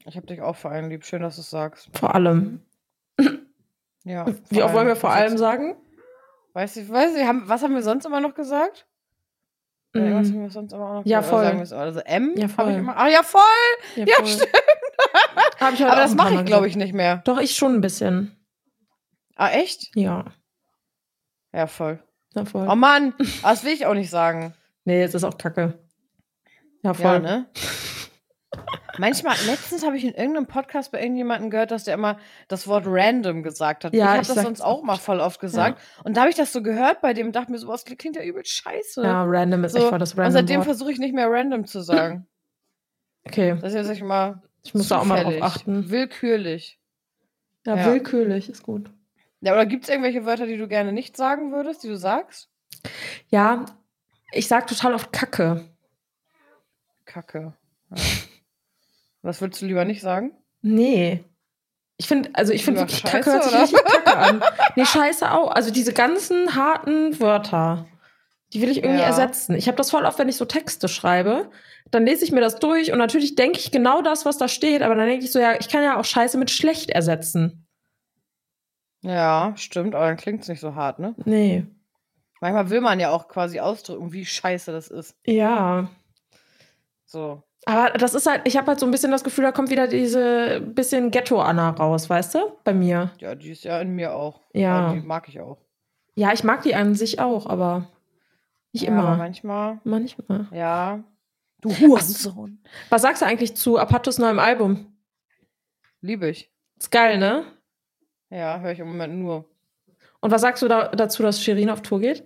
Ich 0.06 0.16
habe 0.16 0.28
dich 0.28 0.42
auch 0.42 0.54
vor 0.56 0.70
allem 0.70 0.88
lieb. 0.88 1.04
Schön, 1.04 1.22
dass 1.22 1.34
du 1.34 1.40
es 1.40 1.50
sagst. 1.50 1.88
Vor 1.98 2.14
allem. 2.14 2.60
Ja. 4.04 4.26
Wie 4.48 4.56
vor 4.56 4.64
oft 4.66 4.74
wollen 4.74 4.86
wir 4.86 4.96
vor 4.96 5.10
allem 5.10 5.36
sagen? 5.38 5.74
Weiß 6.52 6.76
ich, 6.76 6.88
weiß 6.90 7.16
ich, 7.16 7.24
haben, 7.24 7.48
was 7.48 7.62
haben 7.62 7.74
wir 7.74 7.82
sonst 7.82 8.04
immer 8.06 8.20
noch 8.20 8.34
gesagt? 8.34 8.86
Ja, 9.94 10.14
was 10.14 10.28
Mhm. 10.28 10.34
haben 10.34 10.42
wir 10.42 10.50
sonst 10.50 10.72
immer 10.72 10.94
noch 10.94 11.06
Ja, 11.06 11.20
gesagt? 11.20 11.30
voll. 11.68 11.76
Oder 11.76 11.78
Also 11.84 12.00
M? 12.00 12.34
Ja, 12.36 12.48
voll. 12.48 12.70
Ich 12.70 12.76
immer, 12.76 12.96
ah, 12.96 13.08
ja, 13.08 13.22
voll. 13.22 13.40
Ja, 13.96 14.06
voll. 14.16 14.26
stimmt. 14.26 14.48
Hab 15.60 15.72
ich 15.74 15.80
heute 15.80 15.90
Aber 15.92 16.00
auch 16.00 16.04
das 16.04 16.14
mache 16.14 16.34
ich, 16.34 16.44
glaube 16.44 16.68
ich, 16.68 16.76
nicht 16.76 16.92
mehr. 16.94 17.18
Doch, 17.24 17.38
ich 17.38 17.56
schon 17.56 17.74
ein 17.74 17.80
bisschen. 17.80 18.36
Ah, 19.36 19.50
echt? 19.50 19.94
Ja. 19.96 20.26
Ja, 21.52 21.66
voll. 21.66 22.02
Ja, 22.34 22.44
voll. 22.44 22.68
Oh 22.70 22.74
Mann, 22.76 23.14
das 23.42 23.64
will 23.64 23.72
ich 23.72 23.86
auch 23.86 23.94
nicht 23.94 24.10
sagen. 24.10 24.54
Nee, 24.84 25.02
es 25.02 25.14
ist 25.14 25.24
auch 25.24 25.36
kacke. 25.38 25.78
Ja, 26.82 26.94
voll. 26.94 27.04
Ja, 27.04 27.18
ne? 27.18 27.46
Manchmal, 28.98 29.36
letztens 29.46 29.84
habe 29.84 29.96
ich 29.96 30.04
in 30.04 30.14
irgendeinem 30.14 30.46
Podcast 30.46 30.92
bei 30.92 31.00
irgendjemandem 31.00 31.50
gehört, 31.50 31.70
dass 31.70 31.84
der 31.84 31.94
immer 31.94 32.18
das 32.48 32.66
Wort 32.66 32.84
random 32.86 33.42
gesagt 33.42 33.84
hat. 33.84 33.94
Ja, 33.94 34.12
ich 34.20 34.28
habe 34.28 34.34
das 34.34 34.44
sonst 34.44 34.60
auch 34.60 34.82
mal 34.82 34.96
voll 34.96 35.20
oft 35.20 35.40
gesagt. 35.40 35.80
Und 36.04 36.16
da 36.16 36.22
habe 36.22 36.30
ich 36.30 36.36
das 36.36 36.52
so 36.52 36.62
gehört 36.62 37.00
bei 37.00 37.12
dem 37.14 37.28
und 37.28 37.36
dachte 37.36 37.52
mir, 37.52 37.58
sowas 37.58 37.84
klingt 37.84 38.16
ja 38.16 38.22
übel 38.22 38.44
scheiße. 38.44 39.02
Ja, 39.02 39.24
random 39.24 39.64
ist 39.64 39.72
so, 39.72 39.78
echt 39.78 39.88
voll 39.88 39.98
das 39.98 40.12
und 40.12 40.18
random. 40.18 40.32
seitdem 40.32 40.56
Wort. 40.58 40.64
versuche 40.66 40.92
ich 40.92 40.98
nicht 40.98 41.14
mehr 41.14 41.30
random 41.30 41.66
zu 41.66 41.80
sagen. 41.80 42.26
Okay, 43.26 43.56
Das 43.60 43.74
ist 43.74 43.88
jetzt 43.88 44.02
mal 44.02 44.42
ich 44.62 44.74
muss 44.74 44.88
da 44.88 44.98
auch 45.00 45.04
mal 45.04 45.22
drauf 45.22 45.40
achten. 45.42 45.90
Willkürlich. 45.90 46.78
Ja, 47.66 47.76
Ja. 47.76 47.86
willkürlich 47.86 48.48
ist 48.50 48.62
gut. 48.62 48.90
Ja, 49.42 49.52
oder 49.54 49.64
gibt 49.66 49.84
es 49.84 49.90
irgendwelche 49.90 50.26
Wörter, 50.26 50.46
die 50.46 50.56
du 50.58 50.68
gerne 50.68 50.92
nicht 50.92 51.16
sagen 51.16 51.52
würdest, 51.52 51.82
die 51.82 51.88
du 51.88 51.96
sagst? 51.96 52.48
Ja, 53.28 53.64
ich 54.32 54.48
sag 54.48 54.66
total 54.66 54.94
oft 54.94 55.12
Kacke. 55.12 55.64
Kacke. 57.06 57.54
Ja. 57.90 57.96
Was 59.22 59.40
würdest 59.40 59.60
du 59.62 59.66
lieber 59.66 59.84
nicht 59.84 60.00
sagen? 60.00 60.32
Nee. 60.62 61.24
Ich 61.96 62.06
finde, 62.08 62.30
also 62.32 62.52
ich 62.52 62.64
finde 62.64 62.80
wirklich 62.80 63.02
Kacke 63.04 63.30
hört 63.32 63.44
sich 63.44 63.52
oder? 63.52 63.62
richtig 63.62 63.84
Kacke 63.84 64.16
an. 64.16 64.42
Nee, 64.76 64.86
Scheiße 64.86 65.30
auch. 65.32 65.50
Also 65.50 65.70
diese 65.70 65.92
ganzen 65.92 66.54
harten 66.54 67.20
Wörter, 67.20 67.86
die 68.52 68.62
will 68.62 68.70
ich 68.70 68.78
irgendwie 68.78 69.00
Ja. 69.00 69.06
ersetzen. 69.06 69.54
Ich 69.54 69.66
habe 69.68 69.76
das 69.76 69.90
voll 69.90 70.06
oft, 70.06 70.18
wenn 70.18 70.28
ich 70.28 70.36
so 70.36 70.46
Texte 70.46 70.88
schreibe, 70.88 71.50
dann 71.90 72.06
lese 72.06 72.24
ich 72.24 72.32
mir 72.32 72.40
das 72.40 72.56
durch 72.58 72.92
und 72.92 72.98
natürlich 72.98 73.34
denke 73.34 73.58
ich 73.58 73.70
genau 73.70 74.00
das, 74.00 74.24
was 74.24 74.38
da 74.38 74.48
steht, 74.48 74.80
aber 74.82 74.94
dann 74.94 75.06
denke 75.08 75.24
ich 75.24 75.32
so, 75.32 75.38
ja, 75.38 75.58
ich 75.60 75.68
kann 75.68 75.82
ja 75.82 75.98
auch 76.00 76.04
Scheiße 76.04 76.38
mit 76.38 76.50
schlecht 76.50 76.88
ersetzen. 76.90 77.66
Ja, 79.02 79.52
stimmt, 79.56 79.94
aber 79.94 80.06
dann 80.06 80.16
klingt 80.16 80.42
es 80.42 80.48
nicht 80.48 80.60
so 80.60 80.74
hart, 80.74 80.98
ne? 80.98 81.14
Nee. 81.24 81.66
Manchmal 82.40 82.70
will 82.70 82.80
man 82.80 83.00
ja 83.00 83.10
auch 83.10 83.28
quasi 83.28 83.60
ausdrücken, 83.60 84.12
wie 84.12 84.24
scheiße 84.24 84.72
das 84.72 84.88
ist. 84.88 85.14
Ja. 85.26 85.90
So. 87.04 87.42
Aber 87.66 87.90
das 87.98 88.14
ist 88.14 88.26
halt, 88.26 88.42
ich 88.46 88.56
habe 88.56 88.68
halt 88.68 88.80
so 88.80 88.86
ein 88.86 88.90
bisschen 88.90 89.10
das 89.10 89.22
Gefühl, 89.24 89.44
da 89.44 89.52
kommt 89.52 89.70
wieder 89.70 89.86
diese 89.86 90.60
bisschen 90.60 91.10
Ghetto-Anna 91.10 91.70
raus, 91.70 92.08
weißt 92.08 92.34
du? 92.36 92.38
Bei 92.64 92.72
mir. 92.72 93.10
Ja, 93.18 93.34
die 93.34 93.50
ist 93.50 93.64
ja 93.64 93.80
in 93.80 93.94
mir 93.94 94.14
auch. 94.14 94.40
Ja. 94.54 94.86
Aber 94.88 94.94
Die 94.94 95.06
mag 95.06 95.28
ich 95.28 95.40
auch. 95.40 95.58
Ja, 96.14 96.32
ich 96.32 96.42
mag 96.42 96.62
die 96.62 96.74
an 96.74 96.94
sich 96.94 97.20
auch, 97.20 97.46
aber 97.46 97.86
nicht 98.72 98.84
ja, 98.84 98.88
immer. 98.90 99.16
manchmal, 99.16 99.78
Manchmal. 99.84 100.46
ja. 100.52 101.02
Du 101.60 101.70
Hurensohn. 101.76 102.62
Was 102.88 103.02
sagst 103.02 103.20
du 103.20 103.26
eigentlich 103.26 103.54
zu 103.54 103.78
Apatos 103.78 104.18
neuem 104.18 104.38
Album? 104.38 104.96
Liebe 106.00 106.26
ich. 106.30 106.50
Ist 106.78 106.90
geil, 106.90 107.18
ne? 107.18 107.44
Ja, 108.30 108.60
höre 108.60 108.72
ich 108.72 108.78
im 108.78 108.86
Moment 108.88 109.14
nur. 109.16 109.44
Und 110.20 110.30
was 110.30 110.40
sagst 110.40 110.62
du 110.62 110.68
da, 110.68 110.88
dazu, 110.88 111.22
dass 111.22 111.42
Shirin 111.42 111.68
auf 111.68 111.82
Tour 111.82 112.00
geht? 112.00 112.24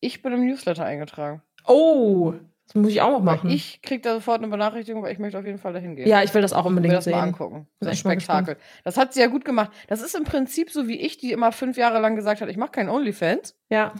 Ich 0.00 0.22
bin 0.22 0.32
im 0.32 0.44
Newsletter 0.46 0.84
eingetragen. 0.84 1.42
Oh, 1.66 2.34
das 2.68 2.74
muss 2.74 2.90
ich 2.90 3.00
auch 3.00 3.10
noch 3.10 3.24
Weil 3.24 3.36
machen. 3.36 3.50
Ich 3.50 3.82
krieg 3.82 4.02
da 4.02 4.14
sofort 4.14 4.38
eine 4.38 4.48
Benachrichtigung, 4.48 5.02
weil 5.02 5.12
ich 5.12 5.18
möchte 5.18 5.38
auf 5.38 5.44
jeden 5.44 5.58
Fall 5.58 5.72
dahin 5.72 5.96
gehen. 5.96 6.06
ja, 6.06 6.22
ich 6.22 6.32
will 6.34 6.42
das 6.42 6.52
auch 6.52 6.66
unbedingt 6.66 6.94
das 6.94 7.06
mal 7.06 7.12
sehen. 7.12 7.20
angucken. 7.20 7.66
Bin 7.80 7.88
Das 7.88 7.94
echt 7.94 8.04
mal 8.04 8.12
Spektakel. 8.12 8.56
Das 8.84 8.96
hat 8.96 9.14
sie 9.14 9.20
ja 9.20 9.26
gut 9.26 9.44
gemacht. 9.44 9.70
Das 9.88 10.02
ist 10.02 10.14
im 10.14 10.24
Prinzip 10.24 10.70
so 10.70 10.86
wie 10.86 11.00
ich, 11.00 11.18
die 11.18 11.32
immer 11.32 11.50
fünf 11.50 11.76
Jahre 11.76 11.98
lang 11.98 12.14
gesagt 12.14 12.40
hat, 12.40 12.48
ich 12.48 12.56
mache 12.56 12.70
keinen 12.72 12.90
OnlyFans. 12.90 13.56
Ja, 13.68 13.94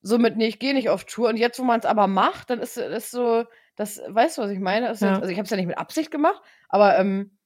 Somit, 0.00 0.36
nee, 0.36 0.46
ich 0.46 0.58
gehe 0.58 0.74
nicht 0.74 0.90
auf 0.90 1.04
Tour. 1.04 1.28
Und 1.28 1.36
jetzt, 1.36 1.58
wo 1.58 1.64
man 1.64 1.80
es 1.80 1.86
aber 1.86 2.06
macht, 2.06 2.50
dann 2.50 2.60
ist 2.60 2.76
es 2.76 3.10
so, 3.10 3.44
das, 3.76 4.00
weißt 4.06 4.38
du, 4.38 4.42
was 4.42 4.50
ich 4.50 4.60
meine? 4.60 4.90
Ist 4.90 5.02
Ja. 5.02 5.08
Jetzt, 5.08 5.22
also 5.22 5.32
ich 5.32 5.38
habe 5.38 5.44
es 5.44 5.50
ja 5.50 5.56
nicht 5.56 5.66
mit 5.66 5.78
Absicht 5.78 6.10
gemacht, 6.10 6.40
aber 6.68 6.98
ähm, 6.98 7.36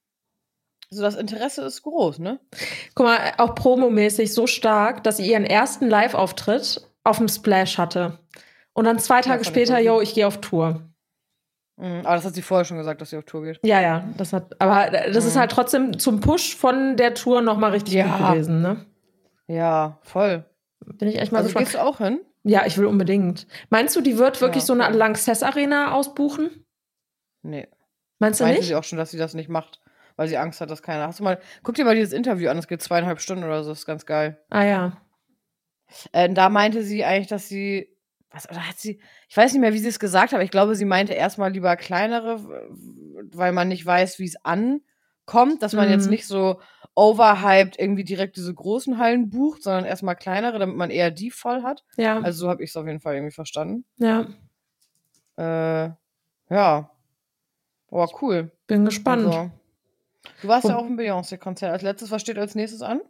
so 0.89 1.01
das 1.01 1.15
Interesse 1.15 1.63
ist 1.63 1.81
groß, 1.81 2.19
ne? 2.19 2.39
guck 2.93 3.07
mal, 3.07 3.33
auch 3.37 3.55
promomäßig 3.55 4.33
so 4.33 4.45
stark, 4.45 5.03
dass 5.03 5.17
sie 5.17 5.29
ihren 5.29 5.45
ersten 5.45 5.89
Live-Auftritt 5.89 6.87
auf 7.03 7.17
dem 7.17 7.27
Splash 7.27 7.77
hatte. 7.79 8.19
Und 8.73 8.85
dann 8.85 8.99
zwei 8.99 9.21
Tage 9.21 9.43
später, 9.45 9.79
yo, 9.79 10.01
ich 10.01 10.13
gehe 10.15 10.25
auf 10.27 10.41
Tour. 10.41 10.81
Mhm. 11.77 12.01
Aber 12.05 12.15
das 12.15 12.25
hat 12.25 12.33
sie 12.35 12.41
vorher 12.41 12.65
schon 12.65 12.77
gesagt, 12.77 13.01
dass 13.01 13.09
sie 13.11 13.17
auf 13.17 13.23
Tour 13.25 13.43
geht. 13.43 13.59
Ja, 13.63 13.81
ja, 13.81 14.03
das 14.17 14.33
hat, 14.33 14.59
aber 14.61 14.89
das 14.91 15.25
ist 15.25 15.35
Mhm. 15.35 15.39
halt 15.39 15.51
trotzdem 15.51 15.99
zum 15.99 16.19
Push 16.19 16.55
von 16.55 16.97
der 16.97 17.13
Tour 17.15 17.41
nochmal 17.41 17.71
richtig 17.71 17.93
Ja. 17.95 18.05
gut 18.17 18.27
gewesen, 18.31 18.61
ne? 18.61 18.85
Ja, 19.47 19.99
voll. 20.03 20.45
Bin 20.85 21.07
ich 21.07 21.17
echt 21.19 21.31
mal 21.31 21.39
Also 21.39 21.47
gespannt. 21.47 21.65
gehst 21.67 21.75
du 21.75 21.81
auch 21.81 21.97
hin? 21.99 22.19
Ja, 22.43 22.65
ich 22.65 22.77
will 22.77 22.85
unbedingt. 22.85 23.47
Meinst 23.69 23.95
du, 23.95 24.01
die 24.01 24.17
wird 24.17 24.41
wirklich 24.41 24.63
Ja, 24.63 24.67
so 24.67 24.73
eine 24.73 24.83
voll. 24.85 24.93
Lanxess 24.95 25.43
Arena 25.43 25.93
ausbuchen? 25.93 26.65
Nee. 27.41 27.67
Meinst 28.19 28.39
du 28.39 28.43
Meinte 28.43 28.59
nicht? 28.59 28.67
sie 28.67 28.75
auch 28.75 28.83
schon, 28.83 28.97
dass 28.97 29.11
sie 29.11 29.17
das 29.17 29.33
nicht 29.33 29.49
macht, 29.49 29.79
weil 30.15 30.27
sie 30.27 30.37
Angst 30.37 30.61
hat, 30.61 30.69
dass 30.69 30.81
keiner. 30.83 31.07
Hast 31.07 31.19
du 31.19 31.23
mal, 31.23 31.39
guck 31.63 31.75
dir 31.75 31.85
mal 31.85 31.95
dieses 31.95 32.13
Interview 32.13 32.49
an, 32.49 32.57
das 32.57 32.67
geht 32.67 32.81
zweieinhalb 32.81 33.19
Stunden 33.21 33.43
oder 33.43 33.63
so, 33.63 33.71
ist 33.71 33.85
ganz 33.85 34.05
geil. 34.05 34.41
Ah 34.49 34.63
ja. 34.63 34.97
Äh, 36.11 36.29
da 36.33 36.49
meinte 36.49 36.83
sie 36.83 37.03
eigentlich, 37.05 37.27
dass 37.27 37.47
sie, 37.47 37.92
was, 38.33 38.49
oder 38.49 38.67
hat 38.67 38.77
sie, 38.79 38.99
ich 39.29 39.37
weiß 39.37 39.53
nicht 39.53 39.61
mehr, 39.61 39.73
wie 39.73 39.77
sie 39.79 39.87
es 39.87 39.99
gesagt 39.99 40.31
hat, 40.31 40.33
aber 40.35 40.43
ich 40.43 40.51
glaube, 40.51 40.75
sie 40.75 40.85
meinte 40.85 41.13
erstmal 41.13 41.51
lieber 41.51 41.75
kleinere, 41.75 42.39
weil 43.31 43.51
man 43.51 43.67
nicht 43.67 43.85
weiß, 43.85 44.19
wie 44.19 44.25
es 44.25 44.35
ankommt, 44.43 45.61
dass 45.61 45.73
man 45.73 45.89
jetzt 45.89 46.05
Mhm. 46.05 46.11
nicht 46.11 46.27
so 46.27 46.59
overhyped 46.95 47.79
irgendwie 47.79 48.03
direkt 48.03 48.35
diese 48.37 48.53
großen 48.53 48.97
Hallen 48.97 49.29
bucht, 49.29 49.63
sondern 49.63 49.85
erstmal 49.85 50.15
kleinere, 50.15 50.59
damit 50.59 50.75
man 50.75 50.89
eher 50.91 51.09
die 51.11 51.31
voll 51.31 51.63
hat. 51.63 51.83
Ja. 51.97 52.19
Also 52.19 52.41
so 52.45 52.49
habe 52.49 52.63
ich 52.63 52.69
es 52.71 52.75
auf 52.75 52.85
jeden 52.87 52.99
Fall 52.99 53.15
irgendwie 53.15 53.33
verstanden. 53.33 53.85
ja. 53.97 54.27
Äh, 55.37 55.89
ja. 56.49 56.91
Aber 57.89 58.09
cool. 58.21 58.51
Bin 58.67 58.85
gespannt. 58.85 59.25
Also, 59.25 59.51
du 60.41 60.47
warst 60.47 60.65
ja 60.67 60.75
Und- 60.75 60.83
auch 60.83 60.87
im 60.87 60.95
Beyoncé-Konzert. 60.97 61.71
Als 61.71 61.81
letztes, 61.81 62.11
was 62.11 62.21
steht 62.21 62.37
als 62.37 62.53
nächstes 62.55 62.81
an? 62.81 63.01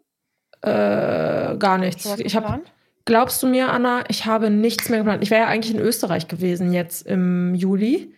Äh, 0.62 1.58
gar 1.58 1.78
nichts. 1.78 2.06
Ich 2.20 2.36
hab, 2.36 2.44
geplant? 2.44 2.72
Glaubst 3.06 3.42
du 3.44 3.48
mir, 3.48 3.70
Anna, 3.72 4.04
ich 4.10 4.26
habe 4.26 4.50
nichts 4.50 4.90
mehr 4.90 5.00
geplant. 5.00 5.24
Ich 5.24 5.32
wäre 5.32 5.42
ja 5.44 5.48
eigentlich 5.48 5.74
in 5.74 5.82
Österreich 5.82 6.28
gewesen 6.28 6.74
jetzt 6.74 7.06
im 7.06 7.56
Juli. 7.56 8.16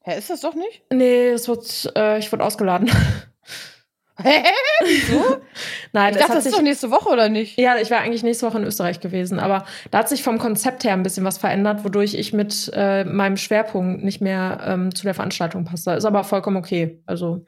Hä, 0.00 0.18
ist 0.18 0.30
das 0.30 0.42
doch 0.42 0.54
nicht? 0.54 0.82
Nee, 0.92 1.28
es 1.28 1.48
wird, 1.48 1.92
äh, 1.96 2.18
ich 2.18 2.30
wurde 2.30 2.44
ausgeladen. 2.44 2.90
Hä? 4.22 4.44
Wieso? 4.84 5.38
Nein, 5.92 6.12
Ich 6.12 6.20
dachte, 6.20 6.34
das 6.34 6.38
ist 6.38 6.44
sich, 6.44 6.54
doch 6.54 6.62
nächste 6.62 6.90
Woche, 6.90 7.08
oder 7.08 7.28
nicht? 7.28 7.58
ja, 7.58 7.76
ich 7.78 7.90
wäre 7.90 8.00
eigentlich 8.00 8.22
nächste 8.22 8.46
Woche 8.46 8.58
in 8.58 8.64
Österreich 8.64 9.00
gewesen, 9.00 9.40
aber 9.40 9.64
da 9.90 9.98
hat 9.98 10.08
sich 10.08 10.22
vom 10.22 10.38
Konzept 10.38 10.84
her 10.84 10.92
ein 10.92 11.02
bisschen 11.02 11.24
was 11.24 11.38
verändert, 11.38 11.84
wodurch 11.84 12.14
ich 12.14 12.32
mit 12.32 12.70
äh, 12.74 13.04
meinem 13.04 13.36
Schwerpunkt 13.36 14.04
nicht 14.04 14.20
mehr 14.20 14.60
ähm, 14.66 14.94
zu 14.94 15.02
der 15.02 15.14
Veranstaltung 15.14 15.64
passe. 15.64 15.94
Ist 15.94 16.04
aber 16.04 16.22
vollkommen 16.22 16.56
okay. 16.56 17.02
Also 17.06 17.44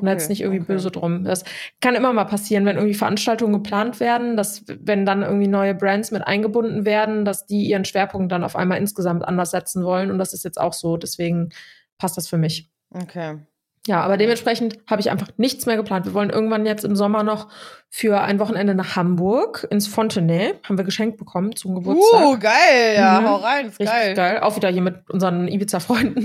Und 0.00 0.08
jetzt 0.08 0.28
nicht 0.28 0.40
irgendwie 0.40 0.60
okay. 0.62 0.72
böse 0.72 0.90
drum. 0.90 1.24
Das 1.24 1.44
kann 1.80 1.94
immer 1.94 2.12
mal 2.12 2.24
passieren, 2.24 2.64
wenn 2.66 2.76
irgendwie 2.76 2.94
Veranstaltungen 2.94 3.52
geplant 3.52 4.00
werden, 4.00 4.36
dass 4.36 4.64
wenn 4.66 5.06
dann 5.06 5.22
irgendwie 5.22 5.48
neue 5.48 5.74
Brands 5.74 6.10
mit 6.10 6.26
eingebunden 6.26 6.84
werden, 6.84 7.24
dass 7.24 7.46
die 7.46 7.64
ihren 7.64 7.84
Schwerpunkt 7.84 8.32
dann 8.32 8.44
auf 8.44 8.56
einmal 8.56 8.78
insgesamt 8.78 9.24
anders 9.24 9.50
setzen 9.52 9.84
wollen. 9.84 10.10
Und 10.10 10.18
das 10.18 10.32
ist 10.34 10.44
jetzt 10.44 10.60
auch 10.60 10.72
so. 10.72 10.96
Deswegen 10.96 11.50
passt 11.98 12.16
das 12.16 12.28
für 12.28 12.38
mich. 12.38 12.70
Okay. 12.90 13.38
Ja, 13.86 14.00
aber 14.00 14.16
dementsprechend 14.16 14.78
habe 14.88 15.02
ich 15.02 15.10
einfach 15.10 15.28
nichts 15.36 15.66
mehr 15.66 15.76
geplant. 15.76 16.06
Wir 16.06 16.14
wollen 16.14 16.30
irgendwann 16.30 16.64
jetzt 16.64 16.84
im 16.86 16.96
Sommer 16.96 17.22
noch 17.22 17.48
für 17.90 18.22
ein 18.22 18.38
Wochenende 18.38 18.74
nach 18.74 18.96
Hamburg 18.96 19.66
ins 19.70 19.86
Fontenay. 19.86 20.54
Haben 20.66 20.78
wir 20.78 20.86
geschenkt 20.86 21.18
bekommen 21.18 21.54
zum 21.54 21.74
Geburtstag. 21.74 22.24
Uh, 22.24 22.38
geil, 22.38 22.94
ja, 22.96 23.20
Mhm. 23.20 23.28
hau 23.28 23.36
rein, 23.36 23.66
ist 23.66 23.78
Richtig 23.78 23.94
geil. 23.94 24.14
geil. 24.14 24.40
Auch 24.40 24.56
wieder 24.56 24.70
hier 24.70 24.80
mit 24.80 25.10
unseren 25.10 25.48
Ibiza-Freunden. 25.48 26.22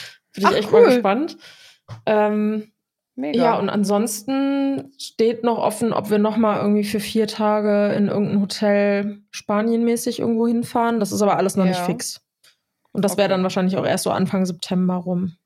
Bin 0.34 0.42
ich 0.42 0.46
Ach, 0.46 0.54
echt 0.54 0.72
cool. 0.72 0.80
mal 0.80 0.88
gespannt. 0.94 1.36
Ähm, 2.06 2.71
Mega. 3.14 3.38
Ja, 3.42 3.58
und 3.58 3.68
ansonsten 3.68 4.92
steht 4.98 5.44
noch 5.44 5.58
offen, 5.58 5.92
ob 5.92 6.08
wir 6.10 6.18
noch 6.18 6.36
mal 6.38 6.60
irgendwie 6.60 6.84
für 6.84 6.98
vier 7.00 7.26
Tage 7.26 7.92
in 7.94 8.08
irgendein 8.08 8.40
Hotel 8.40 9.18
Spanienmäßig 9.30 10.18
irgendwo 10.20 10.46
hinfahren. 10.46 10.98
Das 10.98 11.12
ist 11.12 11.20
aber 11.20 11.36
alles 11.36 11.56
noch 11.56 11.66
nicht 11.66 11.78
Ja. 11.78 11.84
fix. 11.84 12.22
Und 12.92 13.04
das 13.04 13.16
wäre 13.18 13.26
Okay. 13.26 13.34
dann 13.34 13.42
wahrscheinlich 13.42 13.76
auch 13.76 13.84
erst 13.86 14.04
so 14.04 14.10
Anfang 14.10 14.46
September 14.46 14.94
rum. 14.94 15.36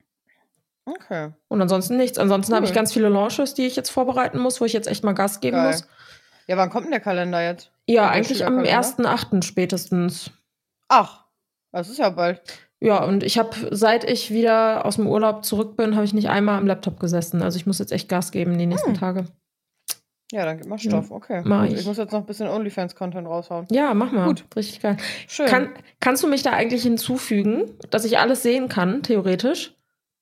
Okay. 0.85 1.31
Und 1.49 1.61
ansonsten 1.61 1.97
nichts. 1.97 2.19
Ansonsten 2.19 2.55
habe 2.55 2.65
ich 2.65 2.71
Cool. 2.71 2.77
ganz 2.77 2.93
viele 2.93 3.09
Launches, 3.09 3.55
die 3.55 3.67
ich 3.67 3.75
jetzt 3.75 3.91
vorbereiten 3.91 4.39
muss, 4.39 4.61
wo 4.61 4.65
ich 4.65 4.73
jetzt 4.73 4.87
echt 4.87 5.03
mal 5.03 5.13
Gas 5.15 5.41
geben 5.41 5.57
Geil. 5.57 5.73
muss. 5.73 5.89
Ja, 6.47 6.57
wann 6.57 6.71
kommt 6.71 6.85
denn 6.85 6.93
der 6.93 7.01
Kalender 7.01 7.43
jetzt? 7.43 7.73
Ja, 7.89 8.09
eigentlich 8.09 8.45
am 8.47 8.65
Schülerkalender? 8.65 9.11
1.8. 9.11 9.43
spätestens. 9.43 10.31
Ach, 10.87 11.25
das 11.73 11.89
ist 11.89 11.99
ja 11.99 12.11
bald. 12.11 12.41
Ja, 12.81 13.05
und 13.05 13.23
ich 13.23 13.39
habe, 13.39 13.57
seit 13.71 14.05
ich 14.05 14.31
wieder 14.31 14.85
aus 14.85 14.97
dem 14.97 15.07
Urlaub 15.07 15.45
zurück 15.45 15.77
bin, 15.77 15.95
habe 15.95 16.05
ich 16.05 16.13
nicht 16.13 16.29
einmal 16.29 16.59
am 16.59 16.67
Laptop 16.67 17.01
gesessen. 17.01 17.43
Also 17.43 17.57
ich 17.57 17.67
muss 17.67 17.79
jetzt 17.79 17.93
echt 17.93 18.09
Gas 18.09 18.33
geben 18.33 18.59
die 18.59 18.67
nächsten 18.67 18.91
Hm. 18.93 18.99
Tage. 18.99 19.25
Ja, 20.33 20.45
dann 20.45 20.59
gib 20.59 20.67
mal 20.67 20.79
Stoff. 20.79 21.11
Okay. 21.11 21.43
mach 21.45 21.65
ich. 21.65 21.75
ich 21.75 21.87
muss 21.87 21.99
jetzt 21.99 22.13
noch 22.13 22.19
ein 22.21 22.27
bisschen 22.27 22.49
OnlyFans-Content 22.49 23.27
raushauen. 23.29 23.67
Ja, 23.71 23.95
mach 23.95 24.11
mal. 24.11 24.27
Gut. 24.27 24.45
Richtig 24.57 24.81
geil. 24.81 24.97
Schön. 25.29 25.47
Kann, 25.47 25.71
kannst 26.01 26.23
du 26.23 26.27
mich 26.27 26.43
da 26.43 26.51
eigentlich 26.51 26.83
hinzufügen, 26.83 27.71
dass 27.91 28.05
ich 28.05 28.19
alles 28.19 28.43
sehen 28.43 28.69
kann, 28.69 29.03
theoretisch? 29.05 29.75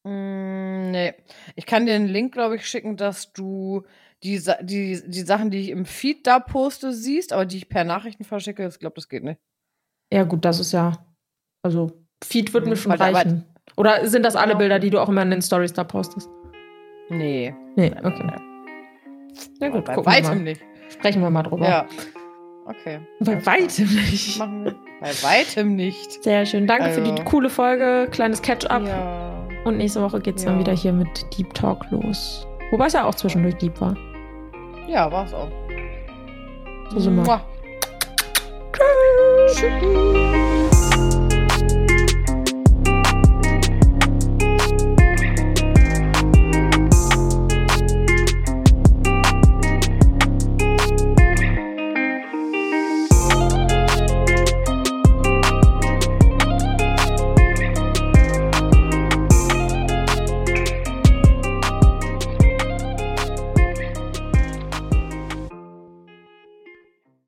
Mm, 0.07 0.91
nee. 0.91 1.15
Ich 1.57 1.65
kann 1.65 1.87
dir 1.87 1.95
einen 1.95 2.09
Link, 2.09 2.33
glaube 2.35 2.57
ich, 2.57 2.69
schicken, 2.69 2.99
dass 2.99 3.33
du 3.33 3.85
die, 4.23 4.43
die, 4.63 5.03
die 5.07 5.21
Sachen, 5.23 5.51
die 5.51 5.59
ich 5.59 5.71
im 5.71 5.87
Feed 5.87 6.27
da 6.27 6.39
poste, 6.39 6.93
siehst, 6.93 7.33
aber 7.33 7.47
die 7.47 7.57
ich 7.57 7.69
per 7.71 7.85
Nachrichten 7.85 8.25
verschicke, 8.25 8.67
ich 8.69 8.79
glaube, 8.79 8.97
das 8.97 9.09
geht 9.09 9.25
nicht. 9.25 9.41
Ja, 10.13 10.25
gut, 10.25 10.45
das 10.45 10.61
ist 10.61 10.73
ja. 10.73 11.07
Also, 11.63 12.04
Feed 12.23 12.53
wird 12.55 12.65
Mhm, 12.65 12.71
mir 12.71 12.77
schon 12.77 12.91
weil 12.93 12.99
da- 12.99 13.07
aber- 13.07 13.19
reichen. 13.19 13.45
Oder 13.77 14.07
sind 14.07 14.25
das 14.25 14.37
alle. 14.37 14.55
Bilder, 14.57 14.79
die 14.79 14.91
du 14.91 15.01
auch 15.01 15.09
immer 15.09 15.23
in 15.23 15.31
den 15.31 15.43
Stories 15.43 15.73
da 15.73 15.83
postest? 15.85 16.31
Nee. 17.09 17.55
Nee, 17.77 17.91
okay. 18.03 18.23
nein, 18.25 18.41
Ja, 19.61 19.69
gut, 19.69 19.85
Bei 19.85 19.97
weitem 20.07 20.29
mal. 20.37 20.45
nicht. 20.45 20.61
Sprechen 20.91 21.23
wir 21.23 21.31
mal 21.31 21.43
drüber. 21.43 21.67
Ja. 21.69 21.87
Okay. 22.67 23.01
Bei 23.21 23.45
weitem 23.45 23.87
nicht. 23.95 24.39
Machen 24.39 24.65
wir. 24.65 24.75
Bei 25.01 25.09
weitem 25.23 25.75
nicht. 25.77 26.23
Sehr 26.23 26.47
schön. 26.47 26.67
Danke 26.67 26.91
für 26.91 27.01
Also- 27.01 27.15
die 27.15 27.25
coole 27.25 27.51
Folge. 27.51 28.09
Kleines 28.11 28.41
Catch-up. 28.43 28.87
Ja. 28.87 29.47
Und 29.65 29.77
nächste 29.79 30.01
Woche 30.03 30.21
geht's 30.21 30.45
dann 30.45 30.55
Ja. 30.55 30.61
wieder 30.61 30.73
hier 30.73 30.93
mit 30.93 31.09
Deep 31.37 31.53
Talk 31.53 31.85
los. 31.91 32.47
Wobei 32.71 32.87
es 32.87 32.93
ja 32.93 33.05
auch 33.05 33.15
zwischendurch 33.15 33.57
deep 33.57 33.81
war. 33.81 33.97
Ja, 34.87 35.11
war's 35.11 35.35
auch. 35.35 35.51
So 36.91 37.01
sind 37.01 37.17
wir. 37.17 37.23
Mua. 37.25 37.41
Tschüss. 39.53 40.54